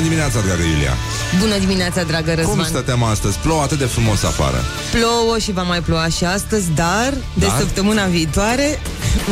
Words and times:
Bună 0.00 0.12
dimineața, 0.12 0.40
dragă 0.46 0.62
Iulia 0.62 0.94
Bună 1.38 1.58
dimineața, 1.58 2.02
dragă 2.02 2.34
Răzvan 2.34 2.54
Cum 2.56 2.64
stăteam 2.64 3.02
astăzi? 3.04 3.36
Plouă 3.38 3.62
atât 3.62 3.78
de 3.78 3.84
frumos 3.84 4.22
afară 4.22 4.64
Plouă 4.90 5.38
și 5.38 5.52
va 5.52 5.62
mai 5.62 5.80
ploua 5.80 6.08
și 6.08 6.24
astăzi 6.24 6.66
Dar, 6.74 7.12
de 7.34 7.46
Dar? 7.46 7.56
săptămâna 7.58 8.04
viitoare 8.04 8.78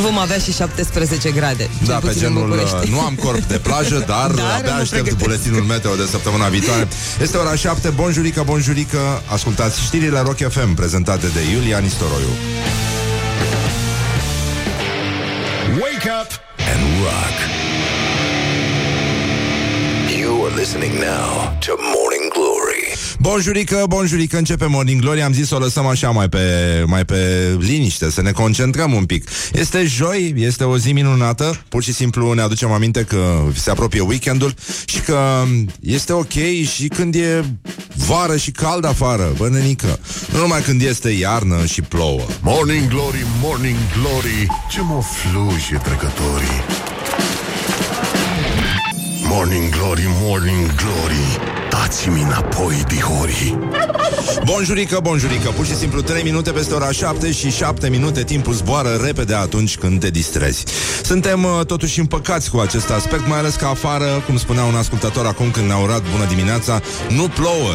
Vom 0.02 0.18
avea 0.18 0.38
și 0.38 0.52
17 0.52 1.30
grade 1.30 1.70
Da, 1.86 1.92
cel 1.92 2.00
pe 2.00 2.06
puțin 2.06 2.24
în 2.26 2.32
genul, 2.32 2.48
București. 2.48 2.90
nu 2.90 3.00
am 3.00 3.14
corp 3.14 3.42
de 3.44 3.58
plajă, 3.58 4.04
dar, 4.12 4.30
Dar 4.30 4.54
abia 4.58 4.72
mă 4.74 4.80
aștept 4.80 4.90
pregătesc. 4.90 5.16
buletinul 5.16 5.62
meteo 5.62 5.94
de 5.94 6.06
săptămâna 6.10 6.46
viitoare. 6.48 6.88
Este 7.22 7.36
ora 7.36 7.54
7, 7.54 7.88
bonjurică, 7.88 8.42
bonjurică, 8.46 9.22
ascultați 9.26 9.80
știrile 9.80 10.20
Rock 10.20 10.38
FM 10.50 10.74
prezentate 10.74 11.26
de 11.26 11.40
Iulia 11.52 11.78
Nistoroiu. 11.78 12.32
Wake 15.80 16.08
up 16.22 16.30
and 16.72 16.82
rock. 17.02 17.57
Listening 20.58 20.94
now 20.94 21.56
to 21.66 21.72
Morning 21.94 22.32
Glory. 22.32 22.96
Bonjurică, 23.18 23.84
bonjurică, 23.88 24.36
începe 24.36 24.66
Morning 24.66 25.00
Glory. 25.00 25.22
Am 25.22 25.32
zis 25.32 25.46
să 25.46 25.54
o 25.54 25.58
lăsăm 25.58 25.86
așa 25.86 26.10
mai 26.10 26.28
pe, 26.28 26.38
mai 26.86 27.04
pe 27.04 27.56
liniște 27.58 28.10
Să 28.10 28.22
ne 28.22 28.30
concentrăm 28.30 28.92
un 28.92 29.04
pic. 29.04 29.28
Este 29.52 29.84
joi, 29.84 30.34
este 30.36 30.64
o 30.64 30.78
zi 30.78 30.92
minunată. 30.92 31.60
Pur 31.68 31.82
și 31.82 31.92
simplu 31.92 32.32
ne 32.32 32.40
aducem 32.40 32.70
aminte 32.70 33.04
că 33.04 33.42
se 33.54 33.70
apropie 33.70 34.00
weekendul 34.00 34.54
Și 34.84 35.00
că 35.00 35.44
este 35.80 36.12
ok 36.12 36.32
și 36.74 36.88
când 36.88 37.14
e 37.14 37.44
vară 37.94 38.36
și 38.36 38.50
cald 38.50 38.84
afară 38.84 39.32
Bă, 39.36 39.48
nenică. 39.48 39.98
Nu 40.32 40.38
numai 40.38 40.60
când 40.60 40.82
este 40.82 41.08
iarnă 41.10 41.64
și 41.66 41.82
plouă. 41.82 42.22
Morning 42.42 42.88
Glory, 42.88 43.26
Morning 43.42 43.76
Glory, 44.00 44.46
ce 44.70 44.80
mă 44.80 45.02
fluje 45.02 45.80
trecătorii. 45.84 46.96
Morning 49.30 49.68
Glory, 49.70 50.06
Morning 50.20 50.74
Glory, 50.74 51.40
dați-mi 51.70 52.22
înapoi, 52.22 52.84
dihorii. 52.88 53.58
Bonjurică, 54.44 54.98
bonjurică. 55.02 55.48
Pur 55.48 55.66
și 55.66 55.74
simplu 55.74 56.00
3 56.00 56.22
minute 56.22 56.50
peste 56.50 56.74
ora 56.74 56.90
7 56.90 57.32
și 57.32 57.50
7 57.50 57.88
minute. 57.88 58.24
Timpul 58.24 58.52
zboară 58.52 58.88
repede 59.04 59.34
atunci 59.34 59.76
când 59.76 60.00
te 60.00 60.10
distrezi. 60.10 60.64
Suntem 61.02 61.44
uh, 61.44 61.66
totuși 61.66 62.00
împăcați 62.00 62.50
cu 62.50 62.58
acest 62.58 62.90
aspect 62.90 63.26
Mai 63.26 63.38
ales 63.38 63.54
că 63.54 63.66
afară, 63.66 64.22
cum 64.26 64.36
spunea 64.36 64.64
un 64.64 64.74
ascultător 64.74 65.26
acum 65.26 65.50
când 65.50 65.66
ne-a 65.66 65.78
urat 65.78 66.02
bună 66.12 66.24
dimineața 66.28 66.80
Nu 67.08 67.28
plouă 67.28 67.72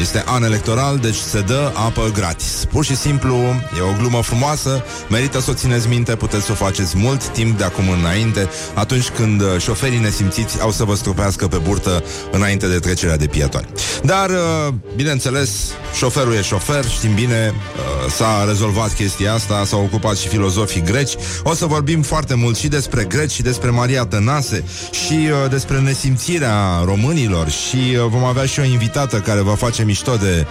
este 0.00 0.22
an 0.26 0.42
electoral, 0.42 0.98
deci 0.98 1.14
se 1.14 1.40
dă 1.40 1.72
apă 1.74 2.10
gratis. 2.14 2.66
Pur 2.70 2.84
și 2.84 2.96
simplu, 2.96 3.34
e 3.78 3.80
o 3.80 3.98
glumă 3.98 4.22
frumoasă, 4.22 4.84
merită 5.08 5.40
să 5.40 5.50
o 5.50 5.54
țineți 5.54 5.88
minte, 5.88 6.14
puteți 6.14 6.44
să 6.44 6.52
o 6.52 6.54
faceți 6.54 6.96
mult 6.96 7.28
timp 7.28 7.58
de 7.58 7.64
acum 7.64 7.88
înainte, 7.88 8.48
atunci 8.74 9.08
când 9.08 9.40
uh, 9.40 9.46
șoferii 9.58 9.98
nesimțiți 9.98 10.60
au 10.60 10.70
să 10.70 10.84
vă 10.84 10.94
strupească 10.94 11.46
pe 11.46 11.56
burtă 11.56 12.04
înainte 12.30 12.66
de 12.66 12.78
trecerea 12.78 13.16
de 13.16 13.26
pietoni. 13.26 13.68
Dar, 14.02 14.30
uh, 14.30 14.74
bineînțeles, 14.96 15.50
șoferul 15.96 16.34
e 16.34 16.42
șofer, 16.42 16.84
știm 16.88 17.14
bine, 17.14 17.54
uh, 17.54 18.12
s-a 18.12 18.44
rezolvat 18.46 18.94
chestia 18.94 19.32
asta, 19.32 19.62
s-au 19.64 19.82
ocupat 19.82 20.16
și 20.16 20.28
filozofii 20.28 20.82
greci. 20.82 21.14
O 21.42 21.54
să 21.54 21.66
vorbim 21.66 22.02
foarte 22.02 22.34
mult 22.34 22.56
și 22.56 22.68
despre 22.68 23.04
greci 23.04 23.30
și 23.30 23.42
despre 23.42 23.70
Maria 23.70 24.06
Tănase 24.06 24.64
și 24.90 25.12
uh, 25.12 25.50
despre 25.50 25.80
nesimțirea 25.80 26.82
românilor 26.84 27.48
și 27.50 27.76
uh, 27.76 28.06
vom 28.08 28.24
avea 28.24 28.44
și 28.44 28.60
o 28.60 28.64
invitată 28.64 29.16
care 29.16 29.40
va 29.40 29.54
face 29.54 29.84
mișto 29.86 30.16
de 30.16 30.46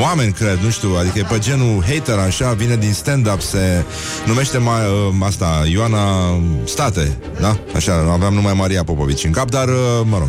oameni, 0.00 0.32
cred, 0.32 0.58
nu 0.62 0.70
știu, 0.70 0.96
adică 0.98 1.18
e 1.18 1.22
pe 1.22 1.38
genul 1.38 1.84
hater, 1.88 2.18
așa, 2.18 2.52
vine 2.52 2.76
din 2.76 2.92
stand-up, 2.92 3.40
se 3.40 3.84
numește 4.26 4.58
ma, 4.58 4.78
uh, 4.78 5.14
asta, 5.26 5.62
Ioana 5.70 6.40
State, 6.64 7.16
da? 7.40 7.58
Așa, 7.74 8.08
aveam 8.12 8.34
numai 8.34 8.52
Maria 8.52 8.84
Popovici 8.84 9.24
în 9.24 9.30
cap, 9.30 9.50
dar, 9.50 9.68
uh, 9.68 10.00
mă 10.04 10.18
rog, 10.18 10.28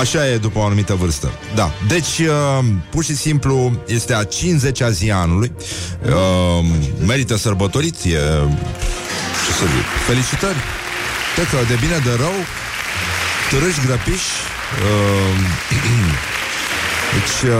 așa 0.00 0.28
e 0.28 0.36
după 0.36 0.58
o 0.58 0.64
anumită 0.64 0.94
vârstă. 0.94 1.30
Da, 1.54 1.70
deci, 1.88 2.18
uh, 2.18 2.64
pur 2.90 3.04
și 3.04 3.16
simplu, 3.16 3.72
este 3.86 4.14
a 4.14 4.24
50-a 4.24 4.90
zi 4.90 5.10
a 5.10 5.16
anului, 5.16 5.52
uh, 6.06 6.64
merită 7.06 7.36
sărbătorit, 7.36 7.94
e, 7.94 8.08
ce 9.46 9.52
să 9.58 9.64
zic, 9.64 9.86
felicitări, 10.06 10.58
Te 11.36 11.42
că 11.42 11.56
de 11.68 11.76
bine, 11.80 12.00
de 12.04 12.14
rău, 12.16 12.34
târâși 13.50 13.80
grăpiși, 13.86 14.30
uh, 14.84 15.38
deci, 17.14 17.50
uh, 17.50 17.58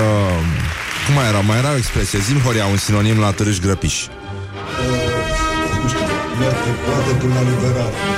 cum 1.04 1.14
mai 1.14 1.28
era? 1.28 1.40
Mai 1.40 1.58
era 1.58 1.72
o 1.72 1.76
expresie. 1.76 2.18
Zim, 2.18 2.38
Horia, 2.40 2.66
un 2.66 2.76
sinonim 2.76 3.18
la 3.18 3.30
târâși 3.30 3.60
grăpiși. 3.60 4.08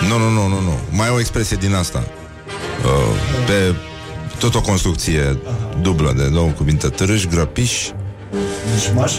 Nu, 0.08 0.18
nu, 0.18 0.28
nu, 0.28 0.46
nu, 0.48 0.60
nu. 0.60 0.78
Mai 0.90 1.08
e 1.08 1.10
o 1.10 1.18
expresie 1.18 1.56
din 1.56 1.74
asta. 1.74 2.04
Uh, 2.84 3.14
pe 3.46 3.74
tot 4.38 4.54
o 4.54 4.60
construcție 4.60 5.38
dublă 5.80 6.12
de 6.16 6.28
două 6.28 6.48
cuvinte. 6.48 6.88
Târâși 6.88 7.28
grăpiși. 7.28 7.92
Mișmaș? 8.74 9.12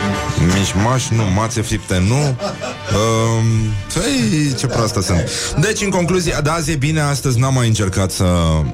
Mișmaș, 0.58 1.10
nu, 1.10 1.24
mațe 1.36 1.62
fripte, 1.62 2.04
nu. 2.08 2.16
Um, 2.16 3.46
Păi, 3.94 4.54
ce 4.58 4.68
proastă 4.68 5.02
sunt. 5.02 5.30
Deci, 5.60 5.82
în 5.82 5.90
concluzie, 5.90 6.38
de 6.44 6.50
azi 6.50 6.72
e 6.72 6.76
bine 6.76 7.00
Astăzi 7.00 7.40
n-am 7.40 7.54
mai 7.54 7.68
încercat 7.68 8.12
să 8.12 8.26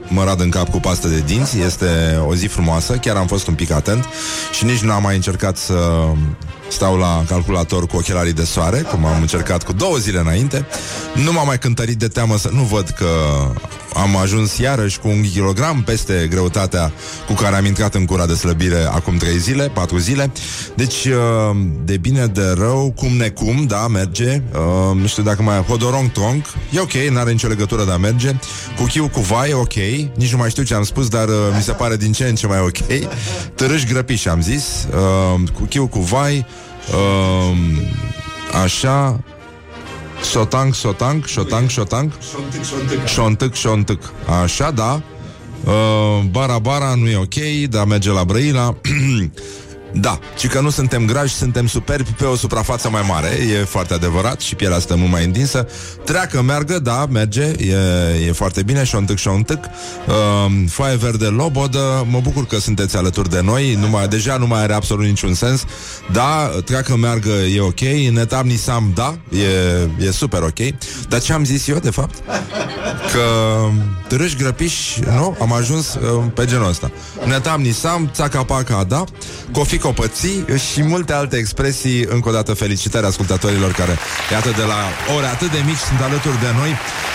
mă 0.08 0.24
rad 0.24 0.40
în 0.40 0.50
cap 0.50 0.70
cu 0.70 0.80
pastă 0.80 1.08
de 1.08 1.24
dinți. 1.26 1.60
Este 1.60 2.20
o 2.28 2.36
zi 2.36 2.48
frumoasă, 2.48 2.94
chiar 2.94 3.16
am 3.16 3.28
fost 3.28 3.48
un 3.48 3.54
pic 3.54 3.72
atent 3.72 4.06
Și 4.52 4.66
nici 4.66 4.80
n-am 4.80 5.02
mai 5.02 5.16
încercat 5.16 5.58
să 5.58 5.76
stau 6.70 6.98
la 6.98 7.24
calculator 7.28 7.86
cu 7.88 7.96
ochelarii 7.96 8.34
de 8.34 8.44
soare 8.44 8.78
Cum 8.78 9.06
am 9.06 9.22
încercat 9.22 9.64
cu 9.64 9.74
două 9.74 9.98
zile 9.98 10.20
înainte. 10.20 10.66
Nu 11.14 11.32
m-am 11.32 11.46
mai 11.46 11.60
cântărit 11.60 11.98
de 11.98 12.08
teamă 12.08 12.38
să 12.38 12.50
nu 12.54 12.64
văd 12.64 12.90
că 12.90 13.06
am 13.94 14.16
ajuns 14.18 14.58
iarăși 14.58 15.00
cu 15.00 15.08
un 15.08 15.22
kilogram 15.32 15.84
peste 15.84 16.28
greutatea 16.30 16.92
cu 17.28 17.34
care 17.34 17.56
am 17.56 17.66
intrat 17.66 17.96
în 17.96 18.06
cura 18.06 18.26
de 18.26 18.34
slăbire 18.34 18.84
acum 18.92 19.18
trei 19.18 19.38
zile, 19.38 19.70
patru 19.74 19.98
zile. 19.98 20.32
Deci, 20.76 21.06
uh, 21.06 21.58
de 21.84 21.98
bine, 21.98 22.26
de 22.26 22.54
rău, 22.58 22.94
cum 22.96 23.16
necum, 23.16 23.66
da, 23.68 23.88
merge. 23.88 24.42
Uh, 24.54 24.96
Nu 24.96 25.08
știu 25.08 25.24
dacă 25.24 25.42
mai... 25.42 25.62
Hodorong 25.62 26.12
tronc, 26.12 26.46
e 26.72 26.80
ok, 26.80 26.94
n-are 26.94 27.32
nicio 27.32 27.48
legătură, 27.48 27.84
dar 27.84 27.98
merge. 27.98 28.36
Cu 28.78 28.84
chiu 28.84 29.08
cu 29.08 29.20
vai, 29.20 29.54
ok. 29.54 29.74
Nici 30.16 30.32
nu 30.32 30.38
mai 30.38 30.50
știu 30.50 30.64
ce 30.64 30.74
am 30.74 30.84
spus, 30.84 31.08
dar 31.08 31.28
uh, 31.28 31.36
mi 31.56 31.62
se 31.62 31.72
pare 31.72 31.98
din 31.98 32.12
ce 32.12 32.24
în 32.24 32.36
ce 32.36 32.48
mai 32.48 32.60
ok. 32.60 33.08
Târâși 33.56 33.86
grăpiși, 33.86 34.30
am 34.30 34.42
zis. 34.42 34.88
Uh, 34.92 35.50
Cu 35.54 35.64
chiu 35.70 35.88
cu 35.88 36.00
vai, 36.00 36.46
uh, 36.92 37.58
așa... 38.64 39.20
Sotang, 40.22 40.74
sotang, 40.74 41.26
șotang, 41.26 41.70
șotang 41.70 42.12
Șontic, 42.32 42.64
șontic. 42.64 43.06
Șontâc, 43.06 43.54
șontâc. 43.54 44.14
Așa, 44.44 44.72
da. 44.72 45.02
Uh, 45.66 46.24
Bara, 46.32 46.60
bara 46.60 46.96
nu 46.96 47.08
e 47.10 47.18
ok 47.18 47.68
Dar 47.70 47.86
merge 47.86 48.12
la 48.12 48.24
Brăila 48.26 48.76
Da, 49.92 50.20
ci 50.38 50.48
că 50.48 50.60
nu 50.60 50.70
suntem 50.70 51.06
grași, 51.06 51.36
suntem 51.36 51.68
superbi 51.68 52.12
pe 52.12 52.26
o 52.26 52.36
suprafață 52.36 52.90
mai 52.90 53.06
mare 53.08 53.28
E 53.28 53.64
foarte 53.64 53.94
adevărat 53.94 54.40
și 54.40 54.56
pielea 54.56 54.80
stă 54.80 54.96
mult 54.96 55.12
mai 55.12 55.24
întinsă 55.24 55.68
Treacă, 56.06 56.42
meargă, 56.42 56.80
da, 56.80 57.06
merge 57.06 57.44
E, 57.44 57.76
e 58.28 58.32
foarte 58.32 58.64
bine, 58.64 58.84
șontâc, 58.84 59.18
șontâc 59.18 59.64
uh, 60.08 60.52
Foaie 60.70 60.96
verde, 60.96 61.26
lobodă 61.26 62.06
Mă 62.10 62.20
bucur 62.20 62.46
că 62.46 62.60
sunteți 62.60 62.98
alături 62.98 63.30
de 63.30 63.42
noi 63.42 63.74
nu 63.74 63.90
mai, 63.90 64.08
Deja 64.08 64.38
nu 64.38 64.48
mai 64.48 64.62
are 64.62 64.74
absolut 64.74 65.06
niciun 65.06 65.34
sens 65.34 65.64
Da, 66.12 66.52
treacă, 66.66 66.96
meargă, 66.96 67.30
e 67.30 67.62
ok 67.62 67.80
Netam, 68.12 68.48
nisam, 68.48 68.92
da, 68.96 69.18
e, 70.00 70.06
e 70.06 70.12
super 70.12 70.42
ok 70.42 70.60
Dar 71.10 71.22
ce 71.22 71.34
am 71.34 71.46
zis 71.46 71.68
eu, 71.68 71.78
de 71.78 71.90
fapt? 71.90 72.16
Că 73.14 73.58
târâși 74.08 74.36
grăpiși, 74.36 75.00
nu? 75.00 75.38
Am 75.42 75.54
ajuns 75.54 75.94
uh, 75.94 76.24
pe 76.34 76.46
genul 76.46 76.68
ăsta. 76.68 76.92
Netam 77.26 77.62
nisam, 77.62 78.10
țaca 78.14 78.44
paca, 78.44 78.84
da? 78.84 79.04
Cofi 79.52 79.77
copății 79.78 80.46
și 80.72 80.84
multe 80.84 81.14
alte 81.14 81.36
expresii. 81.38 82.06
Încă 82.16 82.30
o 82.30 82.32
dată 82.32 82.54
felicitări 82.54 83.06
ascultătorilor 83.06 83.72
care, 83.72 83.98
iată, 84.32 84.50
de 84.50 84.64
la 84.74 84.82
ore 85.16 85.26
atât 85.26 85.52
de 85.52 85.62
mici 85.66 85.84
sunt 85.90 86.02
alături 86.02 86.40
de 86.40 86.52
noi 86.60 86.72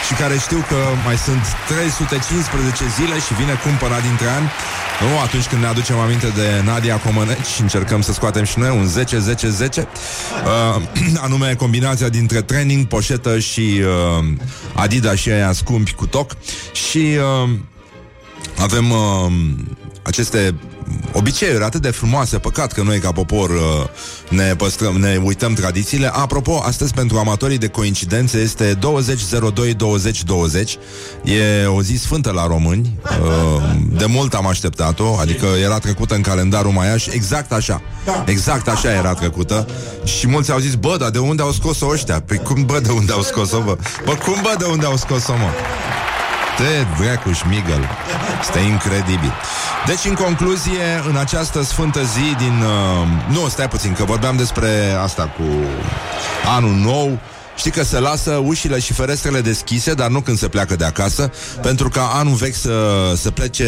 și 0.06 0.15
care 0.21 0.37
știu 0.39 0.61
că 0.69 0.78
mai 1.05 1.17
sunt 1.27 1.45
315 1.69 2.84
zile 2.99 3.17
și 3.27 3.33
vine 3.41 3.55
cumpăna 3.65 3.99
dintre 4.09 4.29
ani. 4.38 4.49
Nu, 5.03 5.20
atunci 5.26 5.47
când 5.47 5.61
ne 5.62 5.67
aducem 5.67 5.99
aminte 5.99 6.29
de 6.41 6.62
Nadia 6.64 6.97
Comăneci 6.99 7.53
și 7.55 7.61
încercăm 7.61 8.00
să 8.00 8.12
scoatem 8.12 8.44
și 8.44 8.59
noi 8.59 8.70
un 8.81 8.87
10-10-10, 8.88 9.76
uh, 9.76 9.85
anume 11.26 11.55
combinația 11.55 12.08
dintre 12.08 12.41
training, 12.43 12.87
poșetă 12.87 13.38
și 13.38 13.81
uh, 14.19 14.25
Adidas 14.75 15.17
și 15.17 15.31
aia 15.31 15.53
scumpi 15.53 15.94
cu 15.94 16.06
toc 16.06 16.37
și 16.73 17.17
uh, 17.44 17.50
avem 18.58 18.91
uh, 18.91 19.32
aceste 20.03 20.55
obiceiuri 21.12 21.65
atât 21.65 21.83
de 21.83 21.91
frumoase, 21.91 22.39
păcat 22.39 22.73
că 22.73 22.83
noi 22.83 22.99
ca 22.99 23.12
popor 23.12 23.50
uh, 23.50 23.56
ne 24.29 24.55
păstrăm, 24.55 24.97
ne 24.97 25.21
uităm 25.25 25.55
tradițiile. 25.55 26.11
Apropo, 26.12 26.62
astăzi 26.67 26.94
pentru 26.94 27.19
amatorii 27.19 27.59
de 27.59 27.69
coincidențe 27.69 28.39
este 28.39 28.75
20.02.2020 28.75 28.81
E 31.25 31.67
o 31.67 31.83
zi 31.83 31.97
sfântă 31.97 32.31
la 32.31 32.47
români 32.47 32.99
uh, 33.05 33.62
De 33.93 34.06
mult 34.06 34.35
am 34.35 34.47
așteptat-o 34.47 35.17
Adică 35.21 35.47
era 35.62 35.79
trecută 35.79 36.15
în 36.15 36.23
calendarul 36.23 36.71
maiaș 36.73 37.06
Exact 37.06 37.53
așa 37.53 37.83
Exact 38.25 38.69
așa 38.69 38.93
era 38.93 39.15
trecută 39.15 39.67
Și 40.05 40.29
mulți 40.29 40.53
au 40.53 40.59
zis, 40.59 40.75
bă, 40.75 40.97
dar 40.99 41.11
de 41.11 41.19
unde 41.19 41.43
au 41.43 41.53
scos-o 41.53 41.89
ăștia? 41.89 42.21
Păi 42.21 42.39
cum, 42.39 42.65
bă, 42.65 42.81
de 42.81 42.91
unde 42.91 43.12
au 43.12 43.23
scos-o, 43.23 43.61
bă? 43.61 43.77
Bă, 44.05 44.15
cum, 44.15 44.39
bă, 44.43 44.55
de 44.59 44.65
unde 44.65 44.87
au 44.87 44.97
scos-o, 44.97 45.33
mă? 45.33 45.49
Este 46.62 47.03
dracuș 47.03 47.37
șmigăl. 47.38 47.88
Este 48.41 48.59
incredibil. 48.59 49.32
Deci, 49.87 50.05
în 50.05 50.14
concluzie, 50.14 51.03
în 51.09 51.17
această 51.17 51.62
sfântă 51.62 52.00
zi 52.03 52.37
din... 52.38 52.62
Uh, 52.62 53.37
nu, 53.37 53.49
stai 53.49 53.69
puțin, 53.69 53.93
că 53.93 54.05
vorbeam 54.05 54.37
despre 54.37 54.97
asta 55.03 55.23
cu 55.23 55.43
anul 56.56 56.75
nou. 56.75 57.19
Știi 57.56 57.70
că 57.70 57.82
se 57.82 57.99
lasă 57.99 58.31
ușile 58.31 58.79
și 58.79 58.93
ferestrele 58.93 59.41
deschise, 59.41 59.94
dar 59.94 60.09
nu 60.09 60.20
când 60.20 60.38
se 60.38 60.49
pleacă 60.49 60.76
de 60.76 60.85
acasă, 60.85 61.31
pentru 61.62 61.88
ca 61.88 62.11
anul 62.14 62.35
vechi 62.35 62.55
să, 62.55 63.12
să 63.17 63.31
plece 63.31 63.67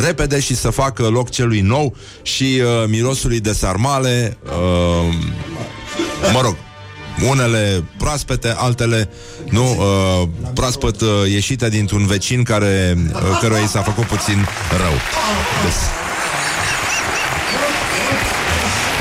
repede 0.00 0.40
și 0.40 0.56
să 0.56 0.70
facă 0.70 1.02
loc 1.02 1.30
celui 1.30 1.60
nou 1.60 1.96
și 2.22 2.62
uh, 2.62 2.88
mirosului 2.88 3.40
de 3.40 3.52
sarmale. 3.52 4.38
Uh, 4.44 5.14
mă 6.32 6.40
rog, 6.40 6.56
unele 7.28 7.84
proaspete, 7.96 8.54
altele 8.56 9.08
nu, 9.50 9.64
uh, 9.70 10.28
proaspăt 10.54 11.00
uh, 11.00 11.08
ieșite 11.30 11.68
dintr-un 11.68 12.06
vecin 12.06 12.42
care, 12.42 12.96
uh, 13.12 13.38
căruia 13.40 13.60
i 13.60 13.68
s-a 13.68 13.82
făcut 13.82 14.04
puțin 14.04 14.46
rău. 14.78 14.94
Deci, 15.64 15.82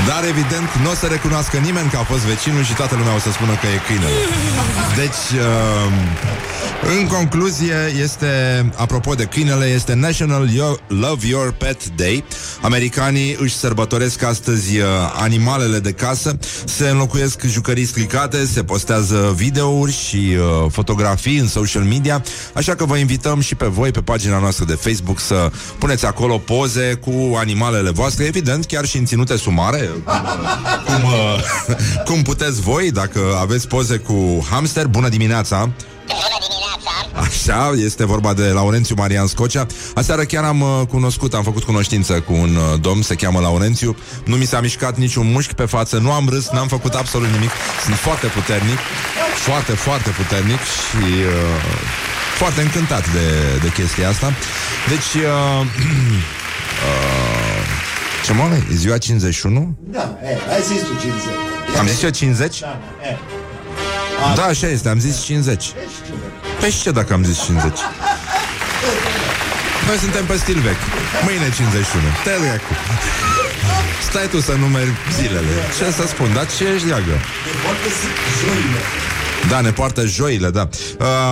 dar 0.07 0.23
evident 0.23 0.69
nu 0.83 0.89
o 0.89 0.93
să 0.93 1.05
recunoască 1.05 1.57
nimeni 1.57 1.89
că 1.89 1.97
a 1.97 2.03
fost 2.03 2.21
vecinul 2.21 2.63
și 2.63 2.73
toată 2.73 2.95
lumea 2.95 3.15
o 3.15 3.19
să 3.19 3.31
spună 3.31 3.51
că 3.51 3.67
e 3.67 3.79
câinele. 3.87 4.19
Deci, 4.95 5.39
uh, 5.39 6.27
în 6.99 7.07
concluzie, 7.07 7.93
este, 8.01 8.27
apropo 8.75 9.13
de 9.13 9.23
câinele, 9.23 9.65
este 9.65 9.93
National 9.93 10.49
Yo- 10.49 10.79
Love 10.87 11.27
Your 11.27 11.51
Pet 11.51 11.89
Day. 11.95 12.23
Americanii 12.61 13.37
își 13.39 13.55
sărbătoresc 13.55 14.23
astăzi 14.23 14.77
uh, 14.77 14.85
animalele 15.15 15.79
de 15.79 15.91
casă, 15.91 16.37
se 16.65 16.89
înlocuiesc 16.89 17.41
jucării 17.45 17.85
stricate, 17.85 18.45
se 18.45 18.63
postează 18.63 19.33
videouri 19.35 19.91
și 19.91 20.35
uh, 20.37 20.71
fotografii 20.71 21.37
în 21.37 21.47
social 21.47 21.83
media, 21.83 22.23
așa 22.53 22.75
că 22.75 22.85
vă 22.85 22.97
invităm 22.97 23.39
și 23.39 23.55
pe 23.55 23.65
voi, 23.65 23.91
pe 23.91 24.01
pagina 24.01 24.39
noastră 24.39 24.65
de 24.65 24.73
Facebook, 24.73 25.19
să 25.19 25.51
puneți 25.79 26.05
acolo 26.05 26.37
poze 26.37 26.93
cu 26.93 27.35
animalele 27.37 27.89
voastre, 27.89 28.25
evident, 28.25 28.65
chiar 28.65 28.85
și 28.85 28.97
în 28.97 29.05
ținute 29.05 29.35
sumare, 29.37 29.89
cum, 30.85 31.03
uh, 31.03 31.41
cum 32.07 32.21
puteți 32.21 32.61
voi, 32.61 32.91
dacă 32.91 33.19
aveți 33.41 33.67
poze 33.67 33.97
cu 33.97 34.47
hamster. 34.49 34.87
Bună 34.87 35.09
dimineața! 35.09 35.69
Așa, 37.21 37.71
este 37.75 38.05
vorba 38.05 38.33
de 38.33 38.43
Laurențiu 38.43 38.95
Marian 38.97 39.27
Scocea. 39.27 39.65
Aseară 39.95 40.23
chiar 40.23 40.43
am 40.43 40.61
uh, 40.61 40.81
cunoscut, 40.89 41.33
am 41.33 41.43
făcut 41.43 41.63
cunoștință 41.63 42.13
cu 42.19 42.33
un 42.33 42.55
uh, 42.55 42.79
domn, 42.81 43.01
se 43.01 43.15
cheamă 43.15 43.39
Laurențiu. 43.39 43.97
Nu 44.25 44.35
mi 44.35 44.45
s-a 44.45 44.59
mișcat 44.61 44.97
niciun 44.97 45.31
mușchi 45.31 45.53
pe 45.53 45.65
față, 45.65 45.97
nu 45.97 46.11
am 46.11 46.27
râs, 46.29 46.49
n-am 46.49 46.67
făcut 46.67 46.93
absolut 46.93 47.27
nimic. 47.27 47.51
Sunt 47.83 47.95
foarte 47.95 48.27
puternic, 48.27 48.77
foarte, 49.35 49.71
foarte 49.71 50.09
puternic 50.09 50.59
și 50.59 51.03
uh, 51.03 51.61
foarte 52.37 52.61
încântat 52.61 53.13
de, 53.13 53.27
de 53.61 53.67
chestia 53.67 54.09
asta. 54.09 54.33
Deci, 54.87 55.23
uh, 55.23 55.65
uh, 56.85 57.16
ce 58.27 58.33
mă, 58.33 58.49
e 58.71 58.75
ziua 58.75 58.97
51? 58.97 59.77
Da, 59.91 60.17
e, 60.23 60.37
ai 60.53 60.61
zis 60.61 60.81
tu 60.81 60.93
50. 61.01 61.33
Am 61.79 61.87
zis 61.87 62.01
eu 62.01 62.09
50? 62.09 62.59
Da, 62.59 62.79
e. 63.09 63.17
Da, 64.35 64.43
așa 64.43 64.67
este, 64.67 64.89
am 64.89 64.99
zis 64.99 65.23
50. 65.23 65.71
Păi 66.59 66.69
și 66.69 66.81
ce 66.81 66.91
dacă 66.91 67.13
am 67.13 67.23
zis 67.23 67.43
50? 67.43 67.79
Noi 69.87 69.97
suntem 69.97 70.25
pe 70.25 70.37
stil 70.37 70.59
vechi. 70.59 70.83
Mâine 71.23 71.49
51. 71.55 72.03
Te 72.23 72.31
cu. 72.67 72.73
Stai 74.09 74.27
tu 74.27 74.39
să 74.39 74.53
numeri 74.53 74.91
zilele. 75.19 75.53
Ce 75.77 75.91
să 75.91 76.07
spun, 76.07 76.33
dar 76.33 76.47
ce 76.57 76.63
ești 76.73 76.87
leagă? 76.87 77.15
Poate 79.37 79.47
să 79.47 79.47
joile. 79.47 79.49
Da, 79.49 79.61
ne 79.61 79.71
poartă 79.71 80.05
joile, 80.05 80.49
da. 80.49 80.69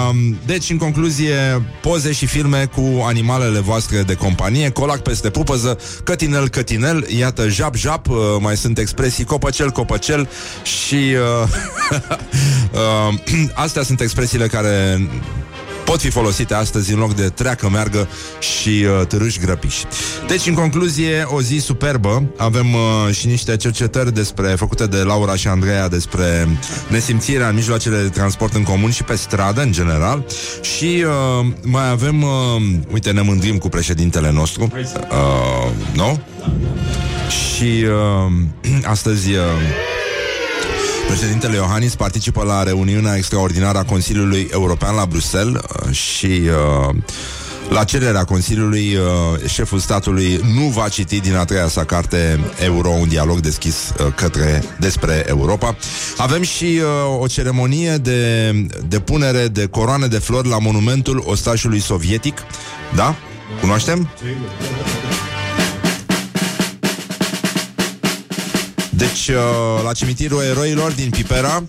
Um, 0.09 0.37
deci, 0.45 0.69
în 0.69 0.77
concluzie, 0.77 1.61
poze 1.81 2.11
și 2.11 2.25
filme 2.25 2.69
cu 2.75 3.03
animalele 3.03 3.59
voastre 3.59 4.01
de 4.01 4.13
companie, 4.13 4.69
colac 4.69 4.99
peste 4.99 5.29
pupăză, 5.29 5.77
cătinel, 6.03 6.49
cătinel, 6.49 7.05
iată, 7.17 7.47
jap, 7.47 7.75
jap, 7.75 8.09
uh, 8.09 8.17
mai 8.39 8.57
sunt 8.57 8.77
expresii 8.77 9.23
copăcel, 9.23 9.69
copăcel 9.69 10.29
și 10.63 10.95
uh, 10.95 11.49
uh, 13.11 13.49
astea 13.65 13.83
sunt 13.83 14.01
expresiile 14.01 14.47
care 14.47 15.07
pot 15.95 16.03
fi 16.03 16.11
folosite 16.13 16.53
astăzi 16.53 16.93
în 16.93 16.99
loc 16.99 17.15
de 17.15 17.29
treacă, 17.29 17.69
meargă 17.69 18.07
și 18.39 18.69
uh, 18.69 19.07
târâși 19.07 19.39
grăpiși. 19.39 19.83
Deci, 20.27 20.47
în 20.47 20.53
concluzie, 20.53 21.25
o 21.27 21.41
zi 21.41 21.57
superbă. 21.57 22.23
Avem 22.37 22.73
uh, 22.73 23.13
și 23.13 23.27
niște 23.27 23.57
cercetări 23.57 24.13
despre, 24.13 24.47
făcute 24.47 24.85
de 24.85 24.97
Laura 24.97 25.35
și 25.35 25.47
Andreea 25.47 25.87
despre 25.87 26.47
nesimțirea 26.87 27.47
în 27.47 27.55
mijloacele 27.55 28.01
de 28.01 28.09
transport 28.09 28.53
în 28.53 28.63
comun 28.63 28.91
și 28.91 29.03
pe 29.03 29.15
stradă, 29.15 29.61
în 29.61 29.71
general. 29.71 30.25
Și 30.61 31.05
uh, 31.05 31.45
mai 31.61 31.89
avem, 31.89 32.21
uh, 32.21 32.29
uite, 32.91 33.11
ne 33.11 33.21
mândrim 33.21 33.57
cu 33.57 33.69
președintele 33.69 34.31
nostru. 34.31 34.71
Uh, 34.73 35.71
nu? 35.93 36.19
Și 37.29 37.85
uh, 37.85 38.83
astăzi... 38.95 39.31
Uh, 39.31 39.94
Președintele 41.07 41.55
Iohannis 41.55 41.95
participă 41.95 42.43
la 42.43 42.63
reuniunea 42.63 43.15
extraordinară 43.15 43.77
a 43.77 43.83
Consiliului 43.83 44.47
European 44.51 44.95
la 44.95 45.05
Bruxelles 45.05 45.61
uh, 45.61 45.91
și 45.91 46.41
uh, 46.89 46.95
la 47.69 47.83
cererea 47.83 48.23
Consiliului, 48.23 48.95
uh, 48.95 49.49
șeful 49.49 49.79
statului 49.79 50.39
nu 50.53 50.67
va 50.67 50.87
citi 50.87 51.19
din 51.19 51.35
a 51.35 51.45
treia 51.45 51.67
sa 51.67 51.83
carte 51.83 52.39
Euro, 52.63 52.89
un 52.89 53.07
dialog 53.07 53.39
deschis 53.39 53.93
uh, 53.99 54.13
către 54.15 54.63
despre 54.79 55.25
Europa. 55.27 55.77
Avem 56.17 56.41
și 56.41 56.63
uh, 56.63 57.21
o 57.21 57.27
ceremonie 57.27 57.97
de 57.97 58.51
depunere 58.87 59.47
de 59.47 59.65
coroane 59.65 60.07
de 60.07 60.17
flori 60.17 60.47
la 60.47 60.59
monumentul 60.59 61.23
ostașului 61.25 61.79
sovietic. 61.79 62.37
Da? 62.95 63.15
Cunoaștem? 63.61 64.09
Deci, 69.05 69.27
uh, 69.27 69.83
la 69.83 69.91
cimitirul 69.93 70.41
eroilor 70.41 70.91
din 70.91 71.09
Pipera 71.09 71.63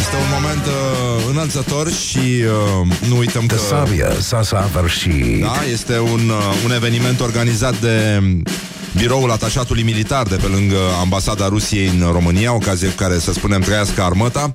Este 0.00 0.16
un 0.16 0.40
moment 0.40 0.66
uh, 0.66 1.24
înălțător 1.30 1.90
și 1.90 2.18
uh, 2.18 3.08
nu 3.08 3.16
uităm 3.16 3.46
că... 3.46 3.56
Sabia 3.56 4.10
s-a 4.20 4.42
săvârșit. 4.42 5.40
Da, 5.40 5.54
este 5.72 5.98
un, 5.98 6.28
uh, 6.28 6.62
un 6.64 6.72
eveniment 6.72 7.20
organizat 7.20 7.80
de 7.80 8.22
biroul 8.98 9.30
atașatului 9.30 9.82
militar 9.82 10.26
de 10.26 10.36
pe 10.36 10.46
lângă 10.46 10.76
ambasada 11.00 11.48
Rusiei 11.48 11.86
în 11.86 12.08
România, 12.12 12.54
ocazie 12.54 12.88
cu 12.88 12.94
care 12.94 13.18
să 13.18 13.32
spunem 13.32 13.60
trăiască 13.60 14.02
armata. 14.02 14.54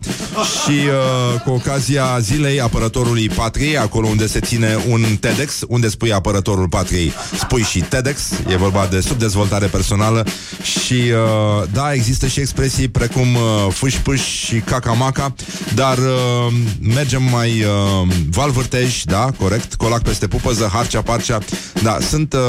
Și 0.63 0.71
uh, 0.71 1.41
cu 1.41 1.49
ocazia 1.49 2.19
zilei 2.19 2.61
apărătorului 2.61 3.29
patriei, 3.29 3.77
acolo 3.77 4.07
unde 4.07 4.27
se 4.27 4.39
ține 4.39 4.83
un 4.87 5.01
TEDx, 5.19 5.59
unde 5.68 5.89
spui 5.89 6.13
apărătorul 6.13 6.68
patriei, 6.68 7.13
spui 7.39 7.61
și 7.61 7.80
TEDx, 7.80 8.21
e 8.47 8.56
vorba 8.56 8.87
de 8.92 8.99
subdezvoltare 8.99 9.66
personală. 9.66 10.25
Și 10.63 10.94
uh, 10.94 11.68
da, 11.73 11.94
există 11.94 12.27
și 12.27 12.39
expresii 12.39 12.87
precum 12.87 13.35
uh, 13.35 13.73
fâș-pâș 13.73 14.21
și 14.21 14.56
caca-maca, 14.56 15.33
dar 15.75 15.97
uh, 15.97 16.54
mergem 16.80 17.23
mai 17.23 17.49
uh, 17.63 18.07
valvârtej, 18.30 19.04
da, 19.04 19.31
corect, 19.39 19.73
colac 19.73 20.01
peste 20.01 20.27
pupăză, 20.27 20.69
harcea-parcea, 20.73 21.37
da, 21.83 21.97
sunt 22.09 22.33
uh, 22.33 22.39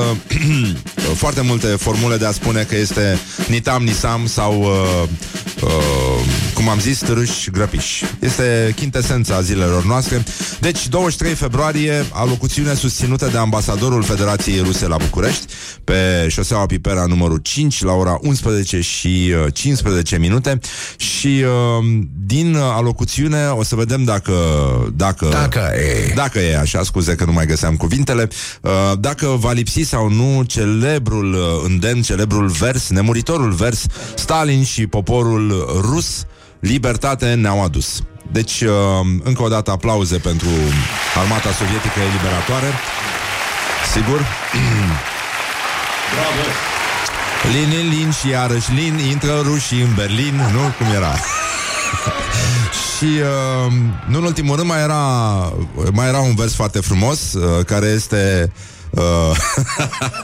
foarte 1.22 1.40
multe 1.40 1.66
formule 1.82 2.16
de 2.16 2.26
a 2.26 2.32
spune 2.32 2.62
că 2.62 2.76
este 2.76 3.18
nitam, 3.48 3.82
nisam 3.82 4.26
sau, 4.26 4.60
uh, 4.60 5.08
uh, 5.62 5.70
cum 6.54 6.68
am 6.68 6.78
zis, 6.80 6.98
târâși 6.98 7.50
grăpiși. 7.50 8.04
Este 8.20 8.72
chintesența 8.76 9.40
zilelor 9.40 9.84
noastre. 9.84 10.24
Deci, 10.60 10.88
23 10.88 11.34
februarie, 11.34 12.04
alocuțiune 12.12 12.74
susținută 12.74 13.28
de 13.32 13.38
ambasadorul 13.38 14.02
Federației 14.02 14.62
Ruse 14.62 14.86
la 14.86 14.96
București, 14.96 15.46
pe 15.84 16.26
șoseaua 16.28 16.66
Pipera 16.66 17.04
numărul 17.06 17.38
5, 17.38 17.82
la 17.82 17.92
ora 17.92 18.18
11 18.20 18.80
și 18.80 19.32
uh, 19.44 19.52
15 19.52 20.18
minute. 20.18 20.58
Și 20.96 21.44
uh, 21.44 22.04
din 22.26 22.56
alocuțiune 22.56 23.46
o 23.46 23.62
să 23.62 23.74
vedem 23.74 24.04
dacă... 24.04 24.32
Dacă, 24.96 25.28
Dacă 25.28 25.58
e. 25.58 26.12
dacă 26.14 26.38
e 26.38 26.58
așa, 26.58 26.82
scuze 26.82 27.14
că 27.14 27.24
nu 27.24 27.32
mai 27.32 27.46
găseam 27.46 27.76
cuvintele, 27.76 28.28
uh, 28.60 28.70
dacă 28.98 29.26
va 29.26 29.52
lipsi 29.52 29.82
sau 29.82 30.08
nu 30.08 30.42
celebrul 30.42 31.32
uh, 31.32 31.71
îndemn, 31.72 32.02
celebrul 32.02 32.48
vers, 32.48 32.88
nemuritorul 32.88 33.52
vers, 33.52 33.86
Stalin 34.14 34.64
și 34.64 34.86
poporul 34.86 35.80
rus, 35.80 36.24
libertate 36.60 37.34
ne-au 37.34 37.64
adus. 37.64 38.02
Deci, 38.32 38.60
uh, 38.60 38.70
încă 39.22 39.42
o 39.42 39.48
dată 39.48 39.70
aplauze 39.70 40.16
pentru 40.16 40.48
armata 41.20 41.52
sovietică 41.52 41.98
eliberatoare. 42.08 42.70
Sigur? 43.92 44.20
Bravo. 46.14 46.42
Lin, 47.52 47.68
lin, 47.68 47.88
lin 47.88 48.10
și 48.10 48.28
iarăși 48.28 48.72
lin, 48.72 48.98
intră 48.98 49.40
rușii 49.44 49.80
în 49.80 49.94
Berlin, 49.94 50.34
nu? 50.52 50.60
Cum 50.78 50.94
era? 50.94 51.14
și 53.02 53.04
uh, 53.04 53.72
nu 54.06 54.18
în 54.18 54.24
ultimul 54.24 54.56
rând 54.56 54.68
mai 54.68 54.82
era 54.82 55.02
mai 55.92 56.08
era 56.08 56.18
un 56.18 56.34
vers 56.34 56.54
foarte 56.54 56.80
frumos 56.80 57.32
uh, 57.32 57.64
care 57.64 57.86
este 57.86 58.52
uh, 58.92 59.36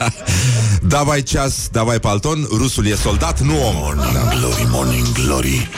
Davai 0.93 1.23
ceas, 1.23 1.67
davai 1.71 1.99
palton, 1.99 2.47
rusul 2.51 2.85
e 2.85 2.95
soldat, 2.95 3.39
nu 3.39 3.67
om. 3.67 3.75
Morning 3.75 4.39
glory, 4.39 4.67
morning 4.69 5.11
glory 5.11 5.69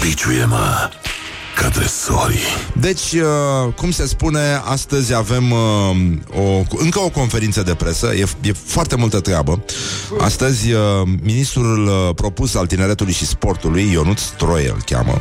Biciuie-mă 0.00 0.90
către 1.54 1.86
Sori. 1.86 2.40
Deci, 2.72 3.12
uh, 3.12 3.72
cum 3.76 3.90
se 3.90 4.06
spune, 4.06 4.60
astăzi 4.64 5.14
avem 5.14 5.50
uh, 5.50 5.58
o, 6.34 6.62
încă 6.76 7.00
o 7.00 7.08
conferință 7.08 7.62
de 7.62 7.74
presă, 7.74 8.12
e, 8.14 8.24
e 8.40 8.52
foarte 8.52 8.96
multă 8.96 9.20
treabă. 9.20 9.64
Astăzi, 10.20 10.72
uh, 10.72 10.80
ministrul 11.22 11.86
uh, 11.86 12.14
propus 12.14 12.54
al 12.54 12.66
tineretului 12.66 13.12
și 13.12 13.26
sportului, 13.26 13.90
Ionut 13.92 14.18
Stroie 14.18 14.68
îl 14.68 14.82
cheamă, 14.84 15.18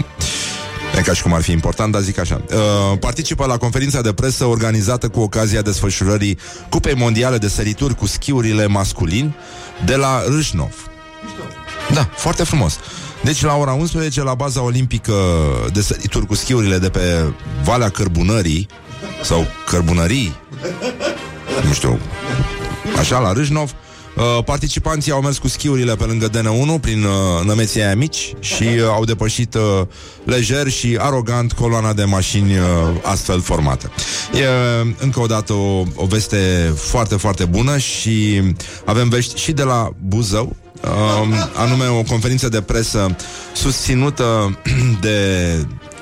E 0.98 1.02
ca 1.02 1.14
și 1.14 1.22
cum 1.22 1.34
ar 1.34 1.42
fi 1.42 1.52
important, 1.52 1.92
dar 1.92 2.02
zic 2.02 2.20
așa. 2.20 2.42
Uh, 2.50 2.98
participă 3.00 3.46
la 3.46 3.58
conferința 3.58 4.02
de 4.02 4.14
presă 4.14 4.46
organizată 4.46 5.08
cu 5.08 5.20
ocazia 5.20 5.62
desfășurării 5.62 6.38
Cupei 6.70 6.96
Mondiale 6.96 7.38
de 7.38 7.48
Sărituri 7.48 7.96
cu 7.96 8.06
schiurile 8.06 8.68
masculin 8.68 9.34
de 9.86 9.96
la 9.96 10.24
Râșnov. 10.28 10.90
Da, 11.94 12.10
foarte 12.16 12.44
frumos. 12.44 12.80
Deci 13.24 13.42
la 13.42 13.56
ora 13.56 13.72
11 13.72 14.24
la 14.24 14.34
baza 14.34 14.62
olimpică 14.62 15.14
de 15.74 15.82
sărituri 15.82 16.26
cu 16.26 16.36
schiurile 16.36 16.78
de 16.78 16.90
pe 16.90 17.34
Valea 17.64 17.90
Cărbunării 17.90 18.68
sau 19.24 19.48
Cărbunării, 19.66 20.36
nu 21.66 21.74
știu, 21.74 22.00
așa 23.00 23.20
la 23.20 23.34
Râșnov, 23.34 23.74
Uh, 24.16 24.44
participanții 24.44 25.12
au 25.12 25.22
mers 25.22 25.38
cu 25.38 25.48
schiurile 25.48 25.96
pe 25.96 26.04
lângă 26.04 26.30
DN1 26.30 26.82
prin 26.82 27.04
uh, 27.04 27.46
nămeții 27.46 27.82
aia 27.82 27.96
mici 27.96 28.34
și 28.40 28.64
uh, 28.64 28.84
au 28.88 29.06
depășit 29.06 29.54
uh, 29.54 29.62
lejer 30.24 30.68
și 30.68 30.98
arogant 31.00 31.52
coloana 31.52 31.94
de 31.94 32.04
mașini 32.04 32.58
uh, 32.58 32.66
astfel 33.02 33.42
formată. 33.42 33.92
E 34.34 34.38
uh, 34.38 34.94
încă 34.98 35.20
o 35.20 35.26
dată 35.26 35.54
o, 35.54 35.84
o 35.96 36.06
veste 36.06 36.74
foarte, 36.76 37.16
foarte 37.16 37.46
bună 37.46 37.78
și 37.78 38.42
avem 38.86 39.10
vești 39.10 39.40
și 39.40 39.52
de 39.52 39.64
la 39.64 39.90
Buzău, 40.08 40.56
uh, 40.84 41.50
anume 41.56 41.86
o 41.88 42.02
conferință 42.02 42.50
de 42.50 42.62
presă 42.62 43.16
susținută 43.54 44.60
de 45.02 45.18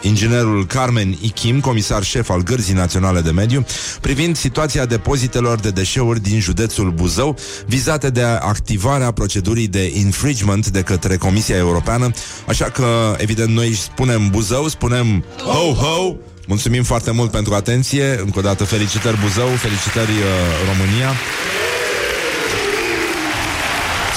inginerul 0.01 0.65
Carmen 0.65 1.17
Ichim, 1.21 1.59
comisar 1.59 2.03
șef 2.03 2.29
al 2.29 2.43
Gărzii 2.43 2.73
Naționale 2.73 3.21
de 3.21 3.31
Mediu, 3.31 3.65
privind 4.01 4.37
situația 4.37 4.85
depozitelor 4.85 5.59
de 5.59 5.69
deșeuri 5.69 6.21
din 6.21 6.39
județul 6.39 6.91
Buzău, 6.91 7.37
vizate 7.65 8.09
de 8.09 8.23
activarea 8.23 9.11
procedurii 9.11 9.67
de 9.67 9.91
infringement 9.93 10.67
de 10.67 10.81
către 10.81 11.17
Comisia 11.17 11.55
Europeană. 11.55 12.11
Așa 12.47 12.65
că, 12.65 13.15
evident, 13.17 13.49
noi 13.49 13.73
spunem 13.73 14.27
Buzău, 14.29 14.67
spunem 14.67 15.23
ho-ho, 15.37 16.15
Mulțumim 16.53 16.83
foarte 16.83 17.11
mult 17.11 17.31
pentru 17.31 17.53
atenție. 17.53 18.19
Încă 18.25 18.39
o 18.39 18.41
dată 18.41 18.63
felicitări 18.63 19.17
Buzău, 19.23 19.47
felicitări 19.47 20.11
uh, 20.11 20.27
România. 20.69 21.11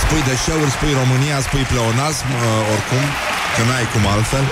Spui 0.02 0.22
deșeuri, 0.30 0.70
spui 0.76 0.92
România, 1.02 1.36
spui 1.40 1.64
pleonasm, 1.72 2.26
uh, 2.32 2.72
oricum, 2.74 3.02
că 3.54 3.62
n-ai 3.68 3.86
cum 3.92 4.04
altfel. 4.14 4.44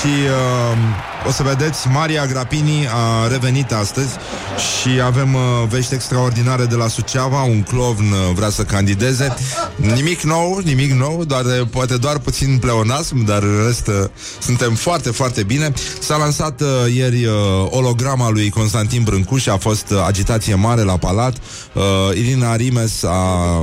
Și 0.00 0.06
uh, 0.06 0.78
o 1.26 1.30
să 1.30 1.42
vedeți, 1.42 1.88
Maria 1.88 2.26
Grapini 2.26 2.88
a 2.88 3.28
revenit 3.28 3.72
astăzi 3.72 4.10
și 4.56 5.00
avem 5.00 5.34
uh, 5.34 5.40
vești 5.68 5.94
extraordinare 5.94 6.64
de 6.64 6.74
la 6.74 6.88
Suceava, 6.88 7.42
un 7.42 7.62
clovn 7.62 8.04
uh, 8.04 8.18
vrea 8.34 8.50
să 8.50 8.62
candideze. 8.62 9.34
Nimic 9.76 10.20
nou, 10.20 10.60
nimic 10.64 10.92
nou, 10.92 11.24
doar 11.24 11.44
uh, 11.44 11.66
poate 11.70 11.96
doar 11.96 12.18
puțin 12.18 12.58
pleonasm, 12.58 13.24
dar 13.24 13.42
în 13.42 13.64
rest 13.66 13.86
uh, 13.86 13.94
suntem 14.40 14.74
foarte, 14.74 15.10
foarte 15.10 15.42
bine. 15.42 15.72
S-a 16.00 16.16
lansat 16.16 16.60
uh, 16.60 16.68
ieri 16.94 17.24
uh, 17.24 17.32
olograma 17.70 18.30
lui 18.30 18.50
Constantin 18.50 19.02
Brâncuș, 19.02 19.46
a 19.46 19.56
fost 19.56 19.90
uh, 19.90 20.04
agitație 20.06 20.54
mare 20.54 20.82
la 20.82 20.96
palat. 20.96 21.36
Uh, 21.72 21.82
Irina 22.16 22.56
Rimes 22.56 23.02
a, 23.02 23.08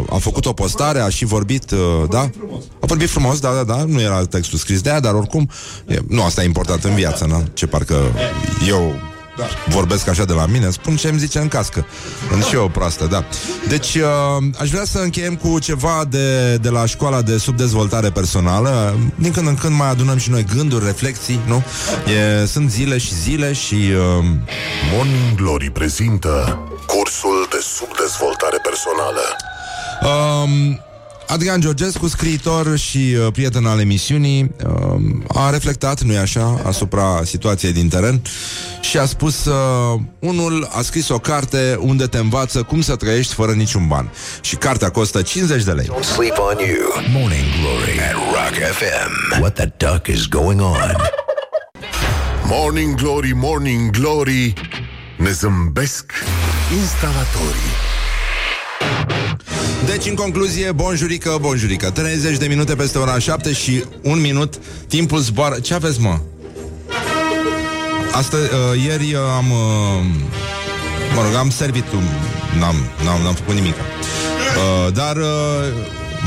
a 0.10 0.18
făcut 0.20 0.46
o 0.46 0.54
postare, 0.54 1.00
a 1.00 1.10
și 1.10 1.26
vorbit, 1.26 1.72
uh, 1.72 1.80
da? 2.10 2.30
A 2.80 2.86
vorbit 2.86 3.10
frumos, 3.10 3.40
da, 3.40 3.50
da, 3.54 3.64
da, 3.64 3.84
nu 3.84 4.02
era 4.02 4.26
textul 4.26 4.60
scris 4.60 4.82
de 4.82 4.90
ea, 4.90 5.00
dar 5.00 5.14
oricum, 5.14 5.50
e, 5.88 5.98
nu 6.08 6.24
asta 6.24 6.42
e 6.42 6.46
important 6.46 6.84
în 6.84 6.96
viață, 6.96 7.26
nu? 7.26 7.47
Ce 7.54 7.68
parcă 7.68 7.96
eu 8.68 8.96
vorbesc 9.68 10.08
așa 10.08 10.26
de 10.26 10.34
la 10.34 10.46
mine, 10.46 10.70
spun 10.70 10.96
ce 10.96 11.08
îmi 11.08 11.20
zice 11.20 11.40
în 11.40 11.48
cască. 11.48 11.86
Sunt 12.30 12.44
și 12.44 12.56
eu 12.56 12.70
proastă, 12.70 13.06
da. 13.06 13.24
Deci, 13.68 13.96
uh, 13.96 14.44
aș 14.60 14.70
vrea 14.70 14.84
să 14.86 15.00
încheiem 15.00 15.36
cu 15.36 15.60
ceva 15.60 16.04
de, 16.10 16.56
de 16.56 16.70
la 16.70 16.86
școala 16.86 17.22
de 17.22 17.38
subdezvoltare 17.38 18.10
personală. 18.10 18.98
Din 19.16 19.32
când 19.32 19.48
în 19.48 19.56
când 19.56 19.76
mai 19.78 19.90
adunăm 19.90 20.18
și 20.18 20.30
noi 20.30 20.46
gânduri, 20.56 20.86
reflexii, 20.86 21.40
nu? 21.46 21.64
E, 22.42 22.46
sunt 22.46 22.70
zile 22.70 22.98
și 22.98 23.14
zile 23.14 23.54
și... 23.54 23.76
Uh, 23.76 24.26
Morning 24.94 25.36
Glory 25.36 25.70
prezintă 25.70 26.60
cursul 26.86 27.48
de 27.50 27.60
subdezvoltare 27.62 28.58
personală. 28.64 29.22
Um, 30.02 30.82
Adrian 31.28 31.60
Georgescu, 31.62 32.08
scriitor 32.08 32.78
și 32.78 32.98
uh, 32.98 33.32
prieten 33.32 33.66
al 33.66 33.80
emisiunii, 33.80 34.52
um, 34.66 35.26
a 35.28 35.50
reflectat, 35.50 36.02
nu-i 36.02 36.18
așa, 36.18 36.62
asupra 36.66 37.22
situației 37.26 37.72
din 37.72 37.90
teren 37.90 38.22
și 38.82 38.98
a 38.98 39.06
spus, 39.06 39.46
uh, 39.46 40.00
unul 40.20 40.70
a 40.72 40.82
scris 40.82 41.10
o 41.10 41.20
carte 41.20 41.78
unde 41.80 42.06
te 42.06 42.18
învață 42.18 42.64
cum 42.64 42.82
să 42.82 42.96
trăiești 42.96 43.34
fără 43.34 43.52
niciun 43.52 43.88
ban. 43.88 44.12
Și 44.42 44.56
cartea 44.56 44.90
costă 44.90 45.22
50 45.22 45.64
de 45.64 45.72
lei. 45.72 45.86
Don't 45.86 46.04
sleep 46.14 46.38
on 46.38 46.58
you. 46.58 47.12
Morning 47.12 47.46
Glory 47.62 48.00
at 48.00 48.14
Rock 48.14 48.72
FM. 48.72 49.40
What 49.40 49.54
the 49.54 49.72
duck 49.78 50.08
is 50.08 50.26
going 50.26 50.62
on? 50.62 50.96
Morning 52.46 52.96
Glory, 52.96 53.32
Morning 53.36 53.90
Glory, 53.90 54.54
ne 55.18 55.32
zâmbesc 55.32 56.12
instalatorii. 56.80 57.87
Deci, 59.86 60.06
în 60.06 60.16
concluzie, 60.16 60.72
bonjurică, 60.72 61.38
bonjurică 61.42 61.90
30 61.90 62.38
de 62.38 62.48
minute 62.48 62.76
peste 62.76 62.98
ora 62.98 63.20
7 63.20 63.54
și 63.54 63.84
un 64.02 64.22
minut 64.22 64.60
Timpul 64.88 65.20
zboară 65.20 65.60
Ce 65.60 65.74
aveți, 65.74 66.02
mă? 66.02 66.20
Asta, 68.12 68.38
uh, 68.38 68.84
ieri 68.84 69.14
uh, 69.14 69.20
am 69.38 69.52
uh, 69.52 70.06
Mă 71.16 71.22
rog, 71.24 71.34
am 71.34 71.50
servit 71.50 71.92
un, 71.94 72.04
N-am, 72.60 72.76
n-am, 73.04 73.22
n-am 73.22 73.34
făcut 73.34 73.54
nimic 73.54 73.76
uh, 73.76 74.94
Dar 74.94 75.16
uh, 75.16 75.26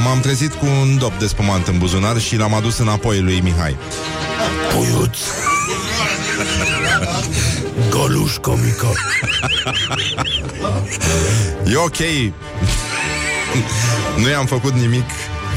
M-am 0.04 0.20
trezit 0.20 0.52
cu 0.52 0.66
un 0.80 0.98
dop 0.98 1.18
de 1.18 1.26
spumant 1.26 1.66
în 1.66 1.78
buzunar 1.78 2.20
Și 2.20 2.36
l-am 2.36 2.54
adus 2.54 2.78
înapoi 2.78 3.20
lui 3.20 3.40
Mihai 3.40 3.76
Puiuț. 4.74 5.18
Goluș 7.90 8.36
comică. 8.36 8.86
E 11.72 11.76
ok 11.76 11.96
Nu 14.22 14.28
i-am 14.28 14.46
făcut 14.46 14.72
nimic. 14.72 15.04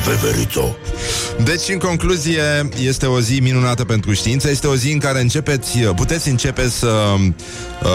Veverițo. 0.06 0.76
Deci, 1.44 1.70
în 1.70 1.78
concluzie, 1.78 2.70
este 2.80 3.06
o 3.06 3.20
zi 3.20 3.40
minunată 3.40 3.84
pentru 3.84 4.14
știință. 4.14 4.50
Este 4.50 4.68
o 4.68 4.76
zi 4.76 4.92
în 4.92 5.00
care 5.00 5.22
începeți, 5.22 5.78
puteți 5.78 6.30
începe 6.30 6.70
să, 6.70 7.16
uh, 7.84 7.90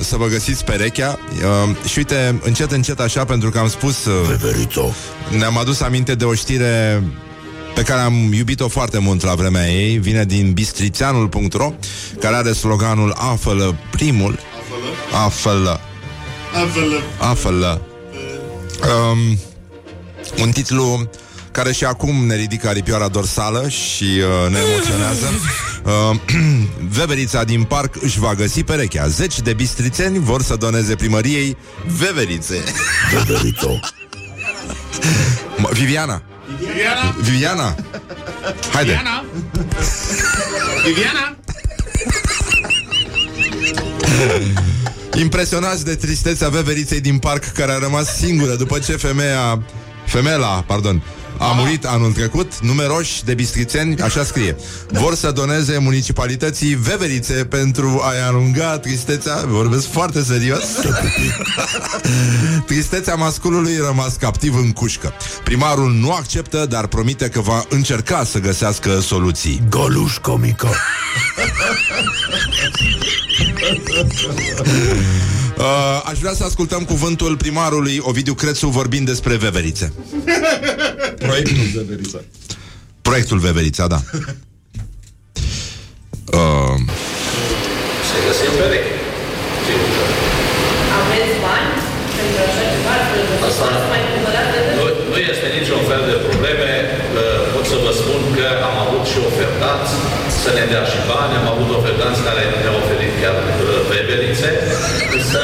să 0.00 0.16
vă 0.16 0.26
găsiți 0.26 0.64
perechea. 0.64 1.18
Uh, 1.32 1.88
Și 1.88 1.98
uite, 1.98 2.40
încet, 2.44 2.72
încet 2.72 3.00
așa, 3.00 3.24
pentru 3.24 3.50
că 3.50 3.58
am 3.58 3.68
spus 3.68 4.04
uh, 4.04 4.12
Veverițo. 4.28 4.92
Ne-am 5.38 5.58
adus 5.58 5.80
aminte 5.80 6.14
de 6.14 6.24
o 6.24 6.34
știre 6.34 7.02
pe 7.74 7.82
care 7.82 8.00
am 8.00 8.32
iubit-o 8.32 8.68
foarte 8.68 8.98
mult 8.98 9.22
la 9.22 9.34
vremea 9.34 9.70
ei. 9.70 9.98
Vine 9.98 10.24
din 10.24 10.52
bistrițeanul.ro 10.52 11.72
Care 12.20 12.34
are 12.34 12.52
sloganul 12.52 13.14
Afălă 13.16 13.76
primul. 13.90 14.38
Afălă. 15.24 15.80
Afălă 17.18 17.80
um, 18.82 19.38
Un 20.42 20.50
titlu 20.50 21.10
care 21.50 21.72
și 21.72 21.84
acum 21.84 22.26
ne 22.26 22.34
ridică 22.36 22.68
aripioara 22.68 23.08
dorsală 23.08 23.68
și 23.68 24.04
uh, 24.04 24.50
ne 24.50 24.58
emoționează. 24.58 25.26
Uh, 25.84 26.16
Veverița 26.98 27.44
din 27.44 27.62
parc 27.62 27.94
își 28.02 28.18
va 28.18 28.34
găsi 28.34 28.62
perechea. 28.62 29.06
Zeci 29.08 29.40
de 29.40 29.52
bistrițeni 29.52 30.18
vor 30.18 30.42
să 30.42 30.56
doneze 30.56 30.94
primăriei 30.94 31.56
veverițe. 31.86 32.62
Veverițo. 33.12 33.78
M- 35.58 35.70
Viviana. 35.72 36.22
Viviana? 36.58 37.14
Viviana. 37.20 37.74
Haide. 38.72 38.90
Viviana? 38.90 39.24
Viviana? 40.84 41.36
Impresionați 45.14 45.84
de 45.84 45.94
tristețea 45.94 46.48
veveriței 46.48 47.00
din 47.00 47.18
parc 47.18 47.44
care 47.44 47.72
a 47.72 47.78
rămas 47.78 48.16
singură 48.16 48.54
după 48.54 48.78
ce 48.78 48.96
femeia, 48.96 49.62
femela, 50.06 50.64
pardon, 50.66 51.02
a 51.38 51.52
murit 51.52 51.84
anul 51.84 52.12
trecut, 52.12 52.58
numeroși 52.60 53.24
de 53.24 53.34
bistrițeni, 53.34 54.00
așa 54.00 54.24
scrie, 54.24 54.56
vor 54.88 55.14
să 55.14 55.30
doneze 55.30 55.78
municipalității 55.78 56.74
veverițe 56.74 57.44
pentru 57.44 58.00
a-i 58.04 58.26
alunga 58.26 58.78
tristețea, 58.78 59.44
vorbesc 59.46 59.90
foarte 59.90 60.22
serios, 60.22 60.64
tristețea 62.66 63.14
masculului 63.14 63.76
rămas 63.76 64.14
captiv 64.14 64.56
în 64.56 64.72
cușcă. 64.72 65.12
Primarul 65.44 65.92
nu 65.92 66.12
acceptă, 66.12 66.66
dar 66.68 66.86
promite 66.86 67.28
că 67.28 67.40
va 67.40 67.64
încerca 67.68 68.24
să 68.24 68.38
găsească 68.38 69.00
soluții. 69.00 69.62
Goluș 69.68 70.16
comică. 70.16 70.68
Uh, 75.58 76.00
aș 76.10 76.18
vrea 76.22 76.34
să 76.40 76.44
ascultăm 76.44 76.82
cuvântul 76.92 77.32
primarului 77.44 77.96
Ovidiu 78.10 78.34
Crețu 78.34 78.66
vorbind 78.80 79.06
despre 79.12 79.34
veverițe. 79.46 79.86
Proiectul 81.26 81.66
Veverița. 81.80 82.18
Proiectul 83.08 83.38
Veverița, 83.46 83.84
da. 83.94 84.00
Uh, 86.38 86.76
Se 88.08 88.16
găsim 88.26 88.52
pereche. 88.60 88.92
Sigur 89.66 89.88
că. 89.96 90.04
Aveți 91.00 91.34
bani 91.46 91.70
pentru 92.18 92.38
așa 92.48 92.64
ceva? 92.72 92.94
Asta 93.48 93.64
Să 93.82 93.86
mai 93.92 94.02
cumpărați 94.10 94.50
de 94.54 94.58
nu, 94.78 94.86
nu 95.12 95.18
este 95.32 95.46
niciun 95.58 95.80
fel 95.90 96.02
de 96.10 96.16
probleme. 96.28 96.70
Uh, 97.18 97.40
Pot 97.54 97.64
să 97.72 97.76
vă 97.84 97.92
spun 98.00 98.20
că 98.36 98.46
am 98.68 98.76
avut 98.84 99.04
și 99.10 99.18
ofertanți 99.30 99.92
să 100.42 100.50
ne 100.56 100.64
dea 100.72 100.84
și 100.92 100.98
bani, 101.10 101.32
am 101.40 101.48
avut 101.54 101.70
ofertanți 101.78 102.20
care 102.28 102.42
ne-au 102.62 102.76
oferit 102.82 103.03
chiar 103.24 103.36
uh, 103.42 103.80
veverițe, 103.92 104.50
însă 105.16 105.42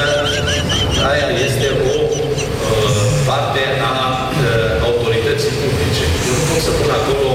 aia 1.09 1.29
este 1.47 1.67
o 1.93 1.95
uh, 2.15 3.01
parte 3.29 3.63
a 3.91 3.93
uh, 3.93 4.87
autorității 4.87 5.53
publice. 5.61 6.05
Eu 6.27 6.33
nu 6.39 6.43
pot 6.49 6.61
să 6.67 6.71
pun 6.79 6.91
acolo 6.99 7.29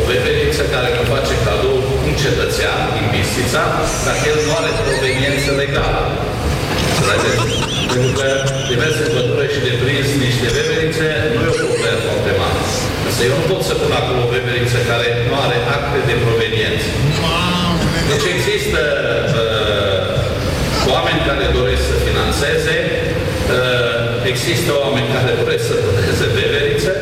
o 0.00 0.02
veveriță 0.12 0.62
care 0.74 0.88
îmi 0.98 1.08
face 1.14 1.34
cadou 1.46 1.78
un 2.06 2.14
cetățean 2.24 2.80
din 2.94 3.06
Bistrița, 3.14 3.62
dacă 4.06 4.22
el 4.32 4.38
nu 4.46 4.52
are 4.60 4.70
proveniență 4.82 5.50
legală. 5.62 6.02
Înțelegeți? 6.88 7.44
Pentru 7.92 8.12
că 8.18 8.26
diverse 8.72 9.04
pădure 9.14 9.46
și 9.54 9.60
de 9.66 9.72
prins 9.82 10.08
niște 10.26 10.48
veverițe 10.58 11.06
nu 11.32 11.40
e 11.46 11.52
o 11.54 11.56
problemă 11.64 11.98
foarte 12.06 12.32
mare. 12.40 12.60
Însă 13.08 13.20
eu 13.28 13.34
nu 13.40 13.44
pot 13.50 13.62
să 13.68 13.74
pun 13.80 13.92
acolo 14.00 14.20
o 14.26 14.32
veveriță 14.36 14.78
care 14.90 15.06
nu 15.26 15.34
are 15.44 15.58
acte 15.76 15.98
de 16.08 16.14
proveniență. 16.24 16.88
Deci 18.10 18.26
există 18.36 18.82
uh, 19.40 20.10
oameni 20.94 21.20
care 21.28 21.44
doresc 21.58 21.82
să 21.90 21.96
financeze, 22.06 22.76
uh, 23.56 24.30
există 24.32 24.70
oameni 24.82 25.08
care 25.16 25.30
doresc 25.42 25.64
să 25.70 25.76
doneze 25.86 26.26
veverițe. 26.38 26.92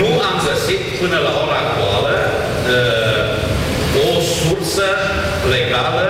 Nu 0.00 0.10
am 0.28 0.36
găsit 0.48 0.82
până 1.00 1.18
la 1.26 1.32
ora 1.42 1.58
actuală 1.64 2.14
uh, 2.24 4.06
o 4.06 4.08
sursă 4.36 4.88
legală 5.54 6.06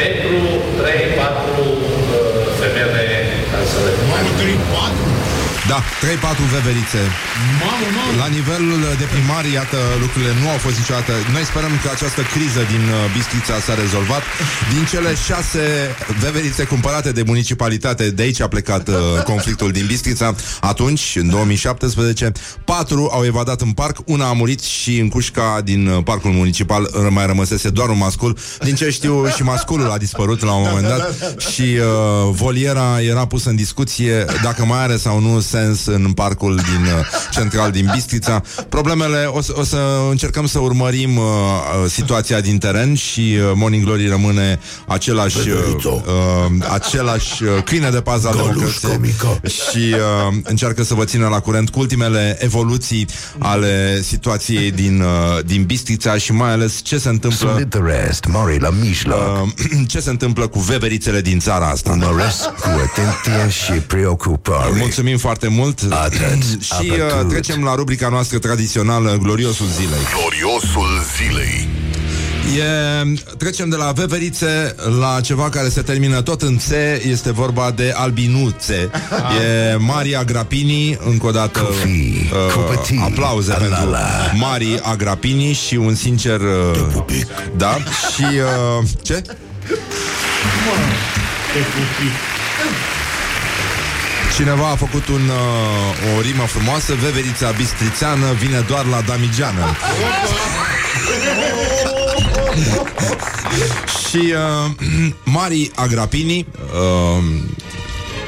pentru 0.00 0.36
3-4 0.78 0.86
uh, 1.58 2.44
femele 2.60 3.06
care 3.50 3.66
să 3.72 3.78
le 3.86 3.92
da, 5.72 5.78
3-4 5.82 5.84
veverițe. 6.56 7.00
Mamă, 7.62 7.88
mamă! 7.96 8.12
La 8.22 8.28
nivelul 8.38 8.80
de 9.00 9.06
primar, 9.12 9.44
iată, 9.58 9.78
lucrurile 10.04 10.32
nu 10.42 10.48
au 10.54 10.58
fost 10.66 10.76
niciodată. 10.80 11.12
Noi 11.36 11.44
sperăm 11.50 11.74
că 11.82 11.88
această 11.96 12.22
criză 12.34 12.62
din 12.72 12.84
uh, 12.88 12.98
Bistrița 13.16 13.56
s-a 13.66 13.74
rezolvat. 13.84 14.22
Din 14.74 14.84
cele 14.92 15.10
șase 15.28 15.64
veverițe 16.24 16.62
cumpărate 16.64 17.10
de 17.18 17.22
municipalitate, 17.32 18.04
de 18.18 18.22
aici 18.22 18.40
a 18.40 18.48
plecat 18.48 18.84
uh, 18.88 18.94
conflictul 19.30 19.70
din 19.78 19.86
Bistrița. 19.86 20.34
Atunci, 20.60 21.04
în 21.22 21.28
2017, 21.28 22.32
patru 22.64 23.02
au 23.12 23.22
evadat 23.24 23.60
în 23.60 23.72
parc, 23.72 23.96
una 24.04 24.26
a 24.28 24.32
murit 24.32 24.60
și 24.62 24.92
în 24.98 25.08
cușca 25.08 25.60
din 25.64 25.86
uh, 25.86 26.02
parcul 26.04 26.30
municipal 26.30 26.82
uh, 26.82 27.06
mai 27.10 27.26
rămăsese 27.26 27.68
doar 27.68 27.88
un 27.88 27.98
mascul. 27.98 28.36
Din 28.60 28.74
ce 28.74 28.90
știu, 28.90 29.14
și 29.36 29.42
masculul 29.42 29.90
a 29.90 29.98
dispărut 29.98 30.40
la 30.42 30.52
un 30.52 30.64
moment 30.68 30.86
dat 30.86 31.34
și 31.52 31.62
uh, 31.62 31.84
voliera 32.30 33.00
era 33.00 33.26
pusă 33.26 33.48
în 33.48 33.56
discuție 33.56 34.24
dacă 34.42 34.64
mai 34.64 34.78
are 34.82 34.96
sau 34.96 35.20
nu 35.20 35.40
sens 35.54 35.86
în 35.86 36.12
parcul 36.12 36.54
din 36.54 36.84
uh, 36.84 37.06
central 37.32 37.70
din 37.70 37.90
Bistrița. 37.94 38.42
Problemele, 38.68 39.24
o 39.32 39.40
să, 39.40 39.52
o 39.56 39.64
să 39.64 39.78
încercăm 40.10 40.46
să 40.46 40.58
urmărim 40.58 41.16
uh, 41.16 41.24
uh, 41.24 41.90
situația 41.90 42.40
din 42.40 42.58
teren 42.58 42.94
și 42.94 43.20
uh, 43.38 43.52
Morning 43.54 43.84
Glory 43.84 44.08
rămâne 44.08 44.58
același 44.86 45.38
uh, 45.38 45.44
Veverito. 45.44 46.02
uh, 46.06 46.66
același 46.72 47.42
uh, 47.42 47.62
câine 47.64 47.90
de 47.90 48.00
pază 48.00 48.28
al 48.28 48.34
Galuș 48.34 48.52
democrației 48.54 48.92
comică. 48.92 49.40
și 49.48 49.94
uh, 49.94 50.36
încearcă 50.42 50.82
să 50.84 50.94
vă 50.94 51.04
țină 51.04 51.28
la 51.28 51.40
curent 51.40 51.70
cu 51.70 51.78
ultimele 51.78 52.36
evoluții 52.40 53.06
ale 53.38 54.00
situației 54.02 54.70
din, 54.70 55.00
uh, 55.00 55.44
din 55.44 55.64
Bistrița 55.64 56.16
și 56.16 56.32
mai 56.32 56.50
ales 56.50 56.80
ce 56.82 56.98
se 56.98 57.08
întâmplă 57.08 57.50
Sulit 57.52 57.70
the 57.70 57.80
rest, 57.80 58.24
mari 58.28 58.58
la 58.58 58.70
mijloc. 58.80 59.42
uh, 59.42 59.86
ce 59.92 60.00
se 60.00 60.10
întâmplă 60.10 60.46
cu 60.46 60.58
veverițele 60.58 61.20
din 61.20 61.38
țara 61.38 61.66
asta. 61.68 61.90
Urmăresc 61.90 62.42
cu 62.44 62.68
atenție 62.68 63.50
și 63.50 63.72
preocupare. 63.72 64.70
Mulțumim 64.78 65.18
foarte 65.18 65.43
mult 65.48 65.80
Atât. 65.90 66.42
Și 66.80 66.90
uh, 66.90 66.98
Atât. 67.12 67.28
trecem 67.28 67.62
la 67.64 67.74
rubrica 67.74 68.08
noastră 68.08 68.38
tradițională 68.38 69.18
Gloriosul 69.22 69.66
zilei 69.66 70.00
Gloriosul 70.18 71.02
zilei. 71.16 71.68
e, 72.58 73.14
Trecem 73.38 73.68
de 73.68 73.76
la 73.76 73.92
veverițe 73.92 74.74
La 75.00 75.20
ceva 75.20 75.48
care 75.48 75.68
se 75.68 75.82
termină 75.82 76.22
tot 76.22 76.42
în 76.42 76.56
C 76.56 76.70
Este 77.10 77.32
vorba 77.32 77.70
de 77.70 77.92
albinuțe 77.96 78.90
E 79.72 79.76
Maria 79.78 80.24
Grapini 80.24 80.98
Încă 81.10 81.26
o 81.26 81.30
dată 81.30 81.60
uh, 81.60 81.66
Cofi, 81.68 82.28
cupătii, 82.54 83.00
Aplauze 83.04 83.50
la, 83.50 83.56
pentru 83.56 83.90
la. 83.90 84.06
Mari 84.34 84.80
Agrapini 84.82 85.52
Și 85.52 85.74
un 85.74 85.94
sincer 85.94 86.40
uh, 86.40 87.04
Da 87.56 87.76
Și 88.14 88.22
uh, 88.22 88.86
ce? 89.02 89.22
Cineva 94.34 94.70
a 94.70 94.76
făcut 94.76 95.08
un, 95.08 95.28
uh, 95.28 96.16
o 96.16 96.20
rimă 96.20 96.42
frumoasă 96.42 96.94
Veverița 96.94 97.50
bistrițeană 97.50 98.32
vine 98.32 98.64
doar 98.68 98.84
la 98.84 99.00
Damigeană 99.00 99.64
Și 104.08 104.16
uh, 104.16 104.70
Mari 105.38 105.70
Agrapini 105.74 106.46
uh, 106.58 107.24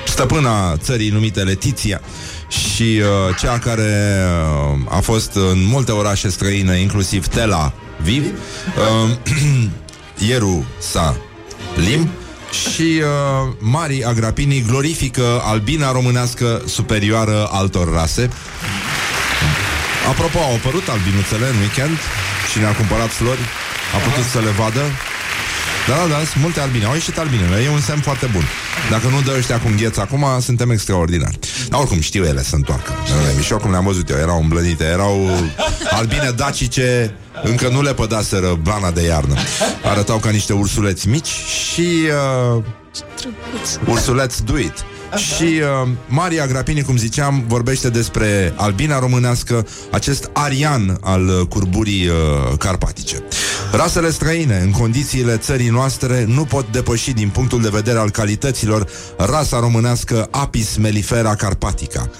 Stăpâna 0.06 0.76
țării 0.76 1.10
numite 1.10 1.42
Letiția 1.42 2.00
Și 2.48 3.00
uh, 3.00 3.36
cea 3.40 3.58
care 3.58 4.24
uh, 4.72 4.96
a 4.96 5.00
fost 5.00 5.34
în 5.34 5.64
multe 5.64 5.92
orașe 5.92 6.28
străine 6.28 6.76
Inclusiv 6.76 7.26
Tel 7.26 7.52
Aviv 7.52 8.24
uh, 8.24 9.10
Ierusalim 10.28 11.20
Lim 11.76 12.10
și 12.50 13.02
uh, 13.02 13.52
Mari 13.58 14.04
Agrapini 14.04 14.64
glorifică 14.66 15.42
albina 15.44 15.92
românească 15.92 16.62
superioară 16.66 17.48
altor 17.50 17.92
rase. 17.92 18.30
Apropo, 20.08 20.38
au 20.38 20.54
apărut 20.54 20.88
albinuțele 20.88 21.46
în 21.46 21.58
weekend 21.58 21.98
și 22.50 22.58
ne-a 22.58 22.74
cumpărat 22.74 23.10
flori. 23.10 23.44
A 23.94 23.98
putut 24.08 24.24
să 24.24 24.38
le 24.38 24.50
vadă. 24.50 24.80
Da, 25.88 25.94
da, 25.94 26.06
da, 26.06 26.18
sunt 26.30 26.42
multe 26.42 26.60
albine. 26.60 26.84
Au 26.84 26.92
ieșit 26.92 27.18
albinele. 27.18 27.62
E 27.62 27.68
un 27.68 27.80
semn 27.80 28.00
foarte 28.00 28.26
bun. 28.26 28.44
Dacă 28.90 29.08
nu 29.08 29.20
dă 29.20 29.34
ăștia 29.36 29.60
cu 29.60 29.68
îngheț 29.68 29.96
acum, 29.96 30.24
suntem 30.40 30.70
extraordinari. 30.70 31.38
Dar 31.68 31.80
oricum 31.80 32.00
știu 32.00 32.24
ele 32.24 32.42
să 32.42 32.54
întoarcă. 32.54 32.92
Și 33.42 33.52
oricum 33.52 33.70
le-am 33.70 33.84
văzut 33.84 34.10
eu. 34.10 34.16
Erau 34.16 34.40
îmblănite. 34.40 34.84
Erau 34.84 35.30
albine 35.90 36.30
dacice. 36.36 37.14
Încă 37.42 37.68
nu 37.68 37.82
le 37.82 37.94
pădaseră 37.94 38.58
blana 38.62 38.90
de 38.90 39.02
iarnă. 39.02 39.34
Arătau 39.84 40.18
ca 40.18 40.30
niște 40.30 40.52
ursuleți 40.52 41.08
mici 41.08 41.26
și... 41.26 42.08
Uh, 42.56 42.62
ursuleți 43.86 44.44
do 44.44 44.58
it. 44.58 44.84
Și 45.16 45.42
uh, 45.42 45.88
Maria 46.06 46.46
Grapini, 46.46 46.82
cum 46.82 46.96
ziceam, 46.96 47.44
vorbește 47.46 47.90
despre 47.90 48.52
albina 48.56 48.98
românească, 48.98 49.66
acest 49.90 50.30
arian 50.32 50.98
al 51.00 51.26
uh, 51.26 51.46
curburii 51.48 52.06
uh, 52.06 52.14
carpatice. 52.58 53.22
Rasele 53.72 54.10
străine, 54.10 54.60
în 54.64 54.70
condițiile 54.70 55.36
țării 55.36 55.68
noastre, 55.68 56.24
nu 56.28 56.44
pot 56.44 56.72
depăși 56.72 57.12
din 57.12 57.28
punctul 57.28 57.62
de 57.62 57.68
vedere 57.68 57.98
al 57.98 58.10
calităților 58.10 58.86
rasa 59.16 59.60
românească 59.60 60.28
Apis 60.30 60.76
mellifera 60.76 61.34
carpatica. 61.34 62.10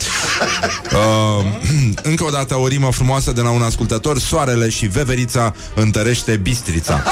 Uh, 0.87 1.45
încă 2.11 2.25
o 2.25 2.31
dată 2.31 2.59
o 2.59 2.67
rimă 2.67 2.93
frumoasă 2.93 3.33
de 3.33 3.41
la 3.41 3.51
un 3.51 3.63
ascultător, 3.63 4.19
soarele 4.19 4.69
și 4.69 4.87
veverița 4.87 5.55
întărește 5.75 6.37
bistrița. 6.37 7.03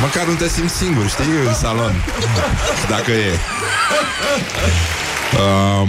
Măcar 0.00 0.26
nu 0.26 0.34
te 0.34 0.48
simți 0.48 0.76
singur, 0.76 1.08
știi, 1.08 1.24
în 1.48 1.54
salon 1.54 1.92
Dacă 2.88 3.10
e. 3.10 3.38
Um, 5.38 5.88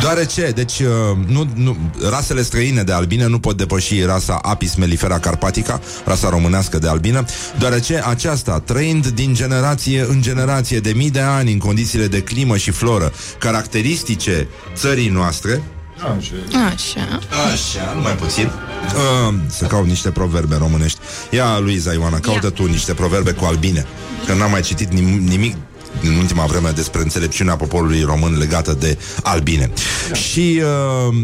Deoarece, 0.00 0.50
deci 0.54 0.78
uh, 0.78 0.88
nu, 1.26 1.48
nu, 1.54 1.76
rasele 2.10 2.42
străine 2.42 2.82
de 2.82 2.92
albine 2.92 3.26
nu 3.26 3.38
pot 3.38 3.56
depăși 3.56 4.02
rasa 4.02 4.38
Apis 4.42 4.74
mellifera 4.74 5.18
carpatica, 5.18 5.80
rasa 6.04 6.28
românească 6.28 6.78
de 6.78 6.88
albină, 6.88 7.24
deoarece 7.58 8.02
aceasta, 8.04 8.60
trăind 8.60 9.06
din 9.06 9.34
generație 9.34 10.06
în 10.08 10.22
generație 10.22 10.80
de 10.80 10.92
mii 10.96 11.10
de 11.10 11.20
ani 11.20 11.52
în 11.52 11.58
condițiile 11.58 12.06
de 12.06 12.22
climă 12.22 12.56
și 12.56 12.70
floră 12.70 13.12
caracteristice 13.38 14.48
țării 14.74 15.08
noastre, 15.08 15.62
Așa. 16.72 17.18
Așa, 17.52 17.92
numai 17.94 18.12
puțin 18.14 18.46
uh, 18.46 19.34
Să 19.46 19.64
caut 19.64 19.86
niște 19.86 20.10
proverbe 20.10 20.56
românești 20.56 20.98
Ia, 21.30 21.58
Luiza 21.58 21.92
Ioana, 21.92 22.18
caută 22.18 22.46
Ia. 22.46 22.50
tu 22.50 22.66
niște 22.66 22.94
proverbe 22.94 23.32
cu 23.32 23.44
albine 23.44 23.86
Că 24.26 24.32
n-am 24.34 24.50
mai 24.50 24.60
citit 24.60 24.88
nim- 24.88 25.28
nimic 25.28 25.56
în 26.02 26.14
ultima 26.16 26.44
vreme 26.44 26.70
despre 26.70 27.00
înțelepciunea 27.00 27.56
poporului 27.56 28.02
român 28.02 28.38
legată 28.38 28.72
de 28.72 28.98
albine. 29.22 29.70
Și 30.12 30.62
uh, 31.08 31.14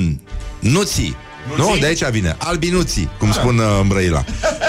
nuții 0.76 1.16
nu, 1.56 1.76
de 1.80 1.86
aici 1.86 2.04
vine. 2.10 2.36
Albinuții, 2.38 3.08
cum 3.18 3.32
spun 3.32 3.58
uh, 3.58 3.78
în 3.80 3.88
Brăila. 3.88 4.24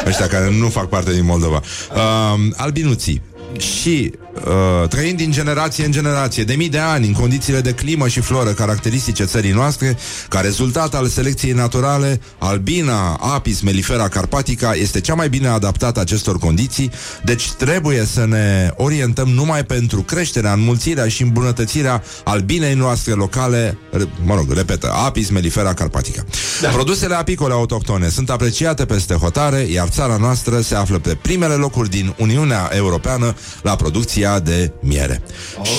Ăștia 0.08 0.28
care 0.28 0.52
nu 0.52 0.70
fac 0.70 0.90
parte 0.90 1.14
din 1.14 1.26
Moldova. 1.26 1.62
Uh, 1.96 2.40
albinuții. 2.56 3.22
Și 3.58 4.14
Uh, 4.46 4.88
trăind 4.88 5.18
din 5.18 5.32
generație 5.32 5.86
în 5.86 5.92
generație, 5.92 6.44
de 6.44 6.54
mii 6.54 6.70
de 6.70 6.78
ani, 6.78 7.08
în 7.08 7.14
condițiile 7.14 7.62
de 7.62 7.72
climă 7.72 8.08
și 8.08 8.20
floră 8.20 8.50
caracteristice 8.50 9.24
țării 9.24 9.52
noastre, 9.52 9.98
ca 10.30 10.40
rezultat 10.40 10.96
al 10.96 11.08
selecției 11.08 11.52
naturale, 11.52 12.22
albina 12.38 13.14
apis 13.14 13.62
mellifera 13.62 14.08
carpatica 14.08 14.74
este 14.74 15.02
cea 15.02 15.14
mai 15.14 15.30
bine 15.30 15.48
adaptată 15.48 16.00
acestor 16.00 16.38
condiții, 16.38 16.92
deci 17.24 17.52
trebuie 17.52 18.06
să 18.06 18.26
ne 18.26 18.72
orientăm 18.76 19.28
numai 19.28 19.64
pentru 19.64 20.02
creșterea, 20.02 20.54
înmulțirea 20.54 21.08
și 21.08 21.22
îmbunătățirea 21.22 22.04
albinei 22.24 22.74
noastre 22.74 23.14
locale, 23.14 23.78
re- 23.92 24.08
mă 24.24 24.36
rog, 24.36 24.52
repetă, 24.54 24.92
apis 24.92 25.30
mellifera 25.30 25.74
carpatica. 25.74 26.24
Da. 26.62 26.70
Produsele 26.70 27.16
apicole 27.16 27.54
autohtone 27.54 28.10
sunt 28.10 28.30
apreciate 28.30 28.86
peste 28.86 29.14
hotare, 29.14 29.60
iar 29.60 29.88
țara 29.88 30.18
noastră 30.18 30.62
se 30.62 30.76
află 30.76 31.00
pe 31.00 31.18
primele 31.22 31.54
locuri 31.54 31.90
din 31.90 32.14
Uniunea 32.18 32.70
Europeană 32.74 33.36
la 33.62 33.76
producția 33.76 34.27
de 34.40 34.72
miere. 34.80 35.22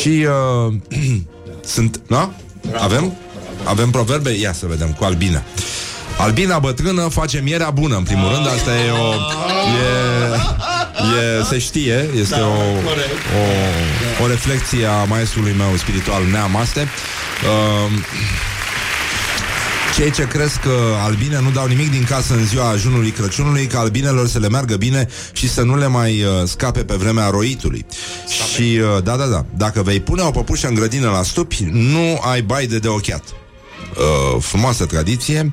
Și 0.01 0.27
uh, 0.69 0.75
sunt, 1.75 2.01
da? 2.07 2.33
Avem? 2.77 3.17
Avem 3.65 3.91
proverbe? 3.91 4.31
Ia 4.31 4.53
să 4.53 4.67
vedem, 4.67 4.93
cu 4.99 5.05
albina. 5.05 5.43
Albina 6.19 6.59
bătrână 6.59 7.09
face 7.09 7.41
mierea 7.45 7.71
bună, 7.71 7.97
în 7.97 8.03
primul 8.03 8.33
rând, 8.33 8.47
asta 8.47 8.71
e 8.71 8.91
o... 8.91 9.15
E, 9.79 9.89
e, 11.39 11.43
se 11.45 11.59
știe, 11.59 12.09
este 12.17 12.41
o, 12.41 12.61
o, 13.39 14.23
o 14.23 14.27
reflexie 14.27 14.87
a 14.87 15.05
maestrului 15.05 15.55
meu 15.57 15.77
spiritual, 15.77 16.23
Neamaste. 16.25 16.81
Uh, 16.81 17.93
cei 19.99 20.11
ce 20.11 20.27
cresc 20.27 20.61
că 20.61 20.75
albine 21.05 21.41
nu 21.41 21.51
dau 21.51 21.67
nimic 21.67 21.91
din 21.91 22.05
casă 22.05 22.35
în 22.35 22.47
ziua 22.47 22.69
ajunului 22.69 23.11
Crăciunului, 23.11 23.67
ca 23.67 23.79
albinelor 23.79 24.29
să 24.29 24.39
le 24.39 24.49
meargă 24.49 24.77
bine 24.77 25.09
și 25.33 25.49
să 25.49 25.63
nu 25.63 25.77
le 25.77 25.87
mai 25.87 26.23
uh, 26.23 26.31
scape 26.45 26.85
pe 26.85 26.95
vremea 26.95 27.29
roitului. 27.29 27.87
Și, 28.55 28.63
uh, 28.63 29.03
da, 29.03 29.17
da, 29.17 29.27
da, 29.27 29.45
dacă 29.57 29.83
vei 29.83 30.01
pune 30.01 30.23
o 30.23 30.31
păpușă 30.31 30.67
în 30.67 30.75
grădină 30.75 31.11
la 31.11 31.23
stupi, 31.23 31.69
nu 31.73 32.21
ai 32.21 32.43
baide 32.43 32.79
de 32.79 32.89
ochiat. 32.89 33.25
Uh, 33.29 34.43
frumoasă 34.43 34.87
tradiție. 34.87 35.53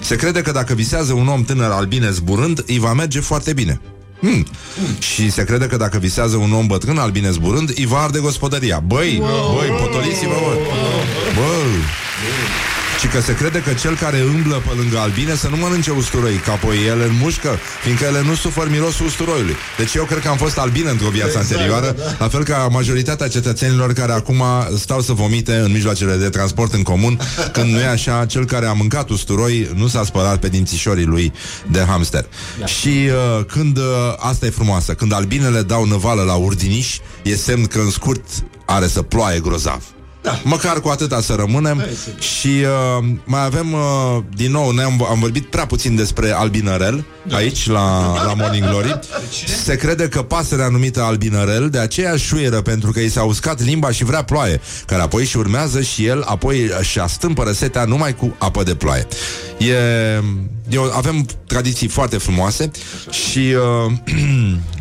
Se 0.00 0.16
crede 0.16 0.40
că 0.40 0.52
dacă 0.52 0.74
visează 0.74 1.12
un 1.12 1.28
om 1.28 1.44
tânăr 1.44 1.70
albine 1.70 2.10
zburând, 2.10 2.64
îi 2.66 2.78
va 2.78 2.92
merge 2.92 3.20
foarte 3.20 3.52
bine. 3.52 3.80
Hmm. 4.20 4.46
Și 4.98 5.30
se 5.30 5.44
crede 5.44 5.66
că 5.66 5.76
dacă 5.76 5.98
visează 5.98 6.36
un 6.36 6.52
om 6.52 6.66
bătrân 6.66 6.98
albine 6.98 7.30
zburând, 7.30 7.72
îi 7.76 7.86
va 7.86 7.98
arde 7.98 8.18
gospodăria. 8.18 8.82
Băi, 8.86 9.22
băi, 9.54 9.68
potoliți-vă, 9.68 10.34
bă. 10.34 10.54
Băi. 11.34 12.75
Și 13.00 13.06
că 13.06 13.20
se 13.20 13.34
crede 13.34 13.62
că 13.62 13.72
cel 13.72 13.96
care 13.96 14.20
îmblă 14.20 14.62
pe 14.66 14.72
lângă 14.76 14.98
albine 14.98 15.34
să 15.34 15.48
nu 15.48 15.56
mănânce 15.56 15.90
usturoi, 15.90 16.34
că 16.34 16.50
apoi 16.50 16.76
ele 16.86 17.04
în 17.04 17.16
mușcă, 17.20 17.58
fiindcă 17.82 18.04
ele 18.04 18.22
nu 18.22 18.34
sufer 18.34 18.68
mirosul 18.70 19.06
usturoiului. 19.06 19.54
Deci 19.78 19.94
eu 19.94 20.04
cred 20.04 20.22
că 20.22 20.28
am 20.28 20.36
fost 20.36 20.58
albină 20.58 20.90
într-o 20.90 21.08
viață 21.08 21.38
Exact, 21.38 21.50
anterioară, 21.50 21.94
da. 21.98 22.16
la 22.18 22.28
fel 22.28 22.44
ca 22.44 22.68
majoritatea 22.70 23.28
cetățenilor 23.28 23.92
care 23.92 24.12
acum 24.12 24.42
stau 24.78 25.00
să 25.00 25.12
vomite 25.12 25.54
în 25.54 25.72
mijloacele 25.72 26.16
de 26.16 26.28
transport 26.28 26.72
în 26.72 26.82
comun, 26.82 27.20
când 27.52 27.70
nu 27.70 27.78
e 27.78 27.86
așa, 27.86 28.26
cel 28.26 28.44
care 28.44 28.66
a 28.66 28.72
mâncat 28.72 29.08
usturoi 29.08 29.70
nu 29.74 29.86
s-a 29.86 30.04
spălat 30.04 30.38
pe 30.38 30.48
dințișorii 30.48 31.04
lui 31.04 31.32
de 31.70 31.84
hamster. 31.88 32.26
Da. 32.58 32.66
Și 32.66 32.88
uh, 32.88 33.44
când, 33.44 33.76
uh, 33.76 33.84
asta 34.16 34.46
e 34.46 34.50
frumoasă, 34.50 34.94
când 34.94 35.12
albinele 35.12 35.62
dau 35.62 35.84
năvală 35.84 36.22
la 36.22 36.34
urdiniș, 36.34 36.98
e 37.22 37.34
semn 37.34 37.64
că 37.64 37.78
în 37.78 37.90
scurt 37.90 38.24
are 38.66 38.86
să 38.86 39.02
ploaie 39.02 39.40
grozav. 39.40 39.82
Da. 40.26 40.40
Măcar 40.44 40.80
cu 40.80 40.88
atâta 40.88 41.20
să 41.20 41.34
rămânem 41.34 41.84
Și 42.18 42.48
uh, 42.48 43.04
mai 43.24 43.44
avem 43.44 43.72
uh, 43.72 44.22
Din 44.36 44.50
nou, 44.50 44.70
ne-am 44.70 45.06
am 45.10 45.18
vorbit 45.20 45.46
prea 45.46 45.66
puțin 45.66 45.96
despre 45.96 46.30
albinărel 46.30 47.04
da. 47.22 47.36
Aici 47.36 47.66
la, 47.68 48.14
la 48.24 48.34
Morning 48.34 48.68
Glory 48.68 48.98
Se 49.62 49.76
crede 49.76 50.08
că 50.08 50.22
pasărea 50.22 50.68
numită 50.68 51.02
albinărel 51.02 51.68
De 51.70 51.78
aceea 51.78 52.16
șuieră 52.16 52.60
pentru 52.60 52.90
că 52.90 53.00
i 53.00 53.08
s-a 53.08 53.22
uscat 53.22 53.62
limba 53.62 53.90
și 53.90 54.04
vrea 54.04 54.24
ploaie 54.24 54.60
Care 54.86 55.02
apoi 55.02 55.24
și 55.24 55.36
urmează 55.36 55.80
și 55.80 56.06
el 56.06 56.22
Apoi 56.26 56.70
și 56.80 56.98
astâmpără 56.98 57.52
setea 57.52 57.84
numai 57.84 58.14
cu 58.14 58.34
apă 58.38 58.62
de 58.62 58.74
ploaie 58.74 59.06
E, 59.58 59.74
e, 60.68 60.76
o- 60.76 60.96
avem 60.96 61.26
tradiții 61.46 61.88
foarte 61.88 62.18
frumoase 62.18 62.70
Și 63.10 63.38
uh, 63.38 63.92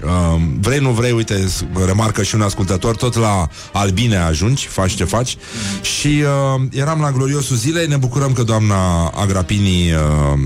uh, 0.03 0.41
Vrei, 0.59 0.79
nu 0.79 0.89
vrei, 0.89 1.11
uite 1.11 1.47
Remarcă 1.85 2.23
și 2.23 2.35
un 2.35 2.41
ascultător 2.41 2.95
Tot 2.95 3.15
la 3.15 3.49
albine 3.73 4.15
ajungi, 4.17 4.67
faci 4.67 4.91
ce 4.95 5.03
faci. 5.03 5.37
Și 5.81 6.07
uh, 6.55 6.61
eram 6.71 6.99
la 6.99 7.11
gloriosul 7.11 7.55
zilei 7.55 7.87
Ne 7.87 7.97
bucurăm 7.97 8.33
că 8.33 8.43
doamna 8.43 9.07
Agrapini 9.07 9.91
uh, 9.91 10.39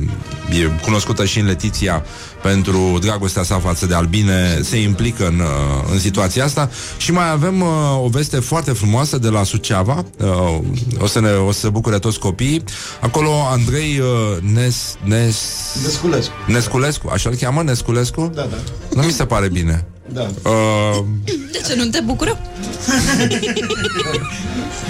E 0.52 0.70
cunoscută 0.82 1.26
și 1.26 1.40
în 1.40 1.46
Letiția 1.46 2.06
Pentru 2.42 2.98
dragostea 3.02 3.44
sa 3.44 3.60
față 3.60 3.86
de 3.86 3.94
albine 3.96 4.60
Se 4.64 4.82
implică 4.82 5.28
în, 5.28 5.40
uh, 5.40 5.90
în 5.92 6.00
situația 6.00 6.44
asta 6.46 6.70
Și 6.98 7.12
mai 7.12 7.30
avem 7.32 7.62
uh, 7.62 7.68
o 8.04 8.08
veste 8.08 8.40
foarte 8.40 8.72
frumoasă 8.72 9.18
De 9.18 9.28
la 9.30 9.44
Suceava 9.44 10.06
uh, 10.18 10.58
o, 11.00 11.08
să 11.08 11.20
ne, 11.20 11.30
o 11.32 11.52
să 11.52 11.60
se 11.60 11.70
bucure 11.70 12.00
toți 12.00 12.20
copiii 12.20 12.64
Acolo 13.00 13.32
Andrei 13.52 14.00
uh, 14.00 14.38
Nes, 14.54 14.96
Nes, 15.04 15.38
Nesculescu. 15.84 16.34
Nesculescu, 16.48 17.10
așa-l 17.14 17.36
cheamă 17.36 17.64
Nesculescu? 17.64 18.32
Da, 18.36 18.42
da. 18.42 18.58
Nu 18.96 19.02
mi 19.02 19.12
se 19.12 19.26
pare 19.26 19.48
bine 19.50 19.86
Da. 20.14 20.22
uh, 20.50 21.04
De 21.52 21.62
ce 21.68 21.76
nu 21.76 21.86
te 21.86 22.00
bucură? 22.06 22.38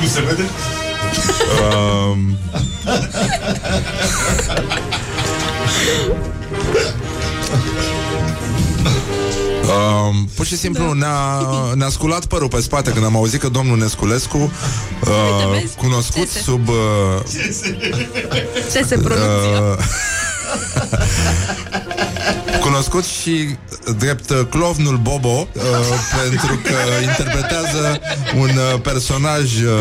Nu 0.01 0.07
se 0.07 0.21
vede? 0.21 0.43
uh, 1.61 2.17
Uh, 9.63 10.15
pur 10.35 10.45
și 10.45 10.57
simplu 10.57 10.93
ne-a, 10.93 11.39
ne-a 11.75 11.89
sculat 11.89 12.25
părul 12.25 12.47
pe 12.47 12.61
spate 12.61 12.91
când 12.91 13.05
am 13.05 13.15
auzit 13.15 13.39
că 13.39 13.49
domnul 13.49 13.77
Nesculescu, 13.77 14.37
uh, 14.37 15.59
vezi? 15.59 15.75
cunoscut 15.75 16.27
Țese. 16.27 16.39
sub 16.39 16.67
uh, 16.67 16.75
Ce 18.71 18.83
se 18.83 18.97
pronunță? 18.97 19.77
uh, 19.77 19.83
cunoscut 22.61 23.03
și 23.03 23.55
drept 23.97 24.29
uh, 24.29 24.39
clovnul 24.49 24.97
Bobo 24.97 25.47
uh, 25.53 25.63
pentru 26.21 26.59
că 26.63 26.75
interpretează 27.01 27.99
un 28.39 28.49
uh, 28.49 28.81
personaj 28.81 29.61
uh, 29.61 29.71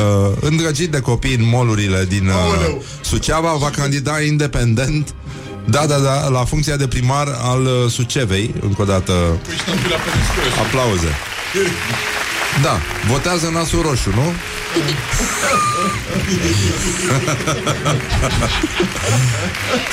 îndrăgit 0.40 0.90
de 0.90 1.00
copii 1.00 1.34
în 1.34 1.48
molurile 1.48 2.04
din 2.08 2.26
uh, 2.28 2.76
Suceava, 3.00 3.52
va 3.52 3.70
candida 3.70 4.20
independent 4.20 5.14
da, 5.70 5.86
da, 5.86 5.98
da, 5.98 6.28
la 6.28 6.44
funcția 6.44 6.76
de 6.76 6.88
primar 6.88 7.28
al 7.42 7.64
uh, 7.64 7.90
Sucevei, 7.90 8.54
încă 8.60 8.82
o 8.82 8.84
dată 8.84 9.12
aplauze. 10.66 11.08
Da, 12.62 12.80
votează 13.06 13.48
nasul 13.48 13.82
roșu, 13.82 14.10
nu? 14.10 14.32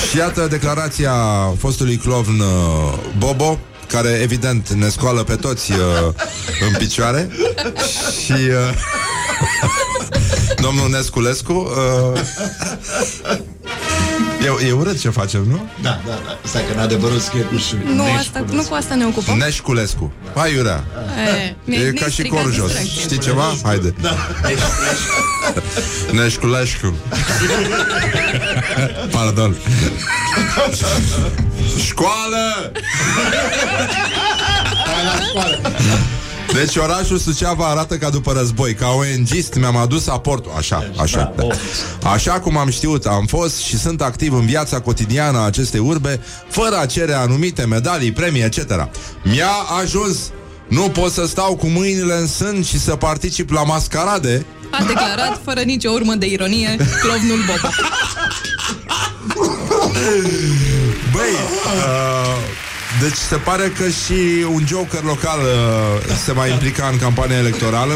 Și 0.10 0.18
iată 0.18 0.48
declarația 0.50 1.14
fostului 1.58 1.98
clovn 1.98 2.40
uh, 2.40 2.94
Bobo 3.18 3.60
care 3.88 4.20
evident 4.22 4.70
ne 4.70 4.90
scoală 4.90 5.24
pe 5.24 5.36
toți 5.36 5.72
uh, 5.72 5.78
în 6.68 6.76
picioare 6.78 7.30
și 8.24 8.32
uh, 8.32 8.74
domnul 10.66 10.90
Nesculescu 10.90 11.54
uh, 11.54 12.22
e, 14.45 14.67
e 14.67 14.71
urât 14.71 14.99
ce 14.99 15.10
facem, 15.10 15.43
nu? 15.49 15.69
Da, 15.81 15.99
da, 16.08 16.13
da. 16.25 16.38
Stai 16.43 16.62
că 16.67 16.73
în 16.73 16.79
adevărul 16.79 17.19
scrie 17.19 17.41
cu 17.41 17.58
șui. 17.58 17.79
Nu, 17.95 18.03
asta, 18.19 18.45
nu 18.51 18.62
cu 18.62 18.73
asta 18.73 18.95
ne 18.95 19.05
ocupăm. 19.05 19.38
Neșculescu. 19.38 20.12
Hai, 20.36 20.53
Iurea. 20.53 20.84
E, 21.27 21.55
mi-ai- 21.63 21.79
E 21.79 21.81
mi-ai 21.81 21.93
ca 21.93 22.05
și 22.05 22.12
stricat 22.12 22.41
Corjos. 22.41 22.65
distracția. 22.67 23.01
Știi 23.01 23.17
ceva? 23.19 23.55
Haide. 23.63 23.93
Da. 24.01 24.17
Neșculescu. 26.21 26.93
Pardon. 29.12 29.55
Școală! 31.88 32.71
Deci 36.53 36.75
orașul 36.75 37.17
Suceava 37.17 37.65
arată 37.65 37.97
ca 37.97 38.10
după 38.10 38.31
război 38.31 38.73
Ca 38.73 38.88
ONGist 38.88 39.53
mi-am 39.53 39.75
adus 39.75 40.08
aportul. 40.08 40.51
Așa, 40.58 40.91
așa 40.97 41.34
Așa. 42.03 42.31
cum 42.31 42.58
am 42.58 42.69
știut, 42.69 43.05
am 43.05 43.25
fost 43.25 43.58
și 43.58 43.77
sunt 43.77 44.01
activ 44.01 44.34
în 44.34 44.45
viața 44.45 44.79
cotidiană 44.79 45.38
a 45.38 45.45
acestei 45.45 45.79
urbe 45.79 46.21
Fără 46.49 46.77
a 46.77 46.86
cere 46.86 47.13
anumite 47.13 47.65
medalii, 47.65 48.12
premii, 48.12 48.41
etc 48.41 48.89
Mi-a 49.23 49.51
ajuns. 49.81 50.17
Nu 50.67 50.81
pot 50.81 51.12
să 51.12 51.25
stau 51.25 51.55
cu 51.55 51.67
mâinile 51.67 52.13
în 52.13 52.27
sân 52.27 52.63
și 52.63 52.79
să 52.79 52.95
particip 52.95 53.51
la 53.51 53.63
mascarade. 53.63 54.45
A 54.71 54.84
declarat, 54.84 55.41
fără 55.43 55.60
nicio 55.62 55.91
urmă 55.91 56.13
de 56.13 56.25
ironie, 56.25 56.75
clovnul 57.01 57.39
Bobo. 57.45 57.67
Băi, 61.12 61.31
uh, 61.31 62.55
deci 63.01 63.15
se 63.15 63.36
pare 63.36 63.71
că 63.77 63.89
și 63.89 64.45
un 64.53 64.65
joker 64.67 65.03
local 65.03 65.39
uh, 65.39 66.15
se 66.23 66.34
va 66.34 66.47
implica 66.47 66.88
în 66.91 66.97
campania 66.97 67.38
electorală, 67.38 67.93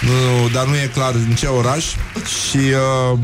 nu, 0.00 0.48
dar 0.52 0.66
nu 0.66 0.74
e 0.74 0.90
clar 0.92 1.14
în 1.14 1.34
ce 1.34 1.46
oraș. 1.46 1.84
Și 2.48 2.58
uh, 3.12 3.18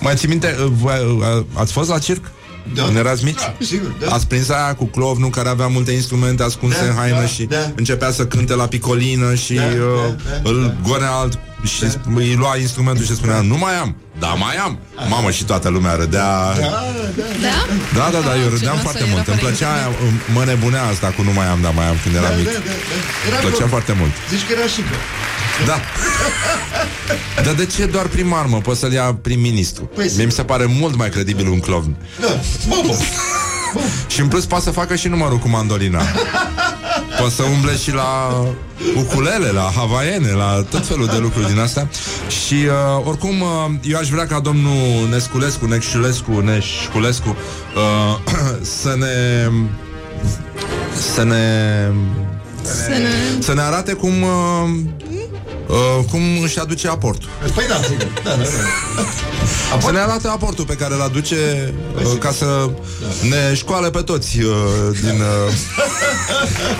mai 0.00 0.14
ții 0.14 0.28
minte, 0.28 0.56
uh, 0.58 0.66
voi, 0.70 1.16
uh, 1.38 1.44
ați 1.54 1.72
fost 1.72 1.88
la 1.88 1.98
circ? 1.98 2.30
Da. 2.74 2.82
Când 2.84 2.96
erați 2.96 3.24
mici? 3.24 3.34
Da, 3.40 3.54
sigur, 3.60 3.92
da. 4.00 4.14
Ați 4.14 4.26
prins 4.26 4.48
aia 4.48 4.74
cu 4.74 4.84
clovnul 4.84 5.30
care 5.30 5.48
avea 5.48 5.66
multe 5.66 5.92
instrumente 5.92 6.42
ascunse 6.42 6.78
Da, 6.84 6.86
în 6.90 6.94
haină 6.96 7.20
da, 7.20 7.26
și 7.26 7.42
da. 7.42 7.56
începea 7.76 8.10
să 8.10 8.26
cânte 8.26 8.54
la 8.54 8.66
picolină 8.66 9.34
și 9.34 9.54
Da, 9.54 9.62
uh, 9.62 9.70
da, 10.30 10.30
da, 10.42 10.50
îl 10.50 10.62
da. 10.82 10.88
gonea 10.88 11.10
alt 11.10 11.38
și 11.64 11.84
îi 12.14 12.34
lua 12.34 12.56
instrumentul 12.56 13.04
și 13.04 13.14
spunea 13.14 13.40
Nu 13.40 13.56
mai 13.58 13.74
am, 13.76 13.96
da 14.18 14.26
mai 14.26 14.56
am 14.56 14.78
Mamă 15.08 15.30
și 15.30 15.44
toată 15.44 15.68
lumea 15.68 15.94
râdea 15.94 16.20
Da, 16.20 16.60
da, 16.60 17.22
Da? 17.46 17.56
Da, 17.98 18.08
da, 18.12 18.20
da, 18.28 18.32
eu 18.42 18.46
Ah, 18.46 18.52
râdeam 18.52 18.76
ce 18.76 18.82
foarte 18.82 19.00
nasol 19.00 19.14
mult 19.14 19.26
era 19.26 19.32
Îmi 19.32 19.40
fără 19.40 19.50
plăcea, 19.50 19.72
aia, 19.74 19.88
mă 20.34 20.42
nebunea 20.44 20.84
asta 20.92 21.06
cu 21.16 21.22
nu 21.22 21.32
mai 21.32 21.46
am, 21.46 21.58
da 21.62 21.70
mai 21.70 21.86
am 21.92 21.96
când 22.02 22.14
da, 22.14 22.20
eram 22.20 22.30
da, 22.32 22.36
mic 22.40 22.46
da, 22.46 22.52
da. 22.52 22.74
Era 23.28 23.36
Plăcea 23.44 23.56
glumă. 23.56 23.70
foarte 23.74 23.92
mult 24.00 24.12
Zici 24.32 24.44
că 24.46 24.52
era 24.58 24.66
și 24.74 24.80
că. 24.88 24.94
Da. 25.66 25.80
Dar 27.44 27.54
de 27.54 27.66
ce 27.66 27.86
doar 27.86 28.06
primar, 28.06 28.46
mă? 28.46 28.58
Poți 28.58 28.80
să-l 28.80 28.92
ia 28.92 29.18
prim-ministru 29.22 29.90
Păi, 29.94 30.10
Mie 30.16 30.24
mi 30.24 30.32
se 30.32 30.42
pare 30.42 30.64
mult 30.64 30.96
mai 30.96 31.08
credibil 31.08 31.48
un 31.48 31.60
clovn 31.60 31.96
Da, 32.20 32.26
mamă. 32.68 32.94
Și 34.06 34.20
în 34.20 34.28
plus 34.28 34.46
poate 34.46 34.64
să 34.64 34.70
facă 34.70 34.94
și 34.96 35.08
numărul 35.08 35.38
cu 35.38 35.48
mandolina. 35.48 36.02
Poți 37.20 37.34
să 37.34 37.42
umble 37.42 37.76
și 37.76 37.92
la 37.92 38.30
ukulele, 38.96 39.50
la 39.50 39.72
havaiene, 39.76 40.32
la 40.32 40.64
tot 40.70 40.86
felul 40.86 41.06
de 41.06 41.16
lucruri 41.16 41.46
din 41.46 41.58
astea. 41.58 41.88
Și 42.44 42.54
uh, 42.54 43.06
oricum 43.06 43.40
uh, 43.40 43.48
eu 43.82 43.98
aș 43.98 44.08
vrea 44.08 44.26
ca 44.26 44.40
domnul 44.40 45.08
Nesculescu, 45.10 45.66
Neșulescu, 45.66 46.40
Neșculescu 46.40 47.36
uh, 47.76 48.34
Să 48.80 48.94
ne... 48.98 49.48
Să 51.14 51.22
ne... 51.22 51.86
Să 52.62 52.88
ne... 52.88 53.08
Să 53.40 53.54
ne 53.54 53.60
arate 53.60 53.92
cum... 53.92 54.22
Uh, 54.22 54.70
uh, 55.70 56.04
cum 56.10 56.20
își 56.42 56.58
aduce 56.58 56.88
aportul 56.88 57.28
Păi 57.54 57.64
da, 57.68 57.74
sigur. 57.82 58.06
Da, 58.24 58.30
da, 58.30 58.36
da. 58.36 59.80
Să 59.80 59.90
ne 59.92 59.98
arate 59.98 60.28
aportul 60.28 60.64
pe 60.64 60.74
care 60.74 60.94
îl 60.94 61.00
aduce 61.00 61.72
uh, 61.96 62.18
Ca 62.18 62.30
să 62.32 62.70
ne 63.28 63.54
școale 63.54 63.90
pe 63.90 64.00
toți 64.00 64.38
uh, 64.40 64.52
Din 65.02 65.20
uh, 65.20 65.52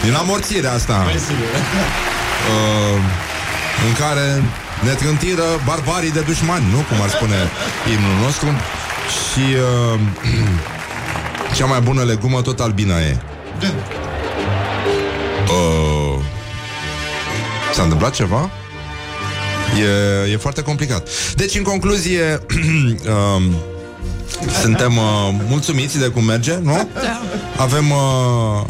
Din 0.02 0.14
amorțirea 0.14 0.72
asta 0.72 0.94
Păi 0.94 1.18
sigur. 1.18 1.44
uh, 2.50 2.98
În 3.86 3.92
care 3.98 4.42
ne 4.84 4.90
trântiră 4.92 5.42
barbarii 5.66 6.10
de 6.12 6.20
dușmani 6.20 6.64
Nu? 6.70 6.76
Cum 6.88 7.02
ar 7.02 7.08
spune 7.08 7.36
imnul 7.94 8.24
nostru 8.24 8.46
Și 9.32 9.44
uh, 9.94 10.00
Cea 11.56 11.66
mai 11.66 11.80
bună 11.80 12.02
legumă 12.02 12.42
tot 12.42 12.60
albina 12.60 13.00
e 13.00 13.16
Da. 13.60 13.66
uh, 15.52 16.18
S-a 17.74 17.82
întâmplat 17.82 18.12
ceva? 18.14 18.50
E, 19.78 20.30
e 20.32 20.36
foarte 20.36 20.62
complicat. 20.62 21.08
Deci, 21.34 21.54
în 21.54 21.62
concluzie, 21.62 22.22
um, 23.36 23.54
suntem 24.62 24.96
uh, 24.96 25.34
mulțumiți 25.48 25.98
de 25.98 26.06
cum 26.06 26.24
merge, 26.24 26.56
nu? 26.62 26.88
Da. 26.94 27.20
Avem 27.56 27.90
uh, 27.90 28.62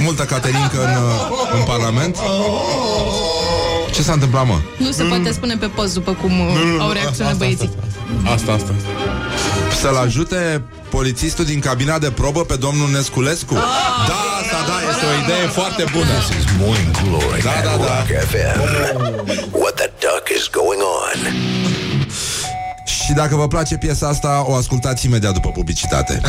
multă 0.00 0.22
caterincă 0.22 0.84
în, 0.84 1.02
uh, 1.02 1.58
în 1.58 1.62
Parlament. 1.66 2.16
Ce 3.92 4.02
s-a 4.02 4.12
întâmplat, 4.12 4.46
mă? 4.46 4.58
Nu 4.78 4.90
se 4.90 5.02
poate 5.02 5.32
spune 5.32 5.56
pe 5.56 5.66
post 5.66 5.94
după 5.94 6.12
cum 6.12 6.40
uh, 6.40 6.54
au 6.78 6.90
reacționat 6.90 7.36
băieții. 7.36 7.70
Asta, 8.34 8.52
asta. 8.52 8.74
Să-l 9.80 9.96
ajute 9.96 10.62
polițistul 10.88 11.44
din 11.44 11.60
cabina 11.60 11.98
de 11.98 12.10
probă 12.10 12.44
pe 12.44 12.56
domnul 12.56 12.88
Nesculescu? 12.90 13.54
Da, 13.54 13.60
asta, 14.40 14.58
da, 14.66 14.90
este 14.90 15.04
o 15.06 15.22
idee 15.24 15.46
foarte 15.46 15.84
bună. 15.92 16.04
This 16.04 16.38
is 16.38 16.44
Morning 16.58 16.90
Glory 17.02 17.42
Da, 17.42 17.50
at 17.50 17.64
da, 17.64 17.76
da. 17.84 18.04
Is 20.40 20.50
going 20.50 20.80
on? 20.80 21.18
Și 22.84 23.12
dacă 23.12 23.36
vă 23.36 23.46
place 23.46 23.76
piesa 23.76 24.08
asta, 24.08 24.44
o 24.48 24.54
ascultați 24.54 25.06
imediat 25.06 25.32
după 25.32 25.48
publicitate. 25.48 26.20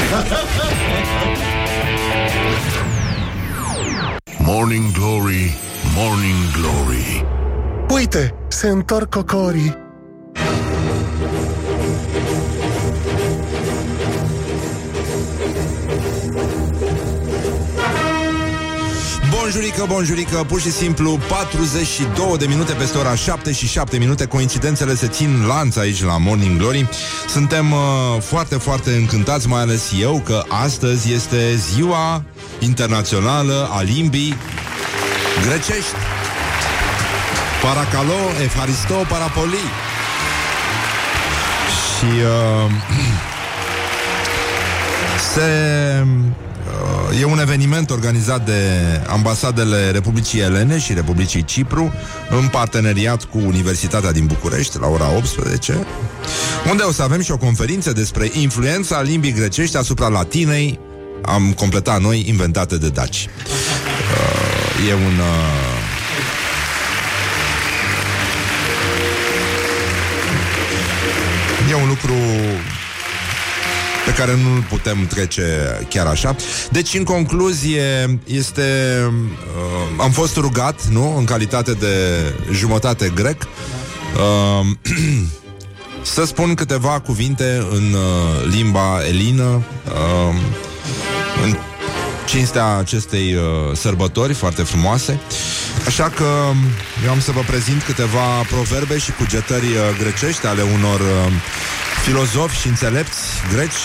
Morning 4.38 4.92
Glory, 4.92 5.58
Morning 5.96 6.52
Glory 6.54 7.26
Uite, 7.90 8.34
se 8.48 8.68
întorc 8.68 9.10
cocorii. 9.10 9.78
Bonjurică, 19.54 19.86
bonjurică, 19.88 20.44
pur 20.48 20.62
și 20.62 20.72
simplu 20.72 21.20
42 21.30 22.38
de 22.38 22.46
minute 22.46 22.74
peste 22.74 22.98
ora 22.98 23.16
7 23.16 23.52
și 23.52 23.68
7 23.68 23.98
minute. 23.98 24.26
Coincidențele 24.26 24.96
se 24.96 25.08
țin 25.08 25.46
lanț 25.48 25.76
aici 25.76 26.04
la 26.04 26.18
Morning 26.18 26.58
Glory. 26.58 26.90
Suntem 27.28 27.72
uh, 27.72 27.80
foarte, 28.22 28.56
foarte 28.56 28.92
încântați, 28.92 29.48
mai 29.48 29.62
ales 29.62 29.92
eu 30.00 30.22
Că 30.26 30.44
astăzi 30.48 31.14
este 31.14 31.56
ziua 31.56 32.24
internațională 32.60 33.70
a 33.72 33.82
limbii 33.82 34.36
grecești. 35.46 35.96
Paracalo, 37.62 38.42
Efharisto, 38.44 39.06
Parapoli. 39.08 39.64
Și 41.98 42.06
uh, 42.06 42.72
se 45.34 46.04
uh, 46.04 46.51
e 47.20 47.24
un 47.24 47.40
eveniment 47.40 47.90
organizat 47.90 48.46
de 48.46 48.62
ambasadele 49.08 49.92
Republicii 49.92 50.40
Elene 50.40 50.80
și 50.80 50.94
Republicii 50.94 51.44
Cipru 51.44 51.94
în 52.30 52.48
parteneriat 52.48 53.24
cu 53.24 53.38
Universitatea 53.38 54.12
din 54.12 54.26
București 54.26 54.80
la 54.80 54.88
ora 54.88 55.16
18 55.16 55.86
unde 56.70 56.84
o 56.84 56.92
să 56.92 57.02
avem 57.02 57.22
și 57.22 57.32
o 57.32 57.38
conferință 57.38 57.92
despre 57.92 58.30
influența 58.34 59.02
limbii 59.02 59.34
grecești 59.34 59.78
asupra 59.78 60.08
latinei 60.08 60.80
am 61.22 61.54
completat 61.54 62.02
noi 62.02 62.26
inventate 62.28 62.78
de 62.78 62.90
daci. 62.90 63.28
Uh, 64.80 64.90
e 64.90 64.94
un 64.94 65.18
uh, 65.20 65.72
E 71.70 71.74
un 71.74 71.88
lucru 71.88 72.14
pe 74.12 74.18
care 74.18 74.32
nu 74.32 74.64
putem 74.70 75.08
trece 75.08 75.44
chiar 75.90 76.06
așa. 76.06 76.36
Deci, 76.72 76.94
în 76.94 77.04
concluzie, 77.04 78.20
este... 78.26 78.62
Uh, 79.08 80.04
am 80.04 80.12
fost 80.12 80.36
rugat, 80.36 80.86
nu? 80.86 81.18
În 81.18 81.26
calitate 81.26 81.72
de 81.72 81.96
jumătate 82.52 83.12
grec 83.16 83.42
uh, 83.42 84.68
să 86.16 86.26
spun 86.26 86.54
câteva 86.54 87.00
cuvinte 87.00 87.66
în 87.70 87.94
uh, 87.94 88.54
limba 88.56 89.00
elină 89.08 89.44
uh, 89.44 90.36
în 91.44 91.58
cinstea 92.26 92.78
acestei 92.78 93.34
uh, 93.34 93.42
sărbători 93.76 94.34
foarte 94.34 94.64
frumoase. 94.64 95.20
Așa 95.86 96.10
că 96.10 96.26
eu 97.06 97.12
am 97.12 97.20
să 97.20 97.32
vă 97.32 97.42
prezint 97.48 97.84
câteva 97.84 98.42
proverbe 98.50 98.98
și 98.98 99.12
cugetări 99.12 99.66
uh, 99.66 99.98
grecești 100.00 100.46
ale 100.46 100.62
unor 100.62 101.00
uh, 101.00 101.32
filozofi 102.02 102.60
și 102.60 102.68
înțelepți 102.68 103.20
greci 103.54 103.82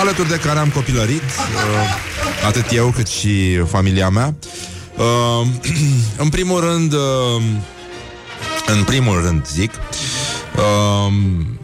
alături 0.00 0.28
de 0.28 0.36
care 0.36 0.58
am 0.58 0.68
copilărit, 0.68 1.22
uh, 1.22 2.46
atât 2.46 2.64
eu 2.72 2.92
cât 2.96 3.06
și 3.06 3.56
familia 3.68 4.08
mea. 4.08 4.34
Uh, 4.96 5.46
în 6.24 6.28
primul 6.28 6.60
rând, 6.60 6.92
uh, 6.92 7.42
în 8.66 8.84
primul 8.84 9.20
rând, 9.24 9.46
zic, 9.46 9.70
uh, 10.56 11.12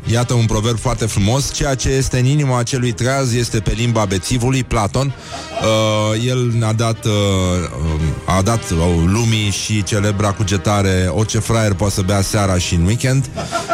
iată 0.07 0.35
un 0.35 0.47
proverb 0.47 0.79
foarte 0.79 1.07
frumos, 1.07 1.53
ceea 1.53 1.75
ce 1.75 1.89
este 1.89 2.19
în 2.19 2.25
inima 2.25 2.59
acelui 2.59 2.93
treaz 2.93 3.35
este 3.35 3.61
pe 3.61 3.73
limba 3.77 4.05
bețivului, 4.05 4.65
Platon. 4.65 5.15
Uh, 5.62 6.27
el 6.27 6.53
ne-a 6.59 6.73
dat, 6.73 7.05
uh, 7.05 7.12
uh, 7.12 8.37
a 8.37 8.43
dat 8.43 8.71
uh, 8.71 8.79
lumii 9.07 9.51
și 9.51 9.83
celebra 9.83 10.33
cugetare 10.33 11.11
orice 11.11 11.39
fraier 11.39 11.75
poate 11.75 11.95
să 11.95 12.03
bea 12.03 12.21
seara 12.21 12.59
și 12.59 12.75
în 12.75 12.85
weekend. 12.85 13.31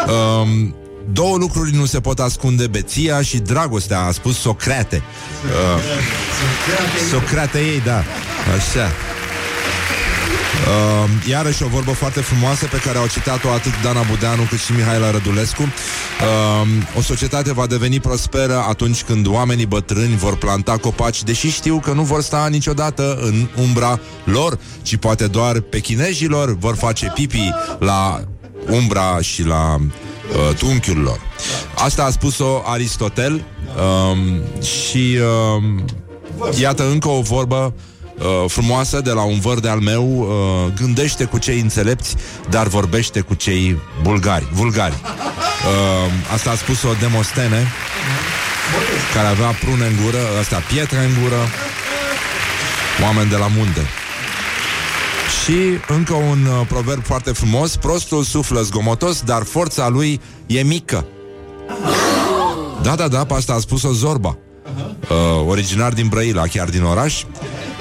Uh, 0.07 0.81
Două 1.13 1.37
lucruri 1.37 1.75
nu 1.75 1.85
se 1.85 2.01
pot 2.01 2.19
ascunde, 2.19 2.67
beția 2.67 3.23
și 3.23 3.39
dragostea, 3.39 4.01
a 4.01 4.11
spus 4.11 4.39
Socrate. 4.39 5.03
Uh, 5.45 5.83
Socrate 7.11 7.59
ei, 7.59 7.81
da. 7.81 8.03
Așa. 8.57 8.91
Uh, 10.63 11.29
iarăși 11.29 11.63
o 11.63 11.67
vorbă 11.67 11.91
foarte 11.91 12.21
frumoasă 12.21 12.67
pe 12.67 12.81
care 12.85 12.99
au 12.99 13.07
citat-o 13.07 13.49
atât 13.51 13.73
Dana 13.83 14.03
Budeanu 14.11 14.43
cât 14.43 14.59
și 14.59 14.73
Mihaela 14.73 15.11
Rădulescu. 15.11 15.63
Uh, 15.63 16.69
o 16.99 17.01
societate 17.01 17.53
va 17.53 17.67
deveni 17.67 18.01
prosperă 18.01 18.65
atunci 18.69 19.03
când 19.03 19.27
oamenii 19.27 19.67
bătrâni 19.67 20.17
vor 20.17 20.37
planta 20.37 20.77
copaci, 20.77 21.23
deși 21.23 21.51
știu 21.51 21.79
că 21.79 21.93
nu 21.93 22.03
vor 22.03 22.23
sta 22.23 22.47
niciodată 22.51 23.19
în 23.23 23.49
umbra 23.57 24.01
lor, 24.25 24.59
ci 24.83 24.97
poate 24.97 25.27
doar 25.27 25.61
pe 25.61 25.79
chinezilor 25.79 26.57
vor 26.59 26.77
face 26.77 27.11
pipi 27.15 27.53
la 27.79 28.25
umbra 28.71 29.21
și 29.21 29.45
la 29.45 29.77
uh, 30.35 30.57
trunchiul 30.57 30.99
lor. 30.99 31.21
Asta 31.75 32.05
a 32.05 32.11
spus-o 32.11 32.63
Aristotel 32.65 33.45
um, 34.13 34.63
și 34.63 35.19
um, 35.57 35.85
iată 36.61 36.89
încă 36.91 37.09
o 37.09 37.21
vorbă 37.21 37.75
uh, 38.19 38.45
frumoasă 38.47 39.01
de 39.01 39.11
la 39.11 39.23
un 39.23 39.41
văr 39.41 39.61
de 39.61 39.69
al 39.69 39.79
meu 39.79 40.19
uh, 40.19 40.73
Gândește 40.81 41.25
cu 41.25 41.39
cei 41.39 41.61
înțelepți 41.61 42.15
Dar 42.51 42.67
vorbește 42.67 43.21
cu 43.21 43.35
cei 43.35 43.79
bulgari 44.03 44.47
Vulgari 44.53 44.95
uh, 45.03 46.33
Asta 46.33 46.51
a 46.51 46.55
spus-o 46.55 46.89
Demostene 47.01 47.67
care 49.15 49.27
avea 49.27 49.47
prune 49.47 49.87
în 49.87 49.97
gură, 50.05 50.19
astea 50.41 50.59
pietre 50.59 50.99
în 50.99 51.23
gură, 51.23 51.41
oameni 53.03 53.31
de 53.31 53.37
la 53.37 53.47
munte. 53.47 53.81
Și 55.45 55.55
încă 55.89 56.15
un 56.15 56.47
uh, 56.47 56.67
proverb 56.69 57.05
foarte 57.05 57.33
frumos, 57.33 57.77
prostul 57.77 58.23
suflă 58.23 58.61
zgomotos, 58.61 59.21
dar 59.23 59.43
forța 59.43 59.89
lui 59.89 60.21
e 60.47 60.63
mică. 60.63 61.05
Da, 62.83 62.95
da, 62.95 63.09
da, 63.09 63.25
pe 63.25 63.35
asta 63.35 63.53
a 63.53 63.59
spus-o 63.59 63.93
Zorba. 63.93 64.37
Uh, 65.11 65.47
originar 65.49 65.93
din 65.93 66.09
Brăila, 66.09 66.43
chiar 66.43 66.69
din 66.69 66.83
oraș, 66.83 67.23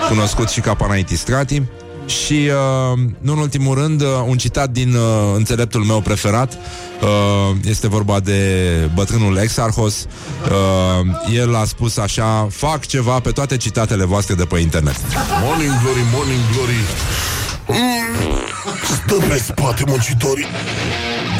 cunoscut 0.10 0.50
și 0.50 0.60
ca 0.60 0.74
Panaiti 0.74 1.16
Strati. 1.16 1.62
Și, 2.06 2.34
uh, 2.34 3.00
nu 3.20 3.32
în 3.32 3.38
ultimul 3.38 3.76
rând, 3.76 4.02
uh, 4.02 4.08
un 4.28 4.38
citat 4.38 4.70
din 4.70 4.94
uh, 4.96 5.02
înțeleptul 5.36 5.84
meu 5.84 6.02
preferat. 6.02 6.54
Uh, 7.02 7.10
Este 7.64 7.88
vorba 7.88 8.20
de 8.20 8.40
bătrânul 8.94 9.38
Exarhos. 9.38 10.06
Uh, 10.50 11.34
El 11.36 11.56
a 11.56 11.66
spus 11.66 11.98
așa 11.98 12.48
Fac 12.52 12.86
ceva 12.86 13.20
pe 13.20 13.32
toate 13.32 13.58
citatele 13.58 14.06
voastre 14.06 14.34
de 14.36 14.46
pe 14.46 14.60
internet. 14.60 14.96
Morning 15.44 15.72
glory, 15.84 16.04
morning 16.14 16.40
glory. 16.54 16.74
mm, 16.74 17.41
Stă 18.84 19.16
pe 19.30 19.38
spate 19.38 19.84
muncitorii. 19.88 20.46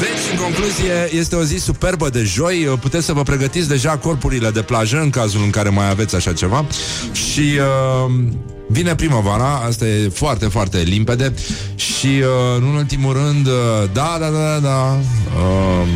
Deci, 0.00 0.32
în 0.32 0.38
concluzie, 0.38 1.08
este 1.10 1.36
o 1.36 1.42
zi 1.42 1.56
superbă 1.56 2.08
de 2.08 2.22
joi. 2.22 2.66
Uh, 2.66 2.78
Puteți 2.80 3.04
să 3.04 3.12
vă 3.12 3.22
pregătiți 3.22 3.68
deja 3.68 3.96
corpurile 3.96 4.50
de 4.50 4.62
plajă 4.62 5.00
În 5.00 5.10
cazul 5.10 5.42
în 5.42 5.50
care 5.50 5.68
mai 5.68 5.90
aveți 5.90 6.14
așa 6.14 6.32
ceva. 6.32 6.64
Și 7.12 7.58
uh, 7.58 8.12
vine 8.72 8.94
primăvara 8.94 9.62
Asta 9.66 9.86
e 9.86 10.08
foarte, 10.08 10.46
foarte 10.46 10.78
limpede 10.78 11.34
Și, 11.74 12.06
uh, 12.06 12.60
nu 12.60 12.68
în 12.68 12.74
ultimul 12.74 13.12
rând 13.12 13.46
uh, 13.46 13.52
Da, 13.92 14.16
da, 14.20 14.28
da, 14.28 14.58
da 14.58 14.98
uh, 15.36 15.88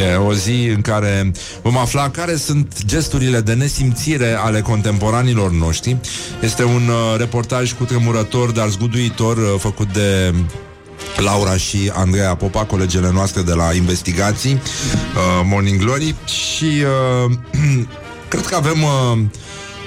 E 0.00 0.14
o 0.14 0.32
zi 0.32 0.70
în 0.74 0.80
care 0.80 1.32
vom 1.62 1.76
afla 1.76 2.10
care 2.10 2.36
sunt 2.36 2.84
gesturile 2.84 3.40
de 3.40 3.52
nesimțire 3.52 4.32
ale 4.32 4.60
contemporanilor 4.60 5.50
noștri. 5.50 5.96
Este 6.42 6.64
un 6.64 6.88
uh, 6.88 7.18
reportaj 7.18 7.72
cu 7.72 7.84
tremurător, 7.84 8.50
dar 8.50 8.68
zguduitor, 8.68 9.36
uh, 9.36 9.54
făcut 9.58 9.92
de 9.92 10.34
Laura 11.16 11.56
și 11.56 11.90
Andreea 11.94 12.34
Popa, 12.34 12.64
colegele 12.64 13.10
noastre 13.12 13.42
de 13.42 13.52
la 13.52 13.72
investigații 13.74 14.52
uh, 14.52 14.60
Morning 15.44 15.80
Glory 15.80 16.14
și 16.26 16.64
uh, 16.64 17.32
cred 18.28 18.46
că 18.46 18.54
avem 18.54 18.82
uh, 18.82 19.18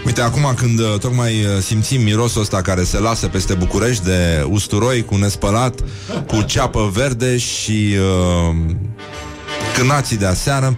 Uite, 0.07 0.21
acum 0.21 0.53
când 0.55 0.79
uh, 0.79 0.99
tocmai 0.99 1.43
uh, 1.43 1.61
simțim 1.61 2.01
mirosul 2.01 2.41
ăsta 2.41 2.61
care 2.61 2.83
se 2.83 2.99
lasă 2.99 3.27
peste 3.27 3.53
București 3.53 4.03
de 4.03 4.45
usturoi 4.49 5.05
cu 5.05 5.15
nespălat, 5.15 5.79
cu 6.27 6.41
ceapă 6.41 6.89
verde 6.93 7.37
și 7.37 7.95
uh, 8.49 8.55
cânații 9.75 10.17
de 10.17 10.25
aseară, 10.25 10.77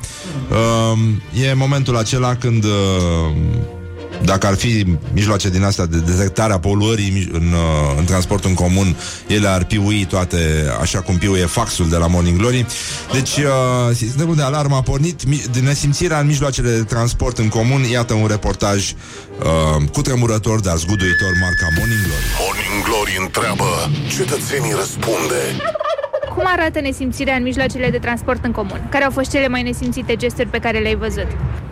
uh, 0.49 0.99
e 1.43 1.53
momentul 1.53 1.97
acela 1.97 2.35
când 2.35 2.63
uh, 2.63 2.71
dacă 4.23 4.47
ar 4.47 4.55
fi 4.55 4.85
mijloace 5.13 5.49
din 5.49 5.63
astea 5.63 5.85
de 5.85 5.97
detectare 5.97 6.53
a 6.53 6.59
poluării 6.59 7.09
mi- 7.09 7.29
în, 7.31 7.51
uh, 7.53 7.95
în 7.97 8.05
transportul 8.05 8.49
în 8.49 8.55
comun, 8.55 8.95
ele 9.27 9.47
ar 9.47 9.63
piui 9.63 10.05
toate 10.05 10.37
așa 10.81 11.01
cum 11.01 11.17
piuie 11.17 11.45
faxul 11.45 11.89
de 11.89 11.95
la 11.95 12.07
Morning 12.07 12.37
Glory. 12.37 12.65
Deci, 13.13 13.37
uh, 13.37 13.95
sistemul 13.95 14.35
de 14.35 14.41
alarmă 14.41 14.75
a 14.75 14.81
pornit 14.81 15.25
mi- 15.25 15.43
de 15.51 15.59
nesimțirea 15.59 16.19
în 16.19 16.25
mijloacele 16.27 16.69
de 16.75 16.83
transport 16.83 17.37
în 17.37 17.47
comun. 17.47 17.83
Iată 17.91 18.13
un 18.13 18.27
reportaj 18.27 18.91
uh, 18.91 19.89
cu 19.93 20.01
tremurător, 20.01 20.59
dar 20.59 20.75
zguduitor, 20.77 21.31
marca 21.41 21.67
Morning 21.77 21.99
Glory. 22.05 22.25
Morning 22.45 22.83
glory 22.87 23.17
întreabă 23.21 23.65
Cetățenii 24.17 24.73
răspunde 24.77 25.39
Cum 26.35 26.43
arată 26.45 26.79
nesimțirea 26.79 27.35
în 27.35 27.43
mijloacele 27.43 27.89
de 27.89 27.97
transport 27.97 28.45
în 28.45 28.51
comun? 28.51 28.87
Care 28.89 29.03
au 29.03 29.11
fost 29.11 29.29
cele 29.31 29.47
mai 29.47 29.63
nesimțite 29.63 30.15
gesturi 30.15 30.47
pe 30.47 30.57
care 30.59 30.79
le-ai 30.79 30.95
văzut? 30.95 31.27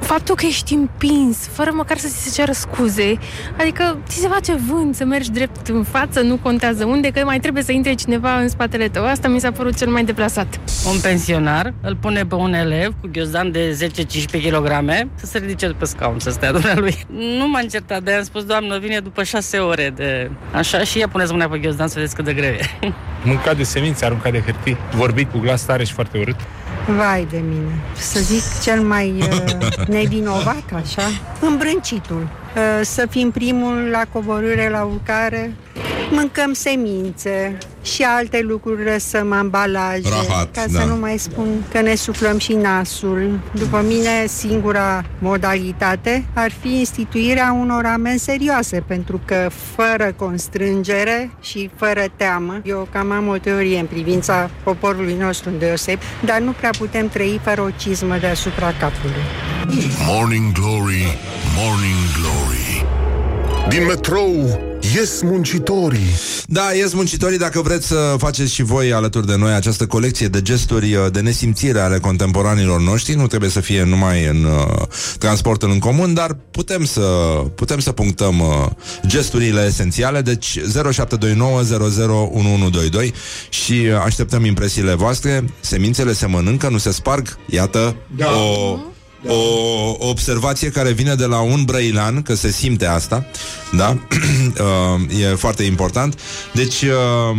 Faptul 0.07 0.35
că 0.35 0.45
ești 0.45 0.73
împins, 0.73 1.37
fără 1.37 1.71
măcar 1.73 1.97
să 1.97 2.07
ți 2.07 2.23
se 2.23 2.35
ceară 2.35 2.51
scuze, 2.51 3.17
adică 3.59 3.97
ți 4.07 4.19
se 4.19 4.27
face 4.27 4.53
vânt 4.53 4.95
să 4.95 5.05
mergi 5.05 5.31
drept 5.31 5.67
în 5.67 5.83
față, 5.83 6.21
nu 6.21 6.37
contează 6.37 6.85
unde, 6.85 7.09
că 7.09 7.21
mai 7.25 7.39
trebuie 7.39 7.63
să 7.63 7.71
intre 7.71 7.93
cineva 7.93 8.39
în 8.39 8.49
spatele 8.49 8.87
tău. 8.87 9.05
Asta 9.05 9.27
mi 9.27 9.39
s-a 9.39 9.51
părut 9.51 9.77
cel 9.77 9.89
mai 9.89 10.03
deplasat. 10.03 10.59
Un 10.93 10.99
pensionar 10.99 11.73
îl 11.81 11.95
pune 11.95 12.25
pe 12.25 12.35
un 12.35 12.53
elev 12.53 12.93
cu 13.01 13.09
ghiozdan 13.11 13.51
de 13.51 13.91
10-15 14.37 14.41
kg 14.41 14.67
să 15.15 15.25
se 15.25 15.37
ridice 15.37 15.67
pe 15.67 15.85
scaun, 15.85 16.19
să 16.19 16.29
stea 16.29 16.51
dumnealui. 16.51 17.05
Nu 17.37 17.47
m-a 17.47 17.59
încertat, 17.59 18.03
de 18.03 18.13
am 18.13 18.23
spus, 18.23 18.43
doamnă, 18.43 18.79
vine 18.79 18.99
după 18.99 19.23
6 19.23 19.57
ore 19.57 19.93
de 19.95 20.31
așa 20.53 20.83
și 20.83 20.99
ea 20.99 21.07
puneți 21.07 21.31
mâna 21.31 21.47
pe 21.47 21.57
ghiozdan 21.57 21.87
să 21.87 21.93
vedeți 21.95 22.15
cât 22.15 22.25
de 22.25 22.33
greu 22.33 22.51
e. 22.51 22.93
Mâncat 23.23 23.57
de 23.57 23.63
semințe, 23.63 24.05
aruncat 24.05 24.31
de 24.31 24.41
hârtii, 24.45 24.77
vorbit 24.95 25.31
cu 25.31 25.37
glas 25.37 25.65
tare 25.65 25.83
și 25.83 25.93
foarte 25.93 26.17
urât. 26.17 26.39
Vai 26.97 27.27
de 27.30 27.38
mine, 27.38 27.80
să 27.95 28.19
zic 28.19 28.62
cel 28.62 28.82
mai 28.82 29.13
uh, 29.19 29.88
nevinovat, 29.88 30.63
așa, 30.73 31.01
îmbrâncitul. 31.39 32.21
Uh, 32.56 32.86
să 32.86 33.06
fim 33.10 33.32
primul 33.32 33.88
la 33.91 34.01
coborâre, 34.12 34.69
la 34.69 34.84
urcare, 34.84 35.53
mâncăm 36.11 36.53
semințe 36.53 37.57
și 37.81 38.03
alte 38.03 38.39
lucruri 38.41 38.83
lăsăm 38.83 39.31
ambalaje, 39.31 40.09
Rahat, 40.09 40.51
ca 40.51 40.65
da. 40.71 40.79
să 40.79 40.85
nu 40.85 40.95
mai 40.95 41.17
spun 41.17 41.47
că 41.71 41.81
ne 41.81 41.95
suflăm 41.95 42.37
și 42.37 42.53
nasul. 42.53 43.39
După 43.53 43.83
mine, 43.87 44.25
singura 44.25 45.03
modalitate 45.19 46.25
ar 46.33 46.51
fi 46.61 46.77
instituirea 46.77 47.57
unor 47.59 47.85
amenzi 47.85 48.23
serioase, 48.23 48.83
pentru 48.87 49.21
că 49.25 49.49
fără 49.75 50.13
constrângere 50.15 51.31
și 51.41 51.69
fără 51.75 52.03
teamă, 52.15 52.61
eu 52.63 52.87
cam 52.91 53.11
am 53.11 53.27
o 53.27 53.37
teorie 53.37 53.79
în 53.79 53.85
privința 53.85 54.49
poporului 54.63 55.15
nostru 55.19 55.49
îndeoseb, 55.49 55.99
dar 56.25 56.39
nu 56.39 56.51
prea 56.51 56.71
putem 56.77 57.07
trăi 57.07 57.39
fără 57.43 57.61
o 57.61 57.69
cizmă 57.77 58.17
deasupra 58.19 58.73
capului. 58.79 59.23
Morning 60.07 60.51
glory, 60.51 61.17
morning 61.55 62.01
glory 62.19 62.96
Din 63.69 63.86
metrou 63.86 64.60
ies 64.95 65.21
muncitorii 65.21 66.15
Da, 66.45 66.73
ies 66.73 66.93
muncitorii 66.93 67.38
dacă 67.38 67.62
vreți 67.62 67.88
să 67.88 68.15
faceți 68.17 68.53
și 68.53 68.63
voi 68.63 68.93
alături 68.93 69.27
de 69.27 69.36
noi 69.36 69.53
această 69.53 69.86
colecție 69.86 70.27
de 70.27 70.41
gesturi 70.41 70.95
uh, 70.95 71.06
de 71.12 71.19
nesimțire 71.19 71.80
ale 71.80 71.99
contemporanilor 71.99 72.82
noștri. 72.82 73.15
Nu 73.15 73.27
trebuie 73.27 73.49
să 73.49 73.60
fie 73.60 73.84
numai 73.84 74.25
în 74.25 74.43
uh, 74.43 74.88
transportul 75.19 75.71
în 75.71 75.80
comun, 75.80 76.13
dar 76.13 76.38
putem 76.51 76.86
să, 76.86 77.01
putem 77.56 77.80
să 77.80 77.91
punctăm 77.91 78.39
uh, 78.39 78.65
gesturile 79.08 79.65
esențiale. 79.65 80.21
Deci 80.21 80.60
0729001122 80.60 80.63
și 83.49 83.73
uh, 83.73 84.01
așteptăm 84.06 84.45
impresiile 84.45 84.93
voastre. 84.93 85.43
Semințele 85.60 86.13
se 86.13 86.25
mănâncă, 86.25 86.69
nu 86.69 86.77
se 86.77 86.91
sparg. 86.91 87.38
Iată 87.49 87.95
Da. 88.15 88.25
o... 88.25 88.77
O, 89.27 89.34
o 89.97 90.10
observație 90.10 90.69
care 90.69 90.91
vine 90.91 91.15
de 91.15 91.25
la 91.25 91.39
un 91.39 91.63
brăilan, 91.63 92.21
că 92.21 92.36
se 92.36 92.51
simte 92.51 92.86
asta, 92.86 93.25
da? 93.71 93.97
Uh, 94.58 95.21
e 95.21 95.36
foarte 95.36 95.63
important. 95.63 96.19
Deci, 96.53 96.82
uh, 96.82 97.38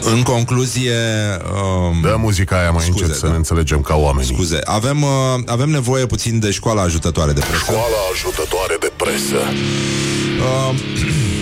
în 0.00 0.22
concluzie... 0.22 0.96
Uh, 1.42 2.02
Da 2.02 2.16
muzica 2.16 2.58
aia 2.58 2.70
mai 2.70 2.86
încet 2.86 3.14
să 3.14 3.28
ne 3.28 3.34
înțelegem 3.34 3.80
ca 3.80 3.94
oameni 3.96 4.26
Scuze, 4.26 4.58
avem, 4.64 5.02
uh, 5.02 5.08
avem 5.46 5.68
nevoie 5.70 6.06
puțin 6.06 6.38
de 6.38 6.50
școala 6.50 6.82
ajutătoare 6.82 7.32
de 7.32 7.40
presă. 7.40 7.62
Școala 7.62 7.96
ajutătoare 8.12 8.76
de 8.80 8.92
presă 8.96 9.36
Uh, 10.40 10.74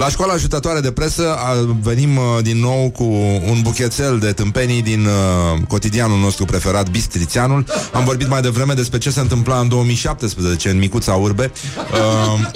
La 0.00 0.08
școala 0.08 0.32
ajutătoare 0.32 0.80
de 0.80 0.90
presă 0.90 1.34
a, 1.34 1.54
venim 1.82 2.16
uh, 2.16 2.22
din 2.42 2.58
nou 2.58 2.90
cu 2.90 3.04
un 3.50 3.60
buchețel 3.62 4.18
de 4.18 4.32
tâmpenii 4.32 4.82
din 4.82 5.04
uh, 5.04 5.62
cotidianul 5.68 6.18
nostru 6.18 6.44
preferat, 6.44 6.90
Bistrițeanul. 6.90 7.64
Am 7.92 8.04
vorbit 8.04 8.28
mai 8.28 8.40
devreme 8.40 8.72
despre 8.72 8.98
ce 8.98 9.10
se 9.10 9.20
întâmpla 9.20 9.58
în 9.58 9.68
2017 9.68 10.68
în 10.68 10.78
Micuța 10.78 11.12
Urbe. 11.12 11.52
Uh, 11.92 12.48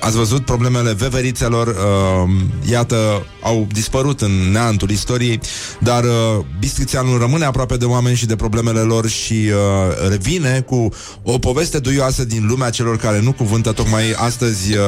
ați 0.00 0.16
văzut 0.16 0.44
problemele 0.44 0.92
veverițelor, 0.92 1.66
uh, 1.66 2.30
iată, 2.70 2.96
au 3.42 3.66
dispărut 3.72 4.20
în 4.20 4.30
neantul 4.52 4.90
istoriei, 4.90 5.40
dar 5.78 6.04
uh, 6.04 6.44
Bistrițeanul 6.58 7.18
rămâne 7.18 7.44
aproape 7.44 7.76
de 7.76 7.84
oameni 7.84 8.16
și 8.16 8.26
de 8.26 8.36
problemele 8.36 8.80
lor 8.80 9.08
și 9.08 9.32
uh, 9.32 10.08
revine 10.08 10.60
cu 10.60 10.88
o 11.22 11.38
poveste 11.38 11.78
duioasă 11.78 12.24
din 12.24 12.46
lumea 12.46 12.70
celor 12.70 12.96
care 12.96 13.20
nu 13.20 13.32
cuvântă 13.32 13.72
tocmai 13.72 14.12
astăzi 14.16 14.72
uh, 14.72 14.78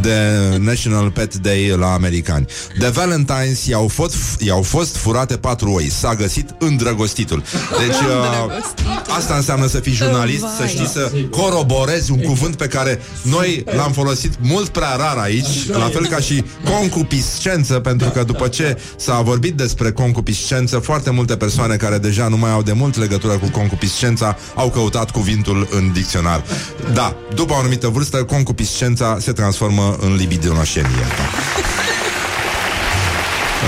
de 0.00 0.16
National 0.58 1.10
Pet 1.10 1.33
Day 1.40 1.74
la 1.78 1.92
americani. 1.92 2.46
De 2.78 2.92
Valentine's 2.94 3.64
i-au 3.68 3.88
fost, 3.88 4.16
i-au 4.40 4.62
fost 4.62 4.96
furate 4.96 5.36
patru 5.36 5.70
oi. 5.72 5.90
S-a 5.90 6.14
găsit 6.14 6.54
îndrăgostitul. 6.58 7.42
Deci 7.78 7.96
uh, 7.96 9.16
asta 9.16 9.34
înseamnă 9.34 9.66
să 9.66 9.80
fii 9.80 9.92
jurnalist, 9.92 10.40
Vai. 10.40 10.52
să 10.58 10.66
știi 10.66 10.86
să 10.86 11.12
coroborezi 11.30 12.10
un 12.10 12.20
cuvânt 12.20 12.56
pe 12.56 12.66
care 12.66 13.00
noi 13.22 13.64
l-am 13.76 13.92
folosit 13.92 14.32
mult 14.40 14.68
prea 14.68 14.94
rar 14.96 15.16
aici, 15.16 15.68
la 15.68 15.88
fel 15.92 16.06
ca 16.06 16.18
și 16.18 16.44
concupiscență, 16.64 17.74
pentru 17.74 18.08
că 18.08 18.24
după 18.24 18.48
ce 18.48 18.78
s-a 18.96 19.20
vorbit 19.20 19.54
despre 19.54 19.92
concupiscență, 19.92 20.78
foarte 20.78 21.10
multe 21.10 21.36
persoane 21.36 21.76
care 21.76 21.98
deja 21.98 22.28
nu 22.28 22.36
mai 22.36 22.50
au 22.50 22.62
de 22.62 22.72
mult 22.72 22.96
legătură 22.96 23.32
cu 23.32 23.48
concupiscența 23.48 24.36
au 24.54 24.70
căutat 24.70 25.10
cuvântul 25.10 25.68
în 25.70 25.92
dicționar. 25.92 26.44
Da, 26.92 27.16
după 27.34 27.52
o 27.52 27.56
anumită 27.56 27.88
vârstă, 27.88 28.24
concupiscența 28.24 29.16
se 29.20 29.32
transformă 29.32 29.96
în 30.00 30.14
libidonoșenie. 30.14 31.06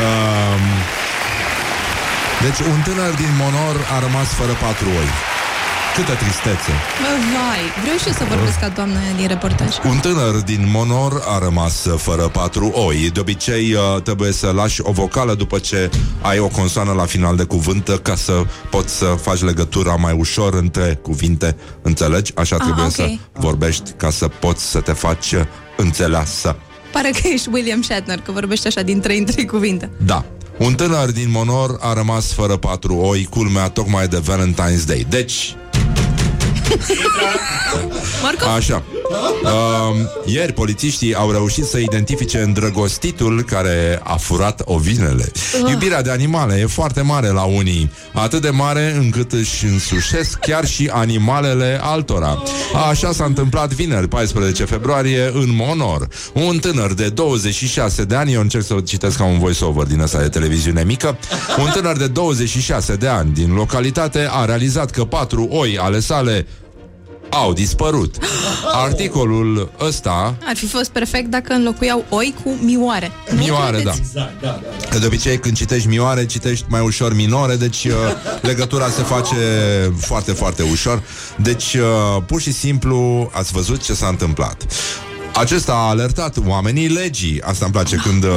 Um, 0.03 0.65
Deci 2.43 2.59
un 2.67 2.81
tânăr 2.85 3.15
din 3.15 3.29
Monor 3.39 3.77
a 3.97 3.99
rămas 3.99 4.27
fără 4.27 4.53
patru 4.53 4.87
oi. 4.89 5.09
Câtă 5.95 6.13
tristețe. 6.13 6.71
Bă, 7.01 7.09
vai, 7.33 7.83
vreau 7.83 7.97
și 7.97 8.07
eu 8.07 8.13
să 8.13 8.25
vorbesc 8.29 8.59
ca 8.59 8.69
doamna 8.69 8.99
aia 9.01 9.13
din 9.17 9.27
reportaj. 9.29 9.69
Un 9.85 9.99
tânăr 9.99 10.35
din 10.35 10.69
Monor 10.73 11.23
a 11.29 11.39
rămas 11.39 11.87
fără 11.97 12.23
patru 12.23 12.67
oi. 12.75 13.11
De 13.13 13.21
obicei 13.21 13.73
uh, 13.75 14.03
trebuie 14.03 14.33
să 14.33 14.51
lași 14.55 14.81
o 14.83 14.93
vocală 14.93 15.35
după 15.35 15.59
ce 15.59 15.91
ai 16.23 16.39
o 16.39 16.47
consoană 16.49 16.93
la 16.93 17.05
final 17.05 17.37
de 17.37 17.45
cuvânt 17.45 18.01
ca 18.03 18.15
să 18.15 18.33
poți 18.71 18.95
să 18.97 19.05
faci 19.05 19.41
legătura 19.43 19.95
mai 19.95 20.13
ușor 20.13 20.55
între 20.55 20.99
cuvinte. 21.03 21.57
Înțelegi? 21.83 22.33
Așa 22.37 22.57
Ah, 22.59 22.63
trebuie 22.65 22.85
ok. 22.85 22.91
să 22.93 23.09
vorbești 23.33 23.91
ca 23.97 24.11
să 24.11 24.29
poți 24.29 24.71
să 24.71 24.81
te 24.81 24.93
faci 24.93 25.35
înțeleasă. 25.77 26.57
Pare 26.97 27.11
că 27.11 27.29
ești 27.29 27.49
William 27.53 27.83
Shatner, 27.83 28.21
că 28.21 28.33
vorbești 28.33 28.67
așa 28.67 28.83
din 28.83 29.01
trei 29.01 29.19
în 29.19 29.25
trei 29.25 29.47
cuvinte. 29.47 29.91
Da. 30.07 30.25
Un 30.59 30.75
tânăr 30.75 31.11
din 31.11 31.31
Monor 31.31 31.79
a 31.81 31.93
rămas 31.93 32.33
fără 32.33 32.57
patru 32.57 32.97
oi, 32.97 33.27
culmea 33.31 33.69
tocmai 33.69 34.09
de 34.09 34.21
Valentine's 34.21 34.87
Day. 34.87 35.07
Deci, 35.09 35.57
Marco? 38.23 38.47
Așa. 38.57 38.83
Uh, 39.43 39.51
ieri 40.25 40.53
polițiștii 40.53 41.15
au 41.15 41.31
reușit 41.31 41.65
să 41.65 41.79
identifice 41.79 42.39
îndrăgostitul 42.39 43.43
care 43.43 44.01
a 44.03 44.17
furat 44.17 44.63
ovinele. 44.65 45.33
Ah. 45.65 45.71
Iubirea 45.71 46.03
de 46.03 46.11
animale 46.11 46.59
e 46.59 46.67
foarte 46.67 47.01
mare 47.01 47.29
la 47.29 47.43
unii, 47.43 47.93
atât 48.13 48.43
de 48.43 48.51
mare 48.51 48.95
încât 48.99 49.33
își 49.33 49.65
însușesc 49.65 50.39
chiar 50.39 50.67
și 50.67 50.91
animalele 50.93 51.79
altora. 51.83 52.43
Așa 52.91 53.13
s-a 53.13 53.25
întâmplat 53.25 53.73
vineri, 53.73 54.09
14 54.09 54.65
februarie, 54.65 55.31
în 55.35 55.55
Monor. 55.55 56.09
Un 56.33 56.59
tânăr 56.59 56.95
de 56.95 57.09
26 57.09 58.05
de 58.05 58.15
ani, 58.15 58.33
eu 58.33 58.41
încerc 58.41 58.65
să 58.65 58.75
o 58.75 58.81
citesc 58.81 59.17
ca 59.17 59.25
un 59.25 59.39
voiceover 59.39 59.87
din 59.87 60.01
ăsta 60.01 60.21
de 60.21 60.29
televiziune 60.29 60.85
mică, 60.85 61.19
un 61.59 61.71
tânăr 61.73 61.97
de 61.97 62.07
26 62.07 62.95
de 62.95 63.09
ani 63.09 63.33
din 63.33 63.55
localitate 63.55 64.29
a 64.31 64.45
realizat 64.45 64.91
că 64.91 65.05
patru 65.05 65.49
oi 65.51 65.79
ale 65.79 66.01
sale 66.01 66.47
au 67.31 67.53
dispărut. 67.53 68.17
Articolul 68.85 69.71
ăsta 69.81 70.35
Ar 70.47 70.57
fi 70.57 70.67
fost 70.67 70.91
perfect 70.91 71.31
dacă 71.31 71.53
înlocuiau 71.53 72.05
oi 72.09 72.35
cu 72.45 72.55
mioare. 72.61 73.11
Nu 73.31 73.37
Mioare, 73.37 73.83
da. 73.83 73.91
credeți? 73.91 74.13
Că 74.91 74.99
de 74.99 75.07
obicei 75.07 75.39
când 75.39 75.57
citești 75.57 75.89
mioare, 75.89 76.27
citești 76.27 76.65
mai 76.69 76.81
ușor 76.81 77.15
minore, 77.15 77.57
deci 77.57 77.85
uh, 77.85 77.93
legătura 78.51 78.89
se 78.89 79.03
face 79.03 79.35
foarte, 79.99 80.33
foarte 80.33 80.63
ușor. 80.63 81.03
Deci, 81.37 81.75
uh, 81.75 82.23
pur 82.27 82.41
și 82.41 82.53
simplu, 82.53 83.31
ați 83.33 83.53
văzut 83.53 83.83
ce 83.83 83.95
s-a 83.95 84.07
întâmplat. 84.07 84.67
Acesta 85.35 85.73
a 85.73 85.89
alertat 85.89 86.37
oamenii 86.47 86.89
legii. 86.89 87.43
Asta 87.43 87.65
îmi 87.65 87.75
place 87.75 87.97
când... 87.97 88.25
Uh, 88.25 88.31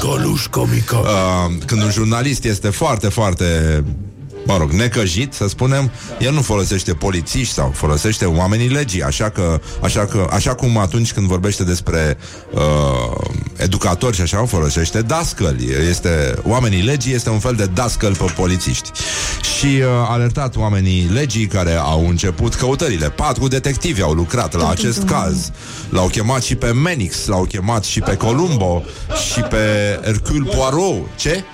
Goluș 0.00 0.46
comică. 0.46 0.96
uh, 0.96 1.54
când 1.66 1.82
un 1.82 1.90
jurnalist 1.90 2.44
este 2.44 2.68
foarte, 2.70 3.08
foarte 3.08 3.84
mă 4.44 4.56
rog, 4.56 4.70
necăjit, 4.70 5.32
să 5.32 5.48
spunem, 5.48 5.90
el 6.18 6.32
nu 6.32 6.42
folosește 6.42 6.94
polițiști 6.94 7.54
sau 7.54 7.72
folosește 7.74 8.24
oamenii 8.24 8.68
legii, 8.68 9.02
așa 9.02 9.30
că, 9.30 9.60
așa 9.82 10.04
că, 10.04 10.26
așa 10.30 10.54
cum 10.54 10.78
atunci 10.78 11.12
când 11.12 11.26
vorbește 11.26 11.64
despre 11.64 12.18
uh, 12.50 12.60
educatori 13.56 14.16
și 14.16 14.22
așa, 14.22 14.44
folosește 14.46 15.02
dascăli. 15.02 15.68
Este, 15.88 16.34
oamenii 16.42 16.82
legii 16.82 17.14
este 17.14 17.30
un 17.30 17.38
fel 17.38 17.54
de 17.54 17.66
dascăl 17.74 18.16
pe 18.16 18.32
polițiști. 18.36 18.90
Și 19.58 19.66
uh, 19.66 19.86
a 19.86 20.12
alertat 20.12 20.56
oamenii 20.56 21.08
legii 21.12 21.46
care 21.46 21.74
au 21.74 22.08
început 22.08 22.54
căutările. 22.54 23.10
Patru 23.10 23.48
detectivi 23.48 24.02
au 24.02 24.12
lucrat 24.12 24.54
la 24.54 24.70
acest 24.70 25.02
caz. 25.02 25.50
L-au 25.88 26.06
chemat 26.06 26.42
și 26.42 26.54
pe 26.54 26.72
Menix, 26.72 27.26
l-au 27.26 27.44
chemat 27.44 27.84
și 27.84 28.00
pe 28.00 28.16
Columbo 28.16 28.82
și 29.32 29.40
pe 29.40 29.98
Hercule 30.02 30.50
Poirot. 30.56 31.06
Ce? 31.16 31.44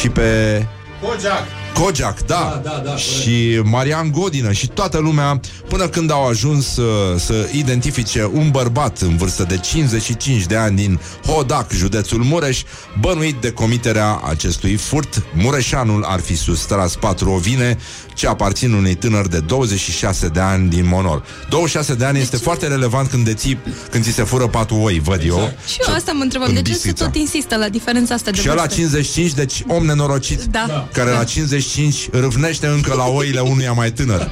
Și 0.00 0.08
pe 0.08 0.66
Kojak. 1.00 1.65
Kojak, 1.80 2.20
da, 2.26 2.60
Da, 2.64 2.70
da, 2.70 2.82
da, 2.84 2.96
și 2.96 3.60
Marian 3.64 4.10
Godină 4.10 4.52
și 4.52 4.66
toată 4.66 4.98
lumea 4.98 5.40
până 5.68 5.88
când 5.88 6.10
au 6.10 6.26
ajuns 6.26 6.66
să, 6.72 7.14
să 7.18 7.48
identifice 7.52 8.30
un 8.32 8.50
bărbat 8.50 8.98
în 9.00 9.16
vârstă 9.16 9.42
de 9.48 9.58
55 9.58 10.42
de 10.46 10.56
ani 10.56 10.76
din 10.76 11.00
Hodac, 11.26 11.72
județul 11.72 12.22
Mureș, 12.22 12.62
bănuit 13.00 13.34
de 13.40 13.50
comiterea 13.50 14.20
acestui 14.28 14.74
furt. 14.76 15.22
Mureșanul 15.34 16.04
ar 16.04 16.20
fi 16.20 16.36
sustras 16.36 16.94
patru 16.94 17.30
ovine 17.30 17.78
ce 18.14 18.26
aparțin 18.28 18.72
unei 18.72 18.94
tânăr 18.94 19.26
de 19.28 19.38
26 19.40 20.28
de 20.28 20.40
ani 20.40 20.68
din 20.68 20.86
Monor. 20.88 21.24
26 21.50 21.94
de 21.94 22.04
ani 22.04 22.18
este 22.18 22.36
foarte 22.36 22.66
relevant 22.66 23.08
când 23.10 23.24
deții, 23.24 23.58
când 23.90 24.04
ți 24.04 24.10
se 24.10 24.22
fură 24.22 24.46
patru 24.46 24.76
oi, 24.76 25.00
văd 25.04 25.20
eu. 25.26 25.52
Și 25.68 25.76
eu 25.88 25.94
asta 25.94 26.12
mă 26.12 26.22
întrebam, 26.22 26.48
În 26.48 26.54
de 26.54 26.60
ce 26.62 26.66
se 26.66 26.72
Bistrița. 26.72 27.04
tot 27.04 27.14
insistă 27.16 27.56
la 27.56 27.68
diferența 27.68 28.14
asta 28.14 28.30
de 28.30 28.40
Și 28.40 28.48
ăla 28.50 28.60
vârstă? 28.60 28.74
55, 28.74 29.32
deci 29.32 29.62
om 29.68 29.84
nenorocit 29.84 30.44
Da. 30.44 30.88
Care 30.92 31.10
Da. 31.10 31.16
la 31.16 31.24
55 31.66 32.08
râvnește 32.12 32.66
încă 32.66 32.94
la 32.94 33.04
oile 33.04 33.40
unuia 33.40 33.72
mai 33.72 33.92
tânăr. 33.92 34.30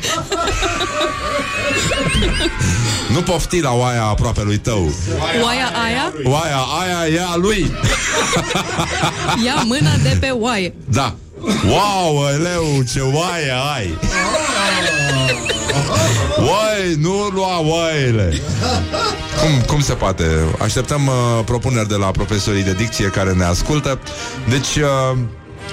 Nu 3.12 3.22
pofti 3.22 3.60
la 3.60 3.72
oaia 3.72 4.04
aproape 4.04 4.42
lui 4.42 4.58
tău. 4.58 4.92
Oaia 5.42 5.70
aia? 5.84 6.12
Oaia 6.24 6.58
aia 6.80 7.14
e 7.14 7.20
a 7.32 7.36
lui. 7.36 7.72
Ia 9.44 9.62
mâna 9.64 9.96
de 10.02 10.16
pe 10.20 10.30
oaie. 10.30 10.74
Da. 10.84 11.14
Wow, 11.66 12.28
eleu, 12.28 12.82
ce 12.92 13.00
oaie 13.00 13.52
ai. 13.76 13.98
Oai, 16.38 16.94
nu 16.98 17.28
lua 17.32 17.60
oaile 17.60 18.40
cum, 19.44 19.60
cum 19.66 19.80
se 19.80 19.92
poate? 19.92 20.24
Așteptăm 20.58 21.06
uh, 21.06 21.44
propuneri 21.44 21.88
de 21.88 21.94
la 21.94 22.06
profesorii 22.06 22.62
de 22.62 22.72
dicție 22.72 23.06
care 23.06 23.32
ne 23.32 23.44
ascultă. 23.44 23.98
Deci 24.48 24.76
uh, 24.76 25.18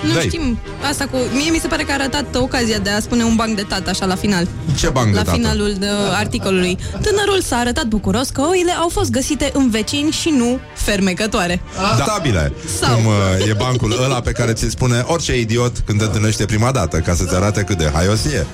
Nu 0.02 0.14
dai. 0.14 0.26
știm 0.28 0.60
asta 0.89 1.06
cu... 1.06 1.18
Mie 1.34 1.50
mi 1.52 1.58
se 1.62 1.68
pare 1.68 1.84
că 1.84 1.92
a 1.92 1.94
arătat 1.94 2.36
ocazia 2.36 2.78
de 2.78 2.89
a 2.89 3.00
spune 3.00 3.24
un 3.24 3.36
banc 3.36 3.56
de 3.56 3.62
tată 3.68 3.89
așa 3.89 4.06
la 4.06 4.16
final. 4.16 4.48
Ce 4.78 4.89
banc 4.89 5.08
de 5.12 5.16
la 5.18 5.24
tată? 5.24 5.36
finalul 5.38 5.76
de 5.80 5.88
articolului. 6.14 6.78
Tânărul 6.92 7.42
s-a 7.42 7.56
arătat 7.58 7.86
bucuros 7.86 8.30
că 8.30 8.42
oile 8.42 8.72
au 8.72 8.89
fost 8.89 9.10
găsite 9.12 9.50
în 9.54 9.70
vecini 9.70 10.12
și 10.12 10.30
nu 10.30 10.60
fermecătoare. 10.76 11.62
Da. 11.98 12.04
Stabile 12.04 12.54
Sau- 12.80 12.96
Cum 12.96 13.06
uh, 13.06 13.48
e 13.50 13.54
bancul 13.54 14.00
ăla 14.04 14.22
pe 14.22 14.32
care 14.32 14.54
ți 14.54 14.70
spune 14.70 15.04
orice 15.08 15.39
idiot 15.39 15.78
când 15.86 16.00
te 16.00 16.06
întâlnește 16.06 16.46
prima 16.46 16.72
dată 16.72 16.98
Ca 16.98 17.14
să-ți 17.16 17.36
arate 17.36 17.62
cât 17.62 17.78
de 17.78 17.89
haios 17.94 18.26
e 18.26 18.46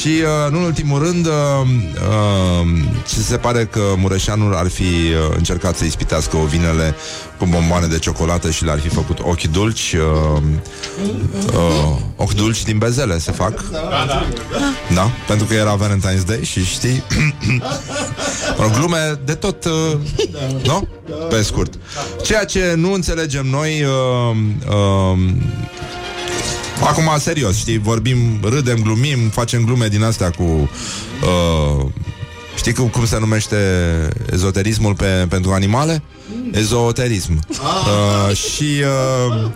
Și 0.00 0.08
uh, 0.08 0.50
nu 0.50 0.58
în 0.58 0.64
ultimul 0.64 1.02
rând 1.02 1.26
uh, 1.26 1.32
uh, 1.32 2.68
Ce 3.08 3.20
se 3.20 3.36
pare 3.36 3.64
că 3.64 3.80
Mureșanul 3.96 4.54
ar 4.54 4.68
fi 4.68 4.82
uh, 4.82 5.36
încercat 5.36 5.76
să 5.76 5.84
ispitească 5.84 6.36
ovinele 6.36 6.94
Cu 7.38 7.46
bomboane 7.46 7.86
de 7.86 7.98
ciocolată 7.98 8.50
și 8.50 8.64
le-ar 8.64 8.80
fi 8.80 8.88
făcut 8.88 9.18
ochi 9.20 9.42
dulci 9.42 9.94
uh, 10.36 10.42
uh, 11.52 11.96
Ochi 12.16 12.34
dulci 12.34 12.62
din 12.62 12.78
bezele 12.78 13.18
se 13.18 13.32
fac 13.32 13.64
Da, 14.94 15.10
pentru 15.26 15.46
că 15.46 15.54
era 15.54 15.78
Valentine's 15.78 16.26
Day 16.26 16.40
și 16.42 16.64
știi 16.64 17.02
mă 18.56 18.62
rog, 18.62 18.72
Glume 18.72 19.20
de 19.24 19.34
tot 19.34 19.64
uh, 19.64 19.98
Nu? 20.64 20.88
Pe 21.28 21.42
scurt 21.42 21.74
Ceea 22.22 22.44
ce 22.44 22.74
nu 22.76 22.92
înțelegem 22.92 23.46
noi 23.46 23.82
uh, 23.82 24.36
uh, 24.68 25.18
Acum, 26.80 27.10
serios, 27.18 27.56
știi, 27.56 27.78
vorbim, 27.78 28.18
râdem, 28.42 28.82
glumim, 28.82 29.28
facem 29.28 29.64
glume 29.64 29.88
din 29.88 30.02
astea 30.02 30.30
cu... 30.30 30.42
Uh, 30.42 31.86
știi 32.56 32.72
cum, 32.72 32.88
cum 32.88 33.06
se 33.06 33.18
numește 33.18 33.56
ezoterismul 34.32 34.94
pe, 34.94 35.26
pentru 35.28 35.50
animale? 35.50 36.02
Ezoterism. 36.52 37.38
Uh, 37.48 38.36
și... 38.36 38.82
Uh, 39.32 39.50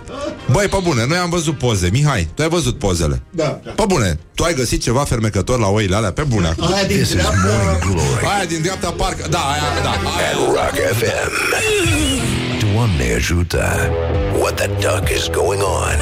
băi, 0.50 0.66
pe 0.66 0.76
bune, 0.82 1.06
noi 1.06 1.16
am 1.16 1.30
văzut 1.30 1.58
poze. 1.58 1.88
Mihai, 1.92 2.28
tu 2.34 2.42
ai 2.42 2.48
văzut 2.48 2.78
pozele. 2.78 3.22
Da. 3.30 3.44
Pe 3.74 3.84
bune, 3.88 4.18
tu 4.34 4.44
ai 4.44 4.54
găsit 4.54 4.82
ceva 4.82 5.00
fermecător 5.00 5.58
la 5.58 5.68
oile 5.68 5.96
alea? 5.96 6.12
Pe 6.12 6.22
bune. 6.22 6.46
acum. 6.46 6.72
Aia 6.74 6.84
din 6.84 6.96
This 6.96 7.08
is 7.08 7.14
dreapta... 7.14 7.36
Morning 7.46 7.78
Glory 7.82 8.26
Aia 8.34 8.44
din 8.44 8.62
dreapta 8.62 8.90
parcă... 8.90 9.26
Da, 9.30 9.38
aia, 9.38 9.82
da. 9.82 9.90
Aia. 9.90 10.28
at 10.30 10.36
Rock 10.46 10.96
FM. 10.98 11.30
Doamne 12.72 13.14
ajută! 13.16 13.90
What 14.38 14.54
the 14.54 14.66
duck 14.66 15.08
is 15.16 15.28
going 15.28 15.62
on? 15.62 15.98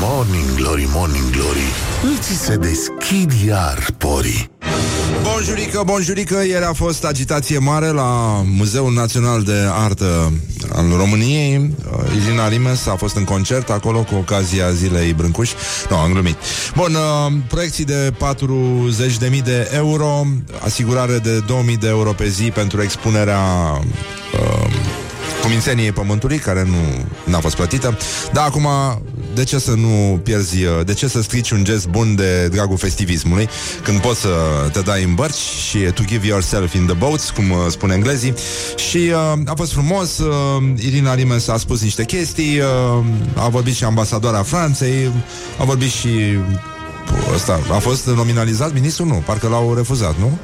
Morning 0.00 0.54
Glory, 0.56 0.88
Morning 0.92 1.30
Glory 1.30 1.68
Îl 2.02 2.18
ți 2.18 2.44
se 2.44 2.56
deschid 2.56 3.32
iar 3.46 3.86
porii 3.98 4.50
Bonjurică, 5.22 5.82
bonjurică, 5.84 6.42
ieri 6.46 6.64
a 6.64 6.72
fost 6.72 7.04
agitație 7.04 7.58
mare 7.58 7.86
la 7.86 8.42
Muzeul 8.56 8.92
Național 8.92 9.42
de 9.42 9.54
Artă 9.72 10.32
al 10.72 10.84
României. 10.96 11.74
Irina 12.16 12.48
Rimes 12.48 12.86
a 12.86 12.94
fost 12.94 13.16
în 13.16 13.24
concert 13.24 13.70
acolo 13.70 13.98
cu 13.98 14.14
ocazia 14.14 14.70
Zilei 14.70 15.12
Brâncuș. 15.12 15.50
Nu, 15.90 15.96
am 15.96 16.12
glumit. 16.12 16.36
Bun, 16.74 16.94
uh, 16.94 17.32
proiecții 17.48 17.84
de 17.84 18.12
40.000 18.18 19.42
de 19.44 19.70
euro, 19.74 20.26
asigurare 20.64 21.18
de 21.18 21.44
2.000 21.72 21.78
de 21.78 21.88
euro 21.88 22.12
pe 22.12 22.28
zi 22.28 22.44
pentru 22.44 22.82
expunerea 22.82 23.40
uh, 24.32 24.70
Cumințeniei 25.42 25.92
Pământului, 25.92 26.38
care 26.38 26.64
nu 26.64 27.04
n-a 27.24 27.38
fost 27.38 27.56
plătită. 27.56 27.98
Dar 28.32 28.46
acum 28.46 28.68
de 29.34 29.44
ce 29.44 29.58
să 29.58 29.70
nu 29.70 30.20
pierzi, 30.22 30.64
uh, 30.64 30.70
de 30.84 30.94
ce 30.94 31.06
să 31.08 31.22
strici 31.22 31.50
un 31.50 31.64
gest 31.64 31.88
bun 31.88 32.14
de 32.14 32.48
dragul 32.48 32.76
festivismului, 32.76 33.48
când 33.82 34.00
poți 34.00 34.20
să 34.20 34.28
te 34.72 34.80
dai 34.80 35.02
în 35.02 35.14
bărci 35.14 35.34
și 35.68 35.78
to 35.78 36.02
give 36.06 36.26
yourself 36.26 36.74
in 36.74 36.86
the 36.86 36.94
boats, 36.94 37.30
cum 37.30 37.50
uh, 37.50 37.58
spun 37.68 37.90
englezii. 37.90 38.34
Și 38.90 38.96
uh, 38.96 39.40
a 39.46 39.54
fost 39.54 39.72
frumos, 39.72 40.18
uh, 40.18 40.62
Irina 40.84 41.14
Rimes 41.14 41.48
a 41.48 41.56
spus 41.56 41.82
niște 41.82 42.04
chestii, 42.04 42.58
uh, 42.58 43.04
a 43.34 43.48
vorbit 43.48 43.74
și 43.74 43.84
ambasadoarea 43.84 44.42
Franței, 44.42 45.10
a 45.58 45.64
vorbit 45.64 45.90
și 45.90 46.08
Ăsta, 47.34 47.60
a 47.72 47.78
fost 47.78 48.06
nominalizat 48.06 48.72
ministrul? 48.72 49.06
Nu, 49.06 49.22
parcă 49.26 49.48
l-au 49.48 49.74
refuzat, 49.74 50.14
nu? 50.18 50.38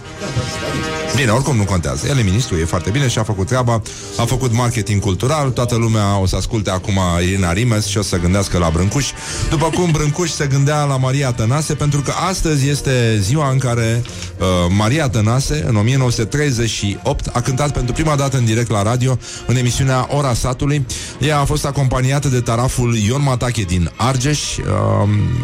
Bine, 1.17 1.31
oricum 1.31 1.57
nu 1.57 1.65
contează. 1.65 2.07
El 2.07 2.19
e 2.19 2.23
ministru, 2.23 2.57
e 2.57 2.65
foarte 2.65 2.91
bine 2.91 3.09
și 3.09 3.19
a 3.19 3.23
făcut 3.23 3.47
treaba, 3.47 3.83
a 4.17 4.25
făcut 4.25 4.53
marketing 4.53 5.01
cultural, 5.01 5.51
toată 5.51 5.77
lumea 5.77 6.19
o 6.19 6.27
să 6.27 6.37
asculte 6.37 6.71
acum 6.71 7.01
Irina 7.23 7.53
Rimes 7.53 7.87
și 7.87 7.99
o 7.99 8.03
să 8.03 8.17
gândească 8.17 8.59
la 8.59 8.71
Brâncuș. 8.73 9.07
După 9.51 9.71
cum 9.75 9.91
Brâncuș 9.91 10.31
se 10.31 10.47
gândea 10.47 10.85
la 10.85 10.97
Maria 10.97 11.33
Tănase, 11.33 11.75
pentru 11.75 12.01
că 12.01 12.13
astăzi 12.29 12.69
este 12.69 13.19
ziua 13.21 13.51
în 13.51 13.59
care 13.59 14.03
uh, 14.39 14.47
Maria 14.77 15.09
Tănase, 15.09 15.65
în 15.69 15.77
1938, 15.77 17.27
a 17.33 17.41
cântat 17.41 17.73
pentru 17.73 17.93
prima 17.93 18.17
dată 18.17 18.37
în 18.37 18.45
direct 18.45 18.71
la 18.71 18.83
radio, 18.83 19.19
în 19.47 19.57
emisiunea 19.57 20.07
Ora 20.11 20.35
Satului. 20.35 20.87
Ea 21.19 21.39
a 21.41 21.45
fost 21.45 21.65
acompaniată 21.67 22.29
de 22.29 22.41
taraful 22.41 22.97
Ion 22.97 23.23
Matache 23.23 23.63
din 23.63 23.91
Argeș. 23.97 24.57
Uh, 24.57 24.65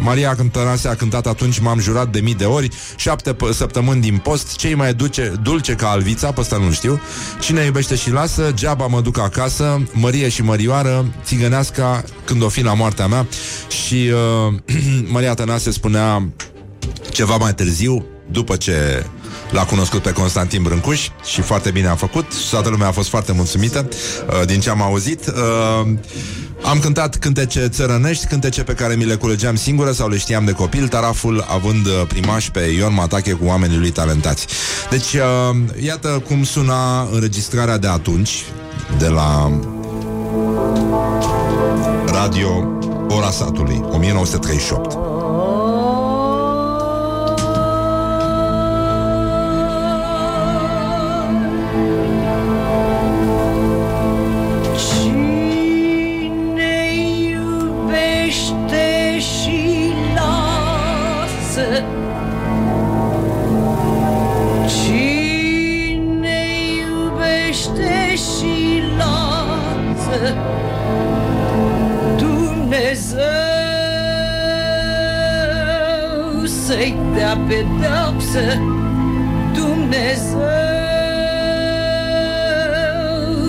Maria 0.02 0.36
Tănase 0.52 0.88
a 0.88 0.94
cântat 0.94 1.26
atunci 1.26 1.58
M-am 1.58 1.78
jurat 1.80 2.08
de 2.08 2.20
mii 2.20 2.34
de 2.34 2.44
ori, 2.44 2.68
șapte 2.96 3.32
p- 3.34 3.54
săptămâni 3.54 4.00
din 4.00 4.16
post, 4.16 4.56
cei 4.56 4.74
mai 4.74 4.94
duce, 4.94 5.32
dulce 5.54 5.74
ca 5.74 5.90
alvița, 5.90 6.32
pe 6.32 6.40
ăsta 6.40 6.56
nu 6.56 6.70
știu. 6.70 7.00
Cine 7.40 7.64
iubește 7.64 7.94
și 7.94 8.10
lasă, 8.10 8.50
geaba 8.54 8.86
mă 8.86 9.00
duc 9.00 9.18
acasă, 9.18 9.82
Mărie 9.92 10.28
și 10.28 10.42
Mărioară, 10.42 11.06
țigăneasca 11.24 12.04
când 12.24 12.42
o 12.42 12.48
fi 12.48 12.62
la 12.62 12.74
moartea 12.74 13.06
mea. 13.06 13.26
Și 13.84 14.10
uh, 14.48 14.54
Maria 15.14 15.34
Tănase 15.34 15.70
spunea 15.70 16.28
ceva 17.10 17.36
mai 17.36 17.54
târziu, 17.54 18.04
după 18.30 18.56
ce 18.56 19.06
L-a 19.50 19.64
cunoscut 19.64 20.02
pe 20.02 20.12
Constantin 20.12 20.62
Brâncuș 20.62 21.08
și 21.24 21.40
foarte 21.40 21.70
bine 21.70 21.88
a 21.88 21.94
făcut. 21.94 22.26
Toată 22.50 22.68
lumea 22.68 22.86
a 22.86 22.92
fost 22.92 23.08
foarte 23.08 23.32
mulțumită 23.32 23.88
uh, 23.88 24.46
din 24.46 24.60
ce 24.60 24.70
am 24.70 24.82
auzit. 24.82 25.26
Uh, 25.26 25.92
am 26.64 26.78
cântat 26.78 27.16
cântece 27.16 27.66
țărănești, 27.66 28.26
cântece 28.26 28.62
pe 28.62 28.72
care 28.72 28.94
mi 28.94 29.04
le 29.04 29.14
culegeam 29.14 29.56
singură 29.56 29.92
sau 29.92 30.08
le 30.08 30.16
știam 30.16 30.44
de 30.44 30.52
copil, 30.52 30.88
taraful 30.88 31.44
având 31.48 31.86
uh, 31.86 32.02
primaș 32.08 32.48
pe 32.48 32.60
Ion 32.60 32.94
Matache 32.94 33.32
cu 33.32 33.44
oamenii 33.44 33.78
lui 33.78 33.90
talentați. 33.90 34.46
Deci, 34.90 35.12
uh, 35.12 35.56
iată 35.84 36.22
cum 36.26 36.44
suna 36.44 37.08
înregistrarea 37.12 37.78
de 37.78 37.88
atunci, 37.88 38.44
de 38.98 39.08
la 39.08 39.60
Radio 42.06 42.78
Ora 43.08 43.30
Satului, 43.30 43.80
1938. 43.90 45.13
Să-i 76.84 76.96
dea 77.14 77.36
pedeapsă 77.48 78.62
Dumnezeu 79.52 80.40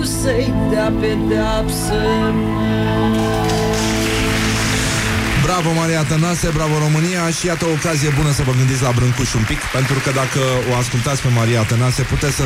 să-i 0.02 0.52
dea 0.70 0.92
pedeapsă 1.00 1.94
Bravo 5.46 5.72
Maria 5.72 6.04
Tănase, 6.04 6.48
bravo 6.54 6.78
România. 6.78 7.30
Și 7.30 7.46
iată 7.46 7.64
o 7.64 7.70
ocazie 7.70 8.10
bună 8.16 8.32
să 8.32 8.42
vă 8.42 8.52
gândiți 8.58 8.82
la 8.82 8.92
Brâncuș 8.94 9.34
un 9.34 9.44
pic 9.46 9.58
Pentru 9.72 9.98
că 10.04 10.10
dacă 10.20 10.40
o 10.70 10.76
ascultați 10.76 11.22
pe 11.22 11.28
Maria 11.34 11.62
Tănase 11.62 12.02
Puteți 12.02 12.34
să 12.34 12.44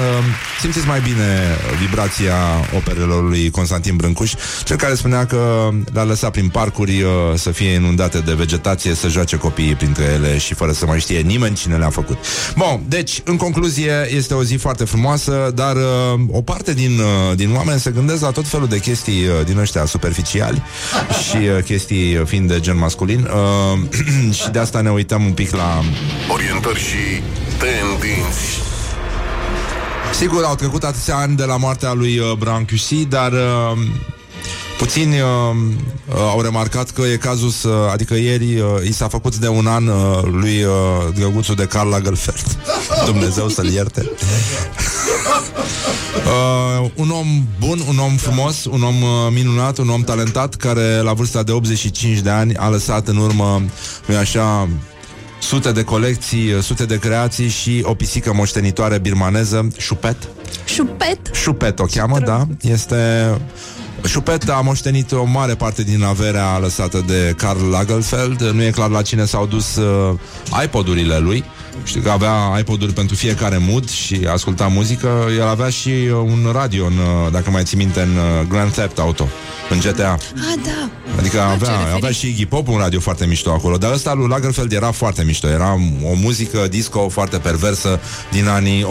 simțiți 0.61 0.87
mai 0.87 1.01
bine 1.01 1.29
vibrația 1.81 2.37
operelor 2.77 3.23
lui 3.29 3.51
Constantin 3.51 3.97
Brâncuș 3.97 4.33
Cel 4.65 4.77
care 4.77 4.95
spunea 4.95 5.27
că 5.27 5.69
le-a 5.93 6.05
lăsat 6.05 6.31
prin 6.31 6.49
parcuri 6.49 7.03
uh, 7.03 7.11
să 7.35 7.51
fie 7.51 7.71
inundate 7.71 8.19
de 8.19 8.33
vegetație 8.33 8.95
Să 8.95 9.09
joace 9.09 9.37
copiii 9.37 9.75
printre 9.75 10.05
ele 10.05 10.39
și 10.39 10.55
fără 10.55 10.73
să 10.73 10.87
mai 10.87 11.01
știe 11.01 11.21
nimeni 11.21 11.55
cine 11.55 11.77
le-a 11.77 11.91
făcut. 11.91 12.19
Bun, 12.57 12.81
deci, 12.89 13.21
în 13.25 13.37
concluzie, 13.37 14.09
este 14.15 14.35
o 14.35 14.43
zi 14.43 14.55
foarte 14.55 14.85
frumoasă 14.85 15.53
Dar 15.55 15.77
uh, 15.77 16.21
o 16.31 16.43
parte 16.43 16.75
din, 16.75 16.99
uh, 16.99 17.37
din 17.37 17.55
oameni 17.55 17.81
se 17.81 17.91
gândesc 17.91 18.21
la 18.21 18.31
tot 18.31 18.47
felul 18.47 18.67
de 18.67 18.79
chestii 18.79 19.27
uh, 19.27 19.45
din 19.45 19.59
ăștia 19.59 19.85
superficiali 19.85 20.63
Și 21.29 21.37
uh, 21.37 21.63
chestii 21.65 22.17
uh, 22.17 22.27
fiind 22.27 22.49
de 22.49 22.61
gen 22.61 22.77
masculin 22.77 22.89
uh, 23.09 23.79
Și 24.39 24.51
de 24.51 24.59
asta 24.59 24.81
ne 24.81 24.91
uităm 24.91 25.25
un 25.25 25.33
pic 25.33 25.51
la 25.51 25.81
Orientări 26.33 26.79
și 26.79 27.23
tendinți. 27.59 28.61
Sigur, 30.13 30.45
au 30.45 30.55
trecut 30.55 30.85
atâția 30.85 31.17
ani 31.17 31.37
de 31.37 31.45
la 31.45 31.57
moartea 31.57 31.93
lui 31.93 32.19
uh, 32.19 32.33
Brancusi, 32.39 33.05
dar 33.05 33.33
uh, 33.33 33.79
puțini 34.81 35.21
uh, 35.21 35.27
uh, 36.09 36.15
au 36.17 36.41
remarcat 36.41 36.91
că 36.91 37.03
e 37.03 37.17
cazul 37.17 37.49
să... 37.49 37.69
Adică 37.93 38.15
ieri 38.15 38.61
uh, 38.61 38.89
i 38.89 38.93
s-a 38.93 39.09
făcut 39.09 39.37
de 39.37 39.49
un 39.49 39.67
an 39.67 39.87
uh, 39.87 40.23
lui 40.23 40.63
uh, 40.63 40.73
drăguțul 41.15 41.55
de 41.55 41.65
Karl 41.65 41.89
Lagerfeld. 41.89 42.57
Dumnezeu 43.11 43.49
să-l 43.49 43.67
ierte. 43.67 44.11
Uh, 46.21 46.91
un 46.95 47.11
om 47.11 47.47
bun, 47.59 47.83
un 47.89 47.99
om 47.99 48.17
frumos, 48.17 48.65
un 48.65 48.83
om 48.83 49.03
uh, 49.03 49.09
minunat, 49.31 49.79
un 49.79 49.89
om 49.89 50.03
talentat 50.03 50.55
care 50.55 51.01
la 51.01 51.13
vârsta 51.13 51.43
de 51.43 51.53
85 51.53 52.19
de 52.19 52.31
ani 52.31 52.57
a 52.57 52.69
lăsat 52.69 53.09
în 53.09 53.17
urmă, 53.17 53.63
nu 54.07 54.17
așa, 54.17 54.69
sute 55.41 55.73
de 55.73 55.83
colecții, 55.83 56.53
uh, 56.53 56.63
sute 56.63 56.85
de 56.85 56.99
creații 56.99 57.49
și 57.49 57.81
o 57.83 57.95
pisică 57.95 58.33
moștenitoare 58.35 58.99
birmaneză, 58.99 59.69
Șupet. 59.77 60.17
Șupet. 60.65 61.19
Șupet 61.33 61.79
o 61.79 61.85
cheamă, 61.85 62.19
da. 62.19 62.47
Este... 62.61 62.97
Șupet 64.07 64.49
a 64.49 64.61
moștenit 64.61 65.13
o 65.13 65.25
mare 65.25 65.55
parte 65.55 65.83
din 65.83 66.03
averea 66.03 66.59
lăsată 66.59 67.05
de 67.07 67.35
Karl 67.37 67.71
Lagerfeld. 67.71 68.41
Nu 68.41 68.63
e 68.63 68.71
clar 68.71 68.89
la 68.89 69.03
cine 69.03 69.25
s-au 69.25 69.47
dus 69.47 69.77
uh, 69.77 70.19
iPod-urile 70.65 71.19
lui. 71.19 71.45
Știu 71.85 72.01
că 72.01 72.11
avea 72.11 72.59
iPod-uri 72.59 72.93
pentru 72.93 73.17
fiecare 73.17 73.59
mood 73.69 73.91
și 73.91 74.27
asculta 74.33 74.67
muzică. 74.67 75.27
El 75.37 75.47
avea 75.47 75.69
și 75.69 75.89
uh, 75.89 76.13
un 76.13 76.51
radio, 76.53 76.87
în, 76.87 76.93
uh, 76.93 77.33
dacă 77.33 77.51
mai 77.51 77.63
ții 77.63 77.77
minte, 77.77 78.01
în 78.01 78.17
uh, 78.17 78.47
Grand 78.49 78.71
Theft 78.71 78.99
Auto, 78.99 79.29
în 79.71 79.79
GTA. 79.79 80.13
Ah, 80.13 80.55
da. 80.65 80.91
Adică 81.19 81.41
avea, 81.41 81.95
avea 81.95 82.11
și 82.11 82.27
Iggy 82.27 82.47
Pop 82.47 82.69
un 82.69 82.79
radio 82.79 83.01
foarte 83.01 83.27
mișto 83.27 83.51
acolo 83.51 83.77
Dar 83.77 83.93
ăsta 83.93 84.15
lui 84.15 84.29
Lagerfeld 84.29 84.73
era 84.73 84.91
foarte 84.91 85.23
mișto 85.23 85.49
Era 85.49 85.73
o 86.05 86.15
muzică 86.15 86.67
disco 86.71 87.09
foarte 87.09 87.39
perversă 87.39 88.01
Din 88.31 88.49
anii 88.49 88.87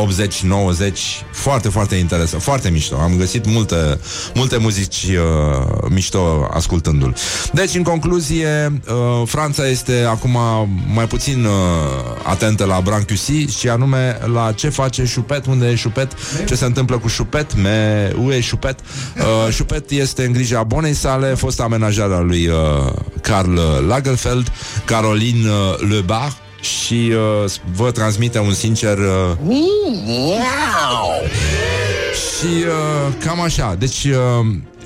80-90 0.91 0.93
Foarte, 1.32 1.69
foarte 1.69 1.95
interesant, 1.95 2.41
foarte 2.41 2.69
mișto 2.69 2.95
Am 2.95 3.15
găsit 3.17 3.45
multe, 3.45 3.99
multe 4.34 4.57
muzici 4.57 5.03
uh, 5.03 5.89
Mișto 5.89 6.49
ascultându-l 6.53 7.15
Deci, 7.53 7.75
în 7.75 7.84
concluzie 7.84 8.82
uh, 8.88 9.27
Franța 9.27 9.67
este 9.67 10.05
acum 10.09 10.38
mai 10.93 11.07
puțin 11.07 11.45
uh, 11.45 11.51
Atentă 12.23 12.65
la 12.70 12.82
Brancusi 12.82 13.57
Și 13.57 13.70
anume 13.70 14.17
la 14.34 14.51
ce 14.51 14.70
face 14.70 15.11
Chupet 15.15 15.45
Unde 15.45 15.67
e 15.67 15.80
Chupet, 15.84 16.11
ce 16.45 16.55
se 16.55 16.65
întâmplă 16.65 16.97
cu 16.97 17.07
Chupet 17.17 17.55
Me, 17.55 18.11
ue 18.24 18.39
Chupet 18.49 18.80
uh, 18.80 19.55
Chupet 19.57 19.89
este 19.89 20.26
în 20.26 20.32
grija 20.32 20.63
bonei 20.63 20.93
sale 20.93 21.34
Fost 21.34 21.61
amenajarea 21.61 22.20
lui 22.20 22.47
uh, 22.47 22.91
Karl 23.22 23.59
Lagerfeld 23.88 24.51
Caroline 24.86 25.49
uh, 25.49 25.89
Lebar 25.89 26.34
și 26.62 27.14
uh, 27.43 27.51
vă 27.76 27.91
transmite 27.91 28.39
un 28.39 28.53
sincer 28.53 28.97
uh, 28.97 29.38
și 32.39 32.45
uh, 32.45 33.14
cam 33.26 33.41
așa. 33.41 33.76
Deci, 33.80 34.03
uh, 34.03 34.16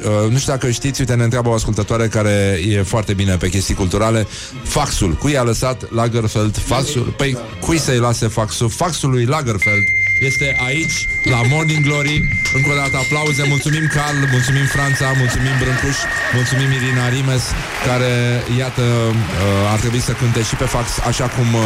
uh, 0.04 0.32
nu 0.32 0.38
știu 0.38 0.52
dacă 0.52 0.70
știți, 0.70 1.00
uite, 1.00 1.14
ne 1.16 1.24
întreabă 1.24 1.50
o 1.50 1.54
ascultătoare 1.54 2.08
care 2.08 2.60
e 2.68 2.82
foarte 2.82 3.14
bine 3.14 3.36
pe 3.36 3.50
chestii 3.50 3.76
culturale. 3.76 4.28
Faxul. 4.64 5.12
Cui 5.14 5.38
a 5.38 5.44
lăsat 5.44 5.92
Lagerfeld 5.92 6.58
faxul? 6.58 7.14
Păi, 7.18 7.38
cui 7.60 7.78
să-i 7.78 7.98
lase 7.98 8.28
faxul? 8.28 8.70
Faxul 8.70 9.10
lui 9.10 9.26
Lagerfeld 9.26 9.84
este 10.24 10.56
aici, 10.68 11.08
la 11.24 11.42
Morning 11.50 11.84
Glory. 11.86 12.28
Încă 12.54 12.70
o 12.72 12.76
dată 12.76 12.98
aplauze. 12.98 13.44
Mulțumim, 13.48 13.86
Carl, 13.96 14.18
mulțumim, 14.32 14.66
Franța, 14.66 15.06
mulțumim, 15.18 15.56
Brâncuș, 15.62 15.98
mulțumim, 16.34 16.72
Irina 16.72 17.10
Rimes, 17.10 17.44
care, 17.88 18.14
iată, 18.58 18.82
uh, 18.82 19.72
ar 19.74 19.80
trebui 19.80 20.02
să 20.02 20.12
cânte 20.12 20.42
și 20.44 20.56
pe 20.56 20.64
fax, 20.64 20.88
așa 21.08 21.28
cum 21.36 21.54
uh, 21.54 21.62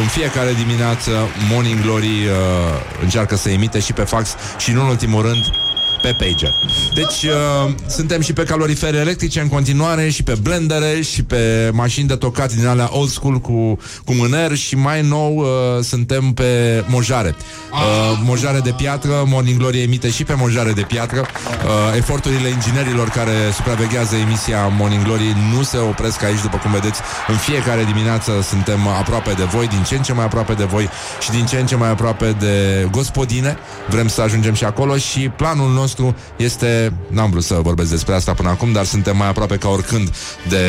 în 0.00 0.06
fiecare 0.06 0.52
dimineață 0.62 1.10
Morning 1.50 1.80
Glory 1.80 2.16
uh, 2.26 2.32
încearcă 3.02 3.36
să 3.36 3.48
imite 3.48 3.78
și 3.80 3.92
pe 3.92 4.02
fax 4.02 4.34
și, 4.58 4.70
nu 4.72 4.80
în 4.82 4.88
ultimul 4.88 5.22
rând, 5.22 5.44
pe 6.02 6.16
pager. 6.18 6.54
Deci 6.94 7.22
uh, 7.22 7.74
suntem 7.88 8.20
și 8.20 8.32
pe 8.32 8.42
calorifere 8.42 8.96
electrice 8.96 9.40
în 9.40 9.48
continuare 9.48 10.08
și 10.08 10.22
pe 10.22 10.36
blendere 10.42 11.00
și 11.00 11.22
pe 11.22 11.70
mașini 11.72 12.08
de 12.08 12.14
tocat 12.14 12.52
din 12.52 12.66
alea 12.66 12.88
old 12.92 13.08
school 13.08 13.38
cu, 13.38 13.78
cu 14.04 14.14
mâner 14.14 14.54
și 14.54 14.76
mai 14.76 15.02
nou 15.02 15.36
uh, 15.36 15.46
suntem 15.82 16.32
pe 16.32 16.84
mojare. 16.86 17.34
Uh, 17.72 18.20
mojare 18.24 18.58
de 18.58 18.74
piatră, 18.76 19.24
Morning 19.26 19.58
Glory 19.58 19.82
emite 19.82 20.10
și 20.10 20.24
pe 20.24 20.34
mojare 20.36 20.72
de 20.72 20.82
piatră. 20.82 21.20
Uh, 21.20 21.96
eforturile 21.96 22.48
inginerilor 22.48 23.08
care 23.08 23.32
supraveghează 23.54 24.16
emisia 24.16 24.66
Morning 24.66 25.02
Glory 25.02 25.36
nu 25.54 25.62
se 25.62 25.76
opresc 25.76 26.22
aici, 26.22 26.40
după 26.42 26.56
cum 26.56 26.70
vedeți. 26.70 27.00
În 27.28 27.36
fiecare 27.36 27.84
dimineață 27.84 28.32
suntem 28.42 28.86
aproape 28.86 29.32
de 29.32 29.44
voi, 29.44 29.66
din 29.68 29.82
ce 29.82 29.94
în 29.94 30.02
ce 30.02 30.12
mai 30.12 30.24
aproape 30.24 30.52
de 30.52 30.64
voi 30.64 30.88
și 31.20 31.30
din 31.30 31.46
ce 31.46 31.56
în 31.58 31.66
ce 31.66 31.76
mai 31.76 31.90
aproape 31.90 32.36
de 32.38 32.88
gospodine. 32.90 33.56
Vrem 33.88 34.08
să 34.08 34.20
ajungem 34.20 34.54
și 34.54 34.64
acolo 34.64 34.96
și 34.96 35.28
planul 35.28 35.72
nostru 35.72 35.87
este, 36.36 36.92
n-am 37.08 37.30
vrut 37.30 37.44
să 37.44 37.54
vorbesc 37.54 37.90
despre 37.90 38.14
asta 38.14 38.34
până 38.34 38.48
acum, 38.48 38.72
dar 38.72 38.84
suntem 38.84 39.16
mai 39.16 39.28
aproape 39.28 39.56
ca 39.56 39.68
oricând 39.68 40.14
de 40.48 40.64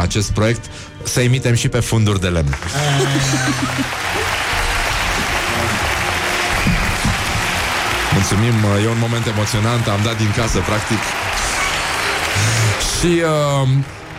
acest 0.00 0.30
proiect, 0.30 0.64
să 1.02 1.20
emitem 1.20 1.54
și 1.54 1.68
pe 1.68 1.80
funduri 1.80 2.20
de 2.20 2.28
lemn. 2.28 2.54
Mulțumim, 8.14 8.54
e 8.84 8.88
un 8.88 8.98
moment 9.00 9.26
emoționant, 9.26 9.86
am 9.86 10.00
dat 10.04 10.16
din 10.16 10.32
casă, 10.36 10.58
practic. 10.58 10.98
Și 12.98 13.06
uh, 13.06 13.68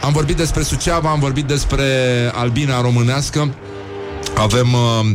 am 0.01 0.11
vorbit 0.11 0.35
despre 0.35 0.63
Suceava, 0.63 1.09
am 1.09 1.19
vorbit 1.19 1.45
despre 1.45 1.85
albina 2.33 2.81
românească. 2.81 3.53
Avem 4.35 4.73
uh, 4.73 5.11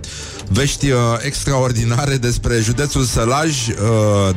vești 0.48 0.90
uh, 0.90 0.98
extraordinare 1.20 2.16
despre 2.16 2.60
județul 2.60 3.02
Sălaj. 3.02 3.68
Uh, 3.68 3.74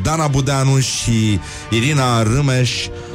Dana 0.03 0.27
Budeanu 0.27 0.79
și 0.79 1.39
Irina 1.69 2.23
Râmeș 2.23 2.71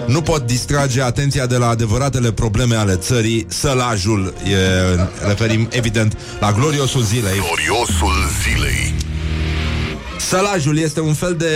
nu 0.06 0.22
pot 0.22 0.46
distrage 0.46 1.02
atenția 1.02 1.46
de 1.46 1.56
la 1.56 1.68
adevăratele 1.68 2.32
probleme 2.32 2.74
ale 2.74 2.94
țării. 2.94 3.46
Sălajul, 3.48 4.34
e, 4.44 5.26
referim 5.26 5.68
evident 5.70 6.16
la 6.40 6.52
gloriosul 6.52 7.02
zilei. 7.02 7.38
Gloriosul 7.38 8.14
zilei. 8.42 9.15
Sălajul 10.18 10.78
este 10.78 11.00
un 11.00 11.14
fel 11.14 11.34
de... 11.34 11.46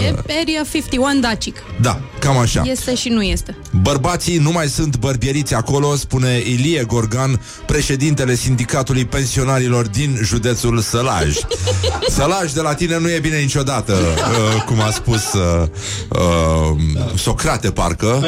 E 0.00 0.08
Area 0.08 0.64
51 0.72 1.20
Dacic. 1.20 1.62
Da, 1.80 2.00
cam 2.18 2.38
așa. 2.38 2.62
Este 2.66 2.94
și 2.94 3.08
nu 3.08 3.22
este. 3.22 3.56
Bărbații 3.82 4.38
nu 4.38 4.50
mai 4.50 4.68
sunt 4.68 4.96
bărbieriți 4.96 5.54
acolo, 5.54 5.94
spune 5.96 6.42
Ilie 6.46 6.84
Gorgan, 6.84 7.40
președintele 7.66 8.34
sindicatului 8.34 9.04
pensionarilor 9.04 9.86
din 9.86 10.18
județul 10.22 10.78
Sălaj. 10.78 11.34
Sălaj 12.16 12.52
de 12.52 12.60
la 12.60 12.74
tine 12.74 12.98
nu 12.98 13.10
e 13.10 13.18
bine 13.18 13.36
niciodată, 13.38 13.92
uh, 13.92 14.62
cum 14.62 14.80
a 14.80 14.90
spus 14.90 15.32
uh, 15.32 15.68
uh, 16.08 16.78
Socrate, 17.16 17.70
parcă. 17.70 18.26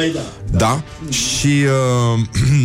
Da. 0.51 0.83
Și 1.09 1.63
uh, 2.13 2.19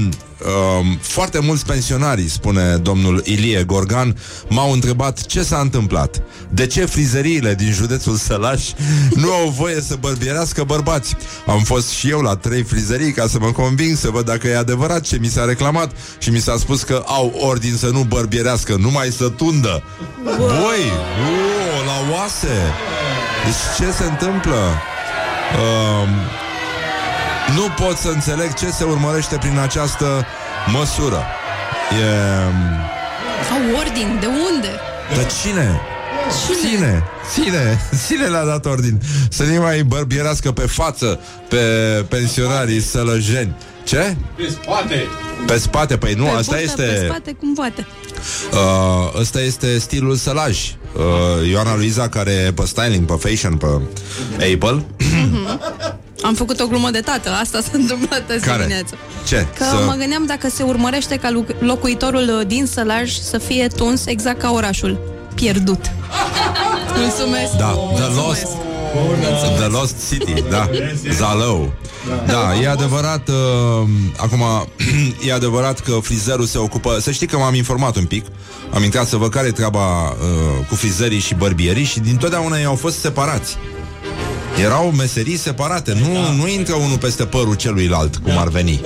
Um, 0.45 0.99
foarte 1.01 1.39
mulți 1.39 1.67
pensionari, 1.67 2.29
spune 2.29 2.77
domnul 2.77 3.23
Ilie 3.25 3.65
Gorgan, 3.65 4.17
m-au 4.49 4.73
întrebat 4.73 5.27
ce 5.27 5.43
s-a 5.43 5.59
întâmplat. 5.59 6.23
De 6.51 6.67
ce 6.67 6.85
frizeriile 6.85 7.55
din 7.55 7.73
județul 7.73 8.17
Sălaș 8.17 8.63
nu 9.23 9.33
au 9.33 9.49
voie 9.49 9.81
să 9.81 9.97
bărbierească 10.01 10.65
bărbați? 10.65 11.17
Am 11.47 11.61
fost 11.61 11.89
și 11.89 12.11
eu 12.11 12.21
la 12.21 12.37
trei 12.37 12.63
frizerii 12.63 13.13
ca 13.13 13.27
să 13.27 13.39
mă 13.39 13.53
conving 13.53 13.97
să 13.97 14.11
văd 14.11 14.25
dacă 14.25 14.49
e 14.49 14.57
adevărat 14.57 15.01
ce 15.01 15.19
mi 15.19 15.27
s-a 15.27 15.45
reclamat 15.45 15.91
și 16.19 16.31
mi 16.31 16.41
s-a 16.41 16.57
spus 16.57 16.83
că 16.83 17.03
au 17.07 17.35
ordin 17.41 17.77
să 17.77 17.87
nu 17.87 18.03
bărbierească, 18.03 18.77
numai 18.79 19.09
să 19.11 19.29
tundă. 19.29 19.83
Băi, 20.25 20.91
o, 21.27 21.85
la 21.85 22.15
oase! 22.15 22.57
Deci 23.45 23.87
ce 23.87 23.93
se 23.93 24.05
întâmplă? 24.05 24.57
Um, 25.57 26.09
nu 27.55 27.85
pot 27.85 27.97
să 27.97 28.09
înțeleg 28.09 28.55
ce 28.55 28.71
se 28.71 28.85
urmărește 28.85 29.37
prin 29.37 29.59
această 29.59 30.27
măsură. 30.73 31.23
E... 32.01 32.07
Au 33.53 33.79
ordin, 33.79 34.19
de 34.21 34.27
unde? 34.27 34.71
De 35.15 35.27
cine? 35.43 35.81
Cine? 36.63 37.05
Cine? 37.35 37.81
Cine 38.07 38.27
le-a 38.27 38.45
dat 38.45 38.65
ordin? 38.67 39.01
Să 39.29 39.43
nu 39.43 39.61
mai 39.61 39.83
bărbierească 39.83 40.53
pe 40.53 40.67
față 40.67 41.21
pe 41.49 41.57
pensionarii 42.09 42.81
sălăjeni. 42.81 43.55
Ce? 43.85 44.17
Pe 44.37 44.49
spate. 44.49 45.07
Pe 45.47 45.59
spate, 45.59 45.97
păi 45.97 46.15
nu, 46.15 46.25
pe 46.25 46.31
asta 46.31 46.57
burtă, 46.57 46.63
este... 46.63 46.83
Pe 46.83 47.07
spate, 47.09 47.33
cum 47.33 47.55
poate. 47.55 47.87
Uh, 48.53 49.21
ăsta 49.21 49.41
este 49.41 49.79
stilul 49.79 50.15
sălaj. 50.15 50.75
Uh, 50.95 51.49
Ioana 51.49 51.77
Luiza, 51.77 52.09
care 52.09 52.31
e 52.31 52.53
pe 52.53 52.67
styling, 52.67 53.05
pe 53.05 53.29
fashion, 53.29 53.57
pe 53.57 53.67
Apple. 54.55 54.85
Am 56.23 56.35
făcut 56.35 56.61
o 56.61 56.67
glumă 56.67 56.91
de 56.91 57.01
tată, 57.01 57.31
asta 57.31 57.61
s-a 57.61 57.71
întâmplat 57.83 58.31
azi 58.31 58.45
Care? 58.45 58.59
dimineață. 58.63 58.95
Ce? 59.27 59.47
Că 59.59 59.65
mă 59.87 59.95
gândeam 59.99 60.25
dacă 60.27 60.49
se 60.49 60.63
urmărește 60.63 61.17
ca 61.17 61.31
lu- 61.31 61.47
locuitorul 61.59 62.37
uh, 62.41 62.47
din 62.47 62.67
Sălaj 62.67 63.13
să 63.19 63.39
fie 63.39 63.67
tuns 63.77 64.07
exact 64.07 64.39
ca 64.41 64.51
orașul. 64.51 64.99
Pierdut. 65.35 65.81
Mulțumesc. 67.03 67.53
Da, 67.59 67.75
The 67.95 68.15
Lost 68.15 68.47
The 69.59 69.67
Lost 69.67 69.95
City, 70.11 70.43
da 70.51 70.71
Zalău 71.13 71.73
Da, 72.27 72.55
e 72.63 72.69
adevărat 72.69 73.29
uh, 73.29 73.89
Acum, 74.17 74.43
e 75.29 75.33
adevărat 75.33 75.81
că 75.81 75.99
frizerul 76.03 76.45
se 76.45 76.59
ocupă 76.59 76.99
Să 77.01 77.11
știi 77.11 77.27
că 77.27 77.37
m-am 77.37 77.55
informat 77.55 77.97
un 77.97 78.05
pic 78.05 78.25
Am 78.75 78.83
intrat 78.83 79.07
să 79.07 79.17
văd 79.17 79.31
care 79.31 79.47
e 79.47 79.51
treaba 79.51 80.09
uh, 80.09 80.67
Cu 80.69 80.75
frizerii 80.75 81.19
și 81.19 81.35
bărbierii 81.35 81.85
Și 81.85 82.01
dintotdeauna 82.01 82.59
ei 82.59 82.65
au 82.65 82.75
fost 82.75 82.99
separați 82.99 83.57
erau 84.63 84.91
meserii 84.91 85.37
separate. 85.37 85.93
Nu, 85.93 86.33
nu 86.33 86.49
intră 86.49 86.75
unul 86.75 86.99
peste 86.99 87.25
părul 87.25 87.55
celuilalt 87.55 88.17
Cum 88.17 88.39
ar 88.39 88.49
veni. 88.49 88.81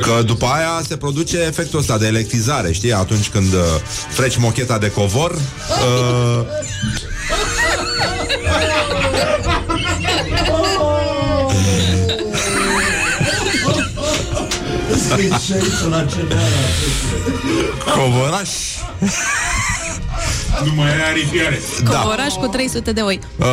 Că 0.00 0.22
după 0.22 0.46
aia 0.46 0.82
se 0.88 0.96
produce 0.96 1.38
efectul 1.38 1.78
ăsta 1.78 1.98
de 1.98 2.06
electrizare 2.06 2.72
Știi, 2.72 2.92
atunci 2.92 3.28
când 3.28 3.52
uh, 3.52 3.60
freci 4.10 4.36
mocheta 4.36 4.78
de 4.78 4.90
covor 4.90 5.30
uh, 5.38 6.46
Covoraș 17.94 18.48
Nu 20.64 20.74
mai 20.74 20.90
are 20.90 21.02
aripiare. 21.02 21.60
Da. 21.84 21.98
Covoraș 21.98 22.32
cu 22.32 22.46
300 22.46 22.92
de 22.92 23.00
oi. 23.00 23.20
Uh, 23.36 23.46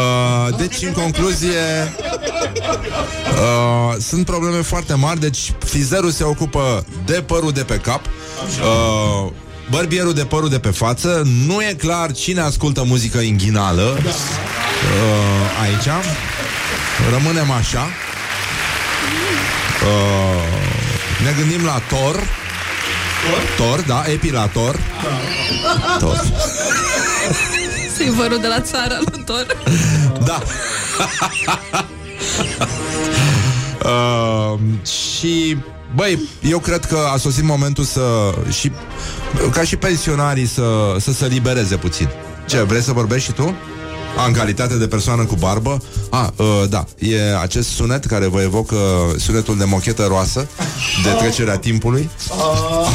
deci, 0.58 0.82
în 0.82 0.91
concluzie, 0.91 1.93
uh, 3.34 3.96
sunt 4.00 4.26
probleme 4.26 4.62
foarte 4.62 4.93
mari. 4.93 5.20
Deci, 5.20 5.54
frizerul 5.60 6.12
se 6.12 6.24
ocupă 6.24 6.86
de 7.06 7.24
părul 7.26 7.52
de 7.52 7.64
pe 7.64 7.76
cap, 7.76 8.02
uh, 8.06 9.32
bărbierul 9.70 10.14
de 10.14 10.26
părul 10.26 10.50
de 10.50 10.60
pe 10.60 10.70
față. 10.70 11.22
Nu 11.48 11.62
e 11.62 11.74
clar 11.78 12.12
cine 12.12 12.41
ascultă 12.41 12.84
muzică 12.84 13.18
inghinală 13.18 13.98
uh, 14.04 14.12
aici. 15.62 16.04
Rămânem 17.12 17.52
așa. 17.52 17.88
Uh, 19.84 20.43
ne 21.24 21.32
gândim 21.41 21.66
la 21.66 21.82
Thor. 21.88 22.45
Thor, 23.55 23.82
da, 23.88 24.03
epilator. 24.11 24.80
Thor. 25.97 26.21
Să-i 27.95 28.09
vărul 28.09 28.39
de 28.41 28.47
la 28.47 28.61
țară 28.61 28.99
lui 29.11 29.23
Thor. 29.23 29.45
Da. 30.26 30.41
uh, 33.89 34.59
și 34.88 35.57
Băi, 35.95 36.19
eu 36.41 36.59
cred 36.59 36.86
că 36.86 36.97
a 37.13 37.17
sosit 37.17 37.43
momentul 37.43 37.84
să 37.84 38.34
și 38.49 38.71
ca 39.51 39.63
și 39.63 39.76
pensionarii 39.76 40.45
să, 40.45 40.95
să 40.99 41.11
se 41.11 41.28
libereze 41.28 41.76
puțin. 41.76 42.09
Ce, 42.45 42.61
vrei 42.61 42.82
să 42.82 42.91
vorbești 42.91 43.28
și 43.28 43.34
tu? 43.34 43.55
A, 44.18 44.26
în 44.26 44.34
calitate 44.34 44.76
de 44.78 44.88
persoană 44.88 45.24
cu 45.26 45.36
barbă 45.36 45.82
A, 46.09 46.34
uh, 46.36 46.63
da, 46.70 46.86
e 46.99 47.38
acest 47.41 47.70
sunet 47.70 48.05
care 48.05 48.26
vă 48.28 48.41
evocă 48.41 48.76
sunetul 49.18 49.57
de 49.57 49.63
mochetă 49.66 50.05
roasă 50.07 50.47
De 51.03 51.09
trecerea 51.09 51.57
timpului 51.57 52.09
uh, 52.30 52.88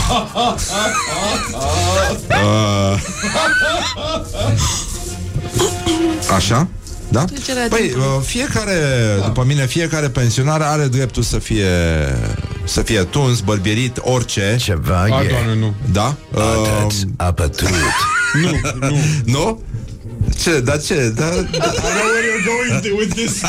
Așa? 6.35 6.69
Da? 7.09 7.25
Trecerea 7.25 7.67
Păi, 7.69 7.81
timpului. 7.81 8.07
uh, 8.17 8.23
fiecare, 8.25 8.75
după 9.25 9.45
mine, 9.47 9.67
fiecare 9.67 10.09
pensionar 10.09 10.61
are 10.61 10.87
dreptul 10.87 11.23
să 11.23 11.39
fie 11.39 11.67
să 12.65 12.83
fie 12.83 13.03
tuns, 13.03 13.41
bărbierit, 13.41 13.99
orice. 14.01 14.57
Ceva 14.61 14.99
A, 15.01 15.07
e. 15.23 15.29
doamne, 15.29 15.55
nu. 15.61 15.75
Da? 15.93 16.15
Uh, 16.35 16.43
Atât 16.83 17.09
apătut. 17.17 17.69
Nu, 18.43 18.51
nu. 18.89 18.97
nu? 19.25 19.63
Ce? 20.39 20.61
Da 20.61 20.77
ce? 20.77 21.13
Da, 21.17 21.25
da, 21.25 21.37
I 21.41 21.43
know 21.43 22.07
where 22.11 22.25
you're 22.31 22.45
going 22.45 22.99
with 22.99 23.15
this. 23.15 23.43
No, 23.43 23.49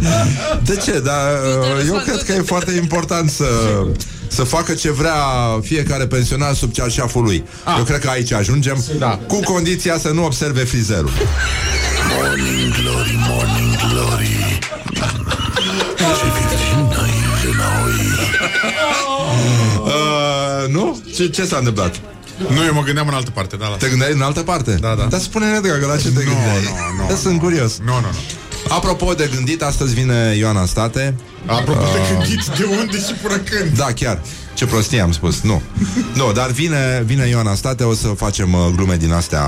no. 0.00 0.08
de 0.64 0.76
ce? 0.76 1.00
Da, 1.04 1.12
uh, 1.12 1.86
eu 1.86 2.00
cred 2.04 2.22
că 2.22 2.32
e 2.32 2.42
foarte 2.42 2.72
important 2.72 3.30
să 3.30 3.44
să 4.30 4.42
facă 4.44 4.74
ce 4.74 4.90
vrea 4.90 5.14
fiecare 5.62 6.06
pensionar 6.06 6.54
sub 6.54 6.72
cearșaful 6.72 7.22
lui. 7.22 7.44
Eu 7.78 7.84
cred 7.84 8.00
că 8.00 8.08
aici 8.08 8.32
ajungem, 8.32 8.84
Da. 8.98 9.20
cu 9.26 9.40
condiția 9.40 9.98
să 9.98 10.08
nu 10.08 10.24
observe 10.24 10.64
frizerul. 10.64 11.10
Morning 12.16 12.74
Glory, 12.82 13.14
Morning 13.28 13.76
Glory 13.92 14.58
Uh, 19.84 20.68
nu? 20.72 21.00
Ce, 21.14 21.28
ce 21.28 21.44
s-a 21.44 21.56
întâmplat? 21.56 22.00
Nu, 22.38 22.64
eu 22.64 22.74
mă 22.74 22.82
gândeam 22.82 23.08
în 23.08 23.14
altă 23.14 23.30
parte, 23.30 23.56
da, 23.56 23.68
la... 23.68 23.76
Te 23.76 23.88
gândeai 23.88 24.12
în 24.12 24.22
altă 24.22 24.40
parte? 24.40 24.74
Da, 24.80 24.94
da. 24.94 25.04
Dar 25.04 25.20
spune-ne, 25.20 25.60
dragă, 25.60 25.86
la 25.86 25.96
ce 25.96 26.02
te 26.08 26.24
Nu, 26.24 26.30
gândeai? 26.30 26.62
nu, 26.96 27.02
nu, 27.02 27.06
Eu 27.10 27.16
Sunt 27.16 27.40
curios. 27.40 27.78
Nu, 27.84 27.92
nu, 27.92 28.00
nu. 28.00 28.18
Apropo 28.68 29.12
de 29.12 29.30
gândit, 29.34 29.62
astăzi 29.62 29.94
vine 29.94 30.34
Ioana 30.36 30.64
State. 30.66 31.14
Apropo 31.48 31.80
de 31.80 31.98
Uh, 31.98 32.18
gândit, 32.18 32.46
de 32.46 32.64
unde 32.64 32.96
și 32.96 33.12
până 33.22 33.36
când? 33.36 33.76
Da, 33.76 33.84
chiar. 33.84 34.20
Ce 34.54 34.66
prostie 34.66 35.00
am 35.00 35.12
spus. 35.12 35.40
Nu. 35.40 35.62
Nu, 36.14 36.32
dar 36.32 36.50
vine, 36.50 37.02
vine 37.06 37.26
Ioana 37.28 37.54
State, 37.54 37.84
o 37.84 37.94
să 37.94 38.06
facem 38.08 38.52
uh, 38.52 38.66
glume 38.76 38.96
din 38.96 39.12
astea, 39.12 39.42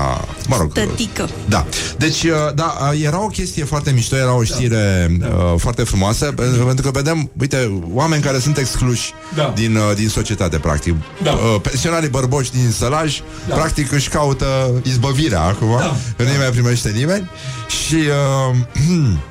mă 0.47 0.55
rog. 0.59 0.73
Tătică. 0.73 1.29
Da. 1.47 1.65
Deci, 1.97 2.23
uh, 2.23 2.31
da, 2.55 2.77
uh, 2.91 3.03
era 3.03 3.23
o 3.23 3.27
chestie 3.27 3.63
foarte 3.63 3.91
mișto, 3.91 4.15
era 4.15 4.33
o 4.35 4.43
știre 4.43 5.17
uh, 5.21 5.53
foarte 5.57 5.83
frumoasă, 5.83 6.25
pentru 6.25 6.65
pentru 6.65 6.91
că 6.91 6.97
vedem, 6.99 7.31
uite, 7.39 7.81
oameni 7.93 8.21
care 8.21 8.39
sunt 8.39 8.57
excluși 8.57 9.13
Da. 9.35 9.51
din, 9.55 9.75
uh, 9.75 9.95
din 9.95 10.09
societate, 10.09 10.57
practic. 10.57 10.95
Da. 11.23 11.31
Uh, 11.31 11.61
pensionarii 11.61 12.09
bărboși 12.09 12.51
din 12.51 12.71
sălaj, 12.77 13.21
Da. 13.47 13.55
practic 13.55 13.91
își 13.91 14.09
caută 14.09 14.45
izbăvirea 14.83 15.41
acum, 15.41 15.75
Da. 15.79 15.95
că 16.17 16.23
nu 16.23 16.29
mai 16.37 16.49
primește 16.51 16.89
nimeni. 16.89 17.29
Și 17.87 17.95
uh, 17.95 18.55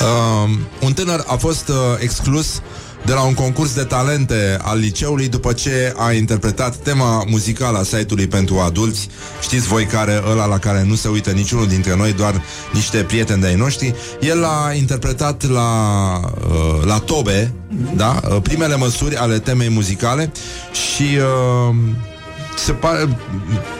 uh, 0.00 0.50
un 0.80 0.92
tânăr 0.92 1.24
a 1.26 1.36
fost 1.36 1.68
uh, 1.68 1.74
exclus 1.98 2.60
de 3.04 3.12
la 3.12 3.22
un 3.22 3.34
concurs 3.34 3.74
de 3.74 3.82
talente 3.82 4.58
al 4.62 4.78
liceului 4.78 5.28
după 5.28 5.52
ce 5.52 5.94
a 5.96 6.12
interpretat 6.12 6.76
tema 6.76 7.24
muzicală 7.28 7.78
a 7.78 7.82
site-ului 7.82 8.26
pentru 8.26 8.58
adulți. 8.58 9.08
Știți 9.42 9.66
voi 9.66 9.84
care, 9.84 10.22
ăla 10.30 10.46
la 10.46 10.58
care 10.58 10.82
nu 10.82 10.94
se 10.94 11.08
uită 11.08 11.30
niciunul 11.30 11.66
dintre 11.66 11.96
noi, 11.96 12.12
doar 12.12 12.42
niște 12.72 12.96
prieteni 12.96 13.40
de-ai 13.40 13.54
noștri. 13.54 13.94
El 14.20 14.44
a 14.44 14.72
interpretat 14.72 15.48
la, 15.48 15.70
uh, 16.48 16.84
la 16.84 16.98
Tobe, 16.98 17.52
da? 17.96 18.20
Uh, 18.30 18.36
primele 18.42 18.76
măsuri 18.76 19.16
ale 19.16 19.38
temei 19.38 19.68
muzicale 19.68 20.32
și 20.72 21.02
uh, 21.68 21.74
se 22.56 22.72
pare, 22.72 23.08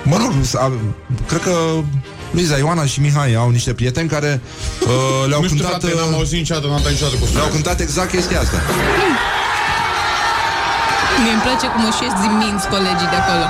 mă 0.02 0.16
rog, 0.16 0.32
a, 0.54 0.72
cred 1.26 1.40
că 1.42 1.50
Luiza, 2.30 2.56
Ioana 2.56 2.84
și 2.84 3.00
Mihai 3.00 3.34
au 3.34 3.50
niște 3.50 3.72
prieteni 3.72 4.08
care 4.08 4.40
uh, 4.80 4.88
le-au 5.28 5.40
Nu 5.40 5.46
știu, 5.46 5.58
cântat 5.60 5.80
frate, 5.80 5.96
n-am 5.96 6.14
auzit 6.14 6.38
niciodată, 6.38 6.66
n-am 6.66 6.80
dat 6.82 6.90
niciodată 6.92 7.16
cu 7.16 7.24
le-au 7.24 7.34
sunet. 7.46 7.52
cântat 7.52 7.80
exact 7.80 8.10
chestia 8.10 8.40
asta. 8.40 8.56
Mie 11.22 11.32
îmi 11.32 11.40
place 11.40 11.66
cum 11.74 11.84
își 11.90 12.02
ies 12.04 12.12
din 12.24 12.32
minți 12.42 12.66
colegii 12.68 13.08
de 13.14 13.18
acolo. 13.22 13.44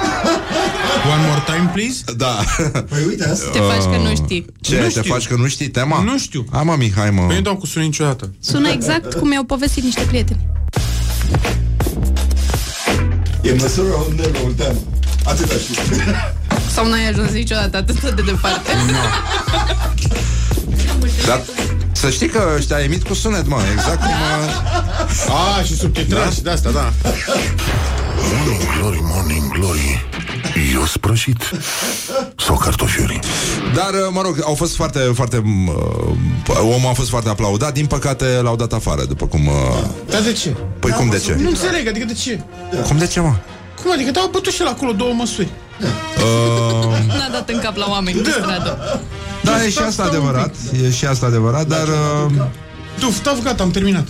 One 1.14 1.22
more 1.28 1.42
time, 1.50 1.66
please? 1.74 1.98
Da. 2.16 2.34
Păi 2.90 3.02
uite 3.06 3.24
asta. 3.28 3.50
Te 3.52 3.58
faci 3.58 3.86
că 3.92 3.98
nu 4.06 4.14
știi. 4.14 4.46
Ce, 4.60 4.74
Nu 4.76 4.82
te 4.82 4.88
știu. 4.88 5.12
faci 5.12 5.26
că 5.26 5.34
nu 5.36 5.46
știi 5.48 5.68
tema? 5.68 6.02
Nu 6.02 6.18
știu. 6.18 6.44
Hai 6.52 6.62
mă, 6.64 6.74
Mihai, 6.78 7.10
mă. 7.10 7.22
Păi 7.26 7.34
nu 7.36 7.40
dau 7.42 7.56
cu 7.56 7.66
sunet 7.66 7.86
niciodată. 7.86 8.30
Sună 8.40 8.68
exact 8.68 9.14
cum 9.14 9.28
mi-au 9.28 9.44
povestit 9.44 9.82
niște 9.84 10.02
prieteni. 10.02 10.40
E 13.42 13.52
măsura 13.60 13.94
unde 14.08 14.30
Olteanu. 14.44 14.78
Atâta 15.30 15.54
știu. 15.54 15.82
Sau 16.72 16.86
n-ai 16.88 17.08
ajuns 17.08 17.30
niciodată 17.30 17.76
atât 17.76 18.00
de 18.14 18.22
departe. 18.22 18.70
Dar 21.26 21.40
să 21.92 22.10
știi 22.10 22.28
că 22.28 22.42
ăștia 22.56 22.78
emit 22.78 23.02
cu 23.06 23.14
sunet, 23.14 23.46
mă, 23.46 23.56
exact 23.72 24.00
cum... 24.00 24.10
uh, 24.10 25.58
A, 25.58 25.62
și 25.62 25.76
subtitrări 25.76 26.24
Da? 26.24 26.30
și 26.30 26.40
de 26.42 26.50
asta, 26.50 26.70
da. 26.70 26.92
Morning 28.32 28.60
glory, 28.78 28.98
morning 29.02 29.52
glory 29.52 30.06
Eu 30.74 30.84
sprășit 30.84 31.50
Sau 32.36 32.56
cartofiuri 32.56 33.18
Dar, 33.74 33.88
uh, 33.92 34.08
mă 34.12 34.20
rog, 34.22 34.38
au 34.44 34.54
fost 34.54 34.74
foarte, 34.76 34.98
foarte... 34.98 35.36
Uh, 35.36 36.56
omul 36.60 36.88
a 36.90 36.92
fost 36.92 37.08
foarte 37.08 37.28
aplaudat, 37.28 37.72
din 37.74 37.86
păcate 37.86 38.24
l-au 38.42 38.56
dat 38.56 38.72
afară, 38.72 39.04
după 39.04 39.26
cum... 39.26 39.46
Uh, 39.46 39.52
Dar 40.10 40.20
de 40.20 40.32
ce? 40.32 40.56
păi 40.78 40.90
cum 40.90 41.08
de 41.10 41.18
ce? 41.18 41.34
Nu 41.38 41.48
înțeleg, 41.48 41.88
adică 41.88 42.04
de 42.04 42.12
ce? 42.14 42.40
Cum 42.88 42.98
de 42.98 43.06
ce, 43.06 43.20
mă? 43.20 43.34
Cum 43.82 43.92
adică? 43.92 44.10
Dar 44.10 44.22
au 44.22 44.28
bătut 44.30 44.52
și 44.52 44.60
el 44.60 44.66
acolo 44.66 44.92
două 44.92 45.12
măsuri. 45.12 45.48
Uh, 45.80 47.06
N-a 47.06 47.28
dat 47.32 47.48
în 47.48 47.58
cap 47.58 47.76
la 47.76 47.86
oameni 47.88 48.18
pe 48.20 48.30
stradă. 48.30 49.00
da, 49.42 49.64
e 49.64 49.70
și 49.70 49.78
asta 49.78 50.02
adevărat, 50.02 50.54
e 50.84 50.90
și 50.90 51.04
asta 51.04 51.26
adevărat, 51.26 51.66
dar... 51.66 51.86
Uh, 52.26 52.32
Tu, 52.98 53.14
taf, 53.22 53.42
gata, 53.42 53.62
am 53.62 53.70
terminat. 53.70 54.08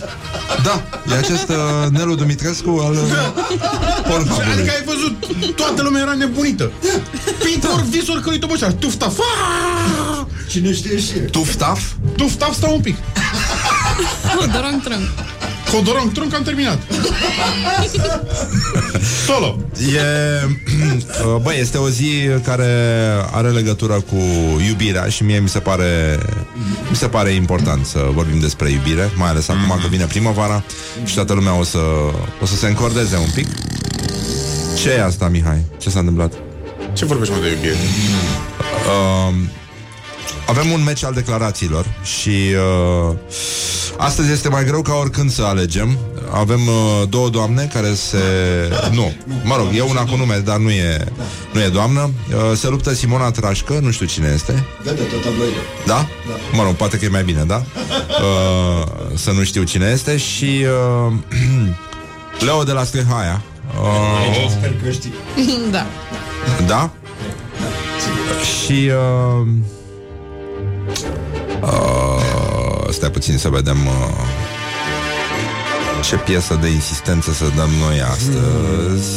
da, 0.63 0.81
e 1.13 1.17
acest 1.17 1.49
uh, 1.49 1.89
Nelu 1.91 2.15
Dumitrescu 2.15 2.81
al 2.85 2.93
uh, 2.93 2.99
Pornhub-ului. 4.09 4.51
Adică 4.53 4.71
ai 4.75 4.83
văzut, 4.85 5.55
toată 5.55 5.81
lumea 5.81 6.01
era 6.01 6.13
nebunită. 6.13 6.71
Pintor, 7.43 7.81
visor, 7.89 8.19
călui 8.19 8.39
toboșar, 8.39 8.71
tufta, 8.71 9.09
fa! 9.09 10.27
Cine 10.49 10.73
știe 10.73 10.99
și 10.99 11.11
el. 11.17 11.29
Tuftaf? 11.29 11.81
Tuftaf, 12.17 12.53
stau 12.55 12.73
un 12.73 12.81
pic. 12.81 12.95
Dorong 14.53 14.83
trâng. 14.83 15.01
Codorong, 15.71 16.11
trunc, 16.11 16.33
am 16.33 16.43
terminat. 16.43 16.79
Solo. 19.27 19.57
E, 19.93 19.99
uh, 21.25 21.35
băi, 21.41 21.57
este 21.59 21.77
o 21.77 21.89
zi 21.89 22.11
care 22.43 22.65
are 23.31 23.49
legătură 23.49 23.93
cu 23.93 24.15
iubirea 24.67 25.05
și 25.05 25.23
mie 25.23 25.39
mi 25.39 25.49
se 25.49 25.59
pare 25.59 26.19
mi 26.89 26.95
se 26.95 27.07
pare 27.07 27.29
important 27.29 27.85
să 27.85 28.09
vorbim 28.13 28.39
despre 28.39 28.69
iubire, 28.69 29.11
mai 29.15 29.29
ales 29.29 29.47
acum 29.47 29.79
că 29.81 29.87
vine 29.89 30.05
primăvara 30.05 30.63
și 31.05 31.13
toată 31.13 31.33
lumea 31.33 31.59
o 31.59 31.63
să, 31.63 31.79
o 32.41 32.45
să 32.45 32.55
se 32.55 32.67
încordeze 32.67 33.17
un 33.17 33.29
pic. 33.35 33.47
Ce 34.77 34.89
e 34.89 35.03
asta, 35.03 35.27
Mihai? 35.27 35.61
Ce 35.77 35.89
s-a 35.89 35.99
întâmplat? 35.99 36.33
Ce 36.93 37.05
vorbești, 37.05 37.33
mă, 37.33 37.39
de 37.41 37.49
iubire? 37.49 37.75
Uh, 38.87 39.33
avem 40.47 40.71
un 40.71 40.83
meci 40.83 41.03
al 41.03 41.13
declarațiilor 41.13 41.85
și 42.03 42.29
uh, 43.09 43.15
astăzi 43.97 44.31
este 44.31 44.49
mai 44.49 44.65
greu 44.65 44.81
ca 44.81 44.93
oricând 44.93 45.31
să 45.31 45.43
alegem. 45.43 45.97
Avem 46.31 46.67
uh, 46.67 47.07
două 47.09 47.29
doamne 47.29 47.69
care 47.73 47.93
se... 47.93 48.17
Nu, 48.91 49.13
mă 49.43 49.55
rog, 49.55 49.67
e 49.75 49.81
una 49.81 50.03
cu 50.05 50.15
nume, 50.15 50.37
dar 50.37 50.57
nu 50.57 50.69
e, 50.69 51.05
nu 51.53 51.61
e 51.61 51.67
doamnă. 51.67 52.09
Uh, 52.29 52.57
se 52.57 52.67
luptă 52.67 52.93
Simona 52.93 53.31
Trașcă, 53.31 53.79
nu 53.81 53.91
știu 53.91 54.05
cine 54.05 54.31
este. 54.33 54.65
Da, 54.83 54.91
da, 54.91 55.01
tot 55.03 55.21
tabloide. 55.23 55.57
Da? 55.85 56.07
Mă 56.51 56.63
rog, 56.63 56.73
poate 56.73 56.97
că 56.97 57.05
e 57.05 57.09
mai 57.09 57.23
bine, 57.23 57.43
da? 57.43 57.63
Uh, 58.11 58.87
să 59.15 59.31
nu 59.31 59.43
știu 59.43 59.63
cine 59.63 59.89
este 59.93 60.17
și 60.17 60.65
uh, 61.07 61.13
Leo 62.45 62.63
de 62.63 62.71
la 62.71 62.83
Scrihaia. 62.83 63.41
Uh, 63.81 64.49
Sper 64.49 64.73
că 64.83 64.91
știi. 64.91 65.13
da. 65.71 65.85
da? 66.67 66.89
Și 68.65 68.89
uh, 69.41 69.47
Uh, 71.61 72.89
stai 72.89 73.11
puțin 73.11 73.37
să 73.37 73.49
vedem 73.49 73.77
uh, 73.85 73.93
ce 76.03 76.15
piesă 76.15 76.57
de 76.61 76.67
insistență 76.67 77.31
să 77.31 77.43
dăm 77.55 77.69
noi 77.79 78.01
astăzi. 78.01 79.09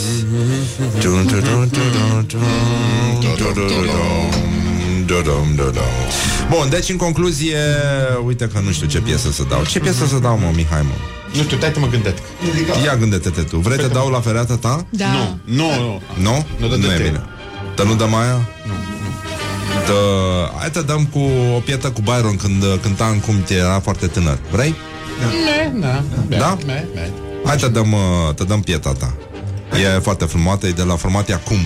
Bun, 6.49 6.69
deci 6.71 6.89
în 6.89 6.97
concluzie, 6.97 7.59
uite 8.25 8.49
că 8.53 8.61
nu 8.65 8.71
știu 8.71 8.87
ce 8.87 9.01
piesă 9.01 9.31
să 9.31 9.43
dau. 9.49 9.65
Ce 9.65 9.81
piesă 9.81 10.07
să 10.07 10.19
dau, 10.19 10.39
mă, 10.39 10.51
Mihai, 10.55 10.83
mă? 10.83 10.95
Nu 11.37 11.43
știu, 11.43 11.57
dai 11.57 11.73
mă 11.79 11.87
gândesc. 11.87 12.23
Ia 12.85 12.97
gândete-te 12.97 13.43
tu. 13.43 13.59
Vrei 13.59 13.81
să 13.81 13.89
dau 13.89 14.09
la 14.09 14.21
fereata 14.21 14.57
ta? 14.57 14.87
Da. 14.91 15.07
Nu, 15.07 15.39
nu, 15.45 15.69
nu. 15.75 16.03
Nu? 16.15 16.47
Nu, 16.59 16.77
nu 16.77 16.93
e 16.93 16.97
bine. 16.97 17.23
Dar 17.75 17.87
nu 17.87 17.95
dăm 17.95 18.15
aia? 18.15 18.49
Nu 18.67 18.73
nu 19.87 19.93
Dă... 19.93 20.51
Hai 20.59 20.71
te 20.71 20.81
dăm 20.81 21.05
cu 21.05 21.19
o 21.57 21.59
pietă 21.59 21.91
cu 21.91 22.01
Byron 22.01 22.37
Când 22.37 22.63
uh, 22.63 22.75
cânta 22.83 23.07
în 23.07 23.21
cum 23.21 23.35
era 23.49 23.81
foarte 23.81 24.07
tânăr 24.07 24.39
Vrei? 24.51 24.75
Ne, 25.45 25.81
da. 25.81 26.03
Da? 26.37 26.59
Me, 26.67 26.87
me. 26.95 27.11
Hai 27.45 27.57
te 27.57 27.69
dăm, 27.69 27.93
uh, 27.93 28.35
te 28.35 28.45
dăm 28.45 28.61
pieta 28.61 28.93
ta 28.93 29.15
E 29.97 29.99
foarte 29.99 30.25
frumoasă, 30.25 30.67
e 30.67 30.71
de 30.71 30.83
la 30.83 30.97
formația 30.97 31.39
Cum 31.39 31.59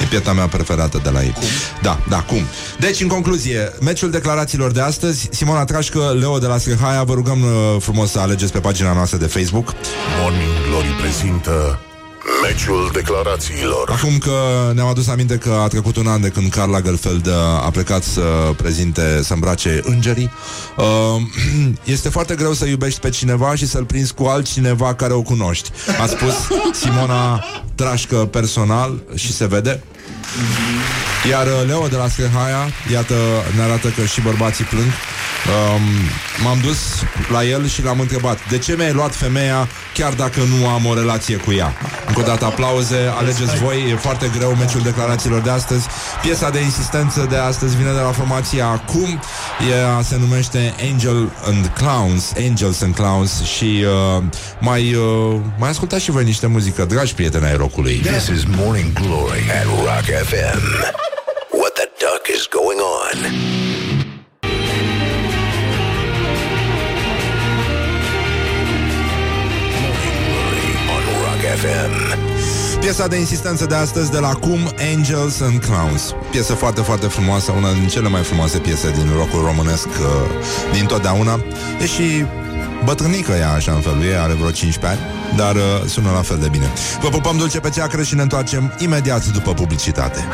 E 0.00 0.04
pieta 0.04 0.32
mea 0.32 0.46
preferată 0.46 1.00
de 1.02 1.10
la 1.10 1.22
ei. 1.22 1.32
Cum? 1.32 1.44
Da, 1.82 1.98
da, 2.08 2.22
cum. 2.22 2.42
Deci, 2.78 3.00
în 3.00 3.08
concluzie, 3.08 3.72
meciul 3.80 4.10
declarațiilor 4.10 4.70
de 4.70 4.80
astăzi, 4.80 5.28
Simona 5.30 5.64
Trașcă, 5.64 6.16
Leo 6.20 6.38
de 6.38 6.46
la 6.46 6.58
Scrihaia, 6.58 7.02
vă 7.02 7.14
rugăm 7.14 7.42
uh, 7.42 7.76
frumos 7.80 8.10
să 8.10 8.18
alegeți 8.18 8.52
pe 8.52 8.58
pagina 8.58 8.92
noastră 8.92 9.18
de 9.18 9.26
Facebook. 9.26 9.74
Morning 10.20 10.52
Glory 10.68 10.88
prezintă 11.00 11.78
Meciul 12.48 12.90
declarațiilor 12.92 13.90
Acum 13.90 14.18
că 14.18 14.32
ne-am 14.74 14.86
adus 14.86 15.08
aminte 15.08 15.36
că 15.36 15.50
a 15.62 15.68
trecut 15.68 15.96
un 15.96 16.06
an 16.06 16.20
de 16.20 16.28
când 16.28 16.50
Carla 16.50 16.80
Gerfeld 16.80 17.26
uh, 17.26 17.32
a 17.64 17.70
plecat 17.70 18.02
să 18.02 18.20
prezinte, 18.56 19.22
să 19.22 19.32
îmbrace 19.32 19.80
îngerii, 19.84 20.30
uh, 20.76 20.84
este 21.94 22.08
foarte 22.08 22.34
greu 22.34 22.52
să 22.52 22.66
iubești 22.66 23.00
pe 23.00 23.10
cineva 23.10 23.54
și 23.54 23.66
să-l 23.66 23.84
prinzi 23.84 24.14
cu 24.14 24.24
altcineva 24.24 24.94
care 24.94 25.12
o 25.12 25.22
cunoști. 25.22 25.70
A 26.00 26.06
spus 26.06 26.34
Simona 26.72 27.44
Trașcă 27.74 28.16
personal 28.16 29.02
și 29.14 29.32
se 29.32 29.46
vede. 29.46 29.82
Iar 31.30 31.46
uh, 31.46 31.66
Leo 31.66 31.86
de 31.86 31.96
la 31.96 32.08
Screhaia, 32.08 32.68
iată, 32.92 33.14
ne 33.56 33.62
arată 33.62 33.88
că 33.88 34.04
și 34.04 34.20
bărbații 34.20 34.64
plâng. 34.64 34.92
Um, 35.44 35.82
m-am 36.44 36.58
dus 36.62 36.78
la 37.32 37.44
el 37.44 37.66
și 37.66 37.82
l-am 37.82 38.00
întrebat 38.00 38.48
De 38.48 38.58
ce 38.58 38.74
mi-ai 38.76 38.92
luat 38.92 39.14
femeia 39.14 39.68
chiar 39.94 40.12
dacă 40.12 40.40
nu 40.40 40.68
am 40.68 40.86
o 40.86 40.94
relație 40.94 41.36
cu 41.36 41.52
ea? 41.52 41.72
Încă 42.06 42.20
o 42.20 42.22
dată 42.22 42.44
aplauze, 42.44 43.12
alegeți 43.18 43.56
voi 43.56 43.90
E 43.90 43.94
foarte 43.94 44.30
greu 44.36 44.54
meciul 44.54 44.80
declarațiilor 44.80 45.40
de 45.40 45.50
astăzi 45.50 45.86
Piesa 46.22 46.50
de 46.50 46.60
insistență 46.60 47.26
de 47.30 47.36
astăzi 47.36 47.76
vine 47.76 47.92
de 47.92 47.98
la 47.98 48.10
formația 48.10 48.66
Acum 48.66 49.20
Ea 49.70 50.00
se 50.02 50.16
numește 50.18 50.74
Angel 50.92 51.32
and 51.46 51.70
Clowns 51.76 52.32
Angels 52.48 52.82
and 52.82 52.94
Clowns 52.94 53.42
Și 53.42 53.84
uh, 54.16 54.22
mai, 54.60 54.94
uh, 54.94 55.40
mai 55.58 55.68
ascultați 55.68 56.02
și 56.04 56.10
voi 56.10 56.24
niște 56.24 56.46
muzică 56.46 56.84
Dragi 56.84 57.14
prieteni 57.14 57.44
ai 57.46 57.56
rocului 57.56 57.94
This 57.94 58.26
is 58.26 58.42
Morning 58.56 58.92
Glory 58.92 59.42
at 59.60 59.64
Rock 59.64 60.24
FM. 60.26 60.62
What 61.60 61.72
the 61.72 61.88
duck 61.98 62.22
is 62.36 62.48
going 62.50 62.80
on? 63.02 63.83
FM. 71.64 72.18
Piesa 72.80 73.06
de 73.06 73.16
insistență 73.16 73.66
de 73.66 73.74
astăzi 73.74 74.10
de 74.10 74.18
la 74.18 74.34
Cum 74.34 74.58
Angels 74.94 75.40
and 75.40 75.64
Clowns. 75.64 76.14
Piesă 76.30 76.52
foarte, 76.52 76.80
foarte 76.80 77.06
frumoasă 77.06 77.52
Una 77.52 77.72
din 77.72 77.88
cele 77.88 78.08
mai 78.08 78.22
frumoase 78.22 78.58
piese 78.58 78.90
din 78.90 79.08
rockul 79.16 79.44
românesc 79.44 79.86
uh, 79.86 79.96
Din 80.72 80.86
totdeauna. 80.86 81.44
E 81.80 81.86
și 81.86 82.24
bătrânică 82.84 83.32
ea 83.32 83.52
așa 83.52 83.72
în 83.72 83.80
felul 83.80 84.02
ei 84.02 84.16
Are 84.16 84.32
vreo 84.32 84.50
15 84.50 85.00
ani 85.00 85.36
Dar 85.36 85.54
uh, 85.54 85.62
sună 85.86 86.10
la 86.10 86.20
fel 86.20 86.38
de 86.38 86.48
bine. 86.48 86.72
Vă 87.00 87.08
pupăm 87.08 87.36
dulce 87.36 87.60
pe 87.60 87.70
ceacră 87.70 88.02
și 88.02 88.14
ne 88.14 88.22
întoarcem 88.22 88.74
imediat 88.78 89.26
după 89.26 89.54
publicitate. 89.54 90.28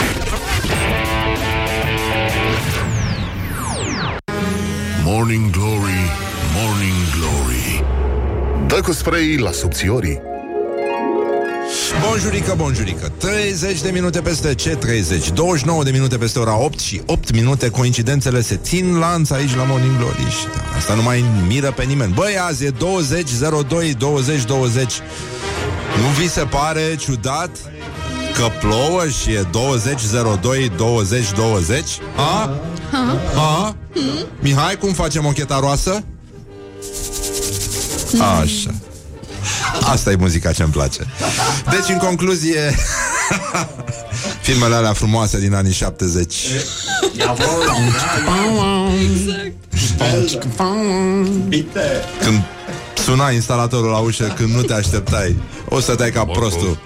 Morning 5.05 5.51
Glory, 5.51 6.11
Morning 6.57 7.03
Glory. 7.18 7.85
Dă 8.66 8.81
cu 8.81 8.93
spray 8.93 9.37
la 9.37 9.51
subțiorii 9.51 10.28
Bonjurică, 11.99 12.55
bonjurică. 12.57 13.12
30 13.18 13.80
de 13.80 13.91
minute 13.91 14.20
peste 14.20 14.55
ce? 14.55 14.70
30 14.70 15.30
29 15.30 15.82
de 15.82 15.91
minute 15.91 16.16
peste 16.16 16.38
ora 16.38 16.59
8 16.59 16.78
și 16.78 17.01
8 17.07 17.32
minute. 17.32 17.68
Coincidențele 17.68 18.41
se 18.43 18.57
țin 18.57 18.99
lanț 18.99 19.30
aici 19.30 19.55
la 19.55 19.62
Morning 19.62 19.97
Glory 19.97 20.30
și 20.30 20.45
da, 20.55 20.76
Asta 20.76 20.95
nu 20.95 21.03
mai 21.03 21.24
miră 21.47 21.72
pe 21.76 21.84
nimeni. 21.84 22.12
Băi, 22.12 22.38
azi 22.49 22.64
e 22.64 22.70
20 22.70 23.30
02 23.68 23.95
20 23.99 24.45
20 24.45 24.93
Nu 25.97 26.22
vi 26.22 26.28
se 26.28 26.41
pare 26.41 26.97
ciudat 26.99 27.51
că 28.34 28.47
plouă 28.61 29.09
și 29.22 29.30
e 29.30 29.47
20 29.51 30.01
02 30.41 30.72
20 30.76 31.32
20 31.32 31.84
A? 32.16 32.55
A? 33.34 33.76
Mihai, 34.41 34.76
cum 34.76 34.93
facem 34.93 35.26
o 35.26 35.30
chetaroasă? 35.30 36.03
Așa 38.41 38.70
Asta 39.80 40.11
e 40.11 40.16
muzica 40.16 40.53
ce-mi 40.53 40.72
place. 40.72 41.07
Deci, 41.70 41.88
în 41.88 41.98
concluzie 41.98 42.74
Filmele 44.40 44.74
alea 44.74 44.92
frumoase 44.92 45.38
din 45.38 45.55
anii 45.55 45.72
70 45.72 46.34
Când 52.20 52.42
suna 53.05 53.30
instalatorul 53.30 53.90
la 53.90 53.98
ușă 53.98 54.32
Când 54.36 54.55
nu 54.55 54.62
te 54.62 54.72
așteptai 54.72 55.36
O 55.68 55.80
să 55.80 55.94
te 55.94 56.11
ca 56.11 56.24
prostul 56.24 56.78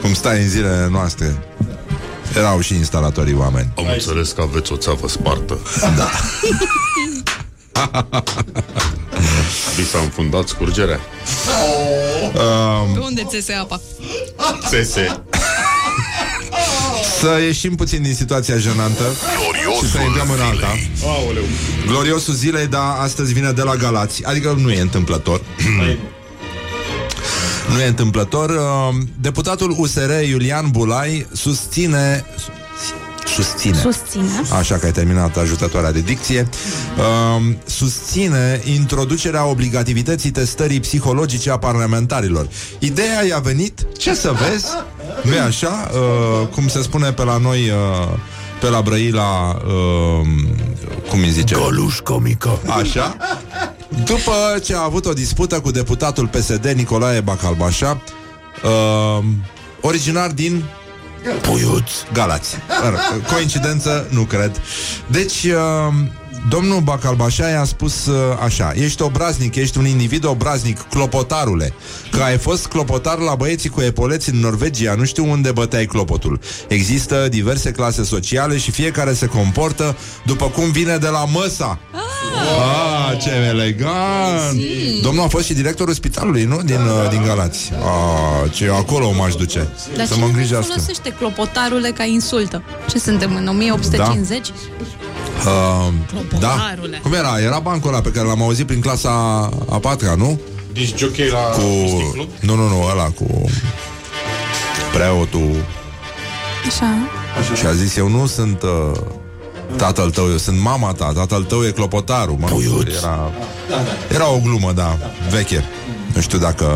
Cum 0.00 0.14
stai 0.14 0.42
în 0.42 0.48
zilele 0.48 0.88
noastre. 0.90 1.38
Erau 2.36 2.60
și 2.60 2.74
instalatorii 2.74 3.34
oameni. 3.34 3.72
Am 3.76 3.86
înțeles 3.92 4.30
că 4.30 4.40
aveți 4.40 4.72
o 4.72 4.76
țeavă 4.76 5.08
spartă. 5.08 5.58
Da 5.96 6.10
Vi 9.76 9.86
s-a 9.86 9.98
înfundat 9.98 10.48
scurgerea? 10.48 11.00
Um, 12.34 12.92
Pe 12.92 12.98
unde 12.98 13.26
țese 13.28 13.52
apa? 13.52 13.80
Țese 14.68 15.22
Să 17.20 17.38
ieșim 17.44 17.74
puțin 17.74 18.02
din 18.02 18.14
situația 18.14 18.56
jenantă 18.56 19.04
Și 19.82 19.90
să 19.90 19.98
intrăm 20.00 20.30
în 20.30 20.40
alta. 20.40 20.76
Aoleu. 21.04 21.42
Gloriosul 21.86 22.34
zilei, 22.34 22.66
da, 22.66 22.92
astăzi 23.00 23.32
vine 23.32 23.50
de 23.52 23.62
la 23.62 23.74
Galați. 23.76 24.24
Adică 24.24 24.54
nu 24.58 24.70
e 24.70 24.80
întâmplător. 24.80 25.40
Nu 27.72 27.80
e 27.80 27.86
întâmplător. 27.86 28.50
Uh, 28.50 28.94
Deputatul 29.20 29.74
USR 29.78 30.22
Iulian 30.28 30.70
Bulai 30.70 31.26
Susține 31.32 32.24
Susține 33.42 33.78
Susține. 33.78 34.42
Așa 34.58 34.74
că 34.74 34.84
ai 34.84 34.92
terminat 34.92 35.36
ajutătoarea 35.36 35.92
de 35.92 36.00
dicție 36.00 36.48
uh, 36.98 37.54
Susține 37.64 38.60
introducerea 38.64 39.44
obligativității 39.44 40.30
testării 40.30 40.80
psihologice 40.80 41.50
a 41.50 41.58
parlamentarilor 41.58 42.48
Ideea 42.78 43.24
i-a 43.26 43.38
venit, 43.38 43.86
ce 43.98 44.14
să 44.14 44.32
vezi 44.32 44.66
Nu 45.22 45.34
e 45.34 45.40
așa? 45.40 45.90
Uh, 45.92 46.46
cum 46.46 46.68
se 46.68 46.82
spune 46.82 47.12
pe 47.12 47.24
la 47.24 47.36
noi 47.36 47.68
uh, 47.68 48.16
Pe 48.60 48.68
la 48.68 48.80
Brăila 48.80 49.56
uh, 49.66 50.26
Cum 51.08 51.20
îi 51.20 51.30
zice? 51.30 51.54
Goluș 51.54 51.98
comică. 51.98 52.58
Așa 52.66 53.16
După 54.04 54.58
ce 54.64 54.74
a 54.74 54.82
avut 54.82 55.06
o 55.06 55.12
dispută 55.12 55.60
cu 55.60 55.70
deputatul 55.70 56.26
PSD 56.26 56.66
Nicolae 56.66 57.20
Bacalbașa 57.20 58.02
uh, 58.64 59.24
Originar 59.80 60.30
din 60.30 60.64
Puiuț. 61.42 61.90
Galați 62.12 62.56
Mă 62.82 62.88
rog, 62.88 63.26
Coincidență? 63.32 64.06
Nu 64.10 64.22
cred 64.22 64.60
Deci 65.06 65.44
uh, 65.44 65.94
Domnul 66.48 66.80
Bacalbașa 66.80 67.48
i-a 67.48 67.64
spus 67.64 68.06
uh, 68.06 68.16
așa 68.44 68.72
Ești 68.74 69.02
obraznic, 69.02 69.54
ești 69.54 69.78
un 69.78 69.86
individ 69.86 70.24
obraznic 70.24 70.80
Clopotarule. 70.80 71.72
Că 72.10 72.22
ai 72.22 72.38
fost 72.38 72.66
clopotar 72.66 73.18
la 73.18 73.34
băieții 73.34 73.68
cu 73.68 73.80
epoleți 73.80 74.30
în 74.30 74.40
Norvegia 74.40 74.94
Nu 74.94 75.04
știu 75.04 75.30
unde 75.30 75.52
băteai 75.52 75.84
clopotul. 75.86 76.40
Există 76.68 77.26
diverse 77.30 77.70
clase 77.70 78.04
sociale 78.04 78.58
Și 78.58 78.70
fiecare 78.70 79.12
se 79.12 79.26
comportă 79.26 79.96
După 80.26 80.46
cum 80.46 80.70
vine 80.70 80.96
de 80.96 81.08
la 81.08 81.24
măsa. 81.24 81.78
Ah, 82.58 83.18
ce 83.22 83.30
elegant! 83.48 84.60
Domnul 85.02 85.24
a 85.24 85.28
fost 85.28 85.44
și 85.44 85.54
directorul 85.54 85.94
spitalului, 85.94 86.44
nu? 86.44 86.60
Din, 86.64 86.76
uh, 86.76 87.10
din 87.10 87.22
Galați. 87.26 87.70
Ah, 87.72 88.50
Ce 88.52 88.70
acolo 88.70 89.12
m-aș 89.12 89.34
duce 89.34 89.68
Dar 89.96 90.06
Să 90.06 90.12
cine 90.12 90.16
mă 90.16 90.20
mai 90.20 90.30
îngrijească. 90.30 90.72
folosește 90.72 91.10
clopotarule 91.18 91.90
ca 91.90 92.04
insultă? 92.04 92.62
Ce 92.88 92.98
suntem 92.98 93.34
în 93.34 93.46
1850? 93.46 94.46
Uh, 95.46 95.92
da. 96.38 96.46
Clopotarule. 96.46 97.00
Cum 97.02 97.12
era? 97.12 97.40
Era 97.40 97.58
bancul 97.58 97.88
ăla 97.88 98.00
pe 98.00 98.10
care 98.10 98.26
l-am 98.26 98.42
auzit 98.42 98.66
prin 98.66 98.80
clasa 98.80 99.10
a 99.70 99.78
patra, 99.80 100.14
nu? 100.14 100.40
Deci 100.72 100.96
jockey 100.96 101.28
la 101.28 101.38
Cu... 101.38 101.60
sticlu? 101.86 102.28
Nu, 102.40 102.54
nu, 102.54 102.68
nu, 102.68 102.86
ăla 102.90 103.04
cu 103.04 103.44
preotul 104.92 105.64
Așa. 106.66 107.54
și 107.54 107.66
a 107.66 107.72
zis, 107.72 107.96
eu 107.96 108.08
nu 108.08 108.26
sunt 108.26 108.62
uh, 108.62 109.00
tatăl 109.76 110.10
tău, 110.10 110.30
eu 110.30 110.36
sunt 110.36 110.60
mama 110.60 110.92
ta, 110.92 111.12
tatăl 111.14 111.42
tău 111.42 111.64
e 111.64 111.70
clopotarul. 111.70 112.36
Mă, 112.38 112.48
era, 112.98 113.30
era 114.14 114.30
o 114.30 114.38
glumă, 114.38 114.72
da, 114.72 114.98
veche. 115.30 115.64
Nu 116.14 116.20
știu 116.20 116.38
dacă... 116.38 116.66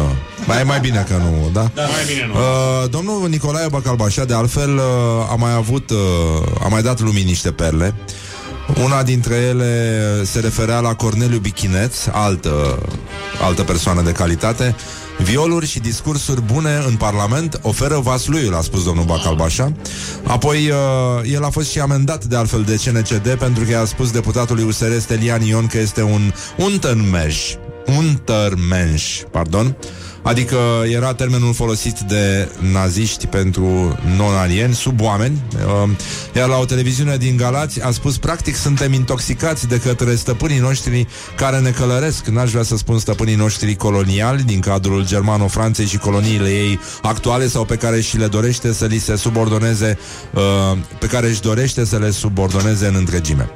Mai 0.47 0.61
e 0.61 0.63
mai 0.63 0.81
bine 0.81 1.07
că 1.09 1.17
nu, 1.17 1.51
da? 1.53 1.61
Mai 1.61 2.05
bine 2.07 2.27
nu. 2.27 2.33
Uh, 2.33 2.91
domnul 2.91 3.29
Nicolae 3.29 3.69
Bacalbașa, 3.69 4.25
de 4.25 4.35
altfel, 4.35 4.75
uh, 4.75 5.31
a 5.31 5.35
mai 5.35 5.55
avut, 5.55 5.91
uh, 5.91 5.97
a 6.65 6.69
mai 6.69 6.83
dat 6.83 7.01
lumii 7.01 7.25
niște 7.25 7.51
perle. 7.51 7.95
Una 8.83 9.03
dintre 9.03 9.35
ele 9.35 10.25
se 10.25 10.41
referea 10.41 10.81
la 10.81 10.95
Corneliu 10.95 11.39
Bichineț, 11.39 12.07
altă, 12.13 12.79
altă 13.43 13.63
persoană 13.63 14.03
de 14.03 14.13
calitate. 14.13 14.75
Violuri 15.19 15.67
și 15.67 15.79
discursuri 15.79 16.43
bune 16.43 16.83
în 16.87 16.95
Parlament 16.97 17.59
oferă 17.63 17.99
Vasluiul, 17.99 18.55
a 18.55 18.61
spus 18.61 18.85
domnul 18.85 19.05
Bacalbașa. 19.05 19.73
Apoi, 20.27 20.71
uh, 20.71 21.33
el 21.33 21.45
a 21.45 21.51
fost 21.51 21.71
și 21.71 21.81
amendat 21.81 22.25
de 22.25 22.37
altfel 22.37 22.63
de 22.63 22.81
CNCD 22.85 23.35
pentru 23.35 23.65
că 23.65 23.71
i-a 23.71 23.85
spus 23.85 24.11
deputatului 24.11 24.65
USR 24.65 24.99
Stelian 24.99 25.43
Ion 25.43 25.67
că 25.67 25.79
este 25.79 26.03
un 26.03 26.33
untermensch, 26.57 27.53
untermensch, 27.99 29.21
pardon, 29.31 29.77
Adică 30.25 30.59
era 30.93 31.15
termenul 31.15 31.55
folosit 31.55 31.99
de 31.99 32.49
naziști 32.73 33.27
pentru 33.27 33.99
non-alieni, 34.17 34.75
sub 34.75 35.01
oameni 35.01 35.43
uh, 35.55 35.91
Iar 36.37 36.49
la 36.49 36.59
o 36.59 36.65
televiziune 36.65 37.17
din 37.17 37.37
Galați 37.37 37.83
a 37.83 37.91
spus 37.91 38.19
Practic 38.19 38.57
suntem 38.57 38.93
intoxicați 38.93 39.69
de 39.69 39.81
către 39.81 40.15
stăpânii 40.15 40.59
noștri 40.59 41.07
care 41.37 41.59
ne 41.59 41.71
călăresc. 41.71 42.27
N-aș 42.27 42.51
vrea 42.51 42.63
să 42.63 42.77
spun 42.77 42.99
stăpânii 42.99 43.35
noștri 43.35 43.75
coloniali 43.75 44.43
Din 44.43 44.61
cadrul 44.61 45.07
Germano-Franței 45.07 45.87
și 45.87 45.99
coloniile 45.99 46.49
ei 46.49 46.79
actuale 47.03 47.47
Sau 47.47 47.65
pe 47.65 47.77
care 47.77 48.01
și 48.01 48.17
le 48.17 48.27
dorește 48.27 48.73
să 48.73 48.85
li 48.85 48.99
se 48.99 49.17
subordoneze 49.17 49.99
uh, 50.35 50.79
Pe 50.99 51.07
care 51.07 51.29
își 51.29 51.41
dorește 51.41 51.85
să 51.85 51.99
le 51.99 52.11
subordoneze 52.11 52.87
în 52.87 52.95
întregime 52.95 53.51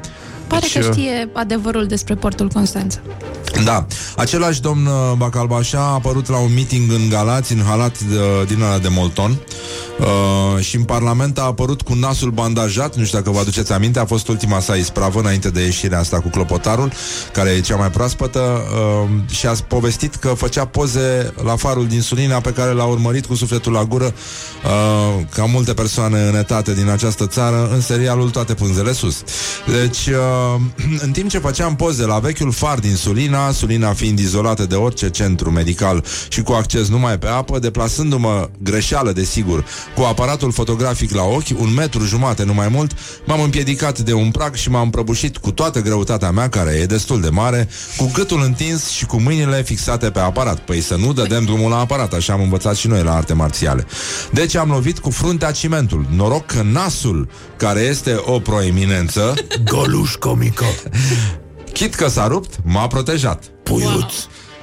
Pare 0.48 0.60
Deci, 0.60 0.72
că 0.72 0.86
uh, 0.86 0.92
știe 0.92 1.28
adevărul 1.32 1.86
despre 1.86 2.14
portul 2.14 2.48
Constanța. 2.48 2.98
Da, 3.64 3.86
același 4.16 4.60
domn 4.60 4.86
uh, 4.86 4.92
Bacalbașa 5.16 5.78
a 5.78 5.92
apărut 5.92 6.28
la 6.28 6.38
un 6.38 6.54
meeting 6.54 6.92
în 6.92 7.08
Galați, 7.08 7.52
în 7.52 7.62
halat 7.68 8.00
de, 8.00 8.16
din 8.46 8.62
ăla 8.62 8.78
de 8.78 8.88
Molton 8.88 9.38
uh, 9.98 10.64
și 10.64 10.76
în 10.76 10.82
Parlament 10.82 11.38
a 11.38 11.42
apărut 11.42 11.82
cu 11.82 11.94
nasul 11.94 12.30
bandajat, 12.30 12.96
nu 12.96 13.04
știu 13.04 13.18
dacă 13.18 13.30
vă 13.30 13.38
aduceți 13.38 13.72
aminte, 13.72 13.98
a 13.98 14.04
fost 14.04 14.28
ultima 14.28 14.60
sa 14.60 14.74
ispravă 14.74 15.20
înainte 15.20 15.50
de 15.50 15.60
ieșirea 15.60 15.98
asta 15.98 16.20
cu 16.20 16.28
clopotarul, 16.28 16.92
care 17.32 17.50
e 17.50 17.60
cea 17.60 17.76
mai 17.76 17.90
proaspătă 17.90 18.40
uh, 18.40 19.08
și 19.30 19.46
a 19.46 19.52
povestit 19.68 20.14
că 20.14 20.28
făcea 20.28 20.64
poze 20.64 21.32
la 21.44 21.56
farul 21.56 21.86
din 21.86 22.00
Sulina 22.00 22.40
pe 22.40 22.52
care 22.52 22.72
l-a 22.72 22.84
urmărit 22.84 23.26
cu 23.26 23.34
sufletul 23.34 23.72
la 23.72 23.84
gură 23.84 24.04
uh, 24.04 25.24
ca 25.34 25.44
multe 25.44 25.74
persoane 25.74 26.20
în 26.20 26.36
etate 26.36 26.74
din 26.74 26.88
această 26.88 27.26
țară 27.26 27.68
în 27.72 27.80
serialul 27.80 28.30
Toate 28.30 28.54
pânzele 28.54 28.92
sus. 28.92 29.22
Deci, 29.66 30.06
uh, 30.06 30.14
în 31.06 31.10
timp 31.10 31.30
ce 31.30 31.38
făceam 31.38 31.76
poze 31.76 32.04
la 32.04 32.18
vechiul 32.18 32.52
far 32.52 32.78
din 32.78 32.94
Sulina, 32.94 33.50
Sulina 33.50 33.92
fiind 33.92 34.18
izolată 34.18 34.66
de 34.66 34.74
orice 34.74 35.10
centru 35.10 35.50
medical 35.50 36.04
și 36.28 36.42
cu 36.42 36.52
acces 36.52 36.88
numai 36.88 37.18
pe 37.18 37.26
apă, 37.26 37.58
deplasându-mă 37.58 38.50
greșeală, 38.62 39.12
desigur, 39.12 39.64
cu 39.96 40.02
aparatul 40.02 40.52
fotografic 40.52 41.14
la 41.14 41.22
ochi, 41.22 41.60
un 41.60 41.74
metru 41.74 42.04
jumate, 42.04 42.44
nu 42.44 42.54
mai 42.54 42.68
mult, 42.68 42.92
m-am 43.24 43.40
împiedicat 43.40 43.98
de 43.98 44.12
un 44.12 44.30
prag 44.30 44.54
și 44.54 44.70
m-am 44.70 44.90
prăbușit 44.90 45.36
cu 45.36 45.50
toată 45.50 45.80
greutatea 45.80 46.30
mea, 46.30 46.48
care 46.48 46.70
e 46.70 46.84
destul 46.84 47.20
de 47.20 47.28
mare, 47.28 47.68
cu 47.96 48.10
gâtul 48.14 48.42
întins 48.42 48.88
și 48.88 49.06
cu 49.06 49.20
mâinile 49.20 49.62
fixate 49.62 50.10
pe 50.10 50.18
aparat. 50.18 50.58
Păi 50.58 50.80
să 50.80 50.96
nu 50.96 51.12
dădem 51.12 51.44
drumul 51.44 51.70
la 51.70 51.78
aparat, 51.78 52.12
așa 52.12 52.32
am 52.32 52.40
învățat 52.40 52.76
și 52.76 52.86
noi 52.86 53.02
la 53.02 53.14
arte 53.14 53.32
marțiale. 53.32 53.86
Deci 54.32 54.54
am 54.54 54.70
lovit 54.70 54.98
cu 54.98 55.10
fruntea 55.10 55.50
cimentul. 55.50 56.06
Noroc 56.16 56.46
că 56.46 56.62
nasul, 56.62 57.28
care 57.56 57.80
este 57.80 58.20
o 58.24 58.38
proeminență... 58.38 59.34
Goluș 59.64 60.14
comică. 60.28 60.64
Chit 61.72 61.94
că 61.94 62.08
s-a 62.08 62.26
rupt, 62.26 62.54
m-a 62.64 62.86
protejat. 62.86 63.44
Puiuț. 63.62 64.12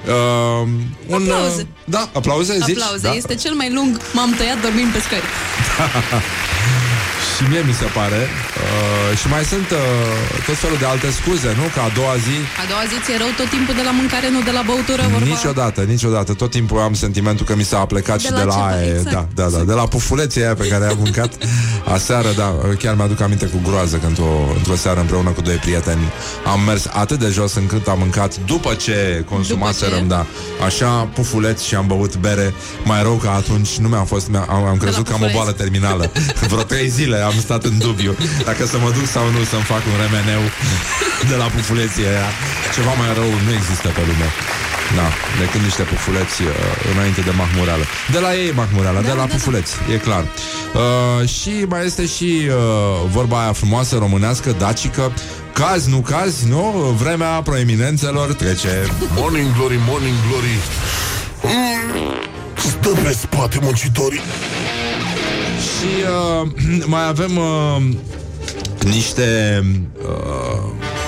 Uh, 0.06 0.68
un, 1.06 1.22
Aplauze. 1.22 1.60
Uh, 1.60 1.66
da, 1.84 2.10
aplauze, 2.12 2.52
zici? 2.64 2.80
Aplauze. 2.80 3.06
Da. 3.08 3.12
Este 3.14 3.34
cel 3.34 3.54
mai 3.54 3.72
lung 3.72 4.00
M-am 4.12 4.34
tăiat 4.38 4.60
dormind 4.62 4.92
pe 4.92 5.00
scări. 5.00 5.22
și 7.36 7.42
mie 7.50 7.62
mi 7.66 7.72
se 7.72 7.84
pare. 7.98 8.20
Uh, 8.26 9.18
și 9.18 9.26
mai 9.34 9.44
sunt 9.52 9.68
uh, 9.70 9.78
tot 10.46 10.56
felul 10.56 10.78
de 10.78 10.86
alte 10.86 11.10
scuze, 11.10 11.50
nu? 11.60 11.66
Că 11.74 11.80
a 11.80 11.90
doua 11.98 12.14
zi 12.26 12.36
A 12.62 12.64
doua 12.72 12.84
zi 12.90 12.96
ți-e 13.04 13.16
rău 13.22 13.32
tot 13.40 13.48
timpul 13.56 13.74
de 13.80 13.84
la 13.88 13.90
mâncare, 14.00 14.28
nu 14.30 14.40
de 14.42 14.50
la 14.58 14.62
băutură, 14.70 15.02
vorba... 15.12 15.26
Niciodată, 15.34 15.80
niciodată. 15.94 16.30
Tot 16.42 16.50
timpul 16.50 16.78
am 16.88 16.94
sentimentul 16.94 17.44
că 17.46 17.54
mi 17.60 17.66
s-a 17.70 17.78
plecat 17.92 18.18
De 18.20 18.24
și 18.26 18.30
la 18.30 18.38
de 18.38 18.44
la 18.44 18.52
ceva, 18.52 18.66
aia. 18.66 18.94
exact. 18.94 19.10
Da, 19.14 19.22
da, 19.42 19.46
da. 19.56 19.58
De 19.70 19.72
la 19.80 19.86
pufuleții 19.94 20.40
aia 20.44 20.54
pe 20.54 20.66
care 20.72 20.84
am 20.92 20.96
mâncat 21.04 21.32
aseară, 21.92 22.28
da. 22.36 22.54
Chiar 22.78 22.94
mi-aduc 22.94 23.20
aminte 23.20 23.46
cu 23.46 23.60
groază 23.68 23.96
că 23.96 24.06
într-o, 24.06 24.52
într-o 24.56 24.76
seară 24.76 25.00
împreună 25.00 25.30
cu 25.30 25.40
doi 25.40 25.54
prieteni 25.54 26.12
am 26.44 26.60
mers 26.60 26.86
atât 26.92 27.18
de 27.18 27.28
jos 27.28 27.54
încât 27.54 27.86
am 27.88 27.98
mâncat 27.98 28.36
după 28.36 28.74
ce 28.74 29.24
consumaserăm, 29.28 30.08
da, 30.08 30.26
așa, 30.64 31.08
pufuleți 31.14 31.66
și 31.66 31.74
am 31.74 31.86
băut 31.86 32.16
bere. 32.16 32.54
Mai 32.84 33.02
rău 33.02 33.14
că 33.14 33.28
atunci 33.28 33.76
nu 33.76 33.88
mi-a 33.88 34.04
fost, 34.04 34.28
mi-a, 34.28 34.46
am, 34.48 34.64
am 34.64 34.76
crezut 34.76 35.08
că 35.08 35.12
am 35.14 35.22
o 35.22 35.28
boală 35.32 35.52
terminală. 35.52 36.10
Vreo 36.50 36.62
trei 36.62 36.88
zile 36.88 37.16
am 37.16 37.34
stat 37.38 37.64
în 37.64 37.78
dubiu 37.78 38.16
dacă 38.44 38.66
să 38.66 38.78
mă 38.78 38.90
duc 38.90 39.06
sau 39.06 39.30
nu 39.30 39.44
să-mi 39.44 39.62
fac 39.62 39.82
un 39.92 39.96
remeneu 40.04 40.42
de 41.28 41.34
la 41.34 41.44
pufuleții 41.44 42.06
aia. 42.06 42.28
Ceva 42.74 42.92
mai 42.92 43.10
rău 43.14 43.30
nu 43.46 43.52
există 43.58 43.88
pe 43.88 44.00
lume. 44.08 44.28
Da, 44.94 45.08
decât 45.40 45.60
niște 45.60 45.82
pufuleți 45.82 46.42
uh, 46.42 46.48
înainte 46.94 47.20
de 47.20 47.30
mahmureală. 47.36 47.84
De 48.12 48.18
la 48.18 48.34
ei 48.34 48.52
mahmureală, 48.54 49.00
da, 49.00 49.06
de 49.06 49.12
la 49.12 49.26
da, 49.26 49.32
pufuleți, 49.34 49.72
da. 49.86 49.92
e 49.92 49.96
clar. 49.96 50.24
Uh, 50.74 51.28
și 51.28 51.64
mai 51.68 51.84
este 51.84 52.06
și 52.06 52.30
uh, 52.48 52.54
vorba 53.10 53.42
aia 53.42 53.52
frumoasă 53.52 53.96
românească, 53.96 54.54
dacică, 54.58 55.12
Cazi, 55.52 55.90
nu 55.90 55.98
cazi, 55.98 56.48
nu? 56.48 56.60
Vremea 57.00 57.28
proeminențelor 57.28 58.32
trece. 58.32 58.86
Morning 59.14 59.54
glory, 59.56 59.78
morning 59.88 60.14
glory. 60.28 60.56
Mm, 61.42 62.12
Stă 62.56 62.88
pe 62.88 63.12
spate 63.12 63.58
muncitorii. 63.62 64.20
Și 65.58 65.90
uh, 66.42 66.48
mai 66.94 67.06
avem 67.08 67.36
uh, 67.36 67.82
niște... 68.84 69.62
Uh, 69.98 70.45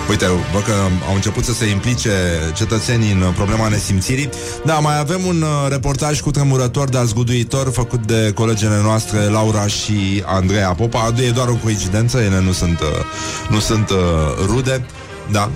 uite, 0.08 0.26
văd 0.52 0.62
că 0.62 0.72
au 1.08 1.14
început 1.14 1.44
să 1.44 1.52
se 1.52 1.66
implice 1.66 2.10
cetățenii 2.54 3.12
în 3.12 3.32
problema 3.34 3.68
nesimțirii. 3.68 4.28
Da, 4.64 4.74
mai 4.74 4.98
avem 4.98 5.24
un 5.26 5.42
uh, 5.42 5.48
reportaj 5.68 6.20
cu 6.20 6.30
tremurător, 6.30 6.88
dar 6.88 7.04
zguduitor, 7.04 7.70
făcut 7.72 8.06
de 8.06 8.32
colegele 8.34 8.80
noastre 8.82 9.18
Laura 9.18 9.66
și 9.66 10.22
Andreea 10.26 10.72
Popa. 10.72 11.12
E 11.26 11.30
doar 11.30 11.48
o 11.48 11.54
coincidență, 11.54 12.18
ele 12.18 12.40
nu 12.40 12.52
sunt, 12.52 12.80
uh, 12.80 12.86
nu 13.48 13.58
sunt 13.58 13.90
uh, 13.90 13.96
rude. 14.46 14.86
Da, 15.30 15.50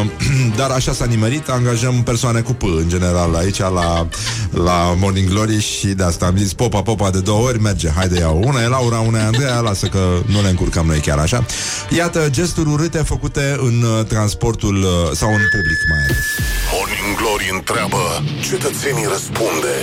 uh, 0.00 0.06
dar 0.58 0.70
așa 0.70 0.92
s-a 0.92 1.04
nimerit, 1.04 1.48
angajăm 1.48 2.02
persoane 2.02 2.40
cu 2.40 2.52
P 2.52 2.62
în 2.62 2.88
general 2.88 3.34
aici 3.34 3.58
la, 3.58 4.06
la 4.50 4.94
Morning 4.98 5.28
Glory 5.28 5.60
și 5.60 5.86
de 5.86 6.02
asta 6.02 6.26
am 6.26 6.36
zis 6.36 6.52
popa, 6.52 6.82
popa 6.82 7.10
de 7.10 7.20
două 7.20 7.46
ori, 7.46 7.60
merge, 7.60 7.90
haide 7.96 8.18
iau. 8.18 8.42
Una 8.44 8.62
e 8.62 8.68
Laura, 8.68 8.98
una 8.98 9.18
e 9.18 9.22
Andreea, 9.22 9.60
lasă 9.60 9.86
că 9.86 9.98
nu 10.26 10.40
ne 10.40 10.48
încurcăm 10.48 10.86
noi 10.86 10.98
chiar 10.98 11.18
așa. 11.18 11.44
Iată, 11.88 12.26
gesturi 12.30 12.68
urâte 12.68 12.98
făcute 12.98 13.56
în 13.60 13.82
uh, 13.82 14.04
transportul 14.04 14.76
uh, 14.76 15.10
sau 15.12 15.28
în 15.28 15.42
public 15.54 15.80
mai 15.90 15.98
ales. 16.04 16.24
Morning 16.72 17.16
glory 17.16 17.50
întreabă, 17.54 18.02
cetățenii 18.40 19.06
răspunde. 19.10 19.74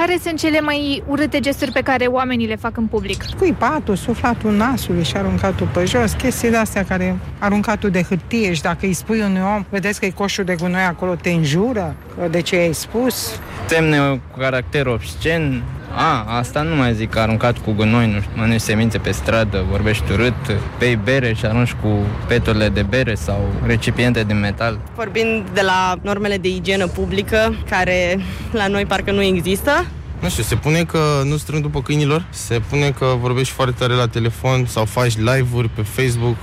Care 0.00 0.18
sunt 0.22 0.38
cele 0.38 0.60
mai 0.60 1.02
urâte 1.06 1.40
gesturi 1.40 1.72
pe 1.72 1.80
care 1.80 2.04
oamenii 2.06 2.46
le 2.46 2.56
fac 2.56 2.76
în 2.76 2.86
public? 2.86 3.22
Scuipatul, 3.22 3.96
suflatul 3.96 4.52
nasului 4.52 5.04
și 5.04 5.16
aruncatul 5.16 5.68
pe 5.72 5.84
jos, 5.84 6.12
chestii 6.12 6.50
de-astea 6.50 6.84
care 6.84 7.18
aruncatul 7.38 7.90
de 7.90 8.02
hârtie 8.02 8.52
și 8.52 8.62
dacă 8.62 8.86
îi 8.86 8.92
spui 8.92 9.20
unui 9.20 9.40
om, 9.56 9.64
vedeți 9.70 10.00
că 10.00 10.06
e 10.06 10.10
coșul 10.10 10.44
de 10.44 10.54
gunoi 10.54 10.82
acolo, 10.82 11.14
te 11.14 11.30
înjură, 11.30 11.94
că 12.16 12.28
de 12.28 12.40
ce 12.40 12.56
ai 12.56 12.72
spus? 12.72 13.40
Semne 13.66 14.20
cu 14.30 14.38
caracter 14.38 14.86
obscen. 14.86 15.62
A, 15.94 16.36
asta 16.36 16.62
nu 16.62 16.76
mai 16.76 16.94
zic, 16.94 17.16
aruncat 17.16 17.58
cu 17.58 17.72
gunoi, 17.72 18.06
nu 18.12 18.20
știu, 18.20 18.32
mănânci 18.34 18.60
semințe 18.60 18.98
pe 18.98 19.10
stradă, 19.10 19.64
vorbești 19.70 20.12
urât, 20.12 20.34
bei 20.78 20.96
bere 21.04 21.34
și 21.34 21.46
arunci 21.46 21.72
cu 21.72 21.88
peturile 22.26 22.68
de 22.68 22.82
bere 22.82 23.14
sau 23.14 23.48
recipiente 23.66 24.24
din 24.24 24.40
metal. 24.40 24.78
Vorbind 24.94 25.48
de 25.54 25.60
la 25.60 25.96
normele 26.02 26.36
de 26.36 26.48
igienă 26.48 26.86
publică, 26.86 27.54
care 27.70 28.18
la 28.52 28.66
noi 28.66 28.86
parcă 28.86 29.10
nu 29.10 29.22
există, 29.22 29.86
Nu 30.20 30.28
știu, 30.28 30.42
se 30.42 30.54
pune 30.54 30.84
că 30.84 30.98
nu 31.24 31.36
strâng 31.36 31.62
după 31.62 31.82
câinilor, 31.82 32.24
se 32.30 32.60
pune 32.68 32.90
că 32.90 33.06
vorbești 33.20 33.52
foarte 33.52 33.74
tare 33.78 33.92
la 33.92 34.06
telefon 34.06 34.66
sau 34.66 34.84
faci 34.84 35.16
live-uri 35.16 35.68
pe 35.68 35.82
Facebook. 35.82 36.36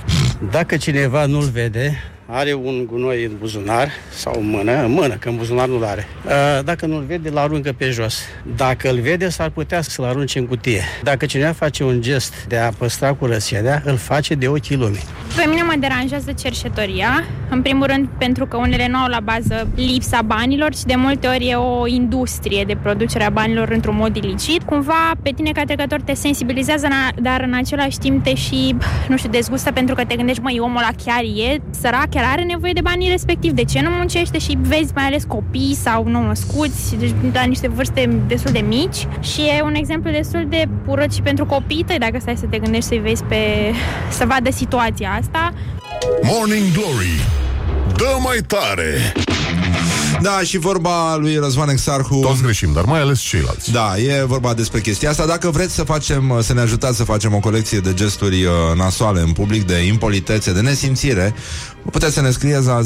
Dacă 0.50 0.76
cineva 0.76 1.26
nu-l 1.26 1.50
vede, 1.52 2.02
are 2.30 2.52
un 2.54 2.86
gunoi 2.86 3.24
în 3.24 3.32
buzunar 3.38 3.88
sau 4.10 4.34
în 4.40 4.48
mână, 4.48 4.82
în 4.84 4.90
mână, 4.90 5.14
că 5.14 5.28
în 5.28 5.36
buzunar 5.36 5.68
nu-l 5.68 5.84
are. 5.84 6.06
Uh, 6.26 6.64
Dacă 6.64 6.86
nu-l 6.86 7.04
vede, 7.06 7.28
îl 7.28 7.38
aruncă 7.38 7.72
pe 7.76 7.90
jos. 7.90 8.18
Dacă 8.56 8.90
îl 8.90 9.00
vede, 9.00 9.28
s-ar 9.28 9.50
putea 9.50 9.80
să-l 9.82 10.04
arunce 10.04 10.38
în 10.38 10.46
cutie. 10.46 10.82
Dacă 11.02 11.26
cineva 11.26 11.52
face 11.52 11.84
un 11.84 12.00
gest 12.00 12.44
de 12.48 12.56
a 12.56 12.70
păstra 12.70 13.12
curățenia, 13.14 13.82
îl 13.84 13.96
face 13.96 14.34
de 14.34 14.48
ochii 14.48 14.76
lumii. 14.76 15.02
Pe 15.36 15.48
mine 15.48 15.62
mă 15.62 15.74
deranjează 15.78 16.32
cerșetoria, 16.32 17.24
în 17.50 17.62
primul 17.62 17.86
rând 17.86 18.08
pentru 18.18 18.46
că 18.46 18.56
unele 18.56 18.88
nu 18.88 18.96
au 18.98 19.08
la 19.08 19.20
bază 19.20 19.68
lipsa 19.74 20.22
banilor 20.22 20.74
și 20.74 20.84
de 20.84 20.94
multe 20.96 21.26
ori 21.26 21.48
e 21.48 21.54
o 21.54 21.86
industrie 21.86 22.64
de 22.66 22.76
producere 22.82 23.24
a 23.24 23.30
banilor 23.30 23.68
într-un 23.68 23.96
mod 23.96 24.16
ilicit. 24.16 24.62
Cumva 24.62 25.12
pe 25.22 25.30
tine 25.30 25.52
ca 25.52 25.64
trecător 25.64 26.00
te 26.00 26.14
sensibilizează, 26.14 26.86
na- 26.86 27.14
dar 27.22 27.40
în 27.40 27.54
același 27.54 27.98
timp 27.98 28.24
te 28.24 28.34
și, 28.34 28.76
nu 29.08 29.16
știu, 29.16 29.30
dezgustă 29.30 29.72
pentru 29.72 29.94
că 29.94 30.04
te 30.04 30.16
gândești, 30.16 30.42
măi, 30.42 30.58
omul 30.60 30.76
ăla 30.78 30.90
chiar 31.04 31.22
e 31.22 31.56
sărac, 31.70 32.14
chiar 32.18 32.30
are 32.30 32.42
nevoie 32.42 32.72
de 32.72 32.80
banii 32.80 33.08
respectiv. 33.08 33.52
De 33.52 33.64
ce 33.64 33.80
nu 33.80 33.90
muncește 33.90 34.38
și 34.38 34.58
vezi 34.60 34.92
mai 34.94 35.04
ales 35.04 35.24
copii 35.24 35.74
sau 35.74 36.08
nou 36.08 36.26
născuți, 36.26 36.96
deci 36.96 37.14
la 37.32 37.42
niște 37.42 37.68
vârste 37.68 38.22
destul 38.26 38.52
de 38.52 38.58
mici 38.58 39.06
și 39.20 39.40
e 39.40 39.62
un 39.62 39.74
exemplu 39.74 40.10
destul 40.10 40.46
de 40.48 40.68
urât 40.86 41.12
și 41.12 41.22
pentru 41.22 41.46
copiii 41.46 41.84
tăi, 41.84 41.98
dacă 41.98 42.18
stai 42.20 42.36
să 42.36 42.46
te 42.46 42.58
gândești 42.58 42.88
să-i 42.88 42.98
vezi 42.98 43.24
pe... 43.24 43.36
să 44.10 44.24
vadă 44.26 44.50
situația 44.50 45.18
asta. 45.20 45.52
Morning 46.22 46.72
glory. 46.72 47.20
Dă 47.96 48.16
mai 48.24 48.38
tare. 48.46 49.12
Da, 50.22 50.40
și 50.42 50.58
vorba 50.58 51.16
lui 51.16 51.36
Răzvan 51.36 51.68
Exarhu. 51.68 52.20
Toți 52.20 52.42
greșim, 52.42 52.72
dar 52.72 52.84
mai 52.84 53.00
ales 53.00 53.20
ceilalți. 53.20 53.72
Da, 53.72 53.98
e 53.98 54.24
vorba 54.24 54.54
despre 54.54 54.80
chestia 54.80 55.10
asta. 55.10 55.26
Dacă 55.26 55.50
vreți 55.50 55.74
să 55.74 55.82
facem, 55.82 56.38
să 56.42 56.52
ne 56.52 56.60
ajutați 56.60 56.96
să 56.96 57.04
facem 57.04 57.34
o 57.34 57.38
colecție 57.38 57.78
de 57.78 57.94
gesturi 57.94 58.44
uh, 58.44 58.52
nasoale 58.76 59.20
în 59.20 59.32
public 59.32 59.66
De 59.66 59.86
impolitețe, 59.86 60.52
de 60.52 60.60
nesimțire 60.60 61.34
Puteți 61.90 62.14
să 62.14 62.20
ne 62.20 62.30
scrieți 62.30 62.66
la 62.66 62.80
0729001122 62.80 62.84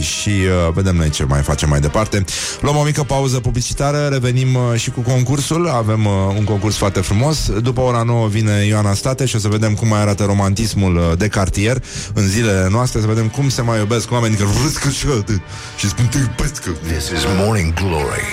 Și 0.00 0.28
uh, 0.28 0.72
vedem 0.74 0.96
noi 0.96 1.10
ce 1.10 1.24
mai 1.24 1.42
facem 1.42 1.68
mai 1.68 1.80
departe. 1.80 2.24
Luăm 2.60 2.76
o 2.76 2.82
mică 2.82 3.02
pauză 3.02 3.40
publicitară 3.40 4.08
Revenim 4.10 4.54
uh, 4.54 4.62
și 4.74 4.90
cu 4.90 5.00
concursul. 5.00 5.68
Avem 5.68 6.04
uh, 6.04 6.12
un 6.38 6.44
concurs 6.44 6.76
foarte 6.76 7.00
frumos. 7.00 7.50
După 7.60 7.80
ora 7.80 8.02
9 8.02 8.28
vine 8.28 8.64
Ioana 8.66 8.94
Stateș 8.94 9.30
Și 9.30 9.36
o 9.36 9.38
să 9.38 9.48
vedem 9.48 9.74
cum 9.74 9.88
mai 9.88 10.00
arată 10.00 10.24
romantismul 10.24 10.96
uh, 10.96 11.12
de 11.18 11.28
cartier 11.28 11.82
În 12.14 12.28
zilele 12.28 12.68
noastre 12.70 13.00
Să 13.00 13.06
vedem 13.06 13.28
cum 13.28 13.48
se 13.48 13.62
mai 13.62 13.78
iubesc 13.78 14.12
oamenii 14.12 14.36
Că 14.36 14.44
vrâscă 14.76 14.90
și 14.90 15.18
atât 15.18 15.40
Și 15.76 15.88
spun 15.88 16.06
te 16.06 16.18
iubesc 16.18 16.62
This 16.62 17.08
is 17.08 17.24
Morning 17.36 17.74
Glory 17.74 18.24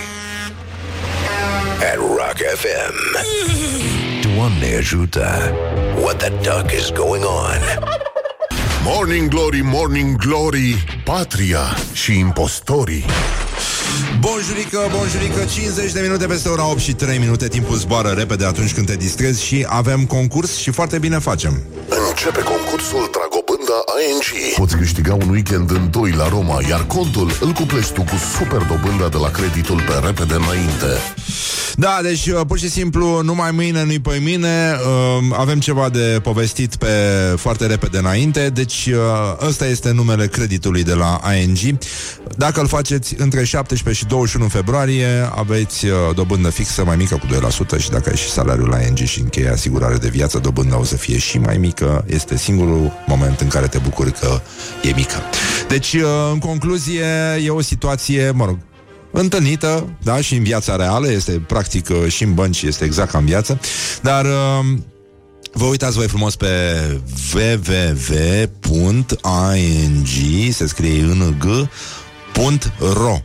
at 1.79 1.95
Rock 1.95 2.37
FM. 2.55 2.95
Doamne 4.35 4.75
ajută! 4.77 5.53
What 6.01 6.17
the 6.17 6.29
duck 6.29 6.71
is 6.71 6.91
going 6.91 7.23
on? 7.23 7.91
Morning 8.83 9.29
Glory, 9.29 9.61
Morning 9.63 10.15
Glory, 10.15 11.01
Patria 11.03 11.77
și 11.93 12.19
impostorii. 12.19 13.05
Bonjurică, 14.19 14.79
bonjurică, 14.97 15.45
50 15.45 15.91
de 15.91 15.99
minute 16.01 16.25
peste 16.25 16.49
ora 16.49 16.69
8 16.69 16.79
și 16.79 16.93
3 16.93 17.17
minute 17.17 17.47
Timpul 17.47 17.75
zboară 17.75 18.09
repede 18.09 18.45
atunci 18.45 18.73
când 18.73 18.85
te 18.85 18.95
distrezi 18.95 19.43
Și 19.43 19.65
avem 19.69 20.05
concurs 20.05 20.55
și 20.55 20.71
foarte 20.71 20.99
bine 20.99 21.19
facem 21.19 21.63
Începe 22.09 22.39
concursul 22.39 23.09
Dragobânda 23.73 23.83
ING. 24.09 24.55
Poți 24.55 24.75
câștiga 24.75 25.13
un 25.13 25.29
weekend 25.29 25.71
în 25.71 25.91
doi 25.91 26.11
la 26.11 26.27
Roma, 26.27 26.57
iar 26.69 26.85
contul 26.85 27.31
îl 27.39 27.51
cuplezi 27.51 27.93
tu 27.93 28.01
cu 28.01 28.15
super 28.37 28.61
dobânda 28.61 29.09
de 29.09 29.17
la 29.17 29.29
creditul 29.31 29.75
pe 29.75 30.05
repede 30.05 30.33
înainte. 30.33 30.91
Da, 31.75 31.99
deci 32.01 32.27
uh, 32.27 32.41
pur 32.47 32.59
și 32.59 32.69
simplu 32.69 33.21
Numai 33.21 33.51
mâine, 33.51 33.83
nu-i 33.83 33.99
pe 33.99 34.19
mine. 34.23 34.75
Uh, 35.19 35.35
Avem 35.37 35.59
ceva 35.59 35.89
de 35.89 36.19
povestit 36.23 36.75
pe 36.75 36.87
foarte 37.35 37.65
repede 37.65 37.97
înainte. 37.97 38.49
Deci 38.49 38.89
uh, 38.91 39.47
ăsta 39.47 39.65
este 39.65 39.91
numele 39.91 40.27
creditului 40.27 40.83
de 40.83 40.93
la 40.93 41.21
ING 41.41 41.77
Dacă 42.37 42.59
îl 42.59 42.67
faceți 42.67 43.15
între 43.17 43.43
17 43.43 44.03
și 44.03 44.09
21 44.09 44.47
februarie 44.47 45.07
Aveți 45.35 45.85
uh, 45.85 45.91
dobândă 46.15 46.49
fixă 46.49 46.83
mai 46.83 46.95
mică 46.95 47.15
cu 47.15 47.27
2% 47.77 47.79
Și 47.79 47.89
dacă 47.89 48.09
ai 48.09 48.15
și 48.15 48.29
salariul 48.29 48.69
la 48.69 48.79
ING 48.79 48.97
și 48.97 49.19
încheie 49.19 49.49
asigurare 49.49 49.95
de 49.95 50.09
viață 50.09 50.39
Dobânda 50.39 50.79
o 50.79 50.83
să 50.83 50.95
fie 50.95 51.17
și 51.17 51.37
mai 51.37 51.57
mică. 51.57 52.05
Este 52.07 52.37
singurul 52.37 52.91
moment 53.07 53.39
în 53.39 53.47
care 53.47 53.67
te 53.67 53.77
bucuri 53.77 54.11
că 54.11 54.41
e 54.83 54.91
mică. 54.95 55.17
Deci, 55.67 55.93
uh, 55.93 56.01
în 56.31 56.39
concluzie, 56.39 57.05
e 57.43 57.49
o 57.49 57.61
situație, 57.61 58.31
mă 58.31 58.45
rog 58.45 58.57
întâlnită, 59.19 59.97
da, 60.03 60.21
și 60.21 60.35
în 60.35 60.43
viața 60.43 60.75
reală, 60.75 61.11
este 61.11 61.31
practic 61.31 61.89
uh, 61.89 62.07
și 62.07 62.23
în 62.23 62.33
bănci, 62.33 62.61
este 62.61 62.85
exact 62.85 63.11
ca 63.11 63.17
în 63.17 63.25
viață, 63.25 63.59
dar 64.01 64.25
uh, 64.25 64.65
vă 65.51 65.65
uitați 65.65 65.97
voi 65.97 66.07
frumos 66.07 66.35
pe 66.35 66.47
www.ing, 67.33 67.67
se 70.51 70.67
scrie 70.67 71.01
în 71.01 71.35
g, 71.39 71.45
.ro, 72.93 73.21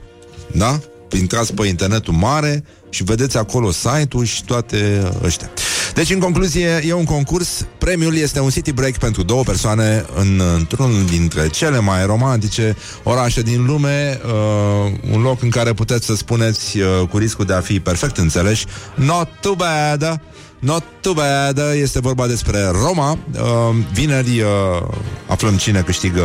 da? 0.52 0.80
Intrați 1.18 1.54
pe 1.54 1.66
internetul 1.66 2.14
mare 2.14 2.64
și 2.90 3.04
vedeți 3.04 3.36
acolo 3.36 3.70
site-ul 3.70 4.24
și 4.24 4.44
toate 4.44 5.10
ăștia. 5.22 5.50
Deci, 5.98 6.10
în 6.10 6.18
concluzie, 6.18 6.82
e 6.86 6.92
un 6.92 7.04
concurs. 7.04 7.66
Premiul 7.78 8.16
este 8.16 8.40
un 8.40 8.50
city 8.50 8.72
break 8.72 8.96
pentru 8.96 9.22
două 9.22 9.42
persoane 9.42 10.04
în, 10.14 10.40
într-unul 10.56 11.04
dintre 11.04 11.48
cele 11.48 11.78
mai 11.78 12.06
romantice 12.06 12.76
orașe 13.02 13.42
din 13.42 13.66
lume, 13.66 14.20
uh, 14.24 14.92
un 15.12 15.22
loc 15.22 15.42
în 15.42 15.50
care 15.50 15.72
puteți 15.72 16.06
să 16.06 16.14
spuneți 16.14 16.78
uh, 16.78 17.08
cu 17.10 17.18
riscul 17.18 17.44
de 17.44 17.52
a 17.52 17.60
fi 17.60 17.80
perfect 17.80 18.16
înțeleși, 18.16 18.66
not 18.94 19.28
too 19.40 19.54
bad, 19.54 20.20
Not 20.58 20.82
too 21.00 21.12
bad, 21.12 21.60
este 21.74 22.00
vorba 22.00 22.26
despre 22.26 22.58
Roma. 22.64 23.10
Uh, 23.10 23.76
vineri 23.92 24.40
uh, 24.40 24.88
aflăm 25.26 25.56
cine 25.56 25.80
câștigă 25.80 26.22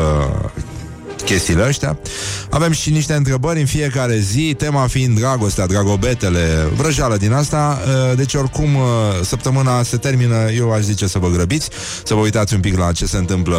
chestiile 1.26 1.63
astea. 1.63 1.97
Avem 2.49 2.71
și 2.71 2.89
niște 2.89 3.13
întrebări 3.13 3.59
în 3.59 3.65
fiecare 3.65 4.17
zi, 4.17 4.55
tema 4.57 4.88
fiind 4.88 5.19
dragostea, 5.19 5.65
dragobetele, 5.65 6.67
vrăjeală 6.76 7.17
din 7.17 7.32
asta. 7.32 7.80
Uh, 7.86 8.17
Deci 8.17 8.34
oricum 8.34 8.76
uh, 8.76 8.82
săptămâna 9.24 9.84
se 9.84 9.97
termină, 9.97 10.51
eu 10.51 10.74
aș 10.74 10.82
zice 10.82 11.07
să 11.07 11.19
vă 11.19 11.30
grăbiți, 11.30 11.69
să 12.03 12.13
vă 12.13 12.19
uitați 12.19 12.53
un 12.53 12.59
pic 12.59 12.78
la 12.78 12.91
ce 12.91 13.05
se 13.05 13.17
întâmplă 13.17 13.57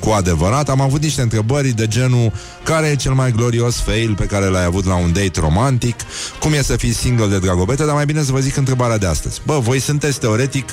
cu 0.00 0.10
adevărat. 0.10 0.68
Am 0.68 0.80
avut 0.80 1.02
niște 1.02 1.22
întrebări 1.22 1.68
de 1.68 1.86
genul 1.86 2.32
care 2.62 2.86
e 2.86 2.96
cel 2.96 3.12
mai 3.12 3.32
glorios 3.32 3.76
fail 3.76 4.14
pe 4.14 4.24
care 4.24 4.46
l-ai 4.46 4.64
avut 4.64 4.84
la 4.84 4.96
un 4.96 5.12
date 5.12 5.40
romantic, 5.40 5.96
cum 6.40 6.52
e 6.52 6.62
să 6.62 6.76
fii 6.76 6.92
single 6.92 7.26
de 7.26 7.38
dragobete, 7.38 7.84
dar 7.84 7.94
mai 7.94 8.04
bine 8.06 8.22
să 8.22 8.32
vă 8.32 8.38
zic 8.38 8.56
întrebarea 8.56 8.98
de 8.98 9.06
astăzi. 9.06 9.40
Bă, 9.46 9.58
voi 9.58 9.80
sunteți 9.80 10.18
teoretic 10.18 10.68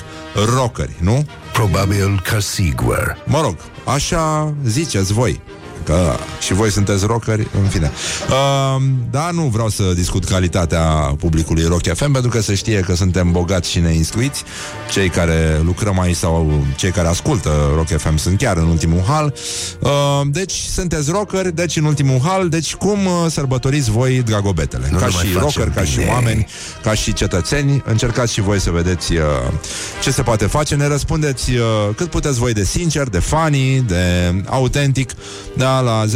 rockeri, 0.54 0.94
nu? 1.00 1.26
Probabil 1.52 2.22
că 2.24 2.40
sigur. 2.40 3.16
Mă 3.26 3.40
rog, 3.40 3.56
așa 3.84 4.54
ziceți 4.64 5.12
voi 5.12 5.40
că 5.84 6.16
și 6.40 6.52
voi 6.52 6.70
sunteți 6.70 7.06
rockeri, 7.06 7.46
în 7.62 7.68
fine. 7.68 7.90
Uh, 8.28 8.82
da, 9.10 9.30
nu 9.32 9.42
vreau 9.42 9.68
să 9.68 9.82
discut 9.94 10.24
calitatea 10.24 10.82
publicului 11.18 11.64
Rock 11.64 11.94
FM, 11.94 12.12
pentru 12.12 12.30
că 12.30 12.40
se 12.40 12.54
știe 12.54 12.80
că 12.80 12.94
suntem 12.94 13.32
bogați 13.32 13.70
și 13.70 13.78
neinstruiți. 13.78 14.42
Cei 14.90 15.08
care 15.08 15.60
lucrăm 15.64 16.00
aici 16.00 16.16
sau 16.16 16.64
cei 16.76 16.90
care 16.90 17.08
ascultă 17.08 17.50
Rock 17.74 17.86
FM 17.86 18.16
sunt 18.16 18.38
chiar 18.38 18.56
în 18.56 18.66
ultimul 18.66 19.02
hal. 19.06 19.34
Uh, 19.80 19.90
deci, 20.26 20.52
sunteți 20.52 21.10
rockeri, 21.10 21.54
deci 21.54 21.76
în 21.76 21.84
ultimul 21.84 22.20
hal, 22.22 22.48
deci 22.48 22.74
cum 22.74 23.06
uh, 23.06 23.12
sărbătoriți 23.30 23.90
voi 23.90 24.22
dragobetele? 24.22 24.88
Nu 24.90 24.98
ca 24.98 25.06
ne 25.06 25.12
mai 25.14 25.24
și 25.24 25.30
facem 25.30 25.40
rockeri, 25.40 25.70
ca 25.70 25.84
și 25.84 25.98
bine. 25.98 26.10
oameni, 26.10 26.46
ca 26.82 26.94
și 26.94 27.12
cetățeni, 27.12 27.82
încercați 27.86 28.32
și 28.32 28.40
voi 28.40 28.60
să 28.60 28.70
vedeți 28.70 29.12
uh, 29.12 29.22
ce 30.02 30.10
se 30.10 30.22
poate 30.22 30.46
face. 30.46 30.74
Ne 30.74 30.86
răspundeți 30.86 31.50
uh, 31.50 31.60
cât 31.96 32.10
puteți 32.10 32.38
voi 32.38 32.52
de 32.52 32.64
sincer, 32.64 33.08
de 33.08 33.18
funny, 33.18 33.84
de 33.86 34.34
autentic, 34.46 35.10
da, 35.56 35.73
la 35.80 36.04
0729001122 36.04 36.08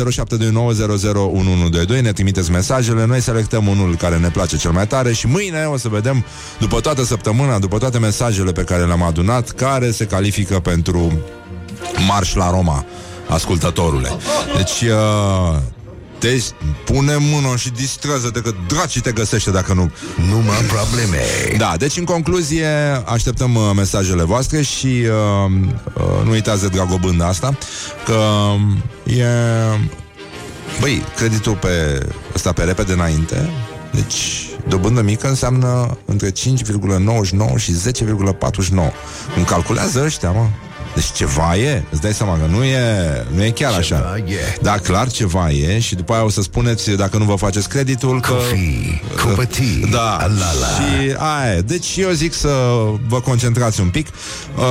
ne 2.00 2.12
trimiteți 2.12 2.50
mesajele, 2.50 3.06
noi 3.06 3.20
selectăm 3.20 3.66
unul 3.66 3.96
care 3.96 4.18
ne 4.18 4.28
place 4.28 4.56
cel 4.56 4.70
mai 4.70 4.86
tare 4.86 5.12
și 5.12 5.26
mâine 5.26 5.64
o 5.64 5.76
să 5.76 5.88
vedem, 5.88 6.24
după 6.58 6.80
toată 6.80 7.04
săptămâna, 7.04 7.58
după 7.58 7.78
toate 7.78 7.98
mesajele 7.98 8.52
pe 8.52 8.62
care 8.62 8.84
le-am 8.84 9.02
adunat, 9.02 9.50
care 9.50 9.90
se 9.90 10.06
califică 10.06 10.60
pentru 10.60 11.12
marș 12.06 12.34
la 12.34 12.50
Roma, 12.50 12.84
ascultătorule. 13.28 14.08
Deci, 14.56 14.90
uh, 14.90 15.56
deci, 16.20 16.44
pune 16.84 17.16
mâna 17.16 17.56
și 17.56 17.70
distrează-te 17.70 18.40
că 18.40 18.54
dracii 18.68 19.00
te 19.00 19.12
găsește 19.12 19.50
dacă 19.50 19.72
nu. 19.72 19.90
Numai 20.28 20.56
probleme. 20.56 21.18
Da, 21.56 21.74
deci 21.78 21.96
în 21.96 22.04
concluzie 22.04 22.68
așteptăm 23.04 23.54
uh, 23.54 23.70
mesajele 23.74 24.22
voastre 24.22 24.62
și 24.62 24.86
uh, 24.86 25.50
uh, 25.94 26.24
nu 26.24 26.30
uitați 26.30 26.60
de 26.60 26.68
dragobânda 26.68 27.26
asta, 27.26 27.58
că 28.04 28.14
um, 28.14 28.82
e... 29.14 29.26
Băi, 30.80 31.02
creditul 31.16 31.54
pe 31.54 32.06
ăsta 32.34 32.52
pe 32.52 32.62
repede 32.62 32.92
înainte, 32.92 33.50
deci 33.92 34.48
dobândă 34.68 35.02
mică 35.02 35.28
înseamnă 35.28 35.98
între 36.04 36.30
5,99 36.30 36.34
și 37.56 37.72
10,49. 37.72 38.92
Cum 39.34 39.44
calculează 39.46 40.02
ăștia, 40.04 40.30
mă. 40.30 40.46
Deci 40.98 41.12
ceva 41.12 41.56
e, 41.56 41.82
îți 41.90 42.00
dai 42.00 42.12
seama 42.12 42.38
că 42.38 42.46
nu 42.50 42.64
e, 42.64 42.78
nu 43.34 43.44
e 43.44 43.50
chiar 43.50 43.82
Ceva 43.82 43.96
așa. 43.98 44.16
e. 44.26 44.58
Da, 44.60 44.72
clar 44.78 45.08
ceva 45.10 45.50
e 45.50 45.78
și 45.78 45.94
după 45.94 46.12
aia 46.12 46.24
o 46.24 46.28
să 46.28 46.42
spuneți, 46.42 46.90
dacă 46.90 47.16
nu 47.18 47.24
vă 47.24 47.34
faceți 47.34 47.68
creditul, 47.68 48.20
că... 48.20 48.32
Coffee, 48.32 49.00
cup 49.22 49.38
of 49.38 49.44
tea, 49.56 49.88
Da, 49.90 50.16
alala. 50.16 50.66
și 50.76 51.14
aia 51.16 51.54
e. 51.56 51.60
Deci 51.60 51.96
eu 51.96 52.10
zic 52.10 52.32
să 52.32 52.48
vă 53.08 53.20
concentrați 53.20 53.80
un 53.80 53.88
pic. 53.88 54.06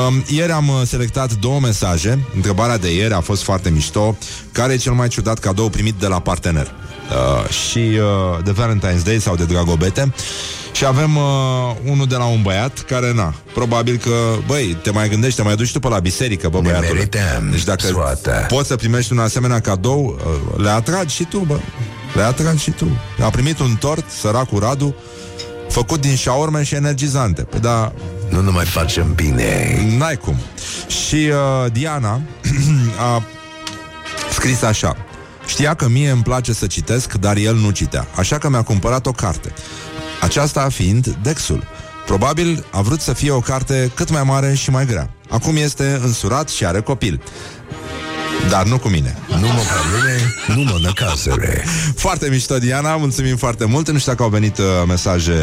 Um, 0.07 0.23
ieri 0.27 0.51
am 0.51 0.67
uh, 0.67 0.81
selectat 0.85 1.33
două 1.33 1.59
mesaje. 1.59 2.19
Întrebarea 2.35 2.77
de 2.77 2.93
ieri 2.93 3.13
a 3.13 3.19
fost 3.19 3.43
foarte 3.43 3.69
mișto. 3.69 4.17
Care 4.51 4.73
e 4.73 4.77
cel 4.77 4.93
mai 4.93 5.07
ciudat 5.07 5.39
cadou 5.39 5.69
primit 5.69 5.93
de 5.99 6.07
la 6.07 6.19
partener? 6.19 6.71
Uh, 7.11 7.49
și 7.49 7.77
uh, 7.79 8.43
de 8.43 8.51
Valentine's 8.51 9.03
Day 9.03 9.19
sau 9.19 9.35
de 9.35 9.43
Dragobete. 9.45 10.13
Și 10.71 10.85
avem 10.85 11.15
uh, 11.15 11.23
unul 11.85 12.07
de 12.07 12.15
la 12.15 12.25
un 12.25 12.41
băiat 12.41 12.79
care, 12.79 13.13
na, 13.13 13.33
probabil 13.53 13.97
că, 13.97 14.11
băi, 14.47 14.77
te 14.81 14.91
mai 14.91 15.09
gândești, 15.09 15.35
te 15.35 15.43
mai 15.43 15.55
duci 15.55 15.71
tu 15.71 15.79
pe 15.79 15.87
la 15.87 15.99
biserică, 15.99 16.49
bă, 16.49 16.57
Ne 16.57 16.63
băiatule. 16.63 16.91
merităm 16.93 17.47
Deci 17.51 17.63
dacă 17.63 17.85
soată. 17.87 18.45
poți 18.47 18.67
să 18.67 18.75
primești 18.75 19.11
un 19.11 19.19
asemenea 19.19 19.59
cadou, 19.59 20.19
uh, 20.55 20.63
le 20.63 20.69
atragi 20.69 21.15
și 21.15 21.23
tu, 21.23 21.37
bă. 21.39 21.57
Le 22.13 22.21
atragi 22.21 22.63
și 22.63 22.71
tu. 22.71 22.87
A 23.23 23.29
primit 23.29 23.59
un 23.59 23.75
tort, 23.79 24.05
săracul 24.19 24.59
Radu, 24.59 24.95
făcut 25.69 26.01
din 26.01 26.15
șaorme 26.15 26.63
și 26.63 26.75
energizante. 26.75 27.41
Păi 27.41 27.59
da... 27.59 27.91
Nu 28.29 28.41
ne 28.41 28.49
mai 28.49 28.65
facem 28.65 29.13
bine. 29.13 29.79
N-ai 29.97 30.15
cum. 30.17 30.35
Și 31.07 31.15
uh, 31.15 31.71
Diana 31.71 32.21
a 33.13 33.23
scris 34.33 34.61
așa. 34.61 34.95
Știa 35.47 35.73
că 35.73 35.87
mie 35.87 36.09
îmi 36.09 36.23
place 36.23 36.53
să 36.53 36.67
citesc, 36.67 37.13
dar 37.13 37.37
el 37.37 37.55
nu 37.55 37.69
citea. 37.69 38.07
Așa 38.15 38.37
că 38.37 38.49
mi-a 38.49 38.61
cumpărat 38.61 39.05
o 39.05 39.11
carte. 39.11 39.53
Aceasta 40.21 40.69
fiind 40.69 41.17
Dexul. 41.21 41.63
Probabil 42.05 42.65
a 42.71 42.81
vrut 42.81 43.01
să 43.01 43.13
fie 43.13 43.31
o 43.31 43.39
carte 43.39 43.91
cât 43.95 44.09
mai 44.09 44.23
mare 44.23 44.53
și 44.53 44.69
mai 44.69 44.85
grea. 44.85 45.09
Acum 45.29 45.55
este 45.55 45.99
însurat 46.03 46.49
și 46.49 46.65
are 46.65 46.81
copil. 46.81 47.21
Dar 48.49 48.65
nu 48.65 48.77
cu 48.77 48.87
mine. 48.87 49.17
Nu 49.27 49.47
mă 49.47 49.61
probleme, 49.75 50.33
nu 50.47 50.71
mă 50.71 50.79
năcasere. 50.81 51.63
Foarte 52.05 52.29
mișto, 52.29 52.57
Diana, 52.57 52.95
mulțumim 52.95 53.35
foarte 53.35 53.65
mult. 53.65 53.91
Nu 53.91 53.97
știu 53.97 54.11
dacă 54.11 54.23
au 54.23 54.29
venit 54.29 54.57
uh, 54.57 54.65
mesaje 54.87 55.33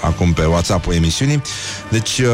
acum 0.00 0.32
pe 0.32 0.44
WhatsApp-ul 0.44 0.94
emisiunii. 0.94 1.42
Deci, 1.90 2.18
uh, 2.18 2.26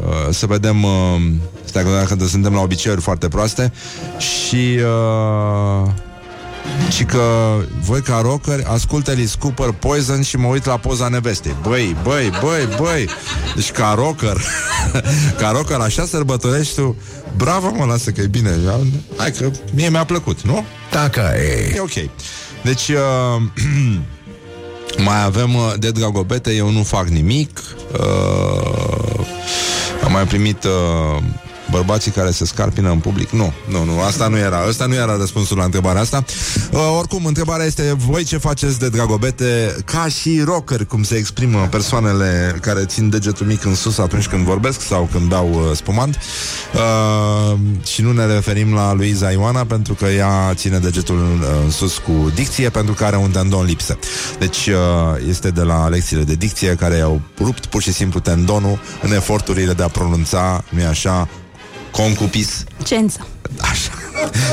uh, 0.00 0.14
să 0.30 0.46
vedem... 0.46 0.82
Uh, 0.82 1.16
stai 1.64 1.82
că 1.82 1.88
dacă 2.08 2.26
suntem 2.26 2.54
la 2.54 2.60
obiceiuri 2.60 3.00
foarte 3.00 3.28
proaste. 3.28 3.72
Și... 4.18 4.78
Uh, 5.84 5.90
și 6.90 7.04
că 7.04 7.56
voi 7.80 8.00
ca 8.00 8.20
rocker 8.22 8.64
ascultă 8.66 9.10
Alice 9.10 9.38
Cooper 9.38 9.72
Poison 9.72 10.22
și 10.22 10.36
mă 10.36 10.46
uit 10.46 10.64
la 10.64 10.76
poza 10.76 11.08
nevestei. 11.08 11.54
Băi, 11.62 11.96
băi, 12.02 12.32
băi, 12.40 12.68
băi. 12.76 13.08
Deci 13.54 13.70
ca 13.70 13.94
rocker, 13.96 14.36
ca 15.40 15.50
rocker 15.50 15.78
așa 15.78 16.04
sărbătorești 16.04 16.74
tu. 16.74 16.96
Bravo, 17.36 17.70
mă, 17.76 17.84
lasă 17.84 18.10
că 18.10 18.20
e 18.20 18.26
bine. 18.26 18.50
Hai 19.16 19.30
că 19.30 19.50
mie 19.74 19.88
mi-a 19.88 20.04
plăcut, 20.04 20.40
nu? 20.42 20.64
Dacă 20.90 21.34
e. 21.36 21.72
E 21.74 21.80
ok. 21.80 22.10
Deci, 22.62 22.88
uh, 22.88 23.42
mai 25.06 25.24
avem 25.24 25.54
uh, 25.54 25.72
de 25.78 25.90
dragobete, 25.90 26.52
eu 26.54 26.70
nu 26.70 26.82
fac 26.82 27.08
nimic. 27.08 27.60
Uh, 27.92 29.26
Am 30.04 30.12
mai 30.12 30.24
primit 30.24 30.64
uh, 30.64 31.22
bărbații 31.70 32.10
care 32.10 32.30
se 32.30 32.44
scarpină 32.44 32.90
în 32.90 32.98
public. 32.98 33.30
Nu, 33.30 33.52
nu, 33.68 33.84
nu, 33.84 34.00
asta 34.00 34.28
nu 34.28 34.36
era. 34.38 34.58
Asta 34.58 34.86
nu 34.86 34.94
era 34.94 35.16
răspunsul 35.16 35.56
la 35.56 35.64
întrebarea 35.64 36.00
asta. 36.00 36.24
Uh, 36.72 36.80
oricum, 36.98 37.24
întrebarea 37.24 37.66
este 37.66 37.94
voi 37.96 38.24
ce 38.24 38.36
faceți 38.36 38.78
de 38.78 38.88
dragobete 38.88 39.76
ca 39.84 40.08
și 40.08 40.42
rocker, 40.44 40.84
cum 40.84 41.02
se 41.02 41.14
exprimă 41.14 41.68
persoanele 41.70 42.58
care 42.60 42.84
țin 42.84 43.10
degetul 43.10 43.46
mic 43.46 43.64
în 43.64 43.74
sus 43.74 43.98
atunci 43.98 44.26
când 44.26 44.44
vorbesc 44.44 44.80
sau 44.80 45.08
când 45.12 45.28
beau 45.28 45.50
uh, 45.52 45.76
spumant. 45.76 46.18
Uh, 46.74 47.58
și 47.86 48.02
nu 48.02 48.12
ne 48.12 48.26
referim 48.26 48.74
la 48.74 48.92
Luiza 48.92 49.30
Ioana 49.30 49.64
pentru 49.64 49.94
că 49.94 50.04
ea 50.04 50.54
ține 50.54 50.78
degetul 50.78 51.18
în, 51.18 51.44
în 51.64 51.70
sus 51.70 51.98
cu 51.98 52.30
dicție 52.34 52.68
pentru 52.68 52.94
că 52.94 53.04
are 53.04 53.16
un 53.16 53.30
tendon 53.30 53.64
lipsă. 53.64 53.98
Deci 54.38 54.66
uh, 54.66 54.74
este 55.28 55.50
de 55.50 55.62
la 55.62 55.88
lecțiile 55.88 56.22
de 56.22 56.34
dicție 56.34 56.74
care 56.74 56.96
i-au 56.96 57.20
rupt 57.40 57.66
pur 57.66 57.82
și 57.82 57.92
simplu 57.92 58.20
tendonul 58.20 58.78
în 59.02 59.12
eforturile 59.12 59.72
de 59.72 59.82
a 59.82 59.88
pronunța, 59.88 60.64
nu 60.68 60.86
așa, 60.86 61.28
concupis 61.90 62.64
Cență. 62.84 63.26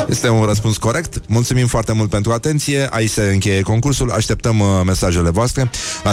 este 0.07 0.29
un 0.29 0.43
răspuns 0.43 0.77
corect. 0.77 1.21
Mulțumim 1.27 1.67
foarte 1.67 1.93
mult 1.93 2.09
pentru 2.09 2.31
atenție. 2.31 2.87
Aici 2.91 3.09
se 3.09 3.21
încheie 3.21 3.61
concursul. 3.61 4.11
Așteptăm 4.11 4.59
uh, 4.59 4.67
mesajele 4.85 5.29
voastre 5.29 5.69
la 6.03 6.11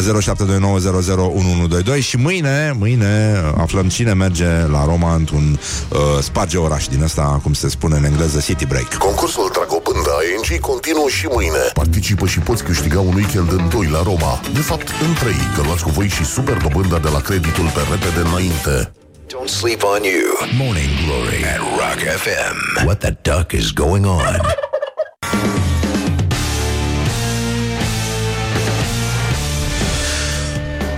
0729001122 1.98 1.98
și 2.00 2.16
mâine, 2.16 2.74
mâine 2.78 3.42
uh, 3.44 3.52
aflăm 3.56 3.88
cine 3.88 4.12
merge 4.12 4.46
la 4.46 4.84
Roma 4.84 5.14
într-un 5.14 5.58
uh, 5.88 5.98
sparge 6.22 6.56
oraș 6.56 6.86
din 6.86 7.02
ăsta, 7.02 7.40
cum 7.42 7.52
se 7.52 7.68
spune 7.68 7.96
în 7.96 8.04
engleză, 8.04 8.40
city 8.40 8.66
break. 8.66 8.94
Concursul 8.94 9.50
Dragobânda 9.52 10.16
ING 10.36 10.60
continuă 10.60 11.08
și 11.08 11.26
mâine. 11.30 11.62
Participă 11.74 12.26
și 12.26 12.38
poți 12.38 12.64
câștiga 12.64 13.00
un 13.00 13.14
weekend 13.14 13.52
în 13.52 13.68
doi 13.68 13.86
la 13.86 14.02
Roma. 14.02 14.40
De 14.52 14.60
fapt, 14.60 14.88
în 14.88 15.12
trei, 15.14 15.40
că 15.54 15.62
luați 15.64 15.82
cu 15.82 15.90
voi 15.90 16.08
și 16.08 16.24
super 16.24 16.56
dobânda 16.56 16.98
de 16.98 17.08
la 17.08 17.20
creditul 17.20 17.70
pe 17.74 17.80
repede 17.90 18.28
înainte. 18.28 19.01
Don't 19.32 19.48
sleep 19.48 19.82
on 19.82 20.04
you. 20.04 20.36
Morning 20.58 20.90
Glory 21.06 21.42
at 21.44 21.60
Rock 21.80 22.00
FM. 22.22 22.84
What 22.84 23.00
the 23.00 23.16
duck 23.22 23.54
is 23.54 23.72
going 23.72 24.04
on? 24.04 24.40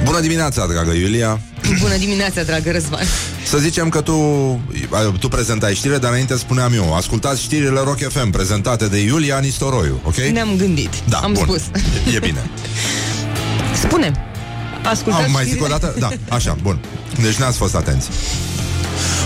Bună 0.05 0.21
dimineața, 0.21 0.67
dragă 0.67 0.93
Iulia! 0.93 1.41
Bună 1.81 1.97
dimineața, 1.97 2.43
dragă 2.43 2.71
Răzvan. 2.71 3.05
Să 3.47 3.59
zicem 3.59 3.89
că 3.89 4.01
tu, 4.01 4.15
tu 5.21 5.29
prezentai 5.29 5.75
știre, 5.75 5.99
dar 5.99 6.11
înainte 6.11 6.37
spuneam 6.37 6.73
eu, 6.73 6.95
ascultați 6.95 7.43
știrile 7.43 7.81
Rock 7.81 7.99
FM 7.99 8.31
prezentate 8.31 8.87
de 8.87 8.99
Iulia 9.03 9.39
Nistoroiu, 9.39 10.01
ok? 10.05 10.17
Ne-am 10.17 10.57
gândit. 10.57 10.91
Da, 11.09 11.19
Am 11.19 11.33
bun. 11.33 11.43
spus. 11.43 11.63
E 12.15 12.19
bine. 12.19 12.51
Spune. 13.83 14.34
Ascultați 14.85 15.25
Am 15.25 15.31
mai 15.31 15.45
zic 15.45 15.53
știrile? 15.53 15.75
o 15.75 15.79
dată? 15.79 15.95
Da, 15.99 16.35
așa, 16.35 16.57
bun. 16.63 16.79
Deci 17.23 17.35
n-ați 17.35 17.57
fost 17.57 17.75
atenți. 17.75 18.09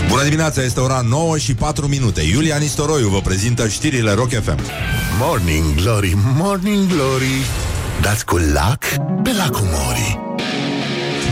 Bună 0.07 0.23
dimineața, 0.23 0.61
este 0.61 0.79
ora 0.79 1.01
9 1.09 1.37
și 1.37 1.53
4 1.53 1.87
minute. 1.87 2.21
Iulia 2.21 2.57
Nistoroiu 2.57 3.07
vă 3.07 3.19
prezintă 3.21 3.67
știrile 3.67 4.13
Rock 4.13 4.29
FM. 4.29 4.59
Morning 5.19 5.75
Glory, 5.75 6.17
Morning 6.35 6.87
Glory 6.87 7.45
Dați 8.01 8.25
cu 8.25 8.37
lac 8.53 8.83
pe 9.23 9.31
lacul 9.37 9.67
Mori 9.71 10.28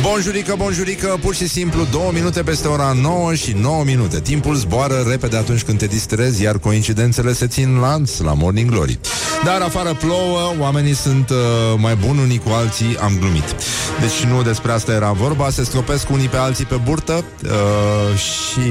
Bonjurică, 0.01 0.55
bonjurică, 0.57 1.17
pur 1.21 1.35
și 1.35 1.47
simplu 1.47 1.87
două 1.91 2.11
minute 2.13 2.43
peste 2.43 2.67
ora 2.67 2.91
9 3.01 3.33
și 3.35 3.51
9 3.61 3.83
minute. 3.83 4.19
Timpul 4.19 4.55
zboară 4.55 5.05
repede 5.07 5.37
atunci 5.37 5.63
când 5.63 5.77
te 5.77 5.85
distrezi, 5.85 6.43
iar 6.43 6.57
coincidențele 6.57 7.33
se 7.33 7.47
țin 7.47 7.77
lanț 7.77 8.17
la 8.17 8.33
Morning 8.33 8.69
Glory. 8.69 8.99
Dar 9.45 9.61
afară 9.61 9.93
plouă, 9.93 10.53
oamenii 10.59 10.95
sunt 10.95 11.29
uh, 11.29 11.37
mai 11.77 11.95
buni 11.95 12.19
unii 12.19 12.41
cu 12.45 12.49
alții, 12.49 12.97
am 13.01 13.17
glumit. 13.19 13.55
Deci 13.99 14.29
nu 14.29 14.41
despre 14.41 14.71
asta 14.71 14.91
era 14.91 15.11
vorba, 15.11 15.49
se 15.49 15.63
stropesc 15.63 16.09
unii 16.09 16.27
pe 16.27 16.37
alții 16.37 16.65
pe 16.65 16.79
burtă 16.83 17.23
uh, 17.43 18.19
și 18.19 18.69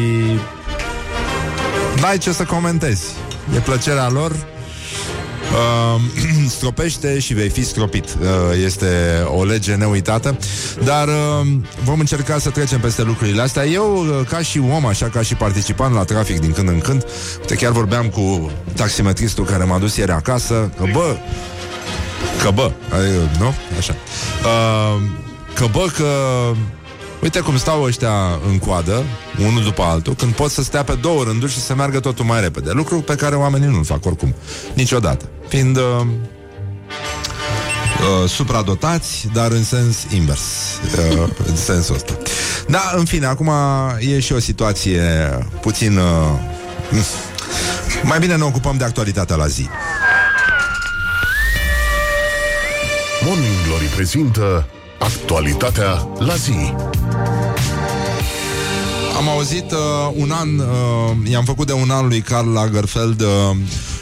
n-ai 2.00 2.18
ce 2.18 2.32
să 2.32 2.42
comentezi. 2.44 3.04
E 3.56 3.58
plăcerea 3.58 4.08
lor 4.08 4.36
Uh, 5.52 6.00
stropește 6.56 7.18
și 7.18 7.34
vei 7.34 7.48
fi 7.48 7.64
stropit. 7.64 8.04
Uh, 8.04 8.28
este 8.64 8.86
o 9.26 9.44
lege 9.44 9.74
neuitată, 9.74 10.38
dar 10.84 11.08
uh, 11.08 11.46
vom 11.84 11.98
încerca 11.98 12.38
să 12.38 12.50
trecem 12.50 12.80
peste 12.80 13.02
lucrurile 13.02 13.42
astea. 13.42 13.66
Eu, 13.66 13.96
uh, 13.96 14.26
ca 14.28 14.38
și 14.38 14.62
om, 14.74 14.86
așa 14.86 15.08
ca 15.08 15.22
și 15.22 15.34
participant 15.34 15.94
la 15.94 16.04
trafic 16.04 16.40
din 16.40 16.52
când 16.52 16.68
în 16.68 16.78
când, 16.78 17.06
uite, 17.40 17.54
chiar 17.54 17.72
vorbeam 17.72 18.08
cu 18.08 18.50
taximetristul 18.74 19.44
care 19.44 19.64
m-a 19.64 19.78
dus 19.78 19.96
ieri 19.96 20.10
acasă, 20.10 20.72
că 20.76 20.84
bă, 20.92 21.16
că 22.42 22.50
bă, 22.50 22.70
adică, 22.90 23.30
nu? 23.38 23.54
Așa. 23.78 23.94
Uh, 24.44 25.02
că 25.54 25.66
bă, 25.72 25.86
că 25.96 26.06
Uite 27.22 27.40
cum 27.40 27.58
stau 27.58 27.82
ăștia 27.82 28.40
în 28.48 28.58
coadă, 28.58 29.04
unul 29.46 29.62
după 29.62 29.82
altul, 29.82 30.14
când 30.14 30.32
pot 30.32 30.50
să 30.50 30.62
stea 30.62 30.82
pe 30.82 30.98
două 31.00 31.24
rânduri 31.24 31.52
și 31.52 31.60
să 31.60 31.74
meargă 31.74 32.00
totul 32.00 32.24
mai 32.24 32.40
repede. 32.40 32.70
Lucru 32.70 33.00
pe 33.00 33.14
care 33.14 33.34
oamenii 33.34 33.68
nu-l 33.68 33.84
fac 33.84 34.04
oricum. 34.04 34.34
Niciodată. 34.74 35.28
Fiind 35.48 35.76
uh, 35.76 35.82
uh, 38.22 38.28
supradotați, 38.28 39.28
dar 39.32 39.50
în 39.50 39.64
sens 39.64 39.96
invers. 40.14 40.40
Uh, 40.96 41.28
în 41.46 41.56
sensul 41.56 41.94
ăsta. 41.94 42.12
Da, 42.68 42.92
în 42.96 43.04
fine, 43.04 43.26
acum 43.26 43.50
e 43.98 44.20
și 44.20 44.32
o 44.32 44.38
situație 44.38 45.02
puțin... 45.60 45.96
Uh, 45.96 46.04
mai 48.10 48.18
bine 48.18 48.36
ne 48.36 48.42
ocupăm 48.42 48.76
de 48.76 48.84
actualitatea 48.84 49.36
la 49.36 49.46
zi. 49.46 49.68
Morning 53.24 53.54
Glory 53.66 53.84
prezintă 53.84 54.66
Actualitatea 54.98 56.08
la 56.18 56.34
zi 56.34 56.74
Am 59.16 59.28
auzit 59.28 59.70
uh, 59.70 59.78
un 60.16 60.30
an, 60.30 60.58
uh, 60.58 61.30
i-am 61.30 61.44
făcut 61.44 61.66
de 61.66 61.72
un 61.72 61.90
an 61.90 62.08
lui 62.08 62.20
Karl 62.20 62.48
Lagerfeld 62.52 63.20
uh, 63.20 63.56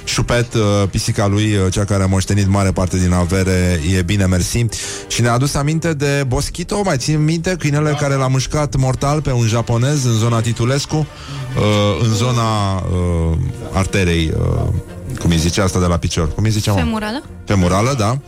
Șupet, 0.05 0.55
uh, 0.55 0.63
pisica 0.91 1.27
lui, 1.27 1.57
uh, 1.57 1.73
cea 1.73 1.85
care 1.85 2.03
a 2.03 2.07
moștenit 2.07 2.49
mare 2.49 2.73
parte 2.73 2.99
din 2.99 3.13
avere, 3.13 3.81
e 3.97 4.03
bine, 4.03 4.27
mersi. 4.27 4.67
Și 5.09 5.21
ne-a 5.21 5.33
adus 5.33 5.55
aminte 5.55 5.95
de 5.95 6.25
Boschito, 6.27 6.83
mai 6.85 6.97
țin 6.97 7.25
minte, 7.25 7.57
câinele 7.59 7.97
care 8.01 8.15
l-a 8.15 8.29
mușcat 8.29 8.77
mortal 8.77 9.23
pe 9.23 9.33
un 9.33 9.47
japonez 9.47 10.05
în 10.05 10.13
zona 10.13 10.41
Titulescu, 10.41 10.97
uh, 10.97 12.03
în 12.03 12.15
zona 12.15 12.75
uh, 12.75 13.37
arterei, 13.73 14.33
uh, 14.39 14.69
cum 15.19 15.31
îi 15.31 15.39
zice 15.39 15.61
asta 15.61 15.79
de 15.79 15.87
la 15.87 15.97
picior? 15.97 16.35
Cum 16.35 16.45
îi 16.45 16.51
zicea? 16.51 16.73
mă? 16.73 16.79
Femurală? 16.79 17.23
Femurală, 17.45 17.95
da. 17.99 18.19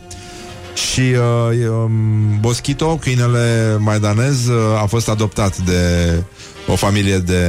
Și 0.91 0.99
uh, 0.99 1.67
um, 1.69 2.39
Boschito, 2.39 2.97
câinele 3.01 3.77
maidanez, 3.79 4.47
uh, 4.47 4.81
a 4.81 4.85
fost 4.85 5.09
adoptat 5.09 5.57
de 5.57 6.23
o 6.67 6.75
familie 6.75 7.17
de 7.17 7.41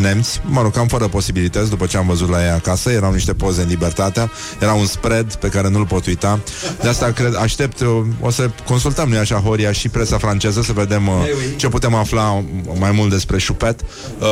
nemți, 0.00 0.40
mă 0.44 0.62
rog, 0.62 0.72
cam 0.72 0.86
fără 0.86 1.08
posibilități, 1.08 1.70
după 1.70 1.86
ce 1.86 1.96
am 1.96 2.06
văzut 2.06 2.28
la 2.28 2.44
ei 2.44 2.50
acasă, 2.50 2.90
erau 2.90 3.12
niște 3.12 3.34
poze 3.34 3.62
în 3.62 3.68
libertatea, 3.68 4.30
era 4.60 4.72
un 4.72 4.86
spread 4.86 5.34
pe 5.34 5.48
care 5.48 5.68
nu-l 5.68 5.86
pot 5.86 6.06
uita. 6.06 6.38
De 6.82 6.88
asta 6.88 7.12
cred, 7.12 7.36
aștept, 7.36 7.80
uh, 7.80 7.88
o 8.20 8.30
să 8.30 8.50
consultăm 8.66 9.08
noi 9.08 9.18
așa, 9.18 9.36
Horia, 9.36 9.72
și 9.72 9.88
presa 9.88 10.18
franceză, 10.18 10.62
să 10.62 10.72
vedem 10.72 11.08
uh, 11.08 11.14
ce 11.56 11.68
putem 11.68 11.94
afla 11.94 12.44
mai 12.78 12.90
mult 12.90 13.10
despre 13.10 13.38
șupet. 13.38 13.80
Uh, 14.18 14.26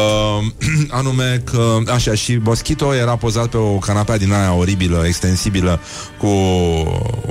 anume 0.98 1.42
că, 1.44 1.76
așa, 1.94 2.14
și 2.14 2.34
Boschito 2.34 2.94
era 2.94 3.16
pozat 3.16 3.46
pe 3.46 3.56
o 3.56 3.78
canapea 3.78 4.16
din 4.16 4.32
aia 4.32 4.54
oribilă, 4.54 5.04
extensibilă, 5.06 5.80
cu 6.18 6.26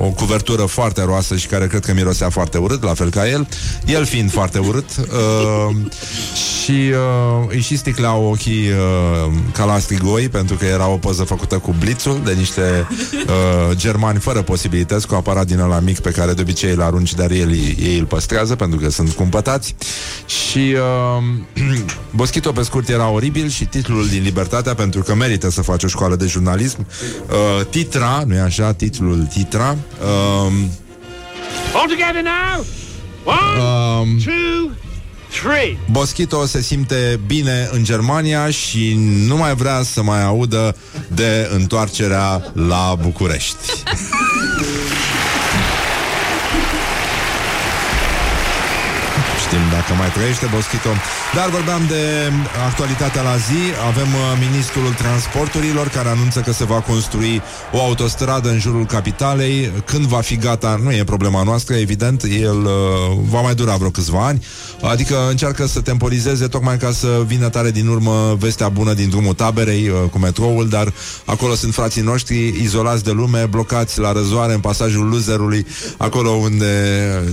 o 0.02 0.08
cuvertură 0.16 0.62
foarte 0.62 1.04
roasă 1.04 1.36
și 1.36 1.48
care 1.48 1.68
cred 1.68 1.86
că 1.86 1.94
mirosea 1.94 2.30
foarte 2.30 2.58
urât, 2.58 2.84
la 2.84 2.94
fel 2.94 3.10
ca 3.10 3.30
el, 3.30 3.48
el 3.86 4.06
fiind 4.06 4.32
foarte 4.32 4.58
urât. 4.60 4.90
Uh, 4.98 5.76
și 6.64 6.75
uh, 6.76 7.48
îi 7.48 7.62
și 7.62 7.78
sticleau 7.78 8.26
ochii 8.26 8.70
uh, 8.70 9.34
ca 9.54 9.66
la 9.66 9.80
strigoi, 9.80 10.30
pentru 10.30 10.56
că 10.56 10.66
era 10.66 10.88
o 10.88 10.98
poză 10.98 11.24
făcută 11.24 11.58
cu 11.58 11.76
blițul 11.80 12.22
de 12.24 12.34
niște 12.34 12.88
uh, 12.90 13.76
germani 13.76 14.20
fără 14.20 14.42
posibilități, 14.42 15.08
cu 15.08 15.16
aparat 15.16 15.46
din 15.46 15.60
ăla 15.60 15.80
mic 15.80 16.00
pe 16.00 16.12
care 16.12 16.34
de 16.34 16.42
obicei 16.42 16.72
îl 16.72 16.82
arunci, 16.82 17.14
dar 17.14 17.32
el, 17.32 17.52
ei 17.80 17.98
îl 18.00 18.06
păstrează 18.06 18.56
pentru 18.56 18.80
că 18.80 18.90
sunt 18.90 19.12
cumpătați. 19.12 19.76
Și 20.26 20.76
uh, 20.76 21.24
Boschito 22.16 22.52
pe 22.52 22.62
scurt 22.62 22.90
era 22.90 23.10
oribil 23.10 23.50
și 23.50 23.66
titlul 23.66 24.08
din 24.08 24.24
Libertatea, 24.24 24.74
pentru 24.74 25.02
că 25.02 25.16
merită 25.16 25.50
să 25.50 25.62
faci 25.62 25.84
o 25.84 25.88
școală 25.88 26.16
de 26.16 26.26
jurnalism, 26.26 26.88
uh, 27.30 27.66
Titra, 27.70 28.24
nu-i 28.28 28.40
așa, 28.40 28.74
titlul 28.74 29.28
Titra, 29.34 29.78
uh, 30.02 30.54
All 31.74 31.88
together 31.88 32.22
now. 32.22 32.64
One, 33.26 33.60
Um, 33.60 34.20
two, 34.20 34.72
three. 34.72 34.85
Boschito 35.92 36.46
se 36.46 36.62
simte 36.62 37.20
bine 37.26 37.70
în 37.72 37.84
Germania 37.84 38.50
și 38.50 38.94
nu 39.28 39.38
mai 39.38 39.56
vrea 39.56 39.82
să 39.84 40.04
mai 40.04 40.24
audă 40.24 40.76
de 41.08 41.50
întoarcerea 41.54 42.52
la 42.54 42.98
București. 43.02 43.84
Știm 49.46 49.66
dacă 49.72 49.92
mai 49.98 50.10
trăiește 50.16 50.48
Boschito. 50.54 50.90
Dar 51.38 51.50
vorbeam 51.50 51.84
de 51.88 52.04
actualitatea 52.68 53.22
la 53.22 53.36
zi. 53.48 53.62
Avem 53.92 54.10
uh, 54.14 54.22
ministrul 54.46 54.94
transporturilor 55.04 55.88
care 55.88 56.10
anunță 56.10 56.40
că 56.40 56.52
se 56.52 56.66
va 56.74 56.80
construi 56.92 57.42
o 57.72 57.80
autostradă 57.82 58.50
în 58.50 58.60
jurul 58.60 58.86
capitalei. 58.86 59.72
Când 59.86 60.06
va 60.06 60.22
fi 60.22 60.36
gata, 60.38 60.80
nu 60.84 60.92
e 60.92 61.04
problema 61.04 61.44
noastră, 61.44 61.76
evident, 61.76 62.24
el 62.24 62.60
uh, 62.64 62.72
va 63.34 63.42
mai 63.42 63.56
dura 63.56 63.76
vreo 63.76 63.90
câțiva 63.90 64.26
ani. 64.26 64.46
Adică 64.82 65.16
încearcă 65.30 65.66
să 65.68 65.82
temporizeze 65.82 66.48
tocmai 66.48 66.78
ca 66.78 66.92
să 66.92 67.24
vină 67.28 67.50
tare 67.50 67.72
din 67.72 67.88
urmă 67.88 68.36
vestea 68.40 68.70
bună 68.70 68.94
din 68.94 69.10
drumul 69.10 69.34
taberei 69.34 69.88
uh, 69.88 70.10
cu 70.12 70.20
metroul, 70.20 70.70
dar 70.70 70.94
acolo 71.26 71.56
sunt 71.56 71.74
frații 71.74 72.02
noștri 72.02 72.48
izolați 72.62 73.04
de 73.04 73.12
lume, 73.12 73.46
blocați 73.50 74.00
la 74.00 74.12
răzoare 74.12 74.54
în 74.54 74.60
pasajul 74.60 75.08
loserului, 75.08 75.66
acolo 75.98 76.30
unde 76.30 76.74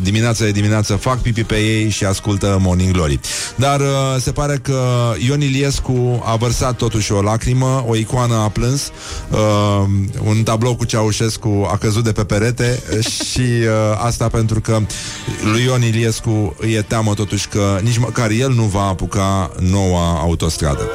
dimineața 0.02 0.44
e 0.44 0.50
dimineață 0.50 0.96
fac 0.96 1.20
pipi 1.20 1.44
pe 1.44 1.56
ei 1.56 1.88
și 1.88 2.01
ascultă 2.06 2.58
Morning 2.60 2.92
Glory. 2.92 3.20
Dar 3.54 3.80
uh, 3.80 3.86
se 4.20 4.32
pare 4.32 4.60
că 4.62 5.12
Ion 5.26 5.40
Iliescu 5.40 6.22
a 6.24 6.36
vărsat 6.36 6.76
totuși 6.76 7.12
o 7.12 7.22
lacrimă, 7.22 7.84
o 7.86 7.96
icoană 7.96 8.34
a 8.34 8.48
plâns, 8.48 8.90
uh, 9.30 9.38
un 10.24 10.42
tablou 10.42 10.76
cu 10.76 10.84
Ceaușescu 10.84 11.68
a 11.72 11.76
căzut 11.76 12.04
de 12.04 12.12
pe 12.12 12.24
perete 12.24 12.82
și 13.30 13.40
uh, 13.40 14.04
asta 14.04 14.28
pentru 14.28 14.60
că 14.60 14.78
lui 15.52 15.62
Ion 15.62 15.82
Iliescu 15.82 16.56
e 16.60 16.82
teamă 16.82 17.14
totuși 17.14 17.48
că 17.48 17.78
nici 17.82 17.98
măcar 17.98 18.30
el 18.30 18.52
nu 18.52 18.62
va 18.62 18.82
apuca 18.82 19.50
noua 19.58 20.18
autostradă. 20.20 20.88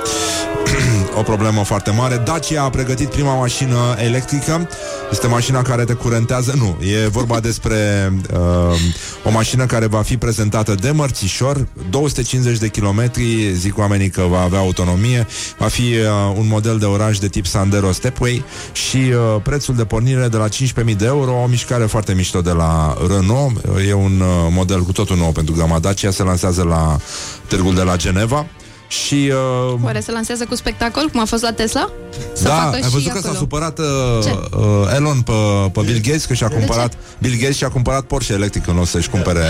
o 1.19 1.21
problemă 1.21 1.63
foarte 1.63 1.91
mare. 1.91 2.21
Dacia 2.25 2.63
a 2.63 2.69
pregătit 2.69 3.09
prima 3.09 3.35
mașină 3.35 3.95
electrică. 3.97 4.69
Este 5.11 5.27
mașina 5.27 5.61
care 5.61 5.84
te 5.84 5.93
curentează. 5.93 6.53
Nu, 6.57 6.77
e 6.85 7.07
vorba 7.07 7.39
despre 7.39 8.13
uh, 8.34 8.79
o 9.23 9.31
mașină 9.31 9.65
care 9.65 9.85
va 9.85 10.01
fi 10.01 10.17
prezentată 10.17 10.75
de 10.75 10.91
mărțișor, 10.98 11.68
250 11.90 12.57
de 12.57 12.69
kilometri, 12.69 13.53
zic 13.53 13.78
oamenii 13.78 14.10
că 14.10 14.22
va 14.22 14.41
avea 14.41 14.60
autonomie, 14.60 15.28
va 15.57 15.68
fi 15.68 15.82
uh, 15.82 16.36
un 16.38 16.48
model 16.48 16.78
de 16.78 16.86
oraș 16.86 17.18
de 17.18 17.28
tip 17.28 17.45
Sandero 17.45 17.91
Stepway 17.91 18.44
și 18.72 18.98
uh, 18.98 19.41
prețul 19.44 19.76
de 19.76 19.86
pornire 19.86 20.28
de 20.28 20.38
la 20.38 20.48
15.000 20.48 20.95
de 20.98 21.06
euro, 21.06 21.32
o 21.32 21.48
mișcare 21.48 21.86
foarte 21.86 22.14
mișto 22.14 22.41
de 22.41 22.52
la 22.52 22.98
Renault. 23.07 23.64
E 23.88 23.94
un 23.94 24.19
uh, 24.19 24.28
model 24.52 24.82
cu 24.82 24.91
totul 24.91 25.18
nou 25.18 25.32
pentru 25.32 25.56
gama 25.57 25.80
Dacia, 25.80 26.11
se 26.11 26.24
lansează 26.24 26.64
la 26.64 26.98
târgul 27.48 27.76
de 27.76 27.82
la 27.82 27.95
Geneva. 27.95 28.45
Și 28.88 29.31
uh, 29.73 29.80
Oare 29.84 29.99
se 29.99 30.11
lansează 30.11 30.45
cu 30.45 30.55
spectacol, 30.55 31.07
cum 31.11 31.19
a 31.19 31.26
fost 31.26 31.41
la 31.41 31.51
Tesla? 31.51 31.89
Să 32.34 32.43
da, 32.43 32.49
facă 32.49 32.76
ai 32.76 32.81
și 32.81 32.89
văzut 32.89 33.11
că 33.11 33.18
acolo. 33.18 33.34
s-a 33.34 33.39
supărat 33.39 33.80
uh, 33.80 33.85
Ce? 34.23 34.30
uh, 34.57 34.93
Elon 34.95 35.22
pe, 35.22 35.31
pe 35.72 35.81
Bill 35.81 35.99
Gates 36.01 36.26
că 36.26 36.34
și-a 36.34 36.47
cumpărat 36.47 36.93
Bill 37.19 37.35
Gates 37.39 37.55
și-a 37.55 37.69
cumpărat 37.69 38.01
Porsche 38.03 38.34
electric 38.34 38.68
în 38.68 38.76
loc 38.76 38.88
să-și 38.88 39.09
cumpere 39.09 39.45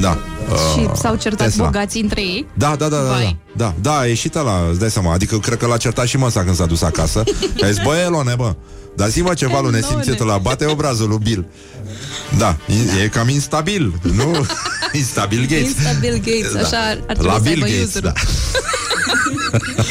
da, 0.00 0.18
uh, 0.50 0.56
Și 0.74 1.00
s-au 1.00 1.14
certat 1.16 1.46
Tesla. 1.46 1.64
bogații 1.64 2.00
între 2.00 2.20
ei. 2.20 2.46
Da, 2.54 2.74
da, 2.78 2.88
da, 2.88 2.96
da, 2.96 3.02
da, 3.02 3.08
Vai. 3.08 3.36
da, 3.56 3.74
da, 3.80 3.98
a 3.98 4.06
ieșit 4.06 4.34
la, 4.34 4.66
îți 4.70 4.78
dai 4.78 4.90
seama, 4.90 5.12
adică 5.12 5.38
cred 5.38 5.58
că 5.58 5.66
l-a 5.66 5.76
certat 5.76 6.06
și 6.06 6.16
măsa 6.16 6.44
când 6.44 6.56
s-a 6.56 6.66
dus 6.66 6.82
acasă. 6.82 7.22
Și 7.56 7.64
a 7.64 7.66
zis, 7.70 7.82
bă, 7.82 7.96
Elone, 8.04 8.34
bă, 8.36 8.54
dar 8.96 9.08
zi-mă 9.08 9.34
ceva 9.34 9.60
lui 9.60 9.70
nesimțitul 9.72 10.28
ăla, 10.28 10.38
bate 10.38 10.66
obrazul 10.66 11.08
lui 11.08 11.18
Bill. 11.22 11.46
Da, 12.38 12.56
e, 12.98 13.02
e 13.02 13.08
cam 13.08 13.28
instabil, 13.28 13.92
nu? 14.02 14.46
instabil 14.92 15.40
Gates. 15.40 15.60
Insta 15.68 15.90
Bill 16.00 16.16
Gates, 16.16 16.52
Da. 16.52 16.60
așa 16.60 16.76
ar, 16.76 16.98
ar 17.06 17.16
trebui 17.16 17.26
La 17.26 17.34
să 17.34 17.40
Bill 17.40 17.62
aibă 17.62 17.66
Gates, 17.66 17.84
user-ul. 17.94 18.12
da. 18.14 18.20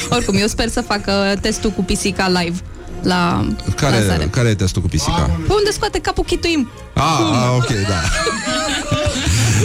Oricum, 0.16 0.36
eu 0.38 0.48
sper 0.48 0.68
să 0.70 0.82
facă 0.82 1.36
testul 1.42 1.70
cu 1.70 1.84
pisica 1.84 2.28
live 2.30 2.56
la 3.02 3.48
Care, 3.76 3.96
lansare. 3.98 4.28
care 4.32 4.50
e 4.50 4.56
testul 4.56 4.82
cu 4.82 4.88
pisica? 4.88 5.30
Pe 5.48 5.54
unde 5.54 5.72
scoate 5.72 6.00
capul 6.00 6.24
chituim? 6.24 6.70
Ah, 6.94 7.02
ah, 7.20 7.56
ok, 7.56 7.68
da. 7.88 8.02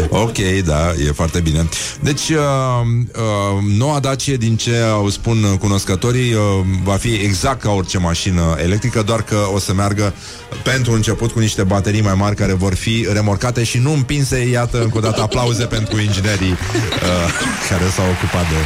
ok, 0.09 0.39
da, 0.65 0.93
e 1.07 1.13
foarte 1.13 1.41
bine. 1.41 1.69
Deci, 2.01 2.29
uh, 2.29 2.37
uh, 3.15 3.77
noua 3.79 3.99
Dacia, 4.01 4.35
din 4.35 4.57
ce 4.57 4.77
au 4.93 5.09
spun 5.09 5.57
cunoscătorii, 5.59 6.33
uh, 6.33 6.41
va 6.85 6.95
fi 6.95 7.13
exact 7.15 7.61
ca 7.61 7.71
orice 7.71 7.99
mașină 7.99 8.57
electrică, 8.63 9.03
doar 9.03 9.23
că 9.23 9.37
o 9.55 9.59
să 9.59 9.75
meargă 9.75 10.15
pentru 10.63 10.93
început 10.93 11.33
cu 11.33 11.39
niște 11.39 11.63
baterii 11.63 12.03
mai 12.03 12.15
mari 12.15 12.37
care 12.37 12.53
vor 12.53 12.75
fi 12.75 13.07
remorcate 13.13 13.65
și 13.65 13.79
nu 13.79 13.93
împinse, 13.93 14.49
iată, 14.49 14.83
încă 14.83 14.97
o 14.99 15.01
dată 15.01 15.23
aplauze 15.23 15.65
pentru 15.77 16.01
inginerii 16.01 16.51
uh, 16.51 16.59
care 17.69 17.85
s-au 17.95 18.05
ocupat 18.05 18.49
de... 18.49 18.57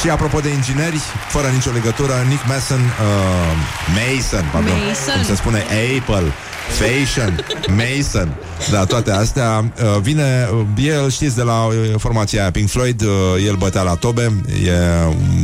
Și 0.00 0.08
apropo 0.08 0.40
de 0.40 0.48
ingineri, 0.48 1.00
fără 1.28 1.46
nicio 1.46 1.70
legătură, 1.70 2.12
Nick 2.28 2.46
Mason, 2.46 2.80
uh, 2.80 3.56
Mason, 3.98 4.48
pardon, 4.52 4.72
Mason. 4.88 5.14
cum 5.14 5.24
se 5.24 5.34
spune 5.34 5.58
Apple, 5.58 6.32
Fashion, 6.78 7.44
Mason, 7.68 8.28
da, 8.70 8.84
toate 8.84 9.10
astea 9.10 9.64
uh, 9.64 10.00
vine, 10.00 10.35
uh, 10.52 10.84
el 10.84 11.10
știți 11.10 11.36
de 11.36 11.42
la 11.42 11.64
uh, 11.64 11.74
formația 11.98 12.40
aia 12.40 12.50
Pink 12.50 12.68
Floyd, 12.68 13.02
uh, 13.02 13.08
el 13.46 13.54
bătea 13.54 13.82
la 13.82 13.94
tobe, 13.94 14.42
e 14.64 14.72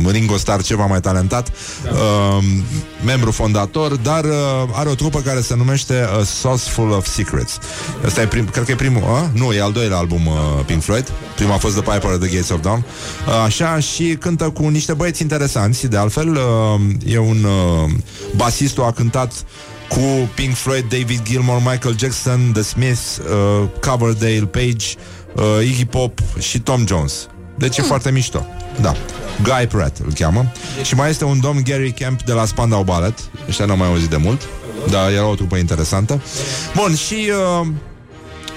un 0.05 0.11
Ringo 0.11 0.37
Starr 0.37 0.61
ceva 0.61 0.85
mai 0.85 0.99
talentat, 0.99 1.51
uh, 1.91 2.43
membru 3.05 3.31
fondator, 3.31 3.95
dar 3.95 4.23
uh, 4.23 4.31
are 4.71 4.89
o 4.89 4.95
trupă 4.95 5.19
care 5.19 5.41
se 5.41 5.55
numește 5.55 6.05
A 6.19 6.23
Sauce 6.23 6.69
Full 6.69 6.91
of 6.91 7.07
Secrets. 7.07 7.57
Asta 8.05 8.21
e 8.21 8.27
prim, 8.27 8.45
cred 8.45 8.65
că 8.65 8.71
e 8.71 8.75
primul, 8.75 9.01
uh? 9.01 9.39
nu, 9.41 9.51
e 9.51 9.61
al 9.61 9.71
doilea 9.71 9.97
album 9.97 10.25
uh, 10.25 10.33
Pink 10.65 10.81
Floyd, 10.81 11.11
primul 11.35 11.53
a 11.53 11.57
fost 11.57 11.81
The 11.81 11.91
Piper 11.91 12.11
at 12.11 12.19
the 12.19 12.29
Gates 12.29 12.49
of 12.49 12.61
Dawn, 12.61 12.85
uh, 13.27 13.33
așa, 13.45 13.79
și 13.79 14.17
cântă 14.19 14.49
cu 14.49 14.67
niște 14.67 14.93
băieți 14.93 15.21
interesanți, 15.21 15.87
de 15.87 15.97
altfel, 15.97 16.29
uh, 16.29 16.81
e 17.05 17.17
un 17.17 17.43
uh, 17.43 17.91
basistul 18.35 18.83
a 18.83 18.91
cântat 18.91 19.31
cu 19.87 20.29
Pink 20.35 20.55
Floyd, 20.55 20.83
David 20.89 21.21
Gilmour, 21.23 21.57
Michael 21.57 21.97
Jackson, 21.97 22.51
The 22.53 22.61
Smiths, 22.61 23.17
uh, 23.17 23.67
Coverdale, 23.79 24.45
Page, 24.51 24.85
uh, 25.35 25.65
Iggy 25.65 25.85
Pop 25.85 26.19
și 26.39 26.59
Tom 26.59 26.87
Jones. 26.87 27.27
Deci 27.57 27.77
e 27.77 27.81
foarte 27.81 28.11
mișto. 28.11 28.45
Da. 28.81 28.95
Guy 29.43 29.67
Pratt 29.67 29.97
îl 30.05 30.13
cheamă. 30.13 30.51
Și 30.83 30.95
mai 30.95 31.09
este 31.09 31.25
un 31.25 31.39
domn 31.39 31.61
Gary 31.63 31.91
Camp 31.91 32.23
de 32.23 32.33
la 32.33 32.45
Spandau 32.45 32.83
Ballet. 32.83 33.19
Ăștia 33.47 33.65
n-am 33.65 33.77
mai 33.77 33.87
auzit 33.87 34.09
de 34.09 34.17
mult. 34.17 34.41
Dar 34.89 35.11
era 35.11 35.27
o 35.27 35.35
trupă 35.35 35.55
interesantă. 35.55 36.21
Bun, 36.75 36.95
și... 36.95 37.31
Uh, 37.61 37.67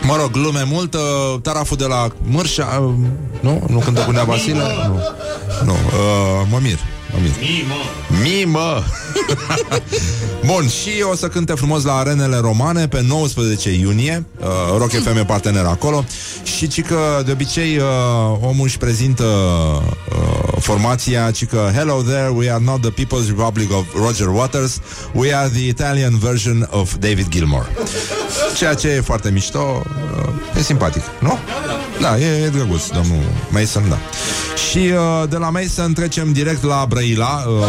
Mă 0.03 0.17
rog, 0.21 0.35
lume 0.35 0.63
multă, 0.71 0.99
taraful 1.43 1.77
de 1.77 1.85
la 1.85 2.09
Mârșa, 2.23 2.83
uh, 2.83 2.95
nu? 3.41 3.67
Nu 3.69 3.79
cântă 3.79 4.01
cu 4.01 4.11
Nea 4.11 4.25
Vasile? 4.25 4.63
Nu. 4.87 5.01
Nu, 5.65 5.73
uh, 5.73 6.47
mă 6.51 6.59
mir. 6.63 6.79
Mă 7.13 7.19
mir. 7.23 7.31
Mimă! 8.23 8.83
Bun, 10.47 10.69
și 10.69 10.91
o 11.11 11.15
să 11.15 11.29
cânte 11.29 11.53
frumos 11.53 11.83
la 11.83 11.95
arenele 11.95 12.37
romane 12.37 12.89
pe 12.89 13.03
19 13.09 13.73
iunie. 13.73 14.27
Uh, 14.41 14.47
Rock 14.79 14.91
FM 14.91 15.17
e 15.17 15.25
partener 15.25 15.65
acolo. 15.65 16.05
Și 16.43 16.69
ci 16.69 16.83
că 16.83 17.23
de 17.25 17.33
obicei 17.33 17.77
uh, 17.77 17.85
omul 18.41 18.65
își 18.65 18.79
prezintă 18.79 19.25
uh, 19.25 20.53
formația, 20.61 21.31
ci 21.31 21.47
că 21.47 21.71
Hello 21.75 22.03
there, 22.03 22.29
we 22.29 22.51
are 22.51 22.63
not 22.65 22.81
the 22.81 22.91
People's 22.91 23.27
Republic 23.27 23.73
of 23.73 23.85
Roger 23.95 24.29
Waters, 24.29 24.81
we 25.13 25.35
are 25.35 25.49
the 25.49 25.69
Italian 25.69 26.19
version 26.19 26.69
of 26.71 26.95
David 26.95 27.29
Gilmour. 27.29 27.69
Ceea 28.57 28.75
ce 28.75 28.89
e 28.89 29.01
foarte 29.01 29.31
mișto, 29.31 29.83
uh, 30.17 30.59
e 30.59 30.63
simpatic, 30.63 31.03
nu? 31.19 31.39
Da, 32.01 32.19
e, 32.19 32.45
e 32.45 32.49
drăguț, 32.49 32.87
domnul 32.87 33.23
Mason, 33.49 33.89
da. 33.89 33.99
Și 34.71 34.79
uh, 34.79 35.29
de 35.29 35.37
la 35.37 35.51
Mason 35.51 35.93
trecem 35.93 36.33
direct 36.33 36.63
la 36.63 36.87
Brăila. 36.89 37.45
Uh, 37.49 37.65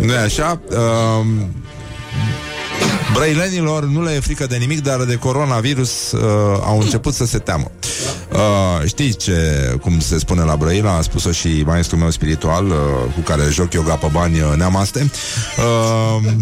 nu 0.00 0.12
e 0.12 0.18
așa? 0.18 0.60
Uh, 0.70 1.26
Brăilenilor 3.12 3.84
nu 3.84 4.02
le 4.02 4.12
e 4.12 4.20
frică 4.20 4.46
de 4.46 4.56
nimic, 4.56 4.82
dar 4.82 5.02
de 5.02 5.14
coronavirus 5.14 6.12
uh, 6.12 6.20
au 6.64 6.80
început 6.80 7.14
să 7.14 7.26
se 7.26 7.38
teamă. 7.38 7.70
Uh, 7.74 7.88
știți 8.86 9.16
ce, 9.16 9.34
cum 9.80 10.00
se 10.00 10.18
spune 10.18 10.42
la 10.42 10.56
Brăila, 10.56 10.96
a 10.96 11.00
spus-o 11.00 11.32
și 11.32 11.62
maestrul 11.66 11.98
meu 11.98 12.10
spiritual, 12.10 12.66
uh, 12.66 12.74
cu 13.14 13.20
care 13.20 13.42
joc 13.50 13.72
yoga 13.72 13.94
pe 13.94 14.08
bani, 14.12 14.40
uh, 14.40 14.52
neamaste. 14.56 15.10
Uh, 15.58 16.32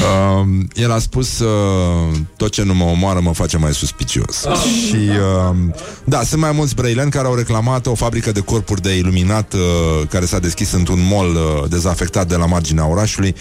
Uh, 0.00 0.46
el 0.84 0.92
a 0.92 0.98
spus 0.98 1.38
uh, 1.38 2.16
Tot 2.36 2.50
ce 2.50 2.62
nu 2.62 2.74
mă 2.74 2.84
omoară 2.84 3.20
mă 3.20 3.32
face 3.32 3.56
mai 3.56 3.72
suspicios 3.72 4.46
Și 4.86 4.96
uh, 4.96 5.56
Da, 6.04 6.22
sunt 6.22 6.40
mai 6.40 6.52
mulți 6.52 6.74
brăileni 6.74 7.10
care 7.10 7.26
au 7.26 7.34
reclamat 7.34 7.86
O 7.86 7.94
fabrică 7.94 8.32
de 8.32 8.40
corpuri 8.40 8.82
de 8.82 8.96
iluminat 8.96 9.52
uh, 9.52 10.08
Care 10.08 10.24
s-a 10.24 10.38
deschis 10.38 10.72
într-un 10.72 11.06
mall 11.10 11.34
uh, 11.34 11.68
Dezafectat 11.68 12.28
de 12.28 12.36
la 12.36 12.46
marginea 12.46 12.86
orașului 12.86 13.34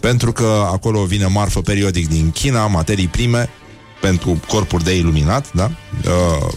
Pentru 0.00 0.32
că 0.32 0.66
acolo 0.72 1.04
vine 1.04 1.26
marfă 1.26 1.60
periodic 1.60 2.08
din 2.08 2.30
China 2.30 2.66
Materii 2.66 3.08
prime 3.08 3.48
pentru 4.00 4.40
corpuri 4.48 4.84
de 4.84 4.96
iluminat, 4.96 5.52
da? 5.52 5.70
Uh, 6.04 6.52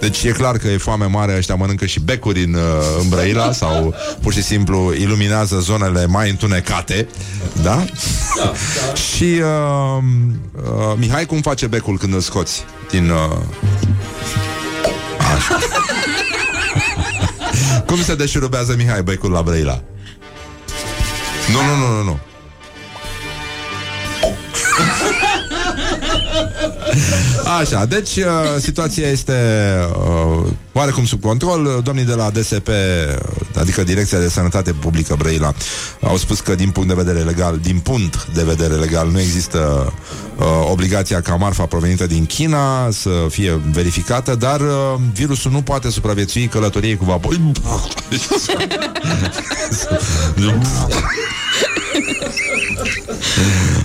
deci 0.00 0.22
e 0.22 0.30
clar 0.30 0.56
că 0.56 0.68
e 0.68 0.76
foame 0.76 1.04
mare, 1.04 1.36
ăștia 1.36 1.54
mănâncă 1.54 1.86
și 1.86 2.00
becuri 2.00 2.42
în, 2.44 2.54
uh, 2.54 2.60
în 3.00 3.08
Brăila 3.08 3.52
sau 3.52 3.94
pur 4.22 4.32
și 4.32 4.42
simplu 4.42 4.92
iluminează 4.94 5.58
zonele 5.58 6.06
mai 6.06 6.30
întunecate, 6.30 7.08
da? 7.62 7.62
da, 7.62 7.84
da. 8.36 8.52
și 9.08 9.24
uh, 9.24 10.02
uh, 10.54 10.94
Mihai, 10.96 11.26
cum 11.26 11.40
face 11.40 11.66
becul 11.66 11.98
când 11.98 12.14
îl 12.14 12.20
scoți 12.20 12.64
din... 12.90 13.10
Uh... 13.10 13.38
Așa. 15.36 15.58
cum 17.86 18.02
se 18.02 18.14
deșurubează 18.14 18.74
Mihai 18.76 19.02
becul 19.02 19.30
la 19.30 19.42
Brăila? 19.42 19.82
Nu, 21.52 21.60
nu, 21.62 21.76
nu, 21.76 21.96
nu, 21.96 22.02
nu. 22.02 22.18
Așa, 27.60 27.84
deci 27.84 28.16
uh, 28.16 28.24
situația 28.58 29.08
este 29.08 29.32
uh, 29.90 30.46
oarecum 30.72 31.04
sub 31.04 31.20
control. 31.20 31.80
Domnii 31.84 32.04
de 32.04 32.14
la 32.14 32.30
DSP, 32.30 32.68
adică 33.54 33.82
Direcția 33.82 34.18
de 34.18 34.28
Sănătate 34.28 34.72
Publică 34.72 35.14
Brăila, 35.18 35.54
au 36.00 36.16
spus 36.16 36.40
că 36.40 36.54
din 36.54 36.70
punct 36.70 36.88
de 36.88 36.94
vedere 36.94 37.18
legal, 37.18 37.58
din 37.62 37.78
punct 37.78 38.26
de 38.34 38.42
vedere 38.42 38.74
legal, 38.74 39.08
nu 39.10 39.20
există 39.20 39.92
uh, 40.36 40.44
obligația 40.70 41.20
ca 41.20 41.34
marfa 41.34 41.66
provenită 41.66 42.06
din 42.06 42.26
China 42.26 42.90
să 42.90 43.10
fie 43.28 43.60
verificată, 43.72 44.34
dar 44.34 44.60
uh, 44.60 44.94
virusul 45.12 45.50
nu 45.50 45.62
poate 45.62 45.90
supraviețui 45.90 46.46
călătoriei 46.46 46.96
cu 46.96 47.04
vapor. 47.04 47.36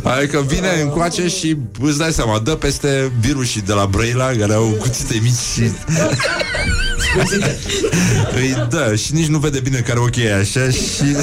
Adică 0.04 0.42
vine 0.48 0.82
încoace 0.82 1.28
și 1.28 1.58
îți 1.80 1.98
dai 1.98 2.12
seama, 2.12 2.40
dă 2.40 2.56
peste 2.56 3.12
virusii 3.20 3.62
de 3.62 3.74
la 3.74 3.86
Brăila 3.86 4.26
care 4.26 4.54
au 4.54 4.66
cuțite 4.80 5.20
mici 5.22 5.34
și... 5.54 5.72
Îi 8.36 8.68
dă 8.70 8.96
și 8.96 9.14
nici 9.14 9.28
nu 9.28 9.38
vede 9.38 9.60
bine 9.60 9.80
care 9.80 10.00
ok 10.00 10.16
e 10.16 10.34
așa 10.34 10.70
și... 10.70 11.16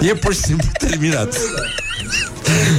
e 0.00 0.14
pur 0.14 0.34
și 0.34 0.40
simplu 0.40 0.68
terminat. 0.78 1.36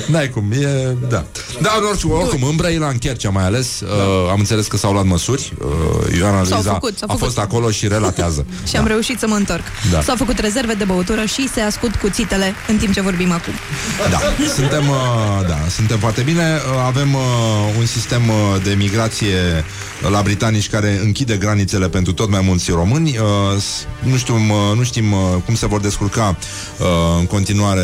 N-ai 0.07 0.29
cum, 0.29 0.51
e... 0.51 0.95
Da. 1.09 1.23
Da, 1.61 1.69
în 1.79 1.85
orice, 1.89 2.07
oricum, 2.07 2.43
în 2.49 2.55
Brăila, 2.55 2.87
în 2.87 2.97
Chercea 2.97 3.29
mai 3.29 3.43
ales, 3.43 3.79
uh, 3.79 3.89
am 4.31 4.39
înțeles 4.39 4.67
că 4.67 4.77
s-au 4.77 4.91
luat 4.91 5.05
măsuri. 5.05 5.53
Uh, 5.61 6.17
Ioana 6.17 6.43
S-au 6.43 6.53
Luiza 6.53 6.71
făcut, 6.71 6.97
s-au 6.97 7.07
a 7.09 7.13
făcut. 7.13 7.23
fost 7.25 7.37
acolo 7.39 7.71
și 7.71 7.87
relatează. 7.87 8.45
Și 8.69 8.75
am 8.75 8.87
reușit 8.87 9.19
să 9.19 9.27
mă 9.27 9.35
întorc. 9.35 9.63
Da. 9.91 10.01
S-au 10.01 10.15
făcut 10.15 10.39
rezerve 10.39 10.73
de 10.73 10.83
băutură 10.83 11.25
și 11.25 11.49
se 11.53 11.61
ascult 11.61 11.95
cuțitele 11.95 12.53
în 12.67 12.77
timp 12.77 12.93
ce 12.93 13.01
vorbim 13.01 13.31
acum. 13.31 13.53
Da, 14.09 14.19
suntem, 14.55 14.89
uh, 14.89 15.47
da, 15.47 15.57
suntem 15.69 15.97
foarte 15.97 16.21
bine. 16.21 16.41
Uh, 16.73 16.83
Avem 16.85 17.13
uh, 17.13 17.21
un 17.79 17.85
sistem 17.85 18.21
uh, 18.29 18.61
de 18.63 18.73
migrație 18.77 19.63
la 20.11 20.21
britanici 20.21 20.69
care 20.69 20.99
închide 21.03 21.35
granițele 21.35 21.89
pentru 21.89 22.13
tot 22.13 22.29
mai 22.29 22.41
mulți 22.43 22.71
români. 22.71 23.17
Uh, 23.17 23.61
s- 23.61 23.85
nu, 24.09 24.17
știu, 24.17 24.33
uh, 24.35 24.77
nu 24.77 24.83
știm 24.83 25.11
uh, 25.11 25.19
cum 25.45 25.55
se 25.55 25.67
vor 25.67 25.79
descurca 25.81 26.35
uh, 26.79 26.85
în 27.19 27.25
continuare 27.25 27.81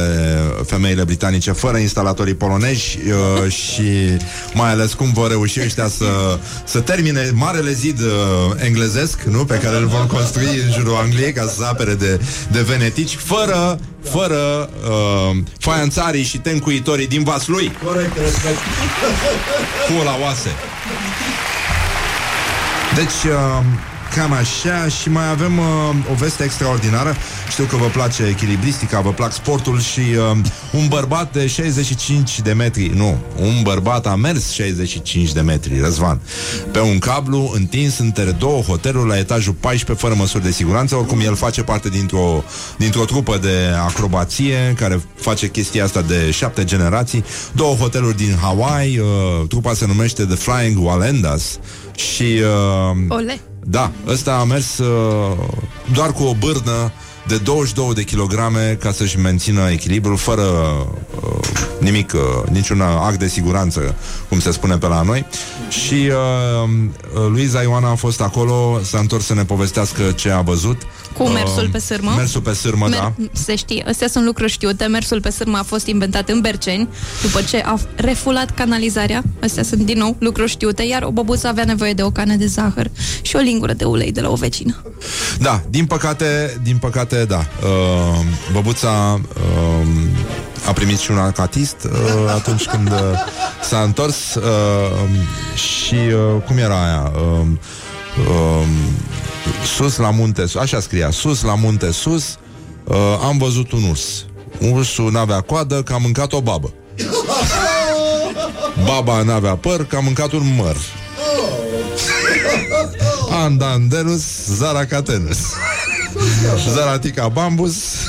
femeile 0.65 1.03
britanice 1.03 1.51
fără 1.51 1.77
instalatorii 1.81 2.33
polonezi 2.33 2.97
uh, 3.07 3.51
și 3.51 4.17
mai 4.53 4.71
ales 4.71 4.93
cum 4.93 5.11
vor 5.13 5.29
reuși 5.29 5.61
ăștia 5.63 5.87
să, 5.87 6.39
să 6.63 6.79
termine 6.79 7.31
marele 7.33 7.71
zid 7.71 7.99
uh, 7.99 8.07
englezesc, 8.57 9.21
nu? 9.21 9.45
Pe 9.45 9.57
care 9.57 9.75
îl 9.75 9.85
vor 9.85 10.07
construi 10.07 10.61
în 10.65 10.71
jurul 10.71 10.95
Angliei 10.95 11.33
ca 11.33 11.41
să 11.41 11.55
se 11.57 11.65
apere 11.65 11.93
de, 11.93 12.19
de 12.51 12.61
venetici, 12.61 13.15
fără 13.15 13.79
fără 14.03 14.69
uh, 14.89 15.37
faianțarii 15.59 16.23
și 16.23 16.37
tencuitorii 16.37 17.07
din 17.07 17.23
Vaslui. 17.23 17.71
Corect, 17.85 18.17
respect. 18.17 18.57
Cu 19.87 20.03
la 20.03 20.17
oase. 20.21 20.49
Deci, 22.95 23.31
uh, 23.31 23.63
cam 24.15 24.31
așa 24.31 24.87
și 24.87 25.09
mai 25.09 25.29
avem 25.29 25.57
uh, 25.57 25.65
o 26.11 26.13
veste 26.13 26.43
extraordinară. 26.43 27.15
Știu 27.49 27.63
că 27.63 27.75
vă 27.75 27.85
place 27.85 28.23
echilibristica, 28.23 28.99
vă 28.99 29.11
plac 29.11 29.31
sportul 29.31 29.79
și 29.79 29.99
uh, 29.99 30.37
un 30.71 30.87
bărbat 30.87 31.33
de 31.33 31.47
65 31.47 32.41
de 32.41 32.53
metri, 32.53 32.91
nu, 32.95 33.17
un 33.39 33.61
bărbat 33.63 34.07
a 34.07 34.15
mers 34.15 34.51
65 34.51 35.31
de 35.33 35.41
metri, 35.41 35.79
Răzvan, 35.81 36.21
pe 36.71 36.79
un 36.79 36.99
cablu 36.99 37.51
întins 37.55 37.97
între 37.97 38.31
două 38.31 38.61
hoteluri 38.61 39.07
la 39.07 39.17
etajul 39.17 39.53
14 39.53 40.05
fără 40.05 40.19
măsuri 40.19 40.43
de 40.43 40.51
siguranță. 40.51 40.95
Oricum, 40.95 41.19
el 41.19 41.35
face 41.35 41.63
parte 41.63 41.89
dintr-o, 41.89 42.43
dintr-o 42.77 43.05
trupă 43.05 43.37
de 43.37 43.55
acrobație 43.85 44.73
care 44.77 45.01
face 45.15 45.47
chestia 45.47 45.83
asta 45.83 46.01
de 46.01 46.31
șapte 46.31 46.63
generații. 46.63 47.23
Două 47.51 47.75
hoteluri 47.75 48.17
din 48.17 48.37
Hawaii, 48.41 48.97
uh, 48.97 49.07
trupa 49.47 49.73
se 49.73 49.85
numește 49.85 50.25
The 50.25 50.35
Flying 50.35 50.85
Walendas 50.85 51.59
și 51.95 52.23
uh, 52.23 53.17
Ole! 53.17 53.39
Da, 53.69 53.91
ăsta 54.07 54.33
a 54.33 54.43
mers 54.43 54.77
uh, 54.77 55.37
doar 55.93 56.11
cu 56.11 56.23
o 56.23 56.33
bârnă 56.33 56.91
de 57.27 57.37
22 57.37 57.93
de 57.93 58.03
kilograme 58.03 58.77
ca 58.79 58.91
să-și 58.91 59.19
mențină 59.19 59.69
echilibrul 59.71 60.17
fără 60.17 60.41
uh, 60.41 61.47
nimic, 61.79 62.13
uh, 62.13 62.49
niciun 62.51 62.81
act 62.81 63.19
de 63.19 63.27
siguranță, 63.27 63.95
cum 64.29 64.39
se 64.39 64.51
spune 64.51 64.77
pe 64.77 64.87
la 64.87 65.01
noi. 65.01 65.25
Și 65.69 65.93
uh, 65.93 66.69
uh, 67.13 67.27
Luiza 67.29 67.61
Ioana 67.61 67.89
a 67.89 67.95
fost 67.95 68.21
acolo, 68.21 68.79
s-a 68.83 68.99
întors 68.99 69.25
să 69.25 69.33
ne 69.33 69.45
povestească 69.45 70.11
ce 70.11 70.29
a 70.29 70.41
văzut. 70.41 70.81
Cu 71.17 71.23
mersul 71.23 71.69
pe 71.71 71.79
sârmă. 71.79 72.13
Mersul 72.17 72.41
pe 72.41 72.53
sârmă, 72.53 72.89
da. 72.89 73.13
Se 73.31 73.55
știe, 73.55 73.85
astea 73.87 74.07
sunt 74.07 74.25
lucruri 74.25 74.51
știute. 74.51 74.85
Mersul 74.85 75.21
pe 75.21 75.29
sârmă 75.29 75.57
a 75.57 75.63
fost 75.63 75.87
inventat 75.87 76.29
în 76.29 76.41
Berceni, 76.41 76.89
după 77.21 77.41
ce 77.41 77.63
a 77.65 77.79
refulat 77.95 78.49
canalizarea. 78.51 79.23
Astea 79.41 79.63
sunt, 79.63 79.81
din 79.81 79.97
nou, 79.97 80.15
lucruri 80.19 80.49
știute, 80.49 80.83
iar 80.83 81.03
o 81.03 81.11
băbuță 81.11 81.47
avea 81.47 81.63
nevoie 81.63 81.93
de 81.93 82.03
o 82.03 82.11
cană 82.11 82.35
de 82.35 82.45
zahăr 82.45 82.89
și 83.21 83.35
o 83.35 83.39
lingură 83.39 83.73
de 83.73 83.83
ulei 83.83 84.11
de 84.11 84.21
la 84.21 84.29
o 84.29 84.35
vecină. 84.35 84.75
Da, 85.39 85.61
din 85.69 85.85
păcate, 85.85 86.59
din 86.63 86.77
păcate, 86.77 87.25
da. 87.25 87.37
Uh, 87.63 88.25
băbuța 88.53 89.21
uh, 89.35 89.87
a 90.67 90.73
primit 90.73 90.97
și 90.97 91.11
un 91.11 91.17
acatist 91.17 91.75
uh, 91.83 92.33
atunci 92.35 92.65
când 92.65 92.91
uh, 92.91 92.99
s-a 93.61 93.79
întors 93.79 94.35
uh, 94.35 94.43
și 95.55 95.95
uh, 95.95 96.43
cum 96.45 96.57
era 96.57 96.83
aia? 96.83 97.11
Uh, 97.15 97.47
uh, 98.27 98.67
sus 99.75 99.97
la 99.97 100.09
munte, 100.09 100.45
așa 100.59 100.79
scria, 100.79 101.11
sus 101.11 101.41
la 101.41 101.55
munte 101.55 101.91
sus, 101.91 102.37
uh, 102.83 102.95
am 103.23 103.37
văzut 103.37 103.71
un 103.71 103.83
urs. 103.89 104.25
Ursul 104.71 105.11
n-avea 105.11 105.41
coadă, 105.41 105.83
că 105.83 105.93
a 105.93 105.97
mâncat 105.97 106.33
o 106.33 106.41
babă. 106.41 106.73
Baba 108.85 109.21
n-avea 109.21 109.55
păr, 109.55 109.85
că 109.85 109.95
a 109.95 109.99
mâncat 109.99 110.31
un 110.31 110.55
măr. 110.55 110.75
Andandenus 113.31 114.45
zaracatenus 114.45 115.37
Zaratica 116.73 117.27
bambus 117.27 117.75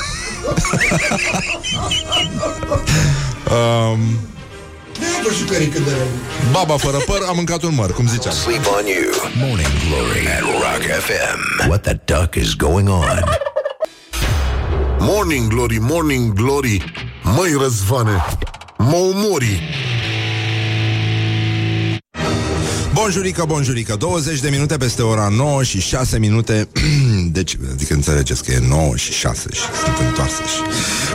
um, 3.51 3.99
Vă 5.23 5.29
jucării 5.37 5.67
când 5.67 5.87
era 5.87 6.03
Baba 6.51 6.77
fără 6.77 6.97
păr 6.97 7.19
a 7.29 7.31
mâncat 7.31 7.63
un 7.63 7.75
măr, 7.75 7.93
cum 7.93 8.07
ziceam 8.07 8.33
Sleep 8.33 8.65
on 8.65 8.85
you. 8.85 9.11
Morning 9.47 9.71
Glory 9.87 10.27
at 10.27 10.41
Rock 10.41 10.83
FM. 11.05 11.67
What 11.67 11.81
the 11.81 11.99
duck 12.05 12.35
is 12.35 12.53
going 12.53 12.89
on? 12.89 13.23
Morning 14.99 15.47
Glory, 15.53 15.77
Morning 15.79 16.33
Glory 16.33 16.83
Măi 17.23 17.55
Răzvane 17.59 18.25
Mă 18.77 18.95
umori 18.95 19.61
Bonjurică, 23.01 23.43
bonjurică. 23.47 23.95
20 23.95 24.39
de 24.39 24.49
minute 24.49 24.77
peste 24.77 25.01
ora 25.01 25.27
9 25.27 25.63
și 25.63 25.79
6 25.79 26.19
minute. 26.19 26.67
Deci, 27.37 27.57
adică 27.71 27.93
înțelegeți 27.93 28.43
că 28.43 28.51
e 28.51 28.59
9 28.67 28.95
și 28.95 29.11
6 29.11 29.47
Și 29.51 29.61
sunt 29.61 30.07
întoarse 30.07 30.41
și... 30.43 30.61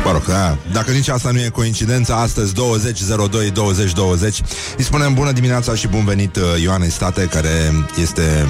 Mă 0.05 0.13
rog, 0.13 0.25
da, 0.25 0.59
dacă 0.73 0.91
nici 0.91 1.09
asta 1.09 1.31
nu 1.31 1.41
e 1.41 1.49
coincidență 1.49 2.15
Astăzi 2.15 2.55
20 2.55 3.01
02 3.31 3.51
20 3.51 3.93
20 3.93 4.41
Îi 4.77 4.85
spunem 4.85 5.15
bună 5.15 5.33
dimineața 5.33 5.75
și 5.75 5.89
bun 5.89 6.05
venit 6.05 6.37
uh, 6.37 6.43
Ioanei 6.63 6.91
State 6.91 7.25
Care 7.25 7.87
este 8.01 8.47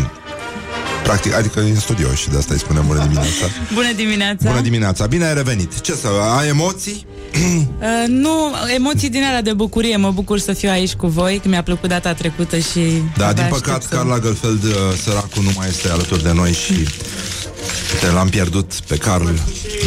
Practic, 1.02 1.34
adică 1.34 1.60
e 1.60 1.70
în 1.70 1.80
studio 1.80 2.14
și 2.14 2.28
de 2.28 2.36
asta 2.36 2.52
îi 2.52 2.58
spunem 2.58 2.86
bună 2.86 3.00
dimineața. 3.02 3.46
Bună 3.74 3.92
dimineața! 3.92 4.48
Bună 4.48 4.60
dimineața, 4.60 5.06
bine 5.06 5.24
ai 5.24 5.34
revenit. 5.34 5.80
Ce 5.80 5.92
să, 5.92 6.08
ai 6.38 6.48
emoții? 6.48 7.06
Uh, 7.80 8.04
nu, 8.08 8.30
emoții 8.76 9.08
din 9.08 9.22
alea 9.24 9.42
de 9.42 9.52
bucurie. 9.52 9.96
Mă 9.96 10.10
bucur 10.10 10.38
să 10.38 10.52
fiu 10.52 10.70
aici 10.70 10.92
cu 10.94 11.06
voi, 11.06 11.38
că 11.42 11.48
mi-a 11.48 11.62
plăcut 11.62 11.88
data 11.88 12.12
trecută 12.12 12.58
și... 12.58 12.80
Da, 13.16 13.26
abia 13.26 13.42
din 13.42 13.52
păcat, 13.52 13.68
aștept 13.74 13.82
să- 13.90 13.94
Carla 13.96 14.18
Gălfeld, 14.18 14.64
uh, 14.64 14.72
săracul, 15.02 15.42
nu 15.42 15.50
mai 15.56 15.68
este 15.68 15.88
alături 15.88 16.22
de 16.22 16.32
noi 16.32 16.52
și 16.52 16.72
te 18.00 18.06
l-am 18.10 18.28
pierdut 18.28 18.72
pe 18.88 18.96
Carl. 18.96 19.28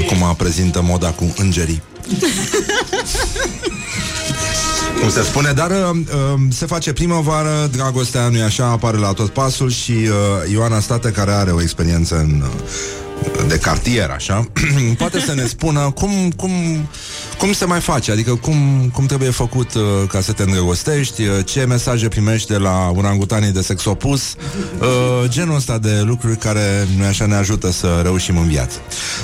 Acum 0.02 0.36
prezintă 0.38 0.82
moda 0.82 1.10
cu 1.10 1.34
îngerii. 1.38 1.82
Cum 5.02 5.10
se 5.10 5.22
spune, 5.24 5.52
dar 5.52 5.70
uh, 5.72 5.76
uh, 5.96 6.40
se 6.50 6.66
face 6.66 6.94
primăvară, 6.94 7.70
dragostea 7.72 8.28
nu 8.30 8.38
e 8.38 8.44
așa, 8.44 8.66
apare 8.66 8.98
la 8.98 9.12
tot 9.14 9.30
pasul 9.30 9.70
și 9.72 9.92
uh, 9.92 10.52
Ioana 10.52 10.80
State, 10.80 11.12
care 11.12 11.32
are 11.32 11.52
o 11.52 11.62
experiență 11.62 12.16
în, 12.18 12.44
uh, 12.44 13.29
de 13.50 13.58
cartier, 13.58 14.10
așa, 14.10 14.48
poate 14.98 15.20
să 15.20 15.34
ne 15.34 15.46
spună 15.46 15.92
cum, 15.96 16.32
cum, 16.36 16.52
cum 17.38 17.54
se 17.54 17.66
mai 17.66 17.80
face, 17.80 18.12
adică 18.12 18.36
cum, 18.36 18.90
cum 18.94 19.06
trebuie 19.06 19.30
făcut 19.30 19.74
uh, 19.74 19.82
ca 20.08 20.22
să 20.22 20.32
te 20.32 20.44
îndrăgostești, 20.44 21.22
uh, 21.22 21.46
ce 21.46 21.66
mesaje 21.66 22.08
primești 22.08 22.52
de 22.52 22.58
la 22.58 22.92
urangutanii 22.96 23.52
de 23.52 23.62
sex 23.62 23.86
opus, 23.86 24.36
uh, 24.80 24.88
genul 25.28 25.56
ăsta 25.56 25.78
de 25.78 26.02
lucruri 26.06 26.38
care 26.38 26.88
nu 26.98 27.06
așa 27.06 27.26
ne 27.26 27.36
ajută 27.36 27.72
să 27.72 28.00
reușim 28.04 28.38
în 28.38 28.48
viață. 28.48 28.78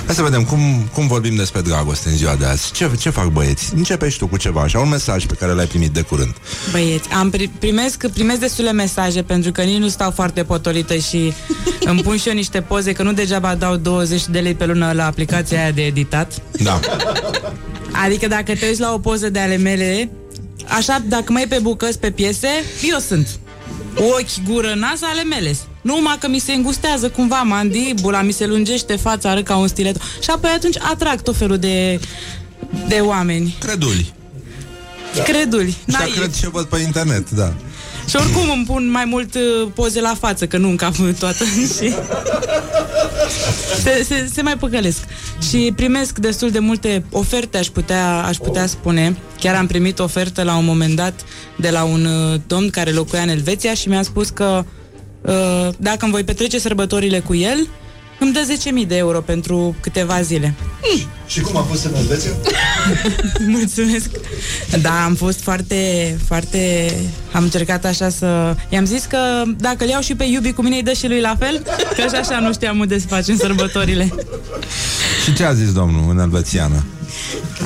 Hai 0.06 0.14
să 0.14 0.22
vedem 0.22 0.44
cum, 0.44 0.88
cum 0.92 1.06
vorbim 1.06 1.36
despre 1.36 1.60
dragoste 1.60 2.08
în 2.08 2.16
ziua 2.16 2.34
de 2.34 2.44
azi. 2.44 2.72
Ce, 2.72 2.90
ce 2.98 3.10
fac 3.10 3.26
băieți? 3.26 3.72
Începești 3.74 4.18
tu 4.18 4.26
cu 4.26 4.36
ceva, 4.36 4.60
așa, 4.60 4.78
un 4.78 4.88
mesaj 4.88 5.26
pe 5.26 5.34
care 5.34 5.52
l-ai 5.52 5.66
primit 5.66 5.90
de 5.90 6.00
curând. 6.00 6.34
Băieți, 6.72 7.08
am 7.08 7.32
pri- 7.36 7.58
primesc, 7.58 8.06
primesc 8.06 8.40
destule 8.40 8.72
mesaje 8.72 9.22
pentru 9.22 9.52
că 9.52 9.62
nici 9.62 9.78
nu 9.78 9.88
stau 9.88 10.10
foarte 10.10 10.44
potolită 10.44 10.96
și 10.96 11.32
îmi 11.84 12.02
pun 12.02 12.16
și 12.16 12.28
eu 12.28 12.34
niște 12.34 12.60
poze, 12.60 12.92
că 12.92 13.02
nu 13.02 13.12
degeaba 13.12 13.54
dau 13.54 13.76
20 13.76 14.15
de 14.24 14.38
lei 14.38 14.54
pe 14.54 14.66
lună 14.66 14.92
la 14.92 15.06
aplicația 15.06 15.60
aia 15.60 15.70
de 15.70 15.82
editat. 15.82 16.32
Da. 16.62 16.80
Adică 18.04 18.26
dacă 18.26 18.54
te 18.54 18.66
uiți 18.66 18.80
la 18.80 18.92
o 18.92 18.98
poză 18.98 19.30
de 19.30 19.38
ale 19.38 19.56
mele, 19.56 20.10
așa, 20.66 21.02
dacă 21.06 21.32
mai 21.32 21.42
e 21.42 21.46
pe 21.46 21.58
bucăți, 21.62 21.98
pe 21.98 22.10
piese, 22.10 22.48
eu 22.90 22.98
sunt. 22.98 23.28
Ochi, 23.96 24.44
gură, 24.48 24.74
nas 24.74 25.02
ale 25.02 25.22
mele. 25.22 25.56
Numai 25.80 26.16
că 26.20 26.28
mi 26.28 26.38
se 26.38 26.52
îngustează 26.52 27.08
cumva 27.08 27.42
mandibula, 27.42 28.22
mi 28.22 28.32
se 28.32 28.46
lungește 28.46 28.96
fața, 28.96 29.30
arăt 29.30 29.44
ca 29.44 29.56
un 29.56 29.68
stilet. 29.68 29.96
Și 29.96 30.30
apoi 30.30 30.50
atunci 30.50 30.76
atrag 30.78 31.20
tot 31.20 31.36
felul 31.36 31.58
de, 31.58 32.00
de 32.88 32.94
oameni. 33.00 33.56
Creduli. 33.58 34.14
Creduli. 35.24 35.76
Da, 35.84 35.98
naivi. 35.98 36.18
cred 36.18 36.34
ce 36.34 36.48
văd 36.48 36.64
pe 36.64 36.78
internet, 36.78 37.30
da. 37.30 37.54
Și 38.08 38.16
oricum 38.16 38.50
îmi 38.50 38.64
pun 38.64 38.90
mai 38.90 39.04
mult 39.04 39.34
uh, 39.34 39.68
poze 39.74 40.00
la 40.00 40.14
față, 40.18 40.46
că 40.46 40.56
nu 40.56 40.68
în 40.68 40.76
cap 40.76 40.94
toată. 41.18 41.44
și 41.78 41.94
se, 43.82 44.02
se, 44.04 44.28
se 44.32 44.42
mai 44.42 44.56
păcălesc. 44.56 44.98
Și 45.50 45.72
primesc 45.76 46.18
destul 46.18 46.50
de 46.50 46.58
multe 46.58 47.04
oferte, 47.10 47.58
aș 47.58 47.66
putea, 47.66 48.22
aș 48.22 48.36
putea 48.36 48.66
spune. 48.66 49.16
Chiar 49.40 49.54
am 49.54 49.66
primit 49.66 49.98
ofertă 49.98 50.42
la 50.42 50.56
un 50.56 50.64
moment 50.64 50.96
dat 50.96 51.24
de 51.56 51.70
la 51.70 51.84
un 51.84 52.04
uh, 52.04 52.40
domn 52.46 52.70
care 52.70 52.90
locuia 52.90 53.22
în 53.22 53.28
Elveția 53.28 53.74
și 53.74 53.88
mi-a 53.88 54.02
spus 54.02 54.28
că 54.28 54.64
uh, 55.22 55.68
dacă 55.76 55.98
îmi 56.00 56.12
voi 56.12 56.24
petrece 56.24 56.58
sărbătorile 56.58 57.20
cu 57.20 57.34
el, 57.34 57.68
îmi 58.18 58.32
dă 58.32 58.46
10.000 58.82 58.86
de 58.86 58.96
euro 58.96 59.20
pentru 59.20 59.76
câteva 59.80 60.20
zile. 60.20 60.54
Și 61.26 61.40
cum 61.40 61.56
a 61.56 61.60
fost 61.62 61.84
în 61.84 61.94
Elveția? 61.94 62.30
Mulțumesc. 63.58 64.10
Da, 64.80 65.04
am 65.04 65.14
fost 65.14 65.40
foarte, 65.40 65.76
foarte... 66.26 66.92
Am 67.32 67.42
încercat 67.42 67.84
așa 67.84 68.08
să... 68.08 68.56
I-am 68.68 68.84
zis 68.84 69.04
că 69.04 69.18
dacă 69.58 69.84
îl 69.84 69.90
iau 69.90 70.00
și 70.00 70.14
pe 70.14 70.24
iubi 70.24 70.52
cu 70.52 70.62
mine, 70.62 70.76
îi 70.76 70.82
dă 70.82 70.92
și 70.92 71.08
lui 71.08 71.20
la 71.20 71.36
fel, 71.38 71.62
că 71.94 72.02
așa, 72.02 72.18
așa 72.18 72.38
nu 72.38 72.52
știam 72.52 72.78
unde 72.78 72.98
să 72.98 73.06
facem 73.06 73.36
sărbătorile. 73.36 74.14
Și 75.24 75.32
ce 75.34 75.44
a 75.44 75.52
zis 75.52 75.72
domnul 75.72 76.10
în 76.10 76.18
elvețiană? 76.18 76.84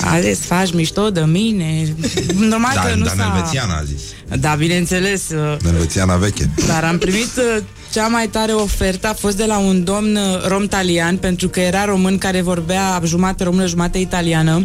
A 0.04 0.20
zis, 0.20 0.38
faci 0.38 0.72
mișto 0.72 1.10
de 1.10 1.20
mine. 1.20 1.94
Normal 2.38 2.72
Da, 2.74 2.80
că 2.80 2.94
nu 2.94 3.04
dar 3.04 3.14
în 3.16 3.18
s-a... 3.22 3.32
elvețiană 3.36 3.72
a 3.72 3.82
zis. 3.84 4.00
Da, 4.40 4.54
bineînțeles. 4.54 5.22
uh, 5.30 5.56
În 5.62 5.74
elvețiana 5.74 6.16
veche. 6.16 6.50
Dar 6.66 6.84
am 6.84 6.98
primit 6.98 7.30
uh, 7.36 7.62
cea 7.92 8.06
mai 8.06 8.28
tare 8.28 8.52
ofertă 8.52 9.08
a 9.08 9.12
fost 9.14 9.36
de 9.36 9.44
la 9.44 9.58
un 9.58 9.84
domn 9.84 10.16
uh, 10.16 10.46
rom-talian, 10.46 11.16
pentru 11.16 11.48
că 11.48 11.60
era 11.60 11.84
român 11.84 12.18
care 12.18 12.40
vorbea 12.40 13.00
jumate 13.04 13.44
română, 13.44 13.66
jumate 13.66 13.98
italiană 13.98 14.62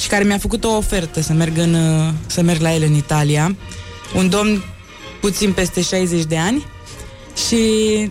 și 0.00 0.08
care 0.08 0.24
mi-a 0.24 0.38
făcut 0.38 0.64
o 0.64 0.76
ofertă 0.76 1.20
să 1.22 1.32
merg, 1.32 1.58
în, 1.58 1.74
uh, 1.74 2.12
să 2.26 2.42
merg 2.42 2.60
la 2.60 2.74
el 2.74 2.82
în 2.86 2.94
Italia. 2.94 3.56
Un 4.16 4.28
domn 4.28 4.64
puțin 5.20 5.52
peste 5.52 5.80
60 5.82 6.24
de 6.24 6.36
ani 6.38 6.66
și 7.46 7.62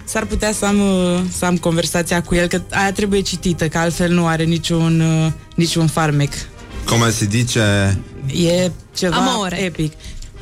s-ar 0.06 0.26
putea 0.26 0.52
să 0.52 0.66
am, 0.66 0.80
uh, 0.80 1.20
să 1.38 1.46
am 1.46 1.58
conversația 1.58 2.22
cu 2.22 2.36
el, 2.36 2.48
că 2.48 2.62
aia 2.72 2.92
trebuie 2.92 3.22
citită, 3.22 3.68
că 3.68 3.78
altfel 3.78 4.12
nu 4.12 4.28
are 4.28 4.44
niciun, 4.44 5.00
uh, 5.00 5.32
niciun 5.56 5.88
farmec. 5.88 6.34
Cum 6.86 7.12
se 7.12 7.28
zice... 7.32 7.98
E 8.34 8.72
ceva 8.96 9.16
Amore. 9.16 9.64
epic. 9.64 9.94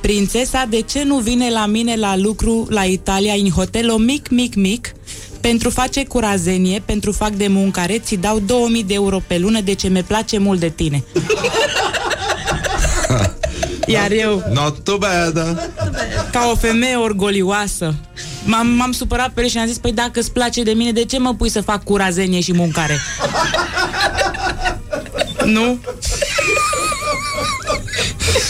Prințesa, 0.02 0.66
de 0.70 0.82
ce 0.82 1.03
nu 1.03 1.18
vine 1.18 1.49
la 1.49 1.66
mine 1.66 1.95
la 1.95 2.18
lucru 2.18 2.68
la 2.70 2.84
Italia 2.84 3.34
în 3.34 3.49
hotelul 3.49 3.98
mic, 3.98 4.30
mic, 4.30 4.56
mic? 4.56 4.94
Pentru 5.41 5.70
face 5.70 6.06
curazenie, 6.06 6.82
pentru 6.86 7.12
fac 7.12 7.30
de 7.30 7.48
muncare, 7.48 7.99
ți 7.99 8.16
dau 8.16 8.40
2000 8.40 8.84
de 8.84 8.94
euro 8.94 9.22
pe 9.28 9.38
lună, 9.38 9.62
de 9.62 9.74
ce 9.74 9.88
mi 9.88 10.03
place 10.03 10.38
mult 10.38 10.60
de 10.60 10.70
tine. 10.70 11.03
Iar 13.86 14.12
eu, 14.12 14.44
Not 14.53 14.84
too 14.84 14.98
bad. 14.98 15.34
ca 16.32 16.49
o 16.52 16.56
femeie 16.56 16.95
orgolioasă, 16.95 17.95
m-am, 18.45 18.67
m-am 18.67 18.91
supărat 18.91 19.30
pe 19.30 19.41
el 19.41 19.47
și 19.47 19.57
am 19.57 19.67
zis, 19.67 19.77
păi 19.77 19.91
dacă 19.91 20.19
îți 20.19 20.31
place 20.31 20.63
de 20.63 20.72
mine, 20.72 20.91
de 20.91 21.05
ce 21.05 21.19
mă 21.19 21.34
pui 21.34 21.49
să 21.49 21.61
fac 21.61 21.84
curazenie 21.84 22.39
și 22.39 22.53
muncare? 22.53 22.99
nu? 25.55 25.80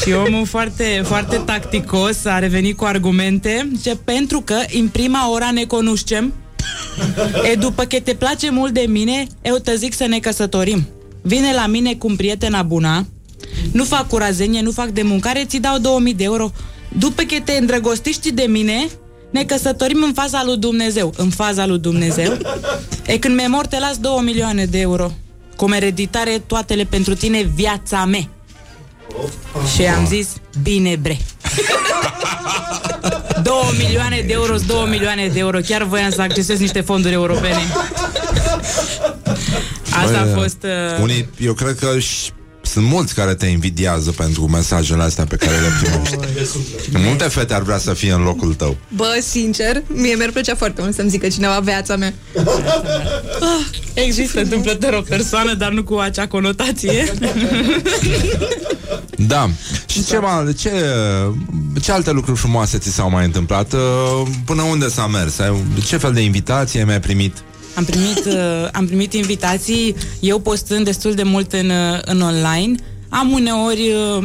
Și 0.01 0.11
omul 0.11 0.45
foarte, 0.45 1.01
foarte 1.05 1.35
tacticos 1.35 2.25
a 2.25 2.39
revenit 2.39 2.77
cu 2.77 2.85
argumente 2.85 3.71
ce 3.83 3.95
pentru 4.03 4.41
că 4.41 4.55
în 4.73 4.87
prima 4.87 5.31
ora 5.31 5.51
ne 5.51 5.63
cunoștem 5.63 6.33
e 7.51 7.55
după 7.55 7.83
că 7.83 7.99
te 7.99 8.13
place 8.13 8.49
mult 8.49 8.73
de 8.73 8.85
mine, 8.87 9.27
eu 9.41 9.55
te 9.55 9.75
zic 9.75 9.93
să 9.93 10.05
ne 10.05 10.19
căsătorim. 10.19 10.87
Vine 11.21 11.53
la 11.53 11.67
mine 11.67 11.95
cu 11.95 12.07
un 12.07 12.15
prietena 12.15 12.61
bună, 12.61 13.07
nu 13.71 13.83
fac 13.83 14.07
curazenie, 14.07 14.61
nu 14.61 14.71
fac 14.71 14.89
de 14.89 15.01
muncare, 15.01 15.45
ți 15.45 15.57
dau 15.57 15.77
2000 15.77 16.13
de 16.13 16.23
euro. 16.23 16.51
După 16.97 17.23
că 17.23 17.35
te 17.43 17.51
îndrăgostiști 17.51 18.31
de 18.31 18.45
mine, 18.47 18.87
ne 19.29 19.43
căsătorim 19.43 20.03
în 20.03 20.13
faza 20.13 20.43
lui 20.45 20.57
Dumnezeu. 20.57 21.13
În 21.17 21.29
faza 21.29 21.65
lui 21.65 21.79
Dumnezeu. 21.79 22.37
E 23.05 23.17
când 23.17 23.35
mi 23.35 23.45
mor, 23.47 23.65
te 23.65 23.79
las 23.79 23.97
2 23.97 24.19
milioane 24.23 24.65
de 24.65 24.79
euro. 24.79 25.11
Cum 25.55 25.71
ereditare, 25.71 26.43
toatele 26.47 26.83
pentru 26.83 27.15
tine, 27.15 27.41
viața 27.55 28.05
mea. 28.05 28.29
Și 29.75 29.85
am 29.85 30.05
zis, 30.05 30.27
bine 30.63 30.95
bre. 30.95 31.17
2 33.43 33.53
milioane 33.77 34.23
de 34.27 34.33
euro, 34.33 34.55
2 34.67 34.85
milioane 34.89 35.27
de 35.27 35.39
euro. 35.39 35.59
Chiar 35.59 35.83
voiam 35.83 36.09
să 36.09 36.21
accesez 36.21 36.59
niște 36.59 36.81
fonduri 36.81 37.13
europene. 37.13 37.61
Asta 39.89 40.23
Băi, 40.23 40.31
a 40.31 40.35
fost... 40.35 40.57
Uh... 40.63 41.01
Unii, 41.01 41.29
eu 41.39 41.53
cred 41.53 41.75
că 41.79 41.99
și 41.99 42.31
sunt 42.75 42.87
mulți 42.87 43.13
care 43.13 43.33
te 43.33 43.45
invidiază 43.45 44.11
pentru 44.11 44.47
mesajele 44.47 45.03
astea 45.03 45.25
pe 45.25 45.35
care 45.35 45.55
le 45.55 45.67
primești. 45.81 46.17
Multe 47.07 47.23
fete 47.23 47.53
ar 47.53 47.61
vrea 47.61 47.77
să 47.77 47.93
fie 47.93 48.11
în 48.11 48.23
locul 48.23 48.53
tău. 48.53 48.77
Bă, 48.95 49.19
sincer, 49.21 49.83
mie 49.87 50.15
mi-ar 50.15 50.29
plăcea 50.31 50.55
foarte 50.55 50.81
mult 50.81 50.95
să-mi 50.95 51.09
zică 51.09 51.27
cineva 51.27 51.59
viața 51.59 51.95
mea. 51.95 52.13
Există 53.93 54.39
întâmplător 54.39 54.93
o 54.93 55.01
persoană, 55.01 55.53
dar 55.53 55.71
nu 55.71 55.83
cu 55.83 55.95
acea 55.95 56.27
conotație. 56.27 57.05
Da. 59.17 59.49
Și 59.85 60.03
ce, 60.05 60.17
mai, 60.17 60.53
ce, 60.53 60.71
ce 61.81 61.91
alte 61.91 62.11
lucruri 62.11 62.39
frumoase 62.39 62.77
ți 62.77 62.89
s-au 62.93 63.09
mai 63.09 63.25
întâmplat? 63.25 63.73
Uh, 63.73 63.79
Până 64.45 64.61
unde 64.61 64.87
s-a 64.89 65.07
mers? 65.07 65.39
Ai- 65.39 65.63
Ce 65.85 65.97
fel 65.97 66.13
de 66.13 66.21
invitație 66.21 66.83
mi-ai 66.85 66.99
primit? 66.99 67.37
Am 67.75 67.83
primit, 67.83 68.25
uh, 68.25 68.67
am 68.71 68.85
primit 68.85 69.13
invitații, 69.13 69.95
eu 70.19 70.39
postând 70.39 70.85
destul 70.85 71.13
de 71.13 71.23
mult 71.23 71.53
în, 71.53 71.69
uh, 71.69 71.99
în 72.01 72.21
online. 72.21 72.75
Am 73.09 73.31
uneori 73.31 73.91
uh, 74.17 74.23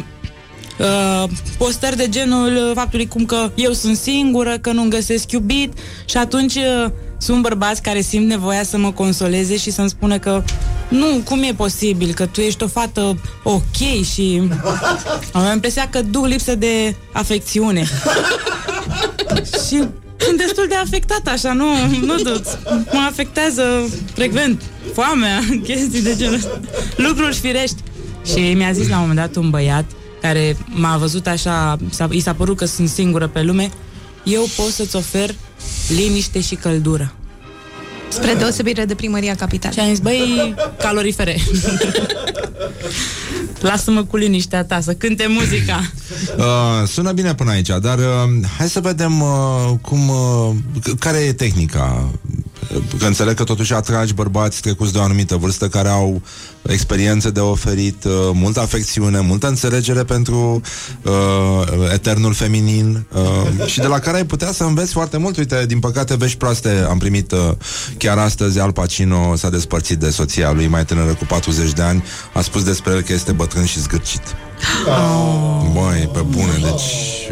uh, 0.79 1.31
postări 1.59 1.97
de 1.97 2.09
genul 2.09 2.57
uh, 2.57 2.71
faptului 2.75 3.09
cum 3.09 3.25
că 3.25 3.51
eu 3.55 3.73
sunt 3.73 3.97
singură, 3.97 4.59
că 4.59 4.73
nu-mi 4.73 4.91
găsesc 4.91 5.33
iubit 5.33 5.73
și 6.05 6.17
atunci 6.17 6.55
uh, 6.55 6.87
sunt 7.19 7.43
bărbați 7.43 7.83
care 7.83 8.01
simt 8.01 8.27
nevoia 8.27 8.63
să 8.63 8.79
mă 8.79 8.93
consoleze 8.93 9.57
și 9.57 9.71
să-mi 9.71 9.89
spună 9.89 10.19
că 10.19 10.43
nu, 10.89 11.07
cum 11.25 11.43
e 11.43 11.53
posibil, 11.57 12.15
că 12.15 12.27
tu 12.27 12.41
ești 12.41 12.63
o 12.63 12.67
fată 12.67 13.21
ok 13.43 14.05
și 14.13 14.43
am 15.33 15.53
impresia 15.53 15.89
că 15.91 16.03
duc 16.03 16.27
lipsă 16.27 16.55
de 16.55 16.95
afecțiune. 17.13 17.85
și 19.69 19.85
sunt 20.25 20.39
destul 20.39 20.67
de 20.69 20.75
afectat 20.75 21.27
așa, 21.27 21.53
nu, 21.53 21.67
nu 22.05 22.15
duc. 22.17 22.45
Mă 22.93 23.07
afectează 23.09 23.89
frecvent 24.15 24.63
foamea, 24.93 25.41
chestii 25.67 26.03
de 26.03 26.17
genul 26.17 26.35
ăsta. 26.35 26.61
Lucruri 26.97 27.37
firești. 27.37 27.83
Și 28.27 28.53
mi-a 28.53 28.73
zis 28.73 28.89
la 28.89 28.95
un 28.95 29.01
moment 29.01 29.19
dat 29.19 29.37
un 29.43 29.51
băiat 29.51 29.85
care 30.21 30.57
m-a 30.67 30.97
văzut 30.97 31.27
așa, 31.27 31.77
s-a, 31.91 32.09
i 32.11 32.21
s-a 32.21 32.35
părut 32.35 32.57
că 32.57 32.65
sunt 32.65 32.89
singură 32.89 33.29
pe 33.29 33.43
lume, 33.43 33.71
eu 34.25 34.49
pot 34.57 34.69
să-ți 34.71 34.97
ofer 34.97 35.35
liniște 35.89 36.41
și 36.41 36.55
căldură. 36.55 37.15
Spre 38.11 38.35
deosebire 38.35 38.85
de 38.85 38.95
primăria 38.95 39.35
capitală. 39.35 39.75
Și 39.75 39.81
am 39.81 39.89
zis, 39.89 39.99
băi, 39.99 40.55
calorifere. 40.79 41.37
Lasă-mă 43.61 44.05
cu 44.05 44.17
liniștea 44.17 44.65
ta, 44.65 44.81
să 44.81 44.93
cânte 44.95 45.27
muzica. 45.29 45.81
Uh, 46.37 46.89
sună 46.89 47.13
bine 47.13 47.35
până 47.35 47.51
aici, 47.51 47.69
dar 47.81 47.99
uh, 47.99 48.05
hai 48.59 48.69
să 48.69 48.81
vedem 48.81 49.21
uh, 49.21 49.71
cum, 49.81 50.09
uh, 50.09 50.51
c- 50.81 50.99
care 50.99 51.19
e 51.19 51.33
tehnica. 51.33 52.11
Că 52.99 53.07
înțeleg 53.07 53.35
că 53.35 53.45
totuși 53.45 53.75
atragi 53.75 54.15
bărbați 54.15 54.61
trecuți 54.61 54.93
de 54.93 54.99
o 54.99 55.03
anumită 55.03 55.37
vârstă 55.37 55.69
care 55.69 55.89
au 55.89 56.23
experiențe 56.63 57.31
de 57.31 57.41
oferit, 57.41 58.05
uh, 58.05 58.13
multă 58.33 58.61
afecțiune, 58.61 59.21
multă 59.21 59.49
înțelegere 59.49 60.05
pentru 60.05 60.61
uh, 61.03 61.93
eternul 61.93 62.33
feminin 62.33 63.07
uh, 63.13 63.67
și 63.67 63.79
de 63.79 63.87
la 63.87 63.99
care 63.99 64.17
ai 64.17 64.25
putea 64.25 64.53
să 64.53 64.65
înveți 64.65 64.93
foarte 64.93 65.17
mult. 65.17 65.37
Uite, 65.37 65.65
din 65.67 65.79
păcate, 65.79 66.17
vești 66.17 66.37
proaste 66.37 66.87
am 66.89 66.99
primit 66.99 67.33
uh, 67.33 67.39
chiar 67.97 68.19
astăzi. 68.19 68.61
Al 68.61 68.73
Pacino 68.73 69.37
s-a 69.37 69.51
despărțit 69.51 69.99
de 69.99 70.11
soția 70.11 70.53
lui 70.53 70.67
mai 70.67 70.85
tânără 70.85 71.15
cu 71.15 71.25
40 71.25 71.73
de 71.73 71.83
ani. 71.83 72.05
A 72.35 72.41
spus 72.41 72.65
despre 72.65 72.93
el 72.93 73.01
că 73.01 73.13
este 73.13 73.33
bătrân 73.33 73.65
și 73.65 73.81
zgârcit. 73.81 74.23
Băi, 75.73 76.11
pe 76.13 76.21
bune, 76.21 76.53
deci... 76.63 77.29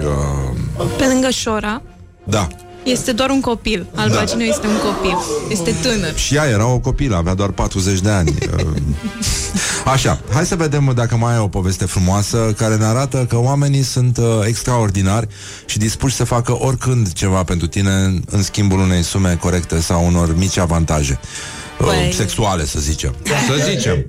Uh, 0.78 0.86
Pe 0.96 1.04
lângă 1.04 1.30
Șora, 1.30 1.82
da. 2.24 2.48
Este 2.84 3.12
doar 3.12 3.30
un 3.30 3.40
copil. 3.40 3.86
Al 3.94 4.08
Da. 4.10 4.16
Pacino 4.16 4.42
este 4.42 4.66
un 4.66 4.76
copil. 4.92 5.16
Este 5.50 5.74
tânăr. 5.82 6.16
Și 6.16 6.34
ea 6.34 6.44
era 6.48 6.66
o 6.66 6.78
copilă, 6.78 7.16
avea 7.16 7.34
doar 7.34 7.50
40 7.50 7.98
de 8.00 8.10
ani. 8.10 8.34
Uh, 8.56 8.64
Așa, 9.92 10.20
hai 10.32 10.46
să 10.46 10.56
vedem 10.56 10.92
dacă 10.94 11.16
mai 11.16 11.34
e 11.34 11.38
o 11.38 11.48
poveste 11.48 11.84
frumoasă 11.84 12.54
care 12.56 12.76
ne 12.76 12.84
arată 12.84 13.26
că 13.28 13.36
oamenii 13.38 13.82
sunt 13.82 14.16
uh, 14.18 14.24
extraordinari 14.46 15.26
și 15.66 15.78
dispuși 15.78 16.14
să 16.14 16.24
facă 16.24 16.56
oricând 16.60 17.12
ceva 17.12 17.42
pentru 17.44 17.66
tine 17.66 17.90
în- 17.90 18.22
în 18.30 18.42
schimbul 18.42 18.78
unei 18.78 19.02
sume 19.02 19.36
corecte 19.40 19.80
sau 19.80 20.06
unor 20.06 20.36
mici 20.36 20.56
avantaje. 20.58 21.20
Uh, 21.80 21.86
Păi- 21.92 22.14
sexuale, 22.14 22.64
să 22.66 22.78
zicem. 22.80 23.14
Să 23.24 23.70
zicem. 23.70 24.04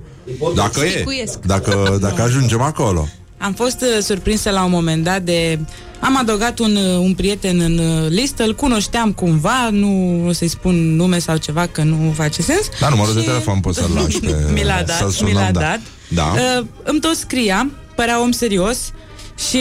Dacă 0.54 0.80
e. 0.84 0.88
Sticuiesc. 0.90 1.38
Dacă, 1.38 1.98
dacă 2.00 2.22
ajungem 2.22 2.60
acolo. 2.60 3.08
Am 3.40 3.52
fost 3.52 3.80
uh, 3.80 4.02
surprinsă 4.02 4.50
la 4.50 4.64
un 4.64 4.70
moment 4.70 5.04
dat 5.04 5.22
de... 5.22 5.58
Am 6.00 6.16
adăugat 6.16 6.58
un, 6.58 6.76
uh, 6.76 6.98
un 6.98 7.14
prieten 7.14 7.60
în 7.60 7.78
uh, 7.78 8.08
listă, 8.08 8.42
îl 8.42 8.54
cunoșteam 8.54 9.12
cumva, 9.12 9.68
nu 9.70 10.22
o 10.26 10.32
să-i 10.32 10.48
spun 10.48 10.96
nume 10.96 11.18
sau 11.18 11.36
ceva, 11.36 11.66
că 11.66 11.82
nu 11.82 12.12
face 12.16 12.42
sens. 12.42 12.68
Da, 12.80 12.88
numărul 12.88 13.14
de 13.14 13.20
telefon 13.20 13.60
poți 13.60 13.78
să-l 13.78 13.90
lași 13.94 14.20
pe... 14.20 14.36
Mi 14.54 14.64
l-a 14.64 14.76
să-l 14.76 14.84
dat, 14.86 15.10
sunăm, 15.10 15.32
mi 15.32 15.38
l-a 15.38 15.50
da. 15.50 15.60
dat. 15.60 15.80
Da. 16.08 16.32
Uh, 16.58 16.66
îmi 16.82 17.00
tot 17.00 17.14
scria, 17.14 17.70
părea 17.94 18.20
om 18.20 18.30
serios 18.30 18.78
și 19.50 19.58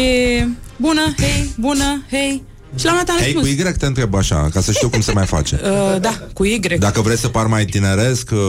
bună, 0.78 1.14
hei, 1.18 1.54
bună, 1.58 2.04
hei. 2.10 2.44
Și 2.78 2.86
la 2.86 2.92
un 2.92 2.98
moment 2.98 3.08
dat 3.08 3.16
am 3.16 3.22
Hei, 3.24 3.34
cu 3.34 3.40
răspuns. 3.40 3.76
Y 3.76 3.78
te 3.78 3.86
întreb 3.86 4.16
așa, 4.16 4.50
ca 4.54 4.62
să 4.62 4.72
știu 4.72 4.90
cum 4.90 5.02
se 5.02 5.12
mai 5.12 5.26
face. 5.26 5.60
Uh, 5.70 6.02
da, 6.02 6.20
cu 6.34 6.44
Y. 6.46 6.60
Dacă 6.80 7.02
vrei 7.02 7.18
să 7.18 7.28
par 7.28 7.46
mai 7.46 7.66
tineresc, 7.66 8.30
uh, 8.32 8.40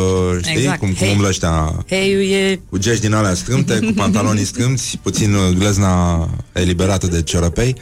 știi, 0.43 0.57
Exact. 0.57 0.79
cum, 0.79 0.89
cum 0.89 0.97
Hei. 0.97 1.13
umblă 1.13 1.29
ăștia 1.29 1.85
Hei, 1.89 2.33
e... 2.33 2.61
cu 2.71 2.79
gești 2.79 3.01
din 3.01 3.15
alea 3.15 3.35
strâmte, 3.35 3.79
cu 3.79 3.93
pantalonii 3.93 4.45
strâmți, 4.45 4.99
puțin 5.03 5.35
uh, 5.35 5.57
glezna 5.59 6.29
eliberată 6.53 7.07
de 7.07 7.23
ciorăpei 7.23 7.77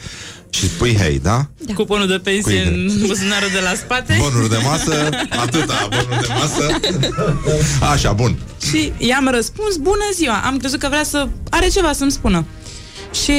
și 0.49 0.69
spui 0.69 0.95
hei, 0.97 1.19
da? 1.23 1.47
Da. 1.57 1.73
Cuponul 1.73 2.07
de 2.07 2.19
pensie 2.23 2.41
Cu 2.63 2.69
Y. 2.69 2.73
în 2.73 3.07
buzunarul 3.07 3.49
de 3.53 3.59
la 3.63 3.73
spate. 3.75 4.17
Bonuri 4.19 4.49
de 4.49 4.57
masă, 4.63 5.09
atâta, 5.29 5.87
bonuri 5.89 6.21
de 6.21 6.27
masă. 6.39 6.79
Așa, 7.91 8.11
bun. 8.11 8.37
Și 8.69 8.91
i-am 8.97 9.29
răspuns, 9.33 9.75
bună 9.75 10.09
ziua. 10.13 10.41
Am 10.45 10.57
crezut 10.57 10.79
că 10.79 10.87
vrea 10.89 11.03
să... 11.03 11.27
Are 11.49 11.67
ceva 11.67 11.93
să-mi 11.93 12.11
spună. 12.11 12.45
Și 13.23 13.33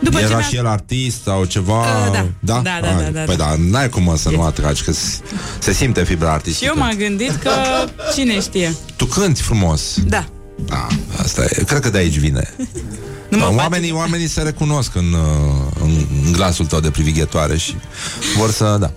după 0.00 0.18
ce 0.18 0.24
Era 0.24 0.36
mi-a... 0.36 0.46
și 0.46 0.56
el 0.56 0.66
artist 0.66 1.22
sau 1.22 1.44
ceva? 1.44 1.78
Uh, 1.80 2.12
da. 2.12 2.26
Da? 2.40 2.60
Da, 2.60 2.78
da, 2.82 2.88
Ah, 2.88 3.02
da, 3.04 3.10
da, 3.10 3.20
Păi 3.20 3.36
da. 3.36 3.44
da, 3.44 3.54
n-ai 3.58 3.88
cum 3.88 4.02
mă, 4.02 4.16
să 4.16 4.30
nu 4.30 4.42
atragi, 4.42 4.82
că 4.82 4.92
s- 4.92 5.20
se 5.58 5.72
simte 5.72 6.04
fibra 6.04 6.28
Și 6.28 6.32
artistică. 6.34 6.72
eu 6.74 6.82
m-am 6.82 6.94
gândit 6.96 7.34
că 7.36 7.50
cine 8.14 8.40
știe. 8.40 8.74
Tu 8.96 9.04
cânti 9.04 9.42
frumos. 9.42 9.98
Da. 10.06 10.24
Da, 10.66 10.86
asta 11.22 11.42
e. 11.44 11.62
Cred 11.66 11.80
că 11.80 11.90
de 11.90 11.98
aici 11.98 12.18
vine. 12.18 12.50
Nu 13.30 13.38
mă 13.38 13.44
Da, 13.44 13.54
oamenii, 13.62 13.92
oamenii 13.92 14.26
se 14.28 14.42
recunosc 14.42 14.94
în, 14.94 15.12
uh, 15.12 15.72
în, 15.82 16.06
în 16.24 16.32
glasul 16.32 16.66
tău 16.66 16.80
de 16.80 16.90
privighetoare 16.90 17.56
și 17.56 17.74
vor 18.36 18.50
să, 18.50 18.76
da, 18.80 18.90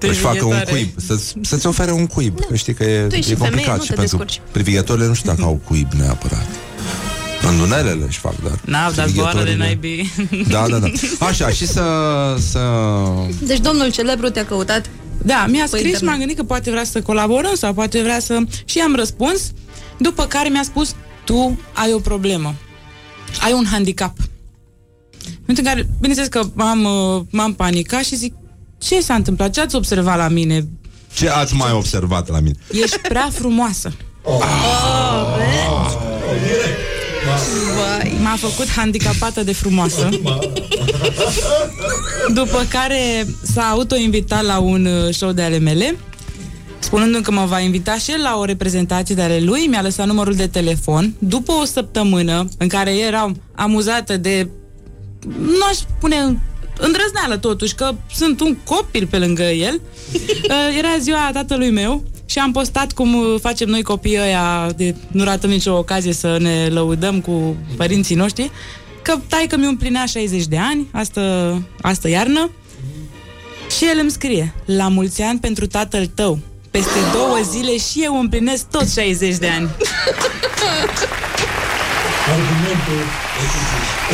își 0.00 0.18
facă 0.20 0.44
un 0.44 0.50
Privighetoare. 0.50 0.64
cuib, 0.70 0.88
să, 1.06 1.18
să-ți 1.42 1.66
ofere 1.66 1.90
un 1.92 2.06
cuib. 2.06 2.40
Că 2.48 2.56
știi 2.56 2.74
că 2.74 2.84
e, 2.84 3.00
Tu 3.06 3.14
ești 3.14 3.30
e 3.30 3.34
și 3.34 3.40
femeie, 3.40 3.50
complicat 3.50 3.76
nu 3.76 3.82
și 3.82 3.88
te 3.88 3.94
pentru 3.94 4.16
descurci. 4.16 4.40
privighetorile 4.52 5.06
nu 5.06 5.14
știu 5.14 5.30
dacă 5.30 5.42
au 5.42 5.60
cuib 5.64 5.92
neapărat. 5.92 6.46
Rândunelele 7.48 8.04
își 8.06 8.18
fac, 8.18 8.34
dar 8.42 8.58
N-au, 8.64 8.92
dar 8.92 9.06
zboară 9.08 9.42
de 9.42 9.42
privighetorile- 9.42 9.64
naibii. 9.64 10.12
Da, 10.48 10.66
da, 10.68 10.78
da. 10.78 10.88
Așa, 11.26 11.48
și 11.50 11.66
să, 11.66 11.82
să... 12.50 12.60
Deci 13.42 13.58
domnul 13.60 13.90
celebru 13.90 14.28
te-a 14.30 14.44
căutat. 14.44 14.90
Da, 15.22 15.46
mi-a 15.48 15.60
Pe 15.62 15.66
scris 15.66 15.80
și 15.80 15.86
internet. 15.86 16.08
m-am 16.08 16.18
gândit 16.18 16.36
că 16.36 16.42
poate 16.42 16.70
vrea 16.70 16.84
să 16.84 17.00
colaborăm 17.02 17.54
sau 17.54 17.72
poate 17.74 18.02
vrea 18.02 18.18
să... 18.20 18.38
Și 18.64 18.78
am 18.78 18.94
răspuns, 18.94 19.52
după 19.98 20.24
care 20.24 20.48
mi-a 20.48 20.62
spus, 20.62 20.94
tu 21.24 21.58
ai 21.72 21.92
o 21.92 21.98
problemă. 21.98 22.54
Ai 23.40 23.52
un 23.52 23.64
handicap. 23.70 24.12
În 24.18 25.32
momentul 25.40 25.64
în 25.64 25.70
care, 25.72 25.88
bineînțeles 26.00 26.28
că 26.28 26.42
m-am, 26.54 26.84
uh, 26.84 27.22
m-am 27.30 27.54
panicat 27.54 28.04
și 28.04 28.16
zic, 28.16 28.34
ce 28.78 29.00
s-a 29.00 29.14
întâmplat? 29.14 29.50
Ce 29.50 29.60
ați 29.60 29.74
observat 29.74 30.16
la 30.16 30.28
mine? 30.28 30.68
Ce 31.14 31.28
ați 31.30 31.54
mai 31.54 31.72
observat 31.72 32.28
la 32.28 32.40
mine? 32.40 32.54
Ești 32.82 32.98
prea 32.98 33.28
frumoasă. 33.32 33.92
Vai. 37.26 38.18
M-a 38.22 38.36
făcut 38.36 38.68
handicapată 38.68 39.42
de 39.42 39.52
frumoasă. 39.52 40.08
După 42.34 42.66
care 42.68 43.26
s-a 43.42 43.62
autoinvitat 43.62 44.44
la 44.44 44.58
un 44.58 44.86
uh, 44.86 45.14
show 45.14 45.32
de 45.32 45.42
ale 45.42 45.58
mele, 45.58 45.96
spunându-mi 46.78 47.22
că 47.22 47.30
mă 47.30 47.44
va 47.44 47.60
invita 47.60 47.96
și 47.98 48.10
el 48.10 48.20
la 48.22 48.36
o 48.38 48.44
reprezentație 48.44 49.14
de 49.14 49.22
ale 49.22 49.40
lui, 49.40 49.66
mi-a 49.66 49.82
lăsat 49.82 50.06
numărul 50.06 50.34
de 50.34 50.46
telefon. 50.46 51.14
După 51.18 51.52
o 51.52 51.64
săptămână 51.64 52.48
în 52.58 52.68
care 52.68 52.96
eram 52.96 53.40
amuzată 53.54 54.16
de, 54.16 54.48
nu 55.38 55.64
aș 55.68 55.76
spune 55.76 56.16
îndrăzneală 56.78 57.36
totuși, 57.36 57.74
că 57.74 57.94
sunt 58.14 58.40
un 58.40 58.56
copil 58.64 59.06
pe 59.06 59.18
lângă 59.18 59.42
el, 59.42 59.80
uh, 60.12 60.78
era 60.78 60.98
ziua 61.00 61.30
tatălui 61.32 61.70
meu 61.70 62.04
și 62.26 62.38
am 62.38 62.52
postat 62.52 62.92
cum 62.92 63.14
uh, 63.14 63.40
facem 63.40 63.68
noi 63.68 63.82
copiii 63.82 64.18
ăia, 64.18 64.72
de, 64.76 64.94
nu 65.08 65.24
ratăm 65.24 65.50
nicio 65.50 65.76
ocazie 65.76 66.12
să 66.12 66.36
ne 66.40 66.68
lăudăm 66.68 67.20
cu 67.20 67.56
părinții 67.76 68.14
noștri, 68.14 68.50
că 69.02 69.18
taică 69.28 69.56
mi 69.56 69.66
împlinea 69.66 70.04
60 70.04 70.46
de 70.46 70.58
ani, 70.58 70.86
astă, 70.92 71.62
astă 71.80 72.08
iarnă, 72.08 72.50
și 73.76 73.84
el 73.84 73.98
îmi 74.00 74.10
scrie, 74.10 74.54
la 74.64 74.88
mulți 74.88 75.22
ani 75.22 75.38
pentru 75.38 75.66
tatăl 75.66 76.06
tău. 76.06 76.38
Peste 76.70 76.98
două 77.12 77.38
zile 77.50 77.76
și 77.76 78.02
eu 78.02 78.20
împlinesc 78.20 78.64
tot 78.70 78.90
60 78.90 79.36
de 79.36 79.48
ani. 79.48 79.68
Argumentul 82.34 83.02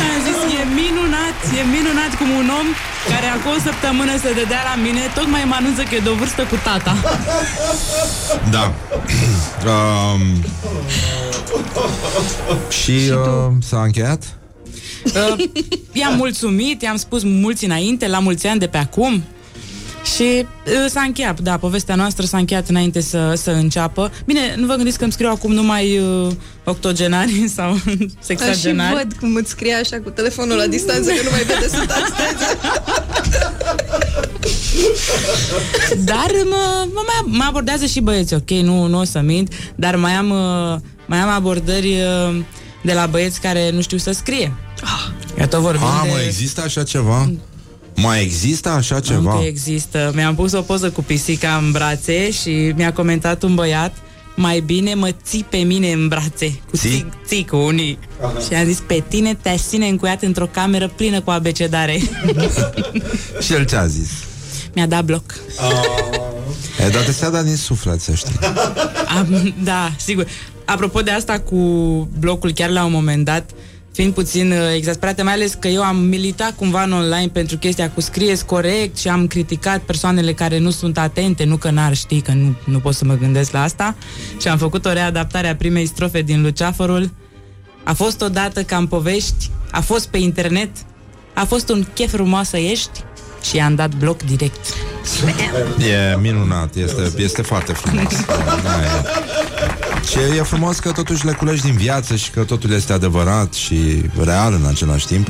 Am 0.05 0.17
zis, 0.25 0.39
e 0.59 0.63
minunat, 0.81 1.37
e 1.59 1.63
minunat 1.75 2.11
cum 2.19 2.29
un 2.29 2.49
om 2.59 2.67
care 3.11 3.25
acum 3.25 3.51
o 3.51 3.59
săptămână 3.67 4.17
se 4.23 4.33
dădea 4.33 4.61
la 4.69 4.81
mine, 4.81 5.01
tocmai 5.15 5.43
mă 5.47 5.55
anunță 5.59 5.81
că 5.81 5.95
e 5.95 5.99
de 5.99 6.09
o 6.09 6.13
vârstă 6.13 6.43
cu 6.43 6.55
tata. 6.63 6.95
Da. 8.49 8.73
um, 9.71 10.21
și 12.69 13.11
uh, 13.11 13.51
s-a 13.61 13.81
încheiat? 13.81 14.23
Uh, 15.05 15.45
i-am 15.91 16.15
mulțumit, 16.15 16.81
i-am 16.81 16.97
spus 16.97 17.23
mulți 17.23 17.65
înainte, 17.65 18.07
la 18.07 18.19
mulți 18.19 18.47
ani 18.47 18.59
de 18.59 18.67
pe 18.67 18.77
acum. 18.77 19.23
Și 20.15 20.23
uh, 20.65 20.89
s-a 20.89 21.01
încheiat, 21.01 21.39
da, 21.39 21.57
povestea 21.57 21.95
noastră 21.95 22.25
s-a 22.25 22.37
încheiat 22.37 22.69
înainte 22.69 23.01
să, 23.01 23.33
să 23.35 23.51
înceapă. 23.51 24.11
Bine, 24.25 24.39
nu 24.57 24.65
vă 24.65 24.73
gândiți 24.75 24.97
că 24.97 25.03
îmi 25.03 25.13
scriu 25.13 25.29
acum 25.29 25.51
numai 25.53 25.97
uh, 25.97 26.31
octogenari 26.63 27.47
sau 27.55 27.71
Dar 27.85 27.95
și 27.97 28.09
sexagenari. 28.19 28.95
văd 28.95 29.13
cum 29.19 29.35
îți 29.35 29.49
scrie 29.49 29.73
așa 29.73 29.99
cu 30.03 30.09
telefonul 30.09 30.57
la 30.57 30.65
distanță 30.67 31.09
că 31.11 31.21
nu 31.23 31.29
mai 31.31 31.43
vede 31.43 31.67
sunt 31.67 31.89
astăzi. 31.89 32.43
Dar 36.05 36.31
mă, 36.49 36.85
mă, 36.93 37.01
mai- 37.05 37.37
mă 37.37 37.43
abordează 37.47 37.85
și 37.85 37.99
băieți, 37.99 38.33
ok, 38.33 38.49
nu, 38.49 38.87
nu 38.87 38.99
o 38.99 39.03
să 39.03 39.19
mint, 39.19 39.53
dar 39.75 39.95
mai 39.95 40.11
am, 40.11 40.29
uh, 40.29 40.79
mai 41.05 41.17
am 41.19 41.29
abordări 41.29 41.87
uh, 42.27 42.35
de 42.83 42.93
la 42.93 43.05
băieți 43.05 43.39
care 43.41 43.69
nu 43.71 43.81
știu 43.81 43.97
să 43.97 44.11
scrie. 44.11 44.53
Că 45.37 45.45
tot 45.45 45.59
vorbim 45.59 45.85
A, 45.85 46.01
de... 46.03 46.09
mă, 46.09 46.17
există 46.25 46.61
așa 46.61 46.83
ceva? 46.83 47.31
Mai 47.95 48.21
există 48.21 48.69
așa 48.69 48.99
ceva? 48.99 49.33
Încă 49.33 49.45
există. 49.45 50.11
Mi-am 50.15 50.35
pus 50.35 50.51
o 50.51 50.61
poză 50.61 50.89
cu 50.89 51.03
pisica 51.03 51.61
în 51.63 51.71
brațe 51.71 52.31
și 52.31 52.73
mi-a 52.75 52.93
comentat 52.93 53.43
un 53.43 53.55
băiat 53.55 53.95
mai 54.35 54.59
bine 54.59 54.93
mă 54.93 55.09
ții 55.23 55.45
pe 55.49 55.57
mine 55.57 55.91
în 55.91 56.07
brațe 56.07 56.59
cu 56.69 56.77
ții, 56.77 57.09
ții 57.25 57.45
cu 57.45 57.55
unii 57.55 57.99
și 58.47 58.53
am 58.53 58.65
zis 58.65 58.83
pe 58.87 59.03
tine 59.07 59.37
te-aș 59.41 59.61
ține 59.61 59.87
încuiat 59.87 60.21
într-o 60.21 60.45
cameră 60.45 60.87
plină 60.87 61.21
cu 61.21 61.29
abecedare 61.29 61.99
Și 63.45 63.53
el 63.53 63.65
ce-a 63.65 63.85
zis? 63.85 64.09
mi-a 64.73 64.87
dat 64.87 65.03
bloc 65.03 65.23
E, 66.79 66.89
dar 66.89 67.03
te 67.03 67.29
dat 67.29 67.43
din 67.43 67.55
suflet, 67.55 68.01
să 68.01 68.13
știi. 68.13 68.35
Am, 69.17 69.53
da, 69.63 69.91
sigur. 69.97 70.27
Apropo 70.65 71.01
de 71.01 71.11
asta 71.11 71.39
cu 71.39 71.57
blocul, 72.19 72.51
chiar 72.51 72.69
la 72.69 72.85
un 72.85 72.91
moment 72.91 73.25
dat, 73.25 73.49
fiind 73.93 74.13
puțin 74.13 74.51
uh, 74.51 74.57
exasperată, 74.75 75.23
mai 75.23 75.33
ales 75.33 75.53
că 75.53 75.67
eu 75.67 75.83
am 75.83 75.97
militat 75.97 76.55
cumva 76.55 76.83
în 76.83 76.91
online 76.91 77.27
pentru 77.27 77.57
chestia 77.57 77.91
cu 77.91 78.01
scrieți 78.01 78.45
corect 78.45 78.97
și 78.97 79.07
am 79.07 79.27
criticat 79.27 79.79
persoanele 79.81 80.33
care 80.33 80.57
nu 80.57 80.69
sunt 80.69 80.97
atente, 80.97 81.43
nu 81.43 81.57
că 81.57 81.69
n-ar 81.69 81.95
ști, 81.95 82.21
că 82.21 82.31
nu, 82.31 82.55
nu 82.65 82.79
pot 82.79 82.93
să 82.93 83.05
mă 83.05 83.17
gândesc 83.17 83.51
la 83.51 83.61
asta, 83.61 83.95
și 84.41 84.47
am 84.47 84.57
făcut 84.57 84.85
o 84.85 84.93
readaptare 84.93 85.47
a 85.47 85.55
primei 85.55 85.85
strofe 85.85 86.21
din 86.21 86.41
Luceafărul. 86.41 87.11
A 87.83 87.93
fost 87.93 88.21
odată 88.21 88.63
ca 88.63 88.77
în 88.77 88.87
povești, 88.87 89.49
a 89.71 89.81
fost 89.81 90.07
pe 90.07 90.17
internet, 90.17 90.69
a 91.33 91.45
fost 91.45 91.69
un 91.69 91.85
chef 91.93 92.11
frumoasă 92.11 92.57
ești 92.57 93.03
și 93.43 93.55
i-am 93.55 93.75
dat 93.75 93.95
bloc 93.95 94.21
direct. 94.21 94.73
E 95.77 96.17
minunat, 96.21 96.75
este, 96.75 97.11
este 97.17 97.41
foarte 97.41 97.73
frumos. 97.73 98.13
Da, 98.63 98.81
e. 98.81 99.42
Și 100.13 100.19
e, 100.19 100.35
e 100.35 100.41
frumos 100.41 100.79
că 100.79 100.91
totuși 100.91 101.25
le 101.25 101.31
culegi 101.31 101.61
din 101.61 101.75
viață 101.75 102.15
și 102.15 102.31
că 102.31 102.43
totul 102.43 102.71
este 102.71 102.93
adevărat 102.93 103.53
și 103.53 104.03
real 104.23 104.53
în 104.53 104.65
același 104.65 105.07
timp. 105.07 105.27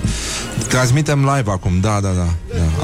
Transmitem 0.67 1.19
live 1.19 1.51
acum, 1.51 1.79
da, 1.79 1.99
da, 2.01 2.09
da. 2.09 2.27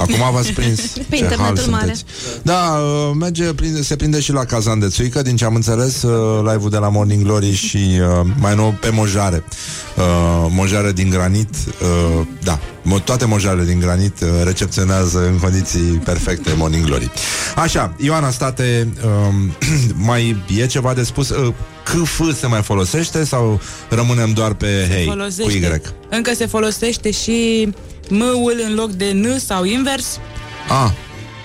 Da. 0.08 0.14
Acum 0.14 0.34
v-ați 0.34 0.52
prins 0.52 0.80
Pe 0.80 1.16
ce 1.16 1.24
hal 1.24 1.32
internetul 1.32 1.72
mare. 1.72 1.94
sunteți. 1.94 2.04
Da, 2.44 2.80
uh, 2.82 3.12
merge, 3.20 3.44
prinde, 3.54 3.82
se 3.84 3.96
prinde 3.96 4.20
și 4.20 4.32
la 4.32 4.46
Cazan 4.46 4.80
de 4.80 4.88
Țuică, 4.88 5.22
din 5.22 5.36
ce 5.36 5.46
am 5.46 5.56
înțeles, 5.56 6.02
uh, 6.02 6.40
live-ul 6.52 6.70
de 6.70 6.78
la 6.78 6.90
Morning 6.90 7.24
Glory 7.24 7.54
și 7.54 7.78
uh, 7.78 8.26
mai 8.40 8.56
nou 8.56 8.76
pe 8.80 8.90
mojare. 8.90 9.44
Uh, 9.98 10.04
mojare 10.50 10.92
din 10.92 11.10
granit, 11.10 11.50
uh, 11.82 12.26
da, 12.44 12.60
mo- 12.82 13.04
toate 13.04 13.26
mojarele 13.26 13.64
din 13.66 13.80
granit 13.80 14.22
uh, 14.22 14.28
recepționează 14.44 15.26
în 15.28 15.38
condiții 15.38 15.80
perfecte 16.04 16.54
Morning 16.58 16.86
Glory. 16.86 17.12
Așa, 17.56 17.94
Ioana 17.98 18.30
State, 18.30 18.88
um, 19.06 19.52
mai 20.10 20.44
e 20.58 20.66
ceva 20.66 20.94
de 20.94 21.04
spus? 21.04 21.30
Uh, 21.30 21.54
CF 21.84 22.22
se 22.40 22.48
mai 22.48 22.62
folosește 22.62 23.24
sau 23.24 23.62
rămânem 23.90 24.32
doar 24.34 24.54
pe 24.54 24.86
Se 24.88 24.94
hey 24.94 25.06
cu 25.06 25.12
folosește. 25.12 25.52
Y? 25.52 25.82
Încă 26.10 26.34
se 26.34 26.46
folosește 26.46 27.12
și 27.12 27.70
M-ul 28.10 28.62
în 28.68 28.74
loc 28.76 28.92
de 28.92 29.12
N 29.14 29.38
sau 29.38 29.64
invers. 29.64 30.20
Ah, 30.70 30.92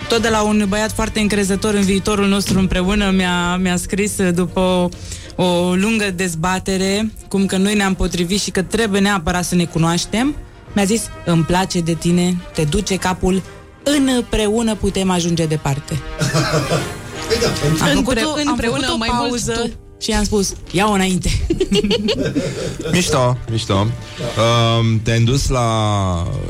Tot 0.08 0.22
de 0.22 0.28
la 0.28 0.42
un 0.42 0.64
băiat 0.68 0.92
foarte 0.92 1.20
încrezător 1.20 1.74
în 1.74 1.82
viitorul 1.82 2.26
nostru 2.28 2.58
împreună 2.58 3.10
mi-a, 3.10 3.56
mi-a 3.56 3.76
scris 3.76 4.18
uh, 4.18 4.34
după 4.34 4.60
o, 5.36 5.42
o 5.44 5.74
lungă 5.74 6.10
dezbatere, 6.14 7.12
cum 7.28 7.46
că 7.46 7.56
noi 7.56 7.74
ne-am 7.74 7.94
potrivit 7.94 8.40
și 8.40 8.50
că 8.50 8.62
trebuie 8.62 9.00
neapărat 9.00 9.44
să 9.44 9.54
ne 9.54 9.64
cunoaștem, 9.64 10.34
mi-a 10.72 10.84
zis, 10.84 11.02
îmi 11.24 11.42
place 11.42 11.80
de 11.80 11.94
tine, 11.94 12.36
te 12.54 12.62
duce 12.64 12.96
capul, 12.96 13.42
împreună 14.16 14.74
putem 14.74 15.10
ajunge 15.10 15.44
departe. 15.46 15.98
Am 17.80 17.88
făcut, 17.88 17.96
Împre- 17.96 18.22
o, 18.24 18.30
am 18.32 18.42
împreună 18.46 18.76
făcut 18.86 18.94
o 18.94 18.96
mai 18.96 19.08
mult 19.12 19.28
pauză 19.28 19.52
tu. 19.52 19.70
Și 20.00 20.10
am 20.12 20.24
spus, 20.24 20.52
ia-o 20.70 20.90
înainte. 20.92 21.46
Mișto, 22.92 23.36
mișto. 23.50 23.86
Uh, 24.36 24.96
te-ai 25.02 25.20
dus 25.20 25.48
la... 25.48 25.66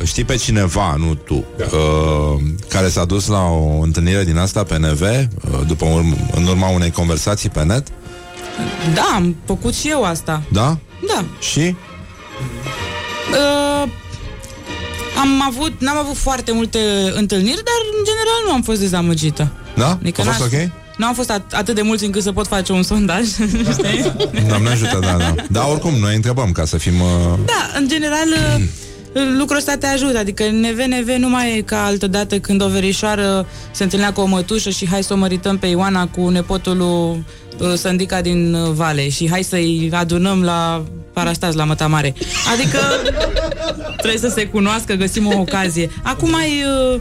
Știi 0.05 0.25
pe 0.25 0.37
cineva, 0.37 0.95
nu 0.99 1.15
tu, 1.15 1.35
uh, 1.59 2.41
care 2.69 2.89
s-a 2.89 3.05
dus 3.05 3.27
la 3.27 3.43
o 3.43 3.79
întâlnire 3.83 4.25
din 4.25 4.37
asta 4.39 4.63
pe 4.63 4.79
NV, 4.79 5.01
uh, 5.01 5.27
după 5.67 5.87
urm- 5.87 6.35
în 6.35 6.47
urma 6.47 6.69
unei 6.69 6.91
conversații 6.91 7.49
pe 7.49 7.63
net? 7.65 7.87
Da, 8.95 9.13
am 9.15 9.37
făcut 9.47 9.75
și 9.75 9.89
eu 9.89 10.05
asta. 10.05 10.43
Da? 10.53 10.79
Da. 11.07 11.25
Și? 11.41 11.59
Uh, 13.31 13.89
am 15.21 15.43
avut, 15.49 15.73
n-am 15.81 15.97
avut 15.97 16.17
foarte 16.17 16.53
multe 16.53 16.79
întâlniri, 17.15 17.63
dar 17.65 17.75
în 17.99 18.05
general 18.05 18.41
nu 18.47 18.53
am 18.53 18.63
fost 18.63 18.81
dezamăgită. 18.81 19.53
Da? 19.77 19.89
Adică 20.01 20.21
A 20.21 20.25
fost 20.25 20.39
n-aș- 20.53 20.63
ok? 20.63 20.71
Nu 20.97 21.07
am 21.07 21.15
fost 21.15 21.33
at- 21.33 21.53
atât 21.53 21.75
de 21.75 21.83
mulți 21.83 22.05
încât 22.05 22.23
să 22.23 22.33
pot 22.33 22.47
face 22.47 22.73
un 22.73 22.83
sondaj, 22.83 23.25
știi? 23.73 24.13
Doamne 24.49 24.69
ajută, 24.69 24.99
da, 25.01 25.17
da. 25.19 25.35
Dar 25.51 25.65
oricum, 25.71 25.95
noi 25.95 26.15
întrebăm 26.15 26.53
ca 26.53 26.65
să 26.65 26.77
fim... 26.77 27.01
Uh... 27.01 27.39
Da, 27.45 27.79
în 27.79 27.89
general 27.89 28.27
uh, 28.29 28.63
lucrul 29.39 29.57
ăsta 29.57 29.77
te 29.77 29.87
ajută, 29.87 30.19
adică 30.19 30.45
NV, 30.51 30.79
NV 30.79 31.09
nu 31.19 31.29
mai 31.29 31.57
e 31.57 31.61
ca 31.61 31.85
altă 31.85 32.07
dată 32.07 32.39
când 32.39 32.63
o 32.63 32.69
verișoară 32.69 33.47
se 33.71 33.83
întâlnea 33.83 34.13
cu 34.13 34.21
o 34.21 34.25
mătușă 34.27 34.71
și 34.71 34.89
hai 34.89 35.03
să 35.03 35.13
o 35.13 35.17
mărităm 35.17 35.59
pe 35.59 35.67
Ioana 35.67 36.07
cu 36.07 36.29
nepotul 36.29 36.77
lui 36.77 37.25
uh, 37.69 37.75
Sândica 37.77 38.21
din 38.21 38.55
uh, 38.55 38.71
Vale 38.71 39.09
și 39.09 39.31
hai 39.31 39.43
să-i 39.43 39.91
adunăm 39.93 40.43
la 40.43 40.85
Parastas, 41.13 41.55
la 41.55 41.65
Mătamare. 41.65 42.15
Adică 42.53 42.79
trebuie 44.03 44.21
să 44.21 44.29
se 44.29 44.47
cunoască, 44.47 44.95
găsim 44.95 45.27
o 45.27 45.39
ocazie. 45.39 45.91
Acum 46.03 46.35
ai... 46.35 46.65
Uh, 46.95 47.01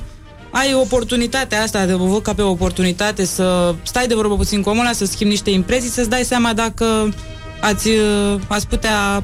ai 0.56 0.74
oportunitatea 0.74 1.62
asta, 1.62 1.86
te 1.86 1.94
văd 1.94 2.22
ca 2.22 2.34
pe 2.34 2.42
o 2.42 2.50
oportunitate 2.50 3.26
să 3.26 3.76
stai 3.84 4.08
de 4.08 4.14
vorbă 4.16 4.36
puțin 4.36 4.62
cu 4.62 4.70
omul 4.70 4.82
ăla, 4.86 4.94
să 4.94 5.06
schimbi 5.06 5.32
niște 5.34 5.50
impresii, 5.50 5.90
să-ți 5.90 6.10
dai 6.10 6.24
seama 6.24 6.54
dacă 6.54 7.14
ați, 7.62 7.88
uh, 7.90 8.40
ați 8.48 8.68
putea 8.68 9.24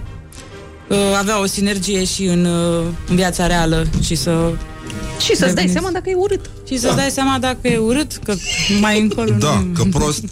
uh, 0.89 0.97
avea 1.17 1.39
o 1.41 1.45
sinergie 1.45 2.03
și 2.03 2.23
în, 2.25 2.45
uh, 2.45 2.85
în 3.09 3.15
viața 3.15 3.47
reală 3.47 3.87
și 4.01 4.15
să... 4.15 4.51
Și 5.19 5.27
să-ți 5.27 5.39
dai 5.39 5.49
deveniți- 5.49 5.71
seama 5.71 5.89
dacă 5.91 6.09
e 6.09 6.13
urât. 6.15 6.49
Și 6.71 6.77
să-ți 6.77 6.95
dai 6.95 7.09
seama 7.09 7.37
dacă 7.39 7.67
e 7.67 7.77
urât, 7.77 8.19
că 8.23 8.35
mai 8.81 8.99
încolo 8.99 9.31
Da, 9.39 9.53
nu... 9.53 9.71
că 9.73 9.83
prost 9.97 10.23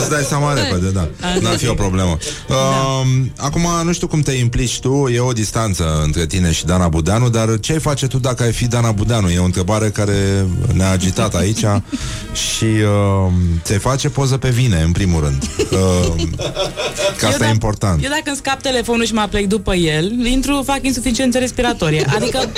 Îți 0.00 0.10
dai 0.10 0.22
seama 0.22 0.52
repede, 0.52 0.90
da. 0.90 1.08
N-ar 1.40 1.56
fi 1.56 1.68
o 1.68 1.74
problemă. 1.74 2.18
Uh, 2.48 3.06
Acum, 3.36 3.66
nu 3.84 3.92
știu 3.92 4.06
cum 4.06 4.20
te 4.20 4.32
implici 4.32 4.80
tu 4.80 5.08
E 5.12 5.20
o 5.20 5.32
distanță 5.32 6.00
între 6.04 6.26
tine 6.26 6.52
și 6.52 6.64
Dana 6.64 6.88
Budeanu 6.88 7.28
Dar 7.28 7.60
ce 7.60 7.72
ai 7.72 7.78
face 7.78 8.06
tu 8.06 8.18
dacă 8.18 8.42
ai 8.42 8.52
fi 8.52 8.66
Dana 8.66 8.92
Budeanu? 8.92 9.30
E 9.30 9.38
o 9.38 9.44
întrebare 9.44 9.88
care 9.88 10.46
ne-a 10.72 10.90
agitat 10.90 11.34
aici 11.34 11.60
Și 12.56 12.64
uh, 12.64 13.32
ți-ai 13.62 13.78
face 13.78 14.08
poză 14.08 14.36
pe 14.36 14.48
vine, 14.48 14.82
în 14.82 14.92
primul 14.92 15.20
rând. 15.22 15.42
Uh, 15.58 16.22
Că 17.18 17.26
asta 17.26 17.46
e 17.46 17.50
important. 17.50 18.02
Eu 18.02 18.10
dacă 18.10 18.22
îmi 18.24 18.36
scap 18.36 18.62
telefonul 18.62 19.04
și 19.04 19.12
mă 19.12 19.26
plec 19.30 19.46
după 19.46 19.74
el, 19.74 20.26
intru, 20.26 20.62
fac 20.64 20.78
insuficiență 20.82 21.38
respiratorie. 21.38 22.06
Adică... 22.14 22.38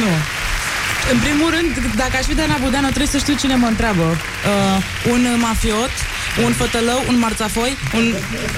nu. 0.00 0.17
În 1.12 1.18
primul 1.18 1.50
rând, 1.56 1.94
dacă 1.96 2.12
aș 2.20 2.24
fi 2.24 2.34
Dana 2.34 2.56
Budeanu, 2.62 2.86
trebuie 2.86 3.06
să 3.06 3.18
știu 3.18 3.34
cine 3.34 3.54
mă 3.54 3.66
întreabă. 3.66 4.02
Uh, 4.02 5.12
un 5.12 5.26
mafiot, 5.40 5.90
un 6.44 6.52
fătălău, 6.52 7.04
un 7.08 7.18
marțafoi, 7.18 7.72
un... 7.94 8.04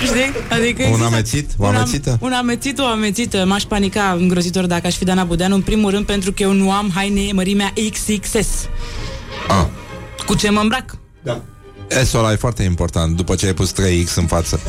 Știi? 0.05 0.33
Adică 0.51 0.83
Un 0.83 0.89
există- 0.89 1.07
amețit? 1.07 1.51
O 1.59 1.67
un 1.67 1.75
am- 1.75 1.77
amețită? 1.81 2.19
Un 2.21 2.33
amețit, 2.33 2.79
o 2.79 2.85
amețită. 2.87 3.45
M-aș 3.47 3.63
panica 3.63 4.17
îngrozitor 4.19 4.67
dacă 4.67 4.87
aș 4.87 4.95
fi 4.97 5.05
Dana 5.05 5.25
Budeanu, 5.25 5.55
în 5.55 5.63
primul 5.63 5.91
rând 5.91 6.07
pentru 6.07 6.33
că 6.33 6.43
eu 6.43 6.53
nu 6.53 6.73
am 6.73 6.91
haine 6.95 7.33
mărimea 7.33 7.73
XXS. 7.91 8.49
ah. 9.49 9.65
Cu 10.27 10.35
ce 10.35 10.51
mă 10.51 10.61
îmbrac? 10.61 10.97
Da. 11.23 11.41
S-ul 12.05 12.19
ăla 12.19 12.33
e 12.33 12.37
foarte 12.37 12.63
important 12.63 13.17
După 13.17 13.35
ce 13.35 13.47
ai 13.47 13.55
pus 13.55 13.73
3X 13.73 14.15
în 14.15 14.27
față 14.27 14.61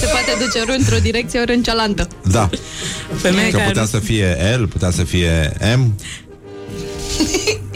Se 0.00 0.06
poate 0.06 0.44
duce 0.44 0.58
ori 0.68 0.78
într-o 0.78 0.96
direcție, 1.02 1.40
ori 1.40 1.54
în 1.54 1.62
cealaltă. 1.62 2.08
Da 2.30 2.48
Femeie 3.16 3.50
Că 3.50 3.56
care 3.56 3.68
putea 3.68 3.82
nu- 3.82 3.88
să 3.88 3.98
fie 3.98 4.56
L, 4.58 4.66
putea 4.66 4.90
să 4.90 5.02
fie 5.02 5.52
M 5.76 5.94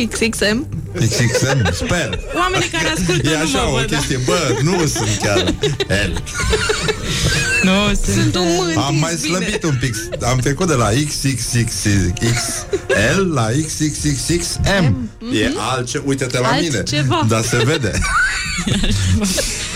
XXM. 0.08 0.68
XXM, 0.94 1.72
sper 1.72 2.18
Oamenii 2.36 2.68
care 2.68 2.88
ascultă 2.96 3.28
E 3.28 3.32
nu 3.36 3.42
așa 3.42 3.62
mă 3.62 3.68
o 3.68 3.72
văd, 3.72 3.90
da. 3.90 3.96
chestie, 3.96 4.20
bă, 4.24 4.56
nu 4.62 4.86
sunt 4.86 5.18
chiar 5.22 5.54
L 6.08 6.22
Nu, 7.64 7.94
sunt, 8.12 8.34
un 8.34 8.54
mânt 8.56 8.76
Am 8.76 8.96
mai 8.96 9.12
slăbit 9.12 9.62
un 9.62 9.76
pic. 9.80 9.94
Am 10.22 10.38
trecut 10.38 10.66
de 10.66 10.74
la 10.74 10.88
XXXXL 11.06 11.72
la 13.32 13.48
XXXXM 13.66 15.08
E 15.32 15.52
altce, 15.56 16.02
uite-te 16.04 16.38
la 16.38 16.50
mine. 16.60 16.76
Altceva. 16.76 17.26
Dar 17.28 17.42
se 17.42 17.56
vede. 17.64 17.92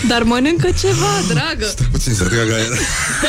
Dar 0.07 0.23
mănâncă 0.23 0.69
ceva, 0.79 1.21
dragă. 1.27 1.73
Puțin 1.91 2.13
să 2.13 2.23
trag 2.23 2.51
aer. 2.51 2.69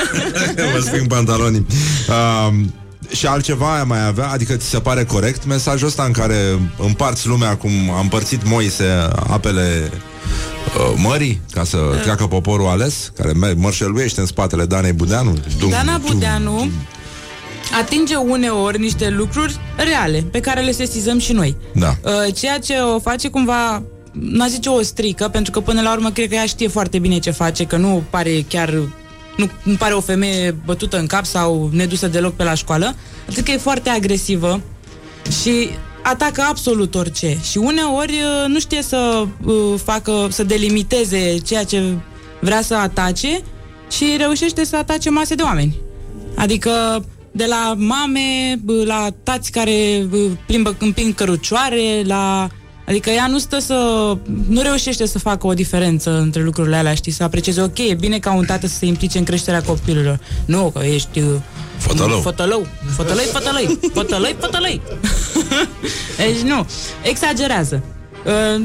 Mă 0.75 0.81
strâng 0.81 1.07
pantalonii. 1.07 1.67
Um, 2.09 2.75
și 3.13 3.27
altceva 3.27 3.77
ai 3.77 3.85
mai 3.87 4.07
avea? 4.07 4.29
Adică 4.29 4.55
ți 4.57 4.69
se 4.69 4.79
pare 4.79 5.05
corect 5.05 5.47
mesajul 5.47 5.87
ăsta 5.87 6.03
în 6.03 6.13
care 6.13 6.59
împarți 6.79 7.27
lumea 7.27 7.57
cum 7.57 7.71
a 7.97 8.01
împărțit 8.01 8.49
Moise 8.49 8.85
apele 9.31 9.91
uh, 9.93 10.93
mării 10.97 11.41
ca 11.53 11.65
să 11.65 11.79
treacă 12.03 12.27
poporul 12.27 12.67
ales, 12.67 13.13
care 13.17 13.33
mer- 13.33 13.55
mărșăluiește 13.57 14.21
în 14.21 14.27
spatele 14.27 14.65
Danei 14.65 14.93
Budeanu? 14.93 15.39
Dum, 15.59 15.71
Dana 15.71 15.99
dum. 15.99 16.13
Budeanu 16.13 16.71
atinge 17.81 18.17
uneori 18.17 18.81
niște 18.81 19.09
lucruri 19.09 19.57
reale 19.77 20.25
pe 20.31 20.41
care 20.41 20.61
le 20.61 20.73
sesizăm 20.73 21.19
și 21.19 21.33
noi. 21.33 21.57
Da. 21.75 21.97
Uh, 22.05 22.35
Ceea 22.35 22.59
ce 22.59 22.75
o 22.75 22.99
face 22.99 23.29
cumva 23.29 23.83
n-a 24.13 24.47
zice 24.47 24.69
o 24.69 24.83
strică, 24.83 25.29
pentru 25.29 25.53
că 25.53 25.61
până 25.61 25.81
la 25.81 25.93
urmă 25.93 26.11
cred 26.11 26.29
că 26.29 26.35
ea 26.35 26.47
știe 26.47 26.69
foarte 26.69 26.99
bine 26.99 27.19
ce 27.19 27.31
face, 27.31 27.65
că 27.65 27.77
nu 27.77 28.03
pare 28.11 28.45
chiar 28.49 28.75
nu, 29.41 29.51
nu 29.63 29.75
pare 29.75 29.95
o 29.95 30.01
femeie 30.01 30.57
bătută 30.65 30.99
în 30.99 31.07
cap 31.07 31.25
sau 31.25 31.71
nedusă 31.73 32.09
deloc 32.09 32.35
pe 32.35 32.45
la 32.45 32.55
școală, 32.55 32.95
atât 33.29 33.45
că 33.45 33.51
e 33.51 33.57
foarte 33.57 33.91
agresivă 33.91 34.61
și 35.43 35.71
atacă 36.03 36.43
absolut 36.49 36.95
orice 36.95 37.39
și 37.51 37.59
uneori 37.59 38.13
uh, 38.13 38.49
nu 38.49 38.59
știe 38.59 38.83
să 38.83 39.27
uh, 39.45 39.55
facă, 39.85 40.27
să 40.31 40.45
delimiteze 40.45 41.39
ceea 41.39 41.65
ce 41.65 41.83
vrea 42.41 42.63
să 42.63 42.75
atace 42.75 43.41
și 43.91 44.05
reușește 44.19 44.65
să 44.65 44.77
atace 44.77 45.11
mase 45.11 45.35
de 45.35 45.43
oameni. 45.43 45.77
Adică 46.37 47.05
de 47.33 47.45
la 47.45 47.75
mame, 47.77 48.59
bă, 48.65 48.83
la 48.85 49.09
tați 49.23 49.51
care 49.51 50.07
bă, 50.09 50.17
plimbă, 50.47 50.77
împing 50.79 51.15
cărucioare, 51.15 52.03
la... 52.05 52.49
Adică 52.87 53.11
ea 53.11 53.27
nu 53.27 53.39
stă 53.39 53.59
să... 53.59 53.75
Nu 54.49 54.63
reușește 54.63 55.07
să 55.07 55.19
facă 55.19 55.47
o 55.47 55.53
diferență 55.55 56.19
între 56.19 56.43
lucrurile 56.43 56.77
alea, 56.77 56.95
știi? 56.95 57.13
Să 57.13 57.23
aprecieze, 57.23 57.61
ok, 57.63 57.79
e 57.79 57.95
bine 57.95 58.19
ca 58.19 58.33
un 58.33 58.45
tată 58.45 58.67
să 58.67 58.75
se 58.75 58.87
implice 58.87 59.19
în 59.19 59.25
creșterea 59.25 59.63
copilului. 59.63 60.19
Nu, 60.45 60.71
că 60.75 60.85
ești... 60.85 61.19
uh, 61.21 61.27
Fătălău. 61.79 62.21
Fătălău. 62.21 62.67
Fătălăi, 62.97 63.25
fătălăi. 63.33 63.79
Fătălăi, 63.93 64.37
fătălăi. 64.41 64.81
deci 66.19 66.41
nu, 66.45 66.67
exagerează. 67.03 67.83
Uh, 68.27 68.63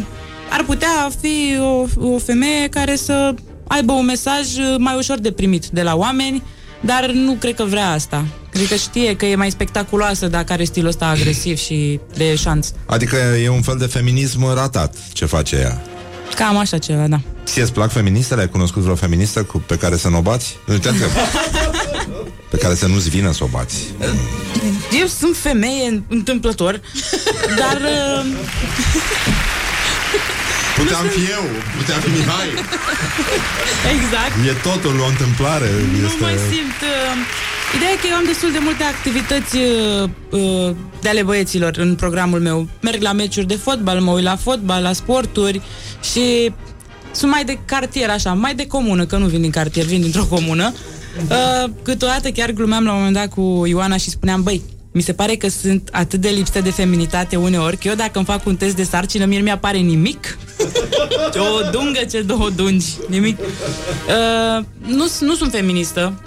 ar 0.50 0.64
putea 0.66 1.12
fi 1.22 1.58
o, 1.60 2.08
o 2.10 2.18
femeie 2.18 2.68
care 2.68 2.96
să 2.96 3.34
aibă 3.68 3.92
un 3.94 4.06
mesaj 4.06 4.58
uh, 4.58 4.76
mai 4.78 4.96
ușor 4.98 5.20
de 5.20 5.32
primit 5.32 5.66
de 5.66 5.82
la 5.82 5.96
oameni, 5.96 6.44
dar 6.80 7.12
nu 7.12 7.34
cred 7.34 7.56
că 7.56 7.64
vrea 7.64 7.92
asta. 7.92 8.26
Cred 8.56 8.68
că 8.68 8.76
știe 8.76 9.16
că 9.16 9.26
e 9.26 9.36
mai 9.36 9.52
spectaculoasă 9.52 10.28
dacă 10.28 10.54
are 10.54 10.64
stilul 10.64 10.90
ăsta 10.90 11.06
agresiv 11.06 11.58
și 11.58 12.00
de 12.18 12.36
șanț. 12.36 12.68
Adică 12.86 13.16
e 13.44 13.50
un 13.50 13.62
fel 13.62 13.78
de 13.78 13.86
feminism 13.86 14.54
ratat 14.54 14.96
ce 15.14 15.26
face 15.26 15.56
ea. 15.56 15.82
Cam 16.36 16.58
așa 16.58 16.78
ceva, 16.78 17.08
da. 17.08 17.20
Ție 17.46 17.62
îți 17.62 17.74
plac 17.74 17.92
feministele? 17.92 18.42
Ai 18.42 18.50
cunoscut 18.50 18.82
vreo 18.82 18.96
feministă 18.96 19.44
cu, 19.44 19.58
pe 19.58 19.78
care 19.78 19.98
să 19.98 20.10
nu 20.10 20.18
o 20.18 20.22
bați? 20.22 20.58
Nu 20.66 20.78
te 20.78 20.90
întreb. 20.90 21.10
pe 22.52 22.58
care 22.58 22.76
să 22.76 22.88
nu-ți 22.88 23.10
vină 23.10 23.32
să 23.32 23.44
o 23.44 23.48
bați. 23.48 23.78
Eu 25.00 25.08
sunt 25.08 25.38
femeie 25.38 26.04
întâmplător, 26.08 26.82
dar... 27.58 27.82
uh, 27.82 28.26
Puteam 30.78 31.06
fi 31.06 31.20
eu, 31.32 31.44
puteam 31.78 32.00
fi 32.00 32.10
Mihai. 32.10 32.50
Exact. 33.96 34.34
E 34.48 34.52
totul 34.70 35.00
o 35.00 35.06
întâmplare. 35.06 35.70
Nu 36.00 36.06
este... 36.06 36.22
mai 36.22 36.38
simt... 36.52 36.80
Uh, 36.82 37.44
ideea 37.76 37.92
e 37.92 37.96
că 37.96 38.08
eu 38.10 38.16
am 38.16 38.26
destul 38.26 38.52
de 38.52 38.58
multe 38.62 38.84
activități 38.84 39.58
uh, 39.58 40.10
uh, 40.30 40.76
de 41.02 41.10
ale 41.10 41.24
băieților 41.24 41.78
în 41.78 41.96
programul 41.96 42.40
meu. 42.40 42.68
Merg 42.82 43.02
la 43.02 43.12
meciuri 43.12 43.48
de 43.48 43.56
fotbal, 43.56 44.00
mă 44.00 44.12
uit 44.12 44.24
la 44.24 44.36
fotbal, 44.36 44.82
la 44.82 44.94
sporturi 44.94 45.62
și 46.14 46.54
sunt 47.12 47.32
mai 47.32 47.46
de 47.46 47.60
cartier, 47.66 48.10
așa, 48.10 48.34
mai 48.34 48.56
de 48.56 48.68
comună, 48.68 49.06
că 49.06 49.18
nu 49.18 49.26
vin 49.26 49.42
din 49.42 49.52
cartier, 49.52 49.86
vin 49.86 50.02
dintr-o 50.02 50.26
comună. 50.26 50.74
Uh, 51.30 51.70
câteodată 51.82 52.30
chiar 52.30 52.52
glumeam 52.52 52.84
la 52.84 52.92
un 52.92 52.98
moment 52.98 53.16
dat 53.16 53.30
cu 53.30 53.64
Ioana 53.66 53.98
și 53.98 54.10
spuneam, 54.10 54.44
băi, 54.44 54.62
mi 54.92 55.02
se 55.02 55.14
pare 55.14 55.36
că 55.36 55.50
sunt 55.50 55.90
atât 55.92 56.22
de 56.22 56.30
lipsă 56.30 56.62
de 56.62 56.72
feminitate 56.72 57.36
uneori, 57.36 57.78
că 57.78 57.88
eu 57.88 57.96
dacă 57.96 58.12
îmi 58.14 58.26
fac 58.26 58.46
un 58.46 58.56
test 58.56 58.76
de 58.76 58.84
sarcină, 58.84 59.26
mie 59.26 59.38
nu 59.38 59.44
mi-apare 59.44 59.78
nimic. 59.78 60.38
Ce 61.34 61.40
o 61.40 61.70
dungă, 61.72 62.00
ce 62.12 62.22
două 62.22 62.50
dungi. 62.50 62.86
Nimic. 63.08 63.40
Uh, 63.40 64.64
nu, 64.86 65.06
nu 65.20 65.36
sunt 65.36 65.52
feministă. 65.52 66.22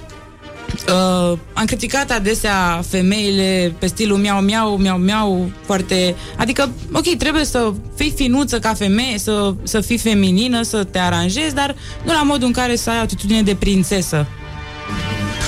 Uh, 0.88 1.38
am 1.52 1.64
criticat 1.64 2.10
adesea 2.10 2.82
femeile 2.88 3.74
pe 3.78 3.86
stilul 3.86 4.16
miau, 4.18 4.40
miau, 4.40 4.76
miau, 4.76 4.96
miau, 4.98 5.50
foarte... 5.66 6.14
Adică, 6.36 6.70
ok, 6.92 7.16
trebuie 7.16 7.44
să 7.44 7.72
fii 7.96 8.12
finuță 8.16 8.58
ca 8.58 8.74
femeie, 8.74 9.18
să, 9.18 9.54
să 9.62 9.80
fii 9.80 9.98
feminină, 9.98 10.62
să 10.62 10.84
te 10.84 10.98
aranjezi, 10.98 11.54
dar 11.54 11.74
nu 12.04 12.12
la 12.12 12.22
modul 12.22 12.46
în 12.46 12.52
care 12.52 12.76
să 12.76 12.90
ai 12.90 12.96
o 12.98 13.00
atitudine 13.00 13.42
de 13.42 13.54
prințesă. 13.54 14.26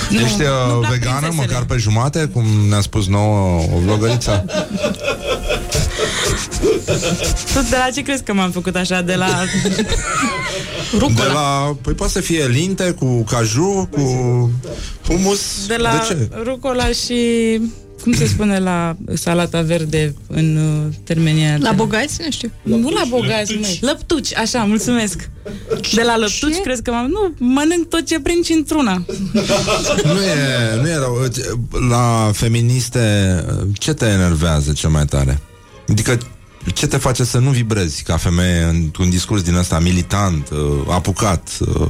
Nu, 0.09 0.19
Ești 0.19 0.41
uh, 0.41 0.47
nu-mi 0.67 0.79
plac 0.79 0.91
vegană, 0.91 1.17
prințesele. 1.19 1.45
măcar 1.47 1.63
pe 1.65 1.77
jumate, 1.77 2.29
cum 2.33 2.43
ne-a 2.69 2.81
spus 2.81 3.07
nouă 3.07 3.61
o 3.75 3.79
vlogăriță? 3.79 4.45
Tu 7.53 7.59
de 7.69 7.75
la 7.85 7.89
ce 7.93 8.01
crezi 8.01 8.23
că 8.23 8.33
m-am 8.33 8.51
făcut 8.51 8.75
așa? 8.75 9.01
De 9.01 9.15
la... 9.15 9.27
De 11.15 11.23
la... 11.33 11.75
Păi 11.81 11.93
poate 11.93 12.11
să 12.11 12.19
fie 12.19 12.47
linte 12.47 12.91
cu 12.91 13.23
caju, 13.23 13.89
cu 13.91 14.01
humus. 15.07 15.65
De 15.67 15.75
la 15.75 15.91
De 15.91 15.97
ce? 16.07 16.29
rucola 16.43 16.87
și... 16.87 17.15
Cum 18.03 18.13
se 18.13 18.25
spune 18.25 18.59
la 18.59 18.95
salata 19.13 19.61
verde 19.61 20.15
în 20.27 20.55
uh, 20.57 20.93
termenii 21.03 21.43
aia? 21.43 21.57
La 21.59 21.71
bogați? 21.71 22.17
Nu 22.23 22.31
știu. 22.31 22.51
Nu 22.63 22.89
la 22.89 23.03
bogați, 23.09 23.53
măi. 23.61 23.77
Lăptuci, 23.81 24.35
așa, 24.35 24.59
mulțumesc. 24.63 25.29
De 25.93 26.01
la 26.01 26.17
lăptuci, 26.17 26.55
crezi 26.63 26.81
că 26.81 26.91
m-am... 26.91 27.07
Nu, 27.07 27.33
mănânc 27.37 27.87
tot 27.89 28.05
ce 28.05 28.19
prind 28.19 28.45
și 28.45 28.53
într-una. 28.53 29.05
Nu 30.03 30.21
e, 30.21 30.81
nu 30.81 30.89
e 30.89 30.95
rău. 30.95 31.27
La 31.89 32.31
feministe, 32.33 33.35
ce 33.73 33.93
te 33.93 34.05
enervează 34.05 34.71
cel 34.71 34.89
mai 34.89 35.05
tare? 35.05 35.39
Adică 35.91 36.17
ce 36.73 36.87
te 36.87 36.97
face 36.97 37.23
să 37.23 37.37
nu 37.37 37.49
vibrezi 37.49 38.03
ca 38.03 38.17
femeie 38.17 38.63
într-un 38.63 39.09
discurs 39.09 39.41
din 39.41 39.55
ăsta 39.55 39.79
militant, 39.79 40.49
uh, 40.49 40.57
apucat, 40.87 41.49
uh, 41.59 41.87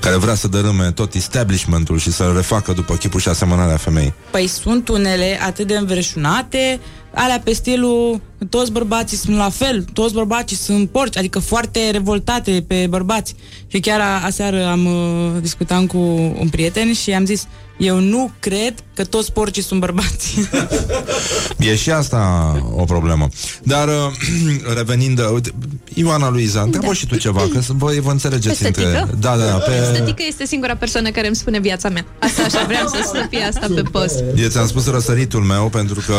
care 0.00 0.16
vrea 0.16 0.34
să 0.34 0.48
dărâme 0.48 0.90
tot 0.90 1.14
establishmentul 1.14 1.98
și 1.98 2.12
să-l 2.12 2.34
refacă 2.34 2.72
după 2.72 2.94
chipul 2.94 3.20
și 3.20 3.28
asemănarea 3.28 3.76
femeii? 3.76 4.14
Păi 4.30 4.46
sunt 4.46 4.88
unele 4.88 5.38
atât 5.42 5.66
de 5.66 5.76
înverșunate, 5.76 6.80
alea 7.14 7.40
pe 7.44 7.52
stilul 7.52 8.20
toți 8.48 8.72
bărbații 8.72 9.16
sunt 9.16 9.36
la 9.36 9.50
fel, 9.50 9.84
toți 9.92 10.14
bărbații 10.14 10.56
sunt 10.56 10.90
porci, 10.90 11.16
adică 11.16 11.38
foarte 11.38 11.90
revoltate 11.90 12.64
pe 12.66 12.86
bărbați. 12.88 13.34
Și 13.66 13.80
chiar 13.80 14.00
a, 14.00 14.24
aseară 14.24 14.66
am 14.66 14.86
uh, 14.86 15.40
discutat 15.40 15.86
cu 15.86 15.98
un 16.40 16.48
prieten 16.50 16.92
și 16.92 17.12
am 17.12 17.24
zis, 17.24 17.46
eu 17.78 17.98
nu 17.98 18.30
cred 18.38 18.74
că 18.94 19.04
toți 19.04 19.32
porcii 19.32 19.62
sunt 19.62 19.80
bărbați. 19.80 20.34
E 21.58 21.76
și 21.76 21.90
asta 21.90 22.52
o 22.76 22.84
problemă. 22.84 23.28
Dar 23.62 23.88
uh, 23.88 23.94
revenind, 24.76 25.18
uh, 25.18 25.28
uite, 25.32 25.50
Ioana 25.94 26.30
Luiza, 26.30 26.60
întreabă 26.60 26.86
Da. 26.86 26.92
și 26.92 27.06
tu 27.06 27.16
ceva, 27.16 27.42
că 27.52 27.60
să- 27.60 27.72
voi 27.76 28.00
vă 28.00 28.10
înțelegeți 28.10 28.48
Pe 28.62 28.64
stătică? 28.70 28.86
între... 28.98 29.16
Da, 29.20 29.36
da, 29.36 29.44
da, 29.44 29.52
pe... 29.52 29.72
Stătică 29.94 30.22
este 30.28 30.46
singura 30.46 30.76
persoană 30.76 31.10
care 31.10 31.26
îmi 31.26 31.36
spune 31.36 31.58
viața 31.60 31.88
mea. 31.88 32.04
Asta 32.18 32.42
așa 32.42 32.64
vreau 32.66 32.86
să 32.86 32.96
să 33.12 33.26
fie 33.30 33.42
asta 33.42 33.66
pe 33.74 33.82
post. 33.82 34.24
Eu 34.36 34.48
ți-am 34.48 34.66
spus 34.66 34.86
răsăritul 34.90 35.40
meu 35.42 35.68
pentru 35.68 36.02
că 36.06 36.14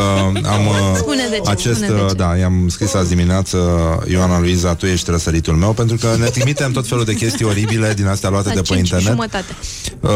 am 0.48 0.68
uh, 0.68 0.74
Spune 0.96 1.28
de 1.30 1.40
ce, 1.44 1.50
acest, 1.50 1.76
spune 1.82 1.96
de 1.96 2.02
uh, 2.02 2.08
ce. 2.08 2.14
da, 2.14 2.36
i-am 2.36 2.68
scris 2.70 2.94
azi 2.94 3.10
dimineață 3.10 3.58
Ioana 4.10 4.40
Luiza, 4.40 4.76
tu 4.76 4.86
ești 4.86 5.10
răsăritul 5.12 5.54
meu 5.54 5.74
pentru 5.74 5.98
că 5.98 6.16
ne 6.20 6.26
trimitem 6.26 6.72
tot 6.72 6.88
felul 6.88 7.04
de 7.04 7.14
chestii 7.14 7.46
oribile 7.46 7.94
din 7.94 8.08
astea 8.08 8.30
luate 8.30 8.48
La 8.48 8.54
de 8.54 8.62
pe 8.62 8.68
cinci 8.68 8.80
internet. 8.80 9.08
jumătate. 9.10 9.56
Uh, 10.00 10.10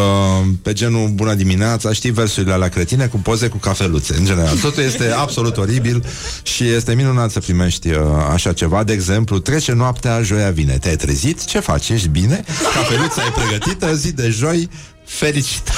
pe 0.61 0.73
genul 0.73 1.07
bună 1.07 1.33
dimineața, 1.33 1.93
știi 1.93 2.11
versurile 2.11 2.53
alea 2.53 2.67
cretine 2.69 3.05
cu 3.05 3.17
poze 3.17 3.47
cu 3.47 3.57
cafeluțe, 3.57 4.15
în 4.17 4.25
general. 4.25 4.57
Totul 4.57 4.83
este 4.83 5.11
absolut 5.17 5.57
oribil 5.57 6.05
și 6.43 6.63
este 6.67 6.93
minunat 6.93 7.31
să 7.31 7.39
primești 7.39 7.89
uh, 7.89 7.97
așa 8.33 8.53
ceva. 8.53 8.83
De 8.83 8.93
exemplu, 8.93 9.39
trece 9.39 9.73
noaptea, 9.73 10.21
joia 10.21 10.49
vine. 10.49 10.77
Te-ai 10.77 10.95
trezit? 10.95 11.45
Ce 11.45 11.59
faci? 11.59 11.89
Ești 11.89 12.07
bine? 12.07 12.43
Cafeluța 12.73 13.21
e 13.27 13.31
pregătită, 13.41 13.95
zi 13.95 14.11
de 14.11 14.29
joi, 14.29 14.69
fericită. 15.15 15.71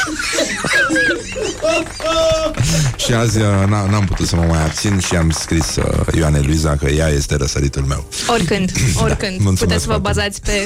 și 2.98 3.14
azi 3.14 3.38
uh, 3.38 3.46
n- 3.66 3.90
n-am 3.90 4.06
putut 4.06 4.28
să 4.28 4.36
mă 4.36 4.46
mai 4.50 4.64
abțin 4.64 5.00
și 5.00 5.16
am 5.16 5.30
scris 5.30 5.76
uh, 5.76 5.84
Ioane 6.16 6.40
Luiza 6.40 6.76
că 6.76 6.90
ea 6.90 7.08
este 7.08 7.36
răsăritul 7.36 7.82
meu. 7.84 8.08
Oricând, 8.28 8.72
oricând. 9.04 9.38
Da, 9.38 9.44
mulțumesc 9.44 9.60
Puteți 9.60 9.82
să 9.84 9.88
vă 9.88 9.94
foarte 10.00 10.02
bazați 10.20 10.42
pe 10.42 10.66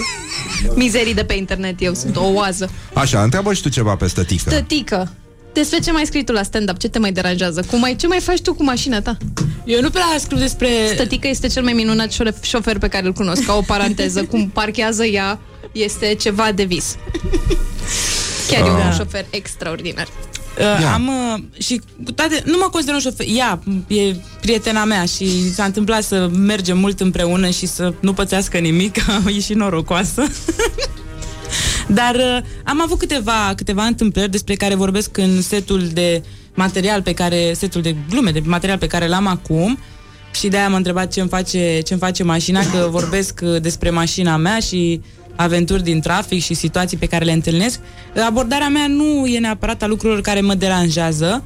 mizerii 0.76 1.14
de 1.14 1.24
pe 1.24 1.34
internet. 1.34 1.82
Eu 1.82 1.94
sunt 1.94 2.16
o 2.16 2.24
oază. 2.26 2.70
Așa, 2.94 3.24
întreabă 3.24 3.54
și 3.54 3.62
tu 3.62 3.70
ceva 3.70 3.96
pe 3.96 4.08
stătică. 4.08 4.50
Tătică, 4.50 5.12
despre 5.54 5.80
ce 5.80 5.92
mai 5.92 6.06
scrii 6.06 6.24
tu 6.24 6.32
la 6.32 6.44
stand-up? 6.44 6.78
Ce 6.78 6.88
te 6.88 7.00
mai 7.00 7.12
deranjează? 7.12 7.62
Cum 7.70 7.80
mai, 7.80 7.96
ce 7.96 8.08
mai 8.08 8.20
faci 8.20 8.42
tu 8.42 8.54
cu 8.54 8.64
mașina 8.64 9.02
ta? 9.02 9.18
Eu 9.66 9.82
nu 9.82 9.90
prea 9.90 10.06
scriu 10.20 10.38
despre... 10.38 10.68
Stătică 10.94 11.28
este 11.28 11.48
cel 11.48 11.64
mai 11.64 11.74
minunat 11.74 12.12
șof- 12.14 12.42
șofer 12.42 12.78
pe 12.78 12.88
care 12.88 13.06
îl 13.06 13.14
cunosc. 13.14 13.46
Ca 13.46 13.54
o 13.54 13.62
paranteză, 13.62 14.24
cum 14.24 14.50
parchează 14.50 15.06
ea 15.06 15.40
este 15.72 16.14
ceva 16.20 16.52
de 16.56 16.64
vis. 16.64 16.96
Chiar 18.52 18.68
e 18.68 18.70
Da. 18.70 18.86
un 18.86 18.92
șofer 18.94 19.26
extraordinar. 19.30 20.08
Uh, 20.60 20.92
am 20.94 21.08
uh, 21.08 21.62
și 21.64 21.82
cu 22.06 22.12
toate, 22.12 22.44
nu 22.46 22.58
mă 22.60 22.68
consider 22.72 22.94
un 22.96 23.02
șofer. 23.02 23.26
Ea 23.36 23.60
e 23.88 24.16
prietena 24.42 24.84
mea 24.84 25.06
și 25.06 25.54
s-a 25.54 25.64
întâmplat 25.64 26.04
să 26.04 26.30
mergem 26.34 26.78
mult 26.78 27.00
împreună 27.00 27.50
și 27.50 27.66
să 27.66 27.94
nu 28.00 28.14
pățească 28.14 28.58
nimic, 28.58 28.96
e 29.36 29.40
și 29.40 29.54
norocoasă. 29.54 30.24
Dar 31.88 32.16
uh, 32.16 32.38
am 32.64 32.82
avut 32.82 33.00
câteva, 33.00 33.54
câteva 33.56 33.84
întâmplări 33.84 34.32
despre 34.32 34.56
care 34.56 34.76
vorbesc 34.76 35.18
în 35.18 35.42
setul 35.42 35.88
de 35.88 36.24
material 36.54 37.02
pe 37.02 37.14
care, 37.14 37.54
setul 37.54 37.82
de 37.82 37.96
glume, 38.10 38.32
de 38.32 38.42
material 38.46 38.78
pe 38.78 38.88
care 38.88 39.08
l-am 39.08 39.28
acum 39.28 39.78
și 40.36 40.48
de-aia 40.48 40.70
m-a 40.70 40.78
întrebat 40.78 41.12
ce-mi 41.12 41.28
face, 41.30 41.80
ce-mi 41.86 42.00
face 42.00 42.24
mașina, 42.24 42.60
că 42.60 42.88
vorbesc 42.90 43.40
uh, 43.44 43.62
despre 43.62 43.90
mașina 43.90 44.38
mea 44.38 44.60
și 44.60 45.02
aventuri 45.42 45.84
din 45.84 46.02
trafic 46.02 46.44
și 46.44 46.54
situații 46.54 46.98
pe 46.98 47.06
care 47.06 47.26
le 47.26 47.32
întâlnesc. 47.32 47.80
Abordarea 48.26 48.70
mea 48.70 48.88
nu 48.88 49.26
e 49.26 49.40
neapărat 49.40 49.82
a 49.82 49.88
lucrurilor 49.88 50.22
care 50.22 50.42
mă 50.42 50.54
deranjează, 50.54 51.44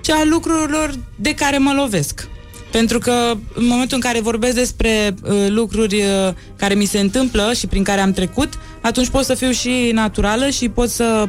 ci 0.00 0.10
a 0.10 0.24
lucrurilor 0.24 0.94
de 1.16 1.34
care 1.34 1.58
mă 1.58 1.72
lovesc. 1.76 2.28
Pentru 2.70 2.98
că 2.98 3.12
în 3.54 3.66
momentul 3.66 3.96
în 3.96 4.02
care 4.02 4.20
vorbesc 4.20 4.54
despre 4.54 5.14
uh, 5.22 5.46
lucruri 5.48 5.96
uh, 5.96 6.32
care 6.56 6.74
mi 6.74 6.84
se 6.84 6.98
întâmplă 6.98 7.52
și 7.52 7.66
prin 7.66 7.82
care 7.82 8.00
am 8.00 8.12
trecut, 8.12 8.58
atunci 8.80 9.08
pot 9.08 9.24
să 9.24 9.34
fiu 9.34 9.50
și 9.50 9.90
naturală 9.92 10.48
și 10.50 10.68
pot 10.68 10.88
să 10.88 11.28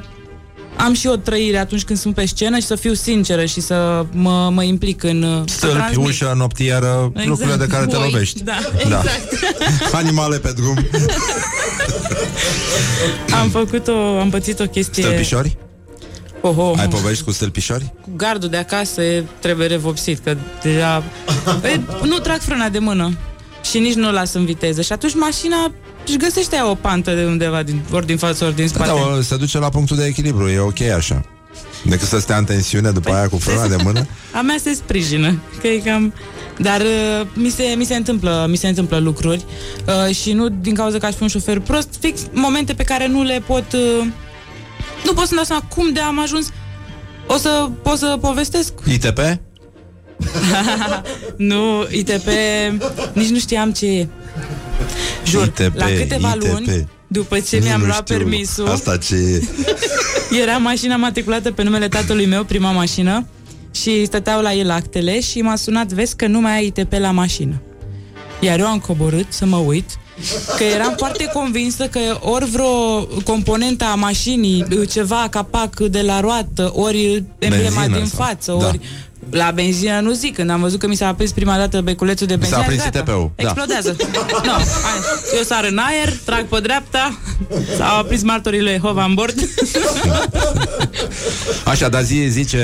am 0.78 0.94
și 0.94 1.08
o 1.08 1.16
trăire 1.16 1.58
atunci 1.58 1.84
când 1.84 2.00
sunt 2.00 2.16
pe 2.16 2.26
scenă 2.26 2.60
și 2.60 2.66
să 2.66 2.76
fiu 2.76 2.94
sinceră 2.94 3.46
și 3.46 3.62
să 3.62 4.06
mă, 4.12 4.50
mă 4.54 4.64
implic 4.64 5.04
în... 5.04 5.24
uh, 5.24 5.42
să 5.46 5.56
Stâlpi, 5.56 5.76
transmit. 5.76 6.08
ușă, 6.08 6.34
noptieră, 6.38 7.08
Exact. 7.10 7.28
lucrurile 7.28 7.56
de 7.56 7.68
care 7.68 7.86
te 7.86 7.96
Voi. 7.98 8.10
lovești. 8.12 8.44
Da, 8.44 8.58
exact. 8.78 9.34
Animale 10.02 10.38
pe 10.38 10.52
drum. 10.56 10.78
Am 13.42 13.50
făcut 13.50 13.88
o, 13.88 14.20
am 14.20 14.30
pățit 14.30 14.60
o 14.60 14.64
chestie... 14.66 15.04
Stâlpișori? 15.04 15.58
Oho, 16.42 16.74
Ai 16.78 16.88
povești 16.88 17.24
cu 17.24 17.32
stâlpișori? 17.32 17.94
cu 18.02 18.10
gardul 18.16 18.50
de 18.50 18.58
acasă 18.58 19.02
e- 19.02 19.24
trebuie 19.40 19.68
revopsit, 19.68 20.20
că 20.24 20.38
deja... 20.62 21.04
E, 21.64 21.80
nu 22.08 22.18
trag 22.18 22.40
frâna 22.40 22.70
de 22.70 22.80
mână 22.80 23.18
și 23.64 23.80
nici 23.80 23.94
nu 23.94 24.08
o 24.08 24.12
las 24.12 24.34
în 24.34 24.46
viteză. 24.46 24.82
Și 24.82 24.92
atunci 24.92 25.14
mașina 25.16 25.72
își 26.08 26.18
găsește 26.18 26.56
ea 26.56 26.70
o 26.70 26.76
pantă 26.76 27.14
de 27.14 27.26
undeva, 27.26 27.64
din, 27.64 27.82
ori 27.92 28.06
din 28.06 28.18
față, 28.18 28.46
ori 28.46 28.56
din 28.56 28.68
Da, 28.74 28.84
spate. 28.84 29.00
da, 29.16 29.22
se 29.22 29.38
duce 29.38 29.58
la 29.60 29.70
punctul 29.70 29.98
de 29.98 30.06
echilibru, 30.06 30.48
e 30.50 30.60
ok 30.60 30.82
așa. 30.82 31.22
Decât 31.86 32.08
să 32.08 32.20
stea 32.20 32.38
în 32.38 32.44
tensiune 32.44 32.92
după 32.92 33.12
aia 33.14 33.28
cu 33.30 33.38
frâna 33.38 33.68
de 33.68 33.76
mână. 33.84 34.08
A 34.34 34.42
mea 34.42 34.56
se 34.64 34.74
sprijină, 34.74 35.40
că 35.62 35.68
e 35.68 35.78
cam... 35.78 36.14
Dar 36.60 36.82
uh, 36.82 37.28
mi, 37.34 37.50
se, 37.50 37.64
mi, 37.78 37.84
se 37.86 37.96
întâmplă, 37.96 38.46
mi 38.50 38.56
se 38.56 38.68
întâmplă 38.68 38.98
lucruri 38.98 39.46
uh, 40.08 40.16
și 40.16 40.32
nu 40.34 40.50
din 40.50 40.74
cauza 40.74 40.98
că 40.98 41.06
aș 41.06 41.14
fi 41.14 41.22
un 41.22 41.28
șofer 41.28 41.60
prost, 41.60 41.90
fix 42.00 42.22
momente 42.32 42.74
pe 42.74 42.84
care 42.84 43.08
nu 43.08 43.24
le 43.24 43.44
pot... 43.46 43.74
Uh, 43.74 44.06
nu 45.06 45.14
pot 45.14 45.24
să-mi 45.26 45.36
dau 45.36 45.44
seama 45.44 45.64
cum 45.76 45.94
de 45.94 46.00
am 46.00 46.20
ajuns. 46.20 46.50
O 47.28 47.38
să 47.38 47.70
pot 47.84 47.98
să 47.98 48.18
povestesc 48.22 48.74
ITP? 48.94 49.20
nu, 51.36 51.88
ITP, 51.92 52.28
nici 53.14 53.30
nu 53.30 53.40
știam 53.40 53.72
ce 53.72 53.86
e. 53.86 54.08
Jur, 55.30 55.46
ITP, 55.46 55.76
la 55.78 55.86
câteva 55.86 56.34
ITP. 56.36 56.44
luni, 56.52 56.88
după 57.08 57.40
ce 57.40 57.58
Nu, 57.58 57.64
mi-am 57.66 57.80
nu 57.80 57.86
luat 57.86 58.02
știu. 58.08 58.18
permisul, 58.18 58.68
Asta 58.70 58.98
ce 58.98 59.16
e? 59.16 59.42
era 60.42 60.58
mașina 60.58 60.96
matriculată 60.96 61.52
pe 61.52 61.64
numele 61.64 61.88
tatălui 61.88 62.26
meu, 62.26 62.44
prima 62.44 62.72
mașină, 62.72 63.26
și 63.72 64.06
stăteau 64.06 64.42
la 64.42 64.54
el 64.54 64.70
actele 64.70 65.20
și 65.22 65.42
m-a 65.42 65.56
sunat, 65.56 65.88
vezi 65.92 66.16
că 66.16 66.28
nu 66.28 66.40
mai 66.42 66.52
ai 66.52 66.66
ITP 66.66 66.94
la 66.94 67.12
mașină. 67.12 67.62
Iar 68.40 68.60
eu 68.60 68.66
am 68.68 68.80
coborât 68.80 69.26
să 69.30 69.46
mă 69.46 69.58
uit, 69.58 69.90
că 70.58 70.64
eram 70.64 70.94
foarte 70.98 71.30
convinsă 71.34 71.88
că 71.88 72.00
ori 72.22 72.46
vreo 72.46 73.04
componentă 73.24 73.84
a 73.86 73.96
mașinii, 73.96 74.66
ceva, 74.90 75.28
capac 75.30 75.80
de 75.80 76.02
la 76.02 76.20
roată, 76.20 76.72
ori 76.76 77.24
emblema 77.40 77.70
Benzină 77.80 77.98
din 77.98 78.06
sau- 78.08 78.26
față, 78.26 78.58
da. 78.60 78.72
Ori 79.30 79.38
La 79.38 79.52
benzină 79.52 80.00
nu 80.00 80.12
zic, 80.12 80.36
când 80.36 80.50
am 80.50 80.60
văzut 80.62 80.80
că 80.80 80.88
mi 80.88 80.96
s-a 80.96 81.08
aprins 81.08 81.32
prima 81.32 81.58
dată 81.58 81.82
beculețul 81.82 82.28
de 82.28 82.36
Mi 82.36 82.46
s-a 82.46 82.58
benzină. 82.58 82.84
aprins 82.84 82.84
gata, 82.84 83.12
ITP-ul, 83.12 83.32
da. 83.36 83.44
Explodează. 83.44 83.96
no, 84.46 84.52
hai. 84.52 85.00
Eu 85.38 85.44
sar 85.44 85.64
în 85.70 85.78
aer, 85.78 86.14
trag 86.26 86.46
pe 86.46 86.60
dreapta, 86.60 87.20
s-au 87.78 87.98
aprins 88.00 88.22
martorii 88.24 88.62
lui 88.62 88.72
Jehova 88.72 89.04
în 89.04 89.14
bord. 89.14 89.36
Așa, 91.66 91.90
dar 91.90 92.04
zi, 92.04 92.28
zi 92.30 92.46
ce, 92.46 92.60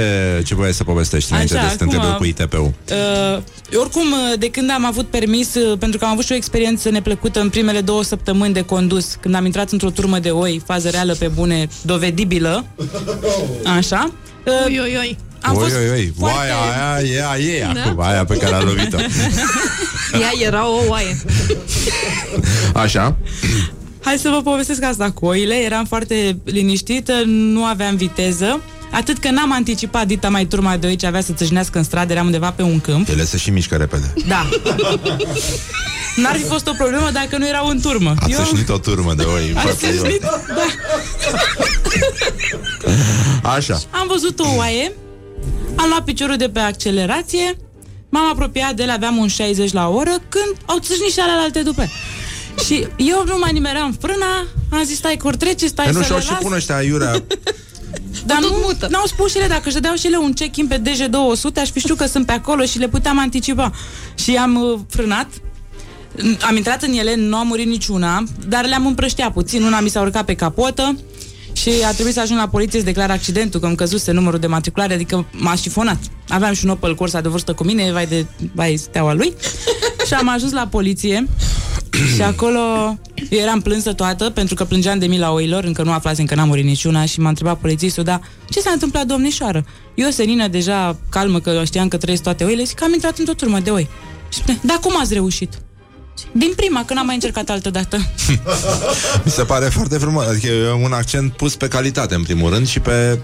ce 0.46 0.56
voiai 0.56 0.74
să 0.74 0.84
povestești 0.84 1.32
înainte 1.32 1.58
Așa, 1.58 1.64
de 1.64 1.70
să 1.72 1.78
te 1.78 1.84
acum, 1.84 1.94
întreb 1.96 2.12
eu 2.12 2.18
cu 2.18 2.26
ITP-ul. 2.26 2.74
Uh, 2.92 3.78
oricum, 3.80 4.12
uh, 4.12 4.40
de 4.40 4.50
când 4.50 4.70
am 4.70 4.86
avut 4.86 5.06
permis, 5.08 5.56
uh, 5.56 5.78
pentru 5.78 6.00
că 6.00 6.06
am 6.06 6.12
avut 6.12 6.26
și 6.26 6.32
o 6.32 6.36
experiență 6.36 6.90
neplăcută 6.90 7.40
în 7.40 7.50
primele 7.50 7.82
două 7.82 8.04
săptămâni 8.04 8.54
de 8.54 8.62
condus, 8.62 9.18
când 9.20 9.36
am 9.36 9.46
intrat 9.46 9.72
într-o 9.72 9.90
turmă 9.90 10.20
de 10.20 10.30
oi, 10.30 10.62
fază 10.66 10.90
reală 10.90 11.16
pe 11.20 11.28
bune, 11.28 11.68
dovedibilă, 11.82 12.66
așa. 13.78 14.12
Uh, 14.46 14.54
Oi, 14.66 14.80
oi, 14.82 14.96
oi. 15.00 15.18
Am 15.44 15.56
oi, 15.56 15.62
fost 15.64 15.76
oi, 15.76 15.90
oi, 15.90 16.14
foarte- 16.20 16.38
oaia 16.38 16.56
aia 16.96 17.38
e, 17.46 17.52
e 17.58 17.70
Da. 17.74 17.82
acum, 17.82 18.02
aia 18.04 18.26
pe 18.26 18.36
care 18.38 18.56
a 18.56 18.62
lovit-o. 18.62 18.98
Ea 20.22 20.32
era 20.46 20.70
o 20.70 20.80
oaie. 20.88 21.22
Așa, 22.74 23.16
Hai 24.04 24.18
să 24.18 24.30
vă 24.30 24.42
povestesc 24.42 24.84
asta 24.84 25.12
cu 25.12 25.26
oile. 25.26 25.56
Eram 25.56 25.86
foarte 25.86 26.38
liniștită, 26.44 27.14
nu 27.26 27.66
aveam 27.66 27.96
viteză. 27.96 28.60
Atât 28.92 29.18
că 29.18 29.30
n-am 29.30 29.52
anticipat 29.54 30.08
dita 30.08 30.30
mai 30.30 30.46
turma 30.46 30.78
de 30.78 30.88
aici 30.88 31.04
avea 31.04 31.22
să 31.22 31.32
țâșnească 31.34 31.78
în 31.78 31.84
stradă, 31.84 32.14
eram 32.14 32.26
undeva 32.26 32.52
pe 32.52 32.62
un 32.62 32.80
câmp. 32.80 33.10
ele 33.10 33.24
se 33.26 33.38
și 33.38 33.50
mișcă 33.50 33.76
repede. 33.76 34.14
Da. 34.28 34.50
N-ar 36.16 36.36
fi 36.36 36.44
fost 36.44 36.68
o 36.68 36.72
problemă 36.78 37.10
dacă 37.14 37.38
nu 37.38 37.48
erau 37.48 37.68
în 37.68 37.80
turmă. 37.82 38.14
A 38.20 38.28
țâșnit 38.44 38.70
o 38.70 38.78
turmă 38.78 39.14
de 39.14 39.24
oi 39.24 39.50
în 39.50 39.58
Am 39.58 39.66
fața 39.66 39.88
ei. 39.88 39.98
țâșnit, 39.98 40.22
da. 40.22 40.32
Așa, 43.50 43.80
Am 43.90 44.08
văzut 44.08 44.40
o 44.40 44.46
oaie, 44.56 44.92
am 45.76 45.88
luat 45.88 46.04
piciorul 46.04 46.36
de 46.36 46.50
pe 46.50 46.60
accelerație, 46.60 47.58
m-am 48.10 48.30
apropiat 48.30 48.76
de 48.76 48.84
el, 48.84 48.90
aveam 48.90 49.18
un 49.18 49.28
60 49.28 49.72
la 49.72 49.90
oră, 49.90 50.12
când 50.30 50.56
au 50.66 50.80
țâșnit 50.80 51.12
și 51.12 51.20
alte 51.20 51.62
după. 51.62 51.86
Și 52.66 52.88
eu 52.98 53.24
nu 53.26 53.38
mai 53.40 53.52
nimeream 53.52 53.98
frâna, 54.00 54.48
am 54.70 54.84
zis 54.84 54.98
stai 54.98 55.18
că 55.18 55.28
ori 55.28 55.38
trece, 55.38 55.68
stai 55.68 55.86
Păi 55.86 55.94
nu 55.94 56.00
să 56.00 56.06
și-au 56.06 56.18
le 56.18 56.24
și 56.24 56.32
las. 56.32 56.42
pun 56.42 56.54
ăștia 56.54 56.76
aiurea 56.76 57.14
Dar 58.26 58.40
nu, 58.40 58.88
n-au 58.90 59.06
spus 59.06 59.32
și 59.32 59.38
ele, 59.38 59.48
dacă 59.48 59.62
își 59.66 59.74
dădeau 59.74 59.96
și 59.96 60.06
ele 60.06 60.18
un 60.18 60.34
check-in 60.34 60.68
pe 60.68 60.82
DG200, 60.82 61.62
aș 61.62 61.70
fi 61.70 61.80
știut 61.80 61.98
că 61.98 62.06
sunt 62.06 62.26
pe 62.26 62.32
acolo 62.32 62.64
și 62.64 62.78
le 62.80 62.88
puteam 62.88 63.20
anticipa. 63.20 63.72
Și 64.16 64.36
am 64.36 64.56
uh, 64.56 64.80
frânat, 64.90 65.28
am 66.42 66.56
intrat 66.56 66.84
în 66.84 66.94
ele, 66.94 67.16
nu 67.16 67.38
a 67.38 67.44
murit 67.44 67.68
niciuna, 67.68 68.24
dar 68.48 68.66
le-am 68.66 68.86
împrășteat 68.86 69.34
puțin. 69.34 69.64
Una 69.64 69.80
mi 69.80 69.90
s-a 69.90 70.02
urcat 70.02 70.26
pe 70.26 70.36
capotă 70.36 70.98
și 71.64 71.84
a 71.86 71.92
trebuit 71.92 72.14
să 72.14 72.20
ajung 72.20 72.40
la 72.40 72.48
poliție 72.48 72.80
să 72.80 72.86
declar 72.86 73.10
accidentul, 73.10 73.60
că 73.60 73.66
îmi 73.66 73.76
căzuse 73.76 74.12
numărul 74.12 74.40
de 74.40 74.48
matriculare, 74.48 74.94
adică 74.94 75.26
m-a 75.32 75.56
șifonat. 75.56 75.98
Aveam 76.28 76.54
și 76.54 76.66
un 76.66 76.72
Opel 76.72 76.96
Corsa 76.96 77.22
de 77.22 77.30
vârstă 77.30 77.54
cu 77.54 77.64
mine, 77.64 77.92
vai 77.92 78.06
de 78.06 78.26
vai 78.54 78.76
steaua 78.76 79.14
lui. 79.14 79.34
și 80.08 80.14
am 80.14 80.30
ajuns 80.30 80.52
la 80.52 80.68
poliție 80.68 81.28
și 82.16 82.22
acolo 82.22 82.60
eu 83.30 83.40
eram 83.40 83.62
plânsă 83.62 83.94
toată 83.94 84.30
pentru 84.30 84.56
că 84.56 84.64
plângeam 84.64 85.00
de 85.00 85.06
mila 85.06 85.32
oilor, 85.32 85.64
încă 85.64 85.84
nu 85.84 85.92
aflasem 85.92 86.26
că 86.26 86.36
n-a 86.36 86.44
murit 86.46 86.66
niciuna 86.66 87.06
și 87.06 87.20
m-a 87.20 87.30
întrebat 87.30 87.58
polițistul, 87.58 88.04
da, 88.04 88.20
ce 88.50 88.60
s-a 88.60 88.72
întâmplat, 88.72 89.06
domnișoară? 89.06 89.66
Eu, 89.96 90.10
senină, 90.10 90.48
deja 90.48 90.98
calmă 91.10 91.40
că 91.40 91.62
știam 91.66 91.88
că 91.88 91.98
trăiesc 91.98 92.24
toate 92.24 92.44
oile, 92.44 92.64
zic 92.64 92.78
că 92.78 92.84
am 92.84 92.94
intrat 92.94 93.18
într-o 93.18 93.34
turmă 93.34 93.60
de 93.60 93.70
oi. 93.70 93.90
Și 94.30 94.40
spune, 94.40 94.60
da, 94.64 94.78
cum 94.82 95.00
ați 95.00 95.14
reușit? 95.14 95.54
Zic, 96.24 96.32
Din 96.42 96.54
prima, 96.56 96.86
că 96.86 96.94
n-am 96.94 97.06
mai 97.06 97.16
încercat 97.16 97.50
altă 97.50 97.70
dată. 97.70 97.98
Mi 99.24 99.32
se 99.32 99.44
pare 99.44 99.66
foarte 99.66 99.98
frumos 99.98 100.26
Adică 100.28 100.48
e 100.48 100.72
un 100.72 100.92
accent 100.94 101.32
pus 101.34 101.56
pe 101.56 101.68
calitate 101.68 102.16
în 102.16 102.24
primul 102.24 102.50
rând 102.54 102.68
Și 102.68 102.80
pe 102.80 103.20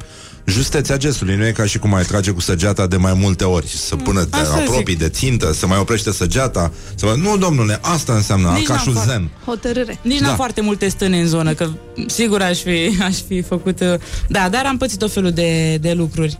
justețea 0.45 0.97
gestului 0.97 1.35
Nu 1.35 1.45
e 1.45 1.51
ca 1.51 1.65
și 1.65 1.79
cum 1.79 1.93
ai 1.93 2.03
trage 2.03 2.31
cu 2.31 2.41
săgeata 2.41 2.87
de 2.87 2.97
mai 2.97 3.13
multe 3.13 3.43
ori 3.43 3.67
și 3.67 3.77
Să 3.77 3.95
pună, 3.95 4.23
te 4.25 4.37
Asta 4.37 4.53
apropii 4.55 4.93
zic. 4.93 4.97
de 4.99 5.09
țintă 5.09 5.53
Să 5.53 5.67
mai 5.67 5.77
oprește 5.77 6.11
săgeata 6.11 6.71
să 6.95 7.05
mai... 7.05 7.15
Nu, 7.17 7.37
domnule, 7.37 7.79
asta 7.81 8.13
înseamnă 8.13 8.49
Nici 8.49 8.69
Alcașul 8.69 8.93
n-am 8.93 9.05
zen 9.07 9.29
Hotărâre. 9.45 9.99
Nici 10.01 10.19
Da. 10.19 10.25
n-am 10.27 10.35
foarte 10.35 10.61
multe 10.61 10.87
stâne 10.87 11.19
în 11.19 11.27
zonă, 11.27 11.53
că 11.53 11.69
sigur 12.07 12.41
aș 12.41 12.59
fi, 12.59 12.97
aș 13.03 13.15
fi 13.27 13.41
făcut... 13.41 13.79
uh, 13.79 13.93
Da, 14.27 14.49
dar 14.49 14.65
am 14.65 14.77
pățit 14.77 14.99
tot 14.99 15.11
felul 15.13 15.31
de, 15.31 15.77
de 15.81 15.91
lucruri. 15.91 16.39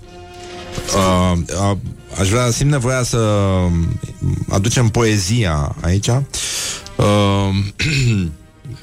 Uh, 0.96 1.38
uh, 1.72 1.78
Aș 2.20 2.30
vrea, 2.30 2.52
simt 2.52 2.70
nevoia 2.70 3.04
să 3.04 3.18
aducem 4.50 4.88
poezia 4.88 5.76
aici. 5.82 6.08
Uh, 6.08 6.16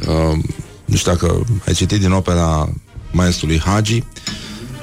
uh, 0.09 0.39
Nu 0.85 0.97
știu 0.97 1.13
dacă 1.13 1.45
ai 1.67 1.75
citit 1.75 2.01
din 2.01 2.11
opera 2.11 2.69
maestrului 3.11 3.61
Hagi. 3.61 4.05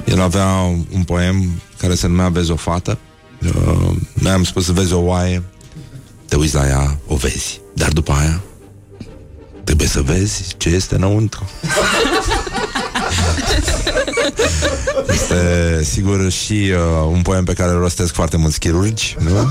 El 0.04 0.20
avea 0.20 0.52
un 0.94 1.02
poem 1.06 1.50
care 1.78 1.94
se 1.94 2.06
numea 2.06 2.28
Vezi 2.28 2.50
o 2.50 2.56
fată. 2.56 2.98
Uh, 3.46 3.90
Noi 4.12 4.32
am 4.32 4.44
spus 4.44 4.66
vezi 4.66 4.92
o 4.92 5.00
oaie 5.00 5.42
Te 6.28 6.36
uiți 6.36 6.54
la 6.54 6.66
ea, 6.66 6.98
o 7.06 7.16
vezi. 7.16 7.60
Dar 7.74 7.92
după 7.92 8.12
aia 8.12 8.40
Trebuie 9.64 9.88
să 9.88 10.02
vezi 10.02 10.54
ce 10.56 10.68
este 10.68 10.94
înăuntru 10.94 11.48
Este 15.12 15.80
sigur 15.84 16.30
și 16.30 16.52
uh, 16.52 17.08
un 17.12 17.22
poem 17.22 17.44
pe 17.44 17.52
care 17.52 17.70
îl 17.70 17.78
rostesc 17.78 18.12
foarte 18.14 18.36
mulți 18.36 18.58
chirurgi 18.58 19.16
nu? 19.18 19.50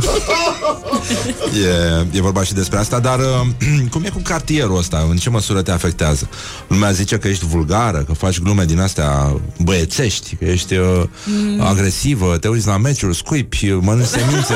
e, 1.66 2.08
e 2.18 2.22
vorba 2.22 2.44
și 2.44 2.54
despre 2.54 2.78
asta 2.78 3.00
Dar 3.00 3.20
uh, 3.20 3.26
cum 3.92 4.04
e 4.04 4.10
cu 4.10 4.20
cartierul 4.24 4.78
ăsta? 4.78 5.06
În 5.10 5.18
ce 5.18 5.30
măsură 5.30 5.62
te 5.62 5.72
afectează? 5.72 6.30
Lumea 6.68 6.92
zice 6.92 7.18
că 7.18 7.28
ești 7.28 7.46
vulgară 7.46 7.98
Că 7.98 8.14
faci 8.14 8.40
glume 8.40 8.66
din 8.66 8.80
astea 8.80 9.36
băiețești 9.64 10.36
Că 10.36 10.46
ești 10.46 10.76
uh, 10.76 11.04
Mm. 11.26 11.62
agresivă 11.62 12.38
Te 12.38 12.48
uiți 12.48 12.68
la 12.68 12.78
meciuri, 12.78 13.16
scuipi, 13.16 13.72
mănânci 13.72 14.08
semințe 14.08 14.54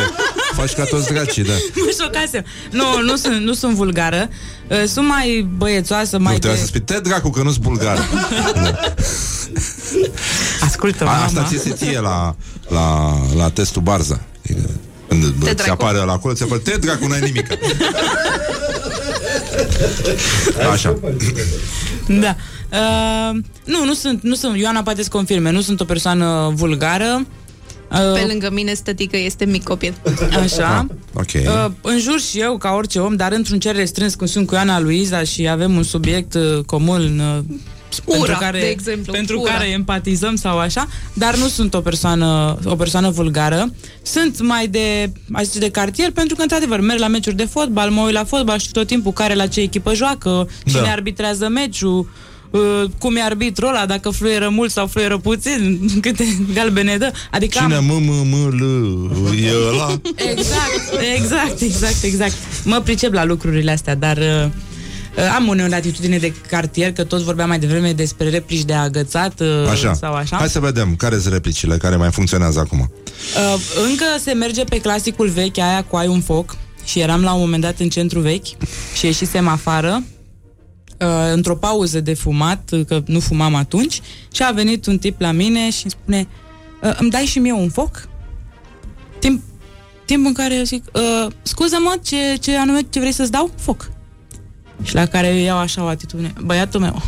Faci 0.53 0.73
ca 0.73 0.83
toți 0.83 1.13
dracii 1.13 1.43
da. 1.43 1.53
Mă 1.85 1.95
șocasem. 2.01 2.43
Nu, 2.71 3.01
nu 3.01 3.15
sunt, 3.15 3.41
nu 3.41 3.53
sunt 3.53 3.73
vulgară. 3.75 4.29
Uh, 4.69 4.83
Sunt 4.87 5.07
mai 5.07 5.47
băiețoasă, 5.57 6.17
mai 6.19 6.33
Nu, 6.33 6.33
de... 6.33 6.37
trebuie 6.39 6.59
să 6.59 6.65
spui, 6.65 6.79
te 6.81 6.99
dracu 6.99 7.29
că 7.29 7.41
nu-s 7.41 7.57
bulgară 7.57 7.99
Ascultă, 10.61 11.03
A, 11.03 11.07
mama. 11.07 11.23
Asta 11.23 11.43
ți 11.43 11.57
se 11.57 11.69
ție 11.71 11.99
la, 11.99 12.35
la, 12.67 13.13
la 13.35 13.49
testul 13.49 13.81
Barza 13.81 14.19
Adică, 14.43 14.69
Când 15.07 15.23
Te 15.43 15.49
ți 15.49 15.55
dracu. 15.55 15.71
apare 15.71 15.97
la 15.97 16.11
acolo, 16.11 16.33
ți 16.33 16.43
apare 16.43 16.61
Te 16.61 16.77
dracu, 16.77 17.07
n-ai 17.07 17.19
nimic 17.19 17.47
Așa 20.71 20.95
Da. 22.07 22.35
Uh, 22.71 23.37
nu, 23.63 23.85
nu 23.85 23.93
sunt, 23.93 24.23
nu 24.23 24.35
sunt, 24.35 24.57
Ioana 24.57 24.81
poate 24.81 25.03
să 25.03 25.09
confirme, 25.09 25.51
nu 25.51 25.61
sunt 25.61 25.79
o 25.79 25.85
persoană 25.85 26.51
vulgară. 26.55 27.25
Uh, 27.91 28.13
Pe 28.13 28.25
lângă 28.27 28.49
mine 28.51 28.73
stătică 28.73 29.17
este 29.17 29.45
mic 29.45 29.63
copil. 29.63 29.93
Așa. 30.43 30.87
Ok 31.13 31.25
Uh, 31.33 31.65
în 31.81 31.99
jur 31.99 32.19
și 32.19 32.39
eu, 32.39 32.57
ca 32.57 32.71
orice 32.71 32.99
om, 32.99 33.15
dar 33.15 33.31
într-un 33.31 33.59
cer 33.59 33.75
restrâns, 33.75 34.15
cum 34.15 34.27
sunt 34.27 34.47
cu 34.47 34.53
Ioana 34.53 34.79
Luiza 34.79 35.23
și 35.23 35.47
avem 35.47 35.75
un 35.75 35.83
subiect 35.83 36.33
uh, 36.33 36.63
comun 36.65 37.19
uh, 37.19 37.43
Ura, 38.05 38.17
pentru 38.17 38.35
care, 38.39 38.59
de 38.59 38.65
exemplu, 38.65 39.11
pentru 39.13 39.39
ura. 39.39 39.51
care 39.51 39.67
empatizăm 39.69 40.35
sau 40.35 40.57
așa, 40.59 40.87
dar 41.13 41.35
nu 41.35 41.47
sunt 41.47 41.73
o 41.73 41.81
persoană, 41.81 42.57
o 42.65 42.75
persoană 42.75 43.09
vulgară. 43.09 43.73
Sunt 44.01 44.41
mai 44.41 44.67
de, 44.67 45.11
aș 45.31 45.43
zice, 45.43 45.59
de 45.59 45.69
cartier, 45.69 46.11
pentru 46.11 46.35
că, 46.35 46.41
într-adevăr, 46.41 46.79
merg 46.79 46.99
la 46.99 47.07
meciuri 47.07 47.35
de 47.35 47.45
fotbal, 47.45 47.89
mă 47.89 48.01
uit 48.01 48.13
la 48.13 48.23
fotbal, 48.23 48.59
știu 48.59 48.71
tot 48.79 48.87
timpul 48.87 49.11
care 49.13 49.33
la 49.33 49.47
ce 49.47 49.61
echipă 49.61 49.93
joacă, 49.93 50.49
cine 50.65 50.81
Da. 50.81 50.91
arbitrează 50.91 51.47
meciul, 51.47 52.09
uh, 52.49 52.83
cum 52.99 53.15
e 53.15 53.21
arbitrul 53.21 53.67
ăla, 53.69 53.85
dacă 53.85 54.09
fluieră 54.09 54.49
mult 54.49 54.71
sau 54.71 54.87
fluieră 54.87 55.17
puțin, 55.17 55.79
câte 56.01 56.25
galbene 56.53 56.97
dă. 56.97 57.11
Adică 57.31 57.59
Cine 57.61 57.75
am- 57.75 57.85
m 57.85 58.03
m 58.03 58.27
m 58.27 58.49
l 58.49 58.61
e 59.43 59.51
ăla? 59.71 59.99
Exact, 60.15 61.01
exact, 61.15 61.61
exact, 61.61 62.03
exact. 62.03 62.33
Mă 62.63 62.81
pricep 62.83 63.13
la 63.13 63.23
lucrurile 63.25 63.71
astea, 63.71 63.95
dar 63.95 64.17
uh, 64.17 64.23
uh, 64.43 64.49
am 65.21 65.47
uneori 65.47 65.73
atitudine 65.73 66.17
de 66.17 66.33
cartier, 66.49 66.93
că 66.93 67.03
tot 67.03 67.21
vorbeam 67.21 67.47
mai 67.47 67.59
devreme 67.59 67.93
despre 67.93 68.29
replici 68.29 68.63
de 68.63 68.73
agățat 68.73 69.39
uh, 69.39 69.67
Așa. 69.69 69.93
sau 69.93 70.13
așa. 70.13 70.35
Hai 70.35 70.49
să 70.49 70.59
vedem 70.59 70.95
care 70.95 71.19
sunt 71.19 71.33
replicile 71.33 71.77
care 71.77 71.95
mai 71.95 72.11
funcționează 72.11 72.59
acum. 72.59 72.79
Uh, 72.79 73.61
încă 73.89 74.05
se 74.19 74.33
merge 74.33 74.63
pe 74.63 74.81
clasicul 74.81 75.29
vechi, 75.29 75.57
aia 75.57 75.83
cu 75.83 75.95
ai 75.95 76.07
un 76.07 76.21
foc 76.21 76.55
și 76.83 76.99
eram 76.99 77.21
la 77.21 77.33
un 77.33 77.39
moment 77.39 77.61
dat 77.61 77.79
în 77.79 77.89
centru 77.89 78.19
vechi 78.19 78.45
și 78.95 79.05
ieșisem 79.05 79.47
afară 79.47 80.03
uh, 80.99 81.07
într-o 81.33 81.55
pauză 81.55 81.99
de 81.99 82.13
fumat, 82.13 82.69
uh, 82.71 82.85
că 82.85 83.01
nu 83.05 83.19
fumam 83.19 83.55
atunci 83.55 84.01
și 84.31 84.43
a 84.43 84.51
venit 84.51 84.85
un 84.85 84.97
tip 84.97 85.19
la 85.19 85.31
mine 85.31 85.69
și 85.69 85.81
îmi 85.83 85.91
spune 85.91 86.27
uh, 86.83 86.97
îmi 86.99 87.09
dai 87.09 87.25
și 87.25 87.39
mie 87.39 87.53
un 87.53 87.69
foc? 87.69 88.07
Timp, 89.19 89.43
timp 90.05 90.25
în 90.25 90.33
care 90.33 90.55
eu 90.55 90.63
zic 90.63 90.83
uh, 90.93 91.31
scuză-mă, 91.41 91.95
ce, 92.03 92.35
ce 92.39 92.57
anume 92.57 92.79
ce 92.89 92.99
vrei 92.99 93.11
să-ți 93.11 93.31
dau? 93.31 93.51
Foc. 93.57 93.91
Și 94.83 94.93
la 94.93 95.05
care 95.05 95.27
eu 95.27 95.43
iau 95.43 95.57
așa 95.57 95.83
o 95.83 95.87
atitudine 95.87 96.33
băiatul 96.41 96.79
meu 96.79 97.01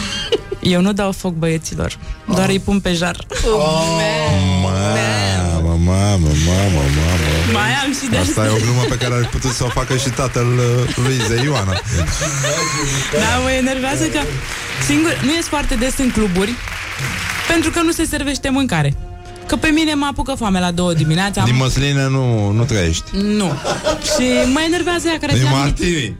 eu 0.74 0.80
nu 0.80 0.92
dau 0.92 1.12
foc 1.12 1.34
băieților, 1.34 1.98
doar 2.34 2.48
îi 2.48 2.60
pun 2.60 2.80
pe 2.80 2.92
jar. 2.92 3.26
Mamă, 4.62 5.76
mamă, 5.84 6.28
mamă, 6.46 6.82
mamă. 6.98 7.52
Mai 7.52 7.70
am 7.84 7.92
și 7.92 8.10
de 8.10 8.16
Asta 8.16 8.44
e 8.44 8.48
o 8.48 8.56
glumă 8.56 8.82
pe 8.88 8.96
care 8.96 9.14
ar 9.14 9.28
putut 9.28 9.50
să 9.50 9.64
o 9.64 9.68
facă 9.68 9.96
și 9.96 10.10
tatăl 10.10 10.46
uh, 10.46 10.96
lui 10.96 11.16
Ze 11.26 11.42
Ioana. 11.44 11.72
Da, 13.12 13.38
mă 13.42 13.50
enervează 13.50 14.04
că 14.04 14.20
singur, 14.86 15.20
nu 15.24 15.34
ies 15.34 15.46
foarte 15.46 15.74
des 15.74 15.98
în 15.98 16.10
cluburi 16.10 16.54
pentru 17.48 17.70
că 17.70 17.80
nu 17.80 17.90
se 17.90 18.04
servește 18.04 18.48
mâncare. 18.48 18.94
Că 19.48 19.56
pe 19.56 19.68
mine 19.68 19.94
mă 19.94 20.06
apucă 20.10 20.34
foame 20.34 20.60
la 20.60 20.70
două 20.70 20.92
dimineața. 20.92 21.42
Din 21.44 21.56
măsline 21.56 22.08
nu, 22.08 22.50
nu 22.50 22.64
trăiești. 22.64 23.04
Nu. 23.12 23.52
Și 24.02 24.26
mă 24.52 24.60
enervează 24.66 25.08
ea 25.08 25.18
care 25.18 25.32
Din 25.32 25.42
ți-a 25.42 25.50
martini. 25.50 26.16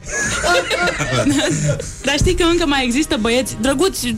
Dar 2.06 2.16
știi 2.16 2.34
că 2.34 2.44
încă 2.50 2.66
mai 2.66 2.84
există 2.84 3.16
băieți 3.20 3.56
drăguți 3.60 4.16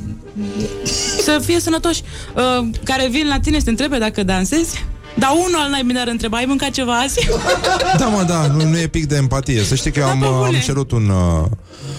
să 1.23 1.41
fie 1.45 1.61
sănătoși 1.61 2.03
uh, 2.35 2.69
care 2.85 3.09
vin 3.09 3.27
la 3.29 3.39
tine 3.41 3.59
să 3.59 3.65
te 3.65 3.71
întrebe 3.71 3.99
dacă 3.99 4.23
dansezi 4.23 4.85
dar 5.15 5.31
unul 5.31 5.61
al 5.61 5.71
naibii 5.71 5.99
ar 5.99 6.09
întreba, 6.09 6.37
ai 6.37 6.45
mâncat 6.45 6.71
ceva 6.71 6.99
azi? 6.99 7.29
Da, 7.99 8.07
mă, 8.07 8.23
da, 8.23 8.47
nu, 8.47 8.69
nu 8.69 8.79
e 8.79 8.87
pic 8.87 9.07
de 9.07 9.17
empatie. 9.17 9.63
Să 9.63 9.75
știi 9.75 9.91
că 9.91 10.01
eu 10.01 10.07
am, 10.07 10.25
am 10.25 10.55
cerut 10.65 10.91
un, 10.91 11.09
uh, 11.09 11.49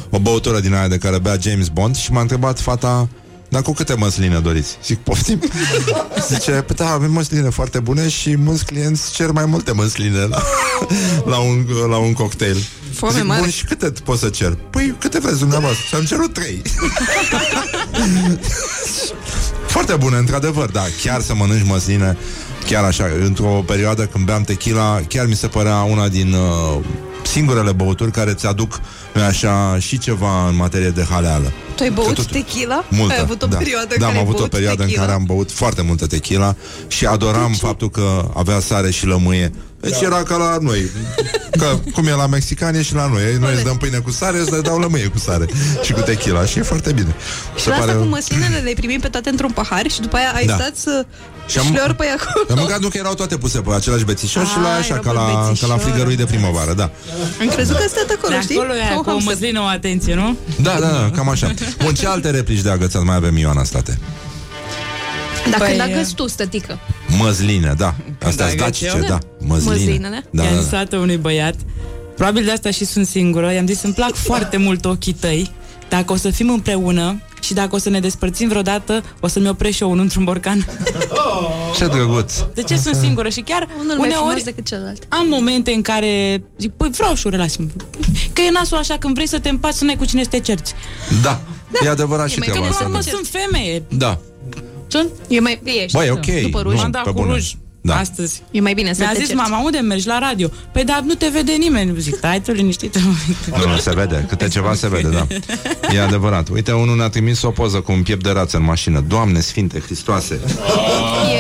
o 0.10 0.20
băutură 0.20 0.60
din 0.60 0.74
aia 0.74 0.88
de 0.88 0.98
care 0.98 1.20
bea 1.20 1.38
James 1.42 1.68
Bond 1.68 1.96
și 1.96 2.12
m-a 2.12 2.22
întrebat 2.22 2.60
fata 2.60 3.08
dar 3.52 3.62
cu 3.62 3.74
câte 3.74 3.94
măsline 3.94 4.40
doriți? 4.40 4.78
Zic, 4.86 4.98
poftim. 4.98 5.40
Zice, 6.30 6.52
păi 6.52 6.76
da, 6.76 6.90
avem 6.90 7.12
măsline 7.12 7.50
foarte 7.50 7.80
bune 7.80 8.10
și 8.10 8.36
mulți 8.36 8.66
clienți 8.66 9.12
cer 9.14 9.32
mai 9.32 9.46
multe 9.46 9.72
măsline 9.72 10.20
la, 10.20 10.42
la, 11.32 11.38
un, 11.38 11.66
la 11.90 11.98
un 11.98 12.14
cocktail. 12.14 12.58
Foame 12.94 13.16
Zic, 13.16 13.26
mare. 13.26 13.40
bun, 13.42 13.50
și 13.50 13.66
câte 13.66 13.94
poți 14.04 14.20
să 14.20 14.30
cer? 14.30 14.58
Păi, 14.70 14.96
câte 15.00 15.20
vreți 15.20 15.40
dumneavoastră? 15.40 15.84
Și 15.88 15.96
am 15.96 16.04
cerut 16.04 16.34
trei. 16.34 16.62
Foarte 19.68 19.96
bune, 19.96 20.18
într-adevăr, 20.18 20.70
da, 20.70 20.84
chiar 21.04 21.22
să 21.22 21.36
mănânci 21.36 21.68
măsline, 21.68 22.18
chiar 22.68 22.84
așa, 22.84 23.06
într-o 23.22 23.64
perioadă 23.68 24.06
când 24.06 24.26
beam 24.26 24.44
tequila, 24.44 25.02
chiar 25.08 25.26
mi 25.26 25.36
se 25.36 25.48
părea 25.48 25.82
una 25.82 26.08
din 26.08 26.34
uh, 26.34 26.84
singurele 27.24 27.72
băuturi 27.72 28.12
care 28.12 28.34
ți 28.34 28.46
aduc, 28.46 28.72
nu 28.74 28.80
așa, 29.20 29.78
și 29.80 29.98
ceva 29.98 30.48
în 30.48 30.56
materie 30.56 30.90
de 30.90 31.06
haleală. 31.10 31.52
Tu 31.76 31.84
ai 31.84 31.90
băut 31.90 32.08
Că 32.08 32.14
tot- 32.14 32.32
tequila? 32.32 32.86
Multă, 32.90 33.14
Ai 33.14 33.20
avut 33.22 33.42
o 33.42 33.46
da. 33.46 33.58
perioadă 33.58 33.94
în 33.94 34.00
Da, 34.00 34.06
care 34.06 34.12
am 34.12 34.16
ai 34.18 34.22
avut 34.22 34.34
o 34.36 34.38
băut 34.38 34.50
perioadă 34.52 34.82
tequila? 34.84 35.02
în 35.02 35.08
care 35.08 35.20
am 35.20 35.26
băut 35.26 35.52
foarte 35.52 35.82
multă 35.82 36.08
tequila 36.08 36.56
și 36.88 37.06
adoram 37.06 37.52
faptul 37.54 37.90
că 37.90 38.32
avea 38.36 38.60
sare 38.60 38.92
și 38.92 39.06
lămâie. 39.06 39.52
Deci 39.80 39.92
Da. 40.00 40.06
era 40.06 40.24
ca 40.24 40.36
la 40.36 40.58
noi. 40.62 40.82
Că, 41.52 41.66
cum 41.94 42.08
e 42.08 42.12
la 42.12 42.28
mexicani, 42.28 42.78
e 42.78 42.82
și 42.82 42.94
la 42.94 43.08
noi. 43.08 43.22
Noi 43.40 43.54
îți 43.54 43.64
dăm 43.64 43.78
pâine 43.78 43.98
cu 43.98 44.12
sare, 44.12 44.38
îți 44.40 44.52
le 44.52 44.60
dau 44.62 44.80
lămâie 44.80 45.06
cu 45.08 45.18
sare 45.18 45.46
și 45.84 45.92
cu 45.94 46.00
tequila. 46.00 46.46
Și 46.46 46.60
e 46.60 46.62
foarte 46.62 46.92
bine. 46.92 47.16
Și 47.56 47.68
la 47.68 47.76
asta 47.76 47.94
cu 47.94 48.04
măslinele 48.04 48.58
le-ai 48.58 48.74
primit 48.74 49.02
pe 49.02 49.08
toate 49.08 49.30
într-un 49.30 49.52
pahar 49.52 49.90
și 49.90 50.02
după 50.02 50.16
aia 50.16 50.32
ai 50.36 50.46
Da. 50.46 50.54
stat 50.54 50.76
să 50.76 51.06
Și 51.48 51.58
am- 51.58 51.66
șleori 51.66 51.96
pe 51.96 52.06
acolo. 52.18 52.46
Am 52.50 52.58
mâncat 52.58 52.80
nu 52.80 52.88
că 52.88 52.98
erau 52.98 53.14
toate 53.14 53.38
puse 53.38 53.60
pe 53.62 53.74
același 53.74 54.04
bețișor 54.04 54.46
și 54.46 54.54
Ah, 54.56 54.62
la 54.64 54.70
așa, 54.70 54.86
erau 54.88 55.02
ca 55.02 55.10
pe 55.10 55.16
la, 55.16 55.26
ca 55.26 55.32
la 55.42 55.48
bețișor. 55.48 55.80
frigărui 55.80 56.16
de 56.16 56.26
primăvară, 56.26 56.74
da. 56.74 56.90
Am 57.42 57.48
crezut 57.48 57.76
că 57.78 57.86
stat 57.88 58.10
acolo, 58.18 58.34
De 58.36 58.42
știi? 58.42 58.56
acolo 58.58 58.74
e 58.74 58.78
Ca 58.78 58.84
aia, 58.86 58.96
un 58.98 59.02
cu 59.04 59.10
o 59.10 59.12
hamster. 59.12 59.34
măslină, 59.34 59.60
o 59.60 59.64
atenție, 59.66 60.14
nu? 60.16 60.38
Da, 60.62 60.78
da, 60.80 60.88
da, 60.88 61.10
cam 61.16 61.30
așa. 61.30 61.52
Bun, 61.84 61.94
ce 61.94 62.08
alte 62.08 62.30
replici 62.30 62.62
de 62.62 62.70
agățat 62.70 63.04
mai 63.04 63.16
avem, 63.16 63.38
Ioana 63.38 63.64
State? 63.64 64.00
Dacă 65.50 65.64
Păi, 65.64 65.76
păi, 65.78 65.78
dacă 65.94 66.08
tu, 66.16 66.28
stătică. 66.28 66.80
Măsline, 67.18 67.74
da. 67.78 67.86
Asta 67.86 67.96
Când 68.20 68.50
sunt 68.50 68.58
dacice, 68.60 68.90
agăț 68.90 69.02
eu? 69.04 69.10
da. 69.10 69.18
Măsline. 69.48 69.72
Măslinele? 69.74 70.26
Da, 70.32 70.44
I-am 70.44 70.54
da, 70.56 70.60
zis 70.62 70.70
da. 70.70 70.78
odată 70.78 70.98
unui 70.98 71.18
băiat 71.18 71.56
Probabil 72.16 72.46
de 72.46 72.52
asta 72.52 72.72
și 72.72 72.86
sunt 72.86 73.08
singură 73.08 73.52
I-am 73.52 73.66
zis, 73.68 73.82
îmi 73.84 73.94
plac 73.94 74.14
foarte 74.14 74.58
mult 74.58 74.86
ochii 74.86 75.14
tăi 75.14 75.52
Dacă 75.90 76.14
o 76.14 76.16
să 76.16 76.30
fim 76.30 76.50
împreună 76.50 77.22
Și 77.42 77.54
dacă 77.54 77.76
o 77.76 77.78
să 77.78 77.90
ne 77.90 78.00
despărțim 78.00 78.48
vreodată 78.48 79.04
O 79.20 79.28
să-mi 79.28 79.50
oprești 79.50 79.76
și 79.78 79.84
eu 79.84 79.90
unul 79.92 80.04
într-un 80.04 80.24
borcan 80.24 80.66
Ce 81.78 81.88
drăguț. 81.88 82.34
De 82.54 82.62
ce 82.64 82.78
sunt 82.78 82.96
singură? 82.96 83.30
Și 83.30 83.42
chiar 83.42 83.68
Unul 83.80 83.98
mai 83.98 84.10
frumos 84.10 84.24
uneori 84.24 84.44
decât 84.44 84.66
celălalt. 84.66 85.04
am 85.10 85.28
momente 85.28 85.72
în 85.72 85.82
care 85.82 86.44
zic, 86.60 86.72
păi 86.72 86.90
vreau 86.90 87.14
și 87.16 87.28
o 87.28 87.30
relație 87.30 87.68
Că 88.34 88.42
e 88.42 88.52
nasul 88.52 88.78
așa 88.78 88.98
când 88.98 89.14
vrei 89.14 89.28
să 89.28 89.40
te 89.40 89.50
împaci 89.50 89.74
Să 89.74 89.84
n-ai 89.84 89.96
cu 89.96 90.06
cine 90.06 90.24
să 90.24 90.30
te 90.30 90.40
cerci 90.40 90.70
Da, 91.22 91.40
e 91.86 91.90
adevărat 91.90 92.30
și 92.30 92.36
Că 92.40 92.42
treaba 92.42 92.60
până 92.60 92.70
la 92.70 92.76
asta. 92.76 92.86
urmă 92.88 93.00
da. 93.04 93.12
sunt 93.12 93.28
femeie 93.28 93.84
Da. 93.90 94.20
Sunt? 94.88 95.10
E 95.28 95.40
mai, 95.40 95.62
ești. 95.64 95.98
Băi, 95.98 96.10
ok. 96.10 96.26
După 96.42 96.62
ruj. 96.62 96.74
Nu, 96.74 96.80
M-am 96.82 96.92
dat 96.92 97.04
pe 97.04 97.10
cu 97.10 97.16
bune. 97.16 97.32
ruj 97.32 97.54
Da. 97.84 97.98
astăzi 97.98 98.42
E 98.52 98.62
mai 98.62 98.74
bine 98.74 98.94
să 98.94 99.00
Mi-a 99.00 99.10
te 99.12 99.18
zis 99.18 99.28
cerci. 99.28 99.40
mama, 99.40 99.64
unde 99.64 99.78
mergi 99.80 100.08
la 100.08 100.20
radio? 100.20 100.50
Păi 100.72 100.84
dar 100.84 101.02
nu 101.06 101.14
te 101.14 101.28
vede 101.34 101.52
nimeni 101.52 102.00
Zic, 102.00 102.16
stai 102.16 102.42
tu 102.42 102.52
liniștită 102.52 103.00
Nu, 103.00 103.72
nu, 103.72 103.78
se 103.78 103.92
vede. 103.96 104.26
Câte 104.30 104.48
ceva 104.48 104.74
se 104.74 104.88
vede, 104.88 105.08
da. 105.10 105.28
E 105.94 106.02
adevărat. 106.02 106.50
Uite, 106.50 106.72
unul 106.72 106.96
ne-a 106.96 107.10
trimis 107.10 107.42
o 107.42 107.50
poză 107.50 107.80
cu 107.80 107.92
un 107.92 108.04
piept 108.04 108.24
de 108.24 108.30
rață 108.30 108.58
în 108.58 108.64
mașină. 108.64 109.04
Doamne 109.08 109.40
Sfinte 109.40 109.80
Hristoase! 109.80 110.40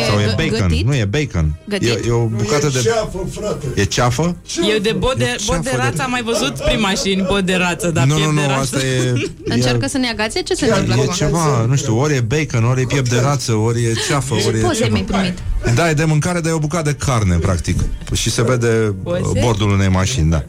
E 0.01 0.05
Sau 0.09 0.19
e 0.19 0.23
gă- 0.23 0.35
bacon. 0.35 0.67
gătit? 0.67 0.85
Nu, 0.85 0.95
e 0.95 1.05
bacon. 1.05 1.53
Gătit? 1.67 1.87
E, 1.87 2.01
e 2.07 2.11
o 2.11 2.25
bucată 2.25 2.67
de... 2.69 2.79
Ceafă, 2.81 3.27
frate. 3.39 3.65
E 3.75 3.83
ceafă? 3.83 4.35
Eu 4.71 4.77
de 4.79 4.91
bod 4.97 5.17
de, 5.17 5.23
E 5.23 5.35
bod 5.45 5.55
de 5.57 5.69
ceafă 5.69 5.77
de- 5.77 5.83
rață 5.83 6.01
am 6.01 6.11
mai 6.11 6.21
văzut 6.23 6.53
prin 6.59 6.79
mașini 6.79 7.25
Bod 7.27 7.45
de 7.45 7.55
rață, 7.55 7.87
dar 7.91 8.05
nu, 8.05 8.13
nu, 8.13 8.19
piept 8.19 8.35
de 8.35 8.41
nu, 8.41 8.47
rață. 8.47 8.59
asta 8.61 8.77
e... 8.85 9.13
Încearcă 9.55 9.85
e 9.85 9.87
să 9.87 9.97
ne 9.97 10.09
agațe? 10.09 10.41
Ce 10.41 10.53
se 10.53 10.65
întâmplă 10.65 10.93
E 10.97 11.01
acum? 11.01 11.13
ceva, 11.13 11.65
nu 11.67 11.75
știu, 11.75 11.99
ori 11.99 12.13
e 12.15 12.19
bacon, 12.19 12.63
ori 12.63 12.81
e 12.81 12.85
piept 12.85 13.09
de 13.09 13.19
rață, 13.19 13.53
ori 13.53 13.83
e 13.83 13.93
ceafă, 14.07 14.33
ori 14.33 14.57
e 14.57 14.61
Poze 14.61 14.73
ceva. 14.83 14.89
mi-ai 14.91 15.03
primit. 15.03 15.37
Da, 15.75 15.89
e 15.89 15.93
de 15.93 16.03
mâncare, 16.03 16.30
dar 16.39 16.51
e 16.51 16.55
o 16.55 16.59
bucată 16.59 16.89
de 16.89 16.95
carne, 17.05 17.35
practic. 17.35 17.79
Și 18.13 18.29
se 18.29 18.41
vede 18.43 18.87
uh, 18.87 18.95
Poze? 19.21 19.39
bordul 19.41 19.71
unei 19.71 19.87
mașini, 19.87 20.29
da. 20.29 20.43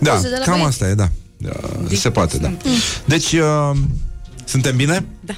Da, 0.00 0.10
Poze 0.12 0.28
de 0.28 0.34
la 0.38 0.44
cam 0.44 0.52
băieți. 0.52 0.68
asta 0.68 0.88
e, 0.88 0.94
da. 0.94 1.08
Da, 1.36 1.50
Se 1.94 2.10
poate, 2.10 2.38
da. 2.38 2.52
Deci, 3.04 3.32
uh, 3.32 3.70
suntem 4.44 4.76
bine? 4.76 5.06
Da. 5.20 5.34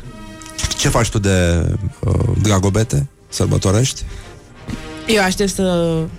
Ce 0.79 0.89
faci 0.89 1.09
tu 1.09 1.19
de 1.19 1.67
uh, 2.01 2.15
dragobete? 2.43 3.09
Sărbătorești? 3.29 4.03
Eu 5.07 5.23
aștept 5.23 5.51
să 5.55 5.63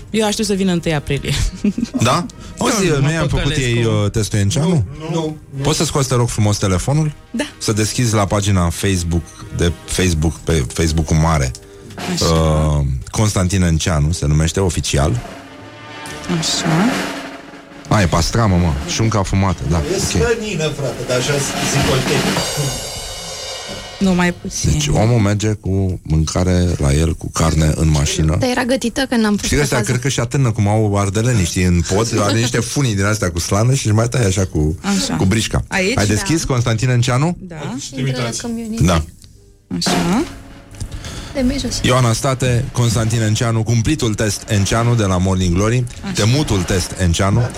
Eu 0.10 0.26
aștept 0.26 0.48
să 0.48 0.54
vină 0.54 0.80
1 0.86 0.96
aprilie 0.96 1.34
Da? 2.04 2.26
Auzi, 2.58 2.88
Nu, 2.88 2.96
nu 2.96 3.02
mă 3.02 3.12
i-am 3.12 3.28
făcut 3.28 3.44
păcălesc 3.44 3.62
ei 3.62 3.84
cu- 3.84 3.90
uh, 3.90 4.12
testul 4.12 4.40
Enceanu? 4.40 4.86
Nu. 5.12 5.38
Poți 5.62 5.78
să 5.78 5.86
scoți, 5.86 6.08
te 6.08 6.16
rog, 6.16 6.28
frumos 6.28 6.58
telefonul? 6.58 7.12
Da. 7.32 7.44
Să 7.58 7.74
deschizi 7.74 8.14
la 8.14 8.26
pagina 8.26 8.70
Facebook 8.70 9.24
de 9.58 9.72
Facebook, 9.86 10.34
pe 10.34 10.66
Facebook-ul 10.74 11.18
mare. 11.18 11.52
Uh, 12.22 12.86
Constantin 13.12 13.62
Enceanu 13.62 14.12
se 14.12 14.26
numește 14.26 14.60
oficial. 14.60 15.20
Așa 16.40 16.66
A, 17.88 18.02
e 18.02 18.06
pastramă, 18.06 18.56
mă. 18.56 18.72
Șunca 18.90 19.24
fumată, 19.24 19.62
da. 19.70 19.78
E 19.78 19.96
ok. 19.96 20.00
slănină, 20.02 20.68
frate, 20.68 21.04
dar 21.08 21.18
așa 21.18 21.34
zic 21.72 21.92
olteni. 21.92 22.22
Nu 24.00 24.14
mai 24.14 24.34
puțin 24.34 24.72
Deci 24.72 24.88
omul 24.88 25.20
merge 25.20 25.52
cu 25.54 26.00
mâncare 26.04 26.68
la 26.78 26.94
el, 26.94 27.14
cu 27.16 27.30
carne 27.32 27.72
în 27.76 27.90
mașină. 27.90 28.36
Dar 28.40 28.50
era 28.50 28.64
gătită 28.64 29.06
când 29.10 29.26
am 29.26 29.32
fost 29.32 29.44
Știi 29.44 29.50
pe 29.50 29.56
că 29.58 29.64
ăsta 29.64 29.76
fază. 29.76 29.90
cred 29.90 30.02
că 30.02 30.08
și 30.10 30.20
atârnă 30.20 30.52
cum 30.52 30.68
au 30.68 30.98
ardeleni, 30.98 31.44
știi, 31.46 31.64
în 31.64 31.82
pod, 31.94 32.20
are 32.22 32.38
niște 32.40 32.60
funii 32.60 32.96
din 32.96 33.06
astea 33.06 33.32
cu 33.32 33.40
slană 33.40 33.74
și 33.74 33.86
își 33.88 33.96
mai 33.96 34.10
tai 34.10 34.26
așa 34.26 34.46
cu, 34.46 34.78
Așa. 34.82 35.16
cu 35.16 35.26
brișca. 35.26 35.64
Aici? 35.68 35.98
Ai 35.98 36.06
deschis 36.08 36.44
Constantin 36.44 36.90
Enceanu? 36.90 37.38
Da, 37.40 37.76
Intră 37.98 38.22
la 38.24 38.30
community. 38.42 38.84
Da. 38.84 39.04
așa 39.78 40.24
De 41.34 41.42
mai 41.42 41.58
jos. 41.60 41.80
Ioana 41.82 42.14
State, 42.14 42.64
Constantin 42.72 43.22
Enceanu, 43.22 43.64
cumplitul 43.64 44.16
test 44.16 44.44
Enceanu 44.48 44.96
de 44.96 45.04
la 45.06 45.18
Morning 45.18 45.56
Glory, 45.56 45.84
temutul 46.14 46.62
test 46.62 46.92
Enceanu. 47.00 47.40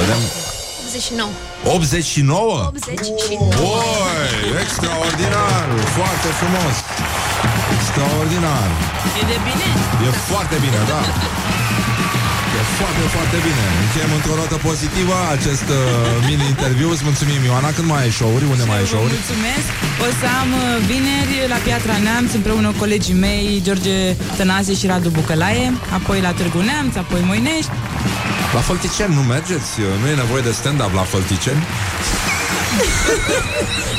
Vedem. 0.00 0.20
89. 0.86 1.30
89? 1.64 2.72
89. 2.74 3.56
Oi, 3.60 4.60
extraordinar, 4.64 5.66
foarte 5.96 6.28
frumos. 6.40 6.76
Extraordinar. 7.76 8.68
E 9.20 9.22
de 9.30 9.36
bine? 9.46 9.68
E 10.06 10.10
foarte 10.30 10.56
bine, 10.64 10.80
da. 10.90 11.00
E 12.58 12.62
foarte, 12.80 13.04
foarte 13.16 13.38
bine. 13.46 13.64
Încheiem 13.84 14.12
într-o 14.18 14.34
notă 14.40 14.56
pozitivă 14.68 15.16
acest 15.36 15.66
uh, 15.78 15.80
mini-interviu. 16.28 16.88
Îți 16.94 17.04
mulțumim, 17.08 17.40
Ioana. 17.48 17.70
Când 17.76 17.86
mai 17.92 18.00
ai 18.04 18.12
show-uri? 18.18 18.44
Unde 18.52 18.64
mai 18.70 18.78
ai 18.80 18.86
Vă 18.86 18.92
show-uri? 18.92 19.14
mulțumesc 19.18 19.68
O 20.06 20.08
să 20.20 20.26
am 20.42 20.50
uh, 20.56 20.64
vineri 20.90 21.34
la 21.52 21.58
Piatra 21.66 21.96
Neamț 22.06 22.30
Împreună 22.40 22.68
cu 22.72 22.78
colegii 22.84 23.18
mei 23.26 23.46
George 23.66 23.96
Tănase 24.38 24.72
și 24.80 24.86
Radu 24.90 25.08
Bucălaie 25.18 25.66
Apoi 25.98 26.18
la 26.26 26.32
Târgu 26.38 26.60
Neamț, 26.70 26.92
apoi 27.02 27.20
Moinești 27.30 27.72
La 28.56 28.60
Fălticeni 28.68 29.14
nu 29.18 29.22
mergeți? 29.34 29.70
Nu 30.00 30.06
e 30.12 30.14
nevoie 30.24 30.42
de 30.48 30.52
stand-up 30.60 30.92
la 31.00 31.04
Fălticeni? 31.14 31.62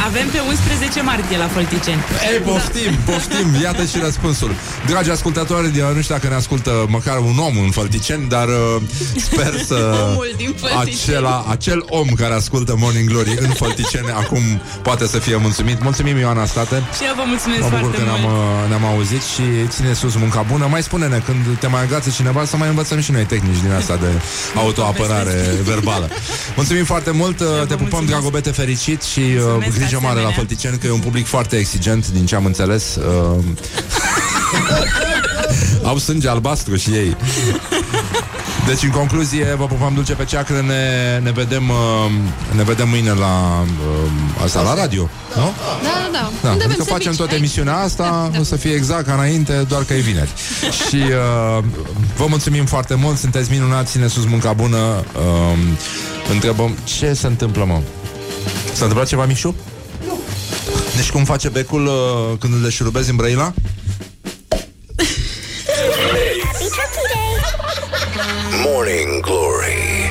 Avem 0.05 0.27
pe 0.31 0.39
11 0.47 1.01
martie 1.01 1.37
la 1.37 1.47
Fălticeni 1.47 2.01
Ei, 2.31 2.39
poftim, 2.39 2.93
poftim, 3.05 3.47
iată 3.61 3.83
și 3.85 3.97
răspunsul. 4.03 4.51
Dragi 4.87 5.09
ascultători, 5.09 5.77
eu 5.77 5.93
nuș 5.93 6.03
știu 6.03 6.15
dacă 6.15 6.27
ne 6.27 6.35
ascultă 6.35 6.85
măcar 6.89 7.17
un 7.17 7.37
om 7.37 7.57
în 7.57 7.69
Fălticeni 7.71 8.29
Dar 8.29 8.47
uh, 8.47 8.81
sper 9.15 9.53
să 9.69 10.07
Omul 10.09 10.33
din 10.37 10.55
Fălticeni. 10.59 11.15
acela, 11.17 11.45
acel 11.49 11.85
om 11.89 12.07
care 12.07 12.33
ascultă 12.33 12.75
Morning 12.77 13.09
Glory 13.09 13.37
în 13.39 13.49
Fălticeni 13.49 14.09
Acum 14.11 14.61
poate 14.81 15.07
să 15.07 15.17
fie 15.17 15.35
mulțumit. 15.35 15.81
Mulțumim, 15.83 16.17
Ioana 16.17 16.45
State. 16.45 16.75
Și 16.97 17.03
eu 17.07 17.13
vă 17.15 17.23
mulțumesc 17.25 17.61
Mă 17.61 17.67
bucur 17.69 17.79
foarte 17.79 17.97
că 17.97 18.03
ne-am, 18.03 18.19
mult. 18.21 18.33
uh, 18.63 18.69
ne-am 18.69 18.85
auzit 18.85 19.21
și 19.21 19.43
ține 19.67 19.93
sus 19.93 20.15
munca 20.15 20.41
bună. 20.51 20.67
Mai 20.69 20.83
spune-ne, 20.83 21.21
când 21.25 21.57
te 21.59 21.67
mai 21.67 21.81
agață 21.81 22.09
cineva 22.15 22.45
Să 22.45 22.57
mai 22.57 22.67
învățăm 22.67 22.99
și 23.01 23.11
noi 23.11 23.23
tehnici 23.23 23.61
din 23.61 23.71
asta 23.71 23.95
de 23.95 24.07
autoapărare 24.55 25.53
verbală. 25.63 26.09
Mulțumim 26.59 26.85
foarte 26.85 27.11
mult, 27.11 27.39
uh, 27.39 27.47
te 27.67 27.75
pupăm, 27.75 28.05
Dragobete, 28.05 28.49
fericit 28.49 28.66
Și 28.75 29.19
uh, 29.19 29.41
Mulțumesc 29.41 29.77
grijă 29.77 29.99
mare 30.01 30.01
la 30.01 30.09
asemenea. 30.09 30.35
Fălticeni 30.35 30.77
Că 30.77 30.87
e 30.87 30.91
un 30.91 30.99
public 30.99 31.25
foarte 31.25 31.55
exigent, 31.57 32.09
din 32.09 32.25
ce 32.25 32.35
am 32.35 32.45
înțeles 32.45 32.95
uh, 32.95 33.43
Au 35.89 35.97
sânge 35.97 36.29
albastru 36.29 36.75
și 36.75 36.89
ei 36.89 37.17
Deci, 38.67 38.83
în 38.83 38.89
concluzie, 38.89 39.55
vă 39.57 39.65
pupăm 39.65 39.93
dulce 39.93 40.13
pe 40.13 40.25
ceacră, 40.25 40.61
ne, 40.61 41.19
ne 41.23 41.31
vedem 41.31 41.69
uh, 41.69 42.11
ne 42.55 42.63
vedem 42.63 42.89
mâine 42.89 43.09
la 43.09 43.63
uh, 43.63 44.43
asta, 44.43 44.61
la 44.61 44.73
radio, 44.73 45.09
nu? 45.35 45.41
Da, 45.41 45.49
da, 45.83 46.09
da. 46.11 46.31
Da, 46.41 46.51
Unde 46.51 46.63
adică 46.63 46.81
avem 46.81 46.85
facem 46.85 46.99
servici? 46.99 47.17
toată 47.17 47.35
emisiunea 47.35 47.77
asta, 47.77 48.31
o 48.39 48.43
să 48.43 48.55
fie 48.55 48.71
exact 48.71 49.05
ca 49.05 49.13
înainte, 49.13 49.65
doar 49.67 49.83
că 49.83 49.93
e 49.93 49.99
vineri. 49.99 50.29
și 50.87 50.95
uh, 50.95 51.63
vă 52.15 52.25
mulțumim 52.29 52.65
foarte 52.65 52.95
mult, 52.95 53.17
sunteți 53.17 53.51
minunați, 53.51 53.91
ține 53.91 54.07
sus 54.07 54.25
munca 54.25 54.53
bună. 54.53 54.77
Uh, 54.77 55.57
întrebăm 56.31 56.77
ce 56.83 57.13
se 57.13 57.27
întâmplă, 57.27 57.65
mă? 57.65 57.81
S-a 58.73 58.83
întâmplat 58.83 59.07
ceva, 59.07 59.25
Mișu? 59.25 59.55
Nu. 60.05 60.19
Deci 60.95 61.11
cum 61.11 61.23
face 61.25 61.49
becul 61.49 61.85
uh, 61.85 62.37
când 62.39 62.53
îl 62.53 62.61
deșurubezi 62.61 63.09
în 63.09 63.15
Brăila? 63.15 63.53
Morning 68.63 69.21
Glory 69.21 70.06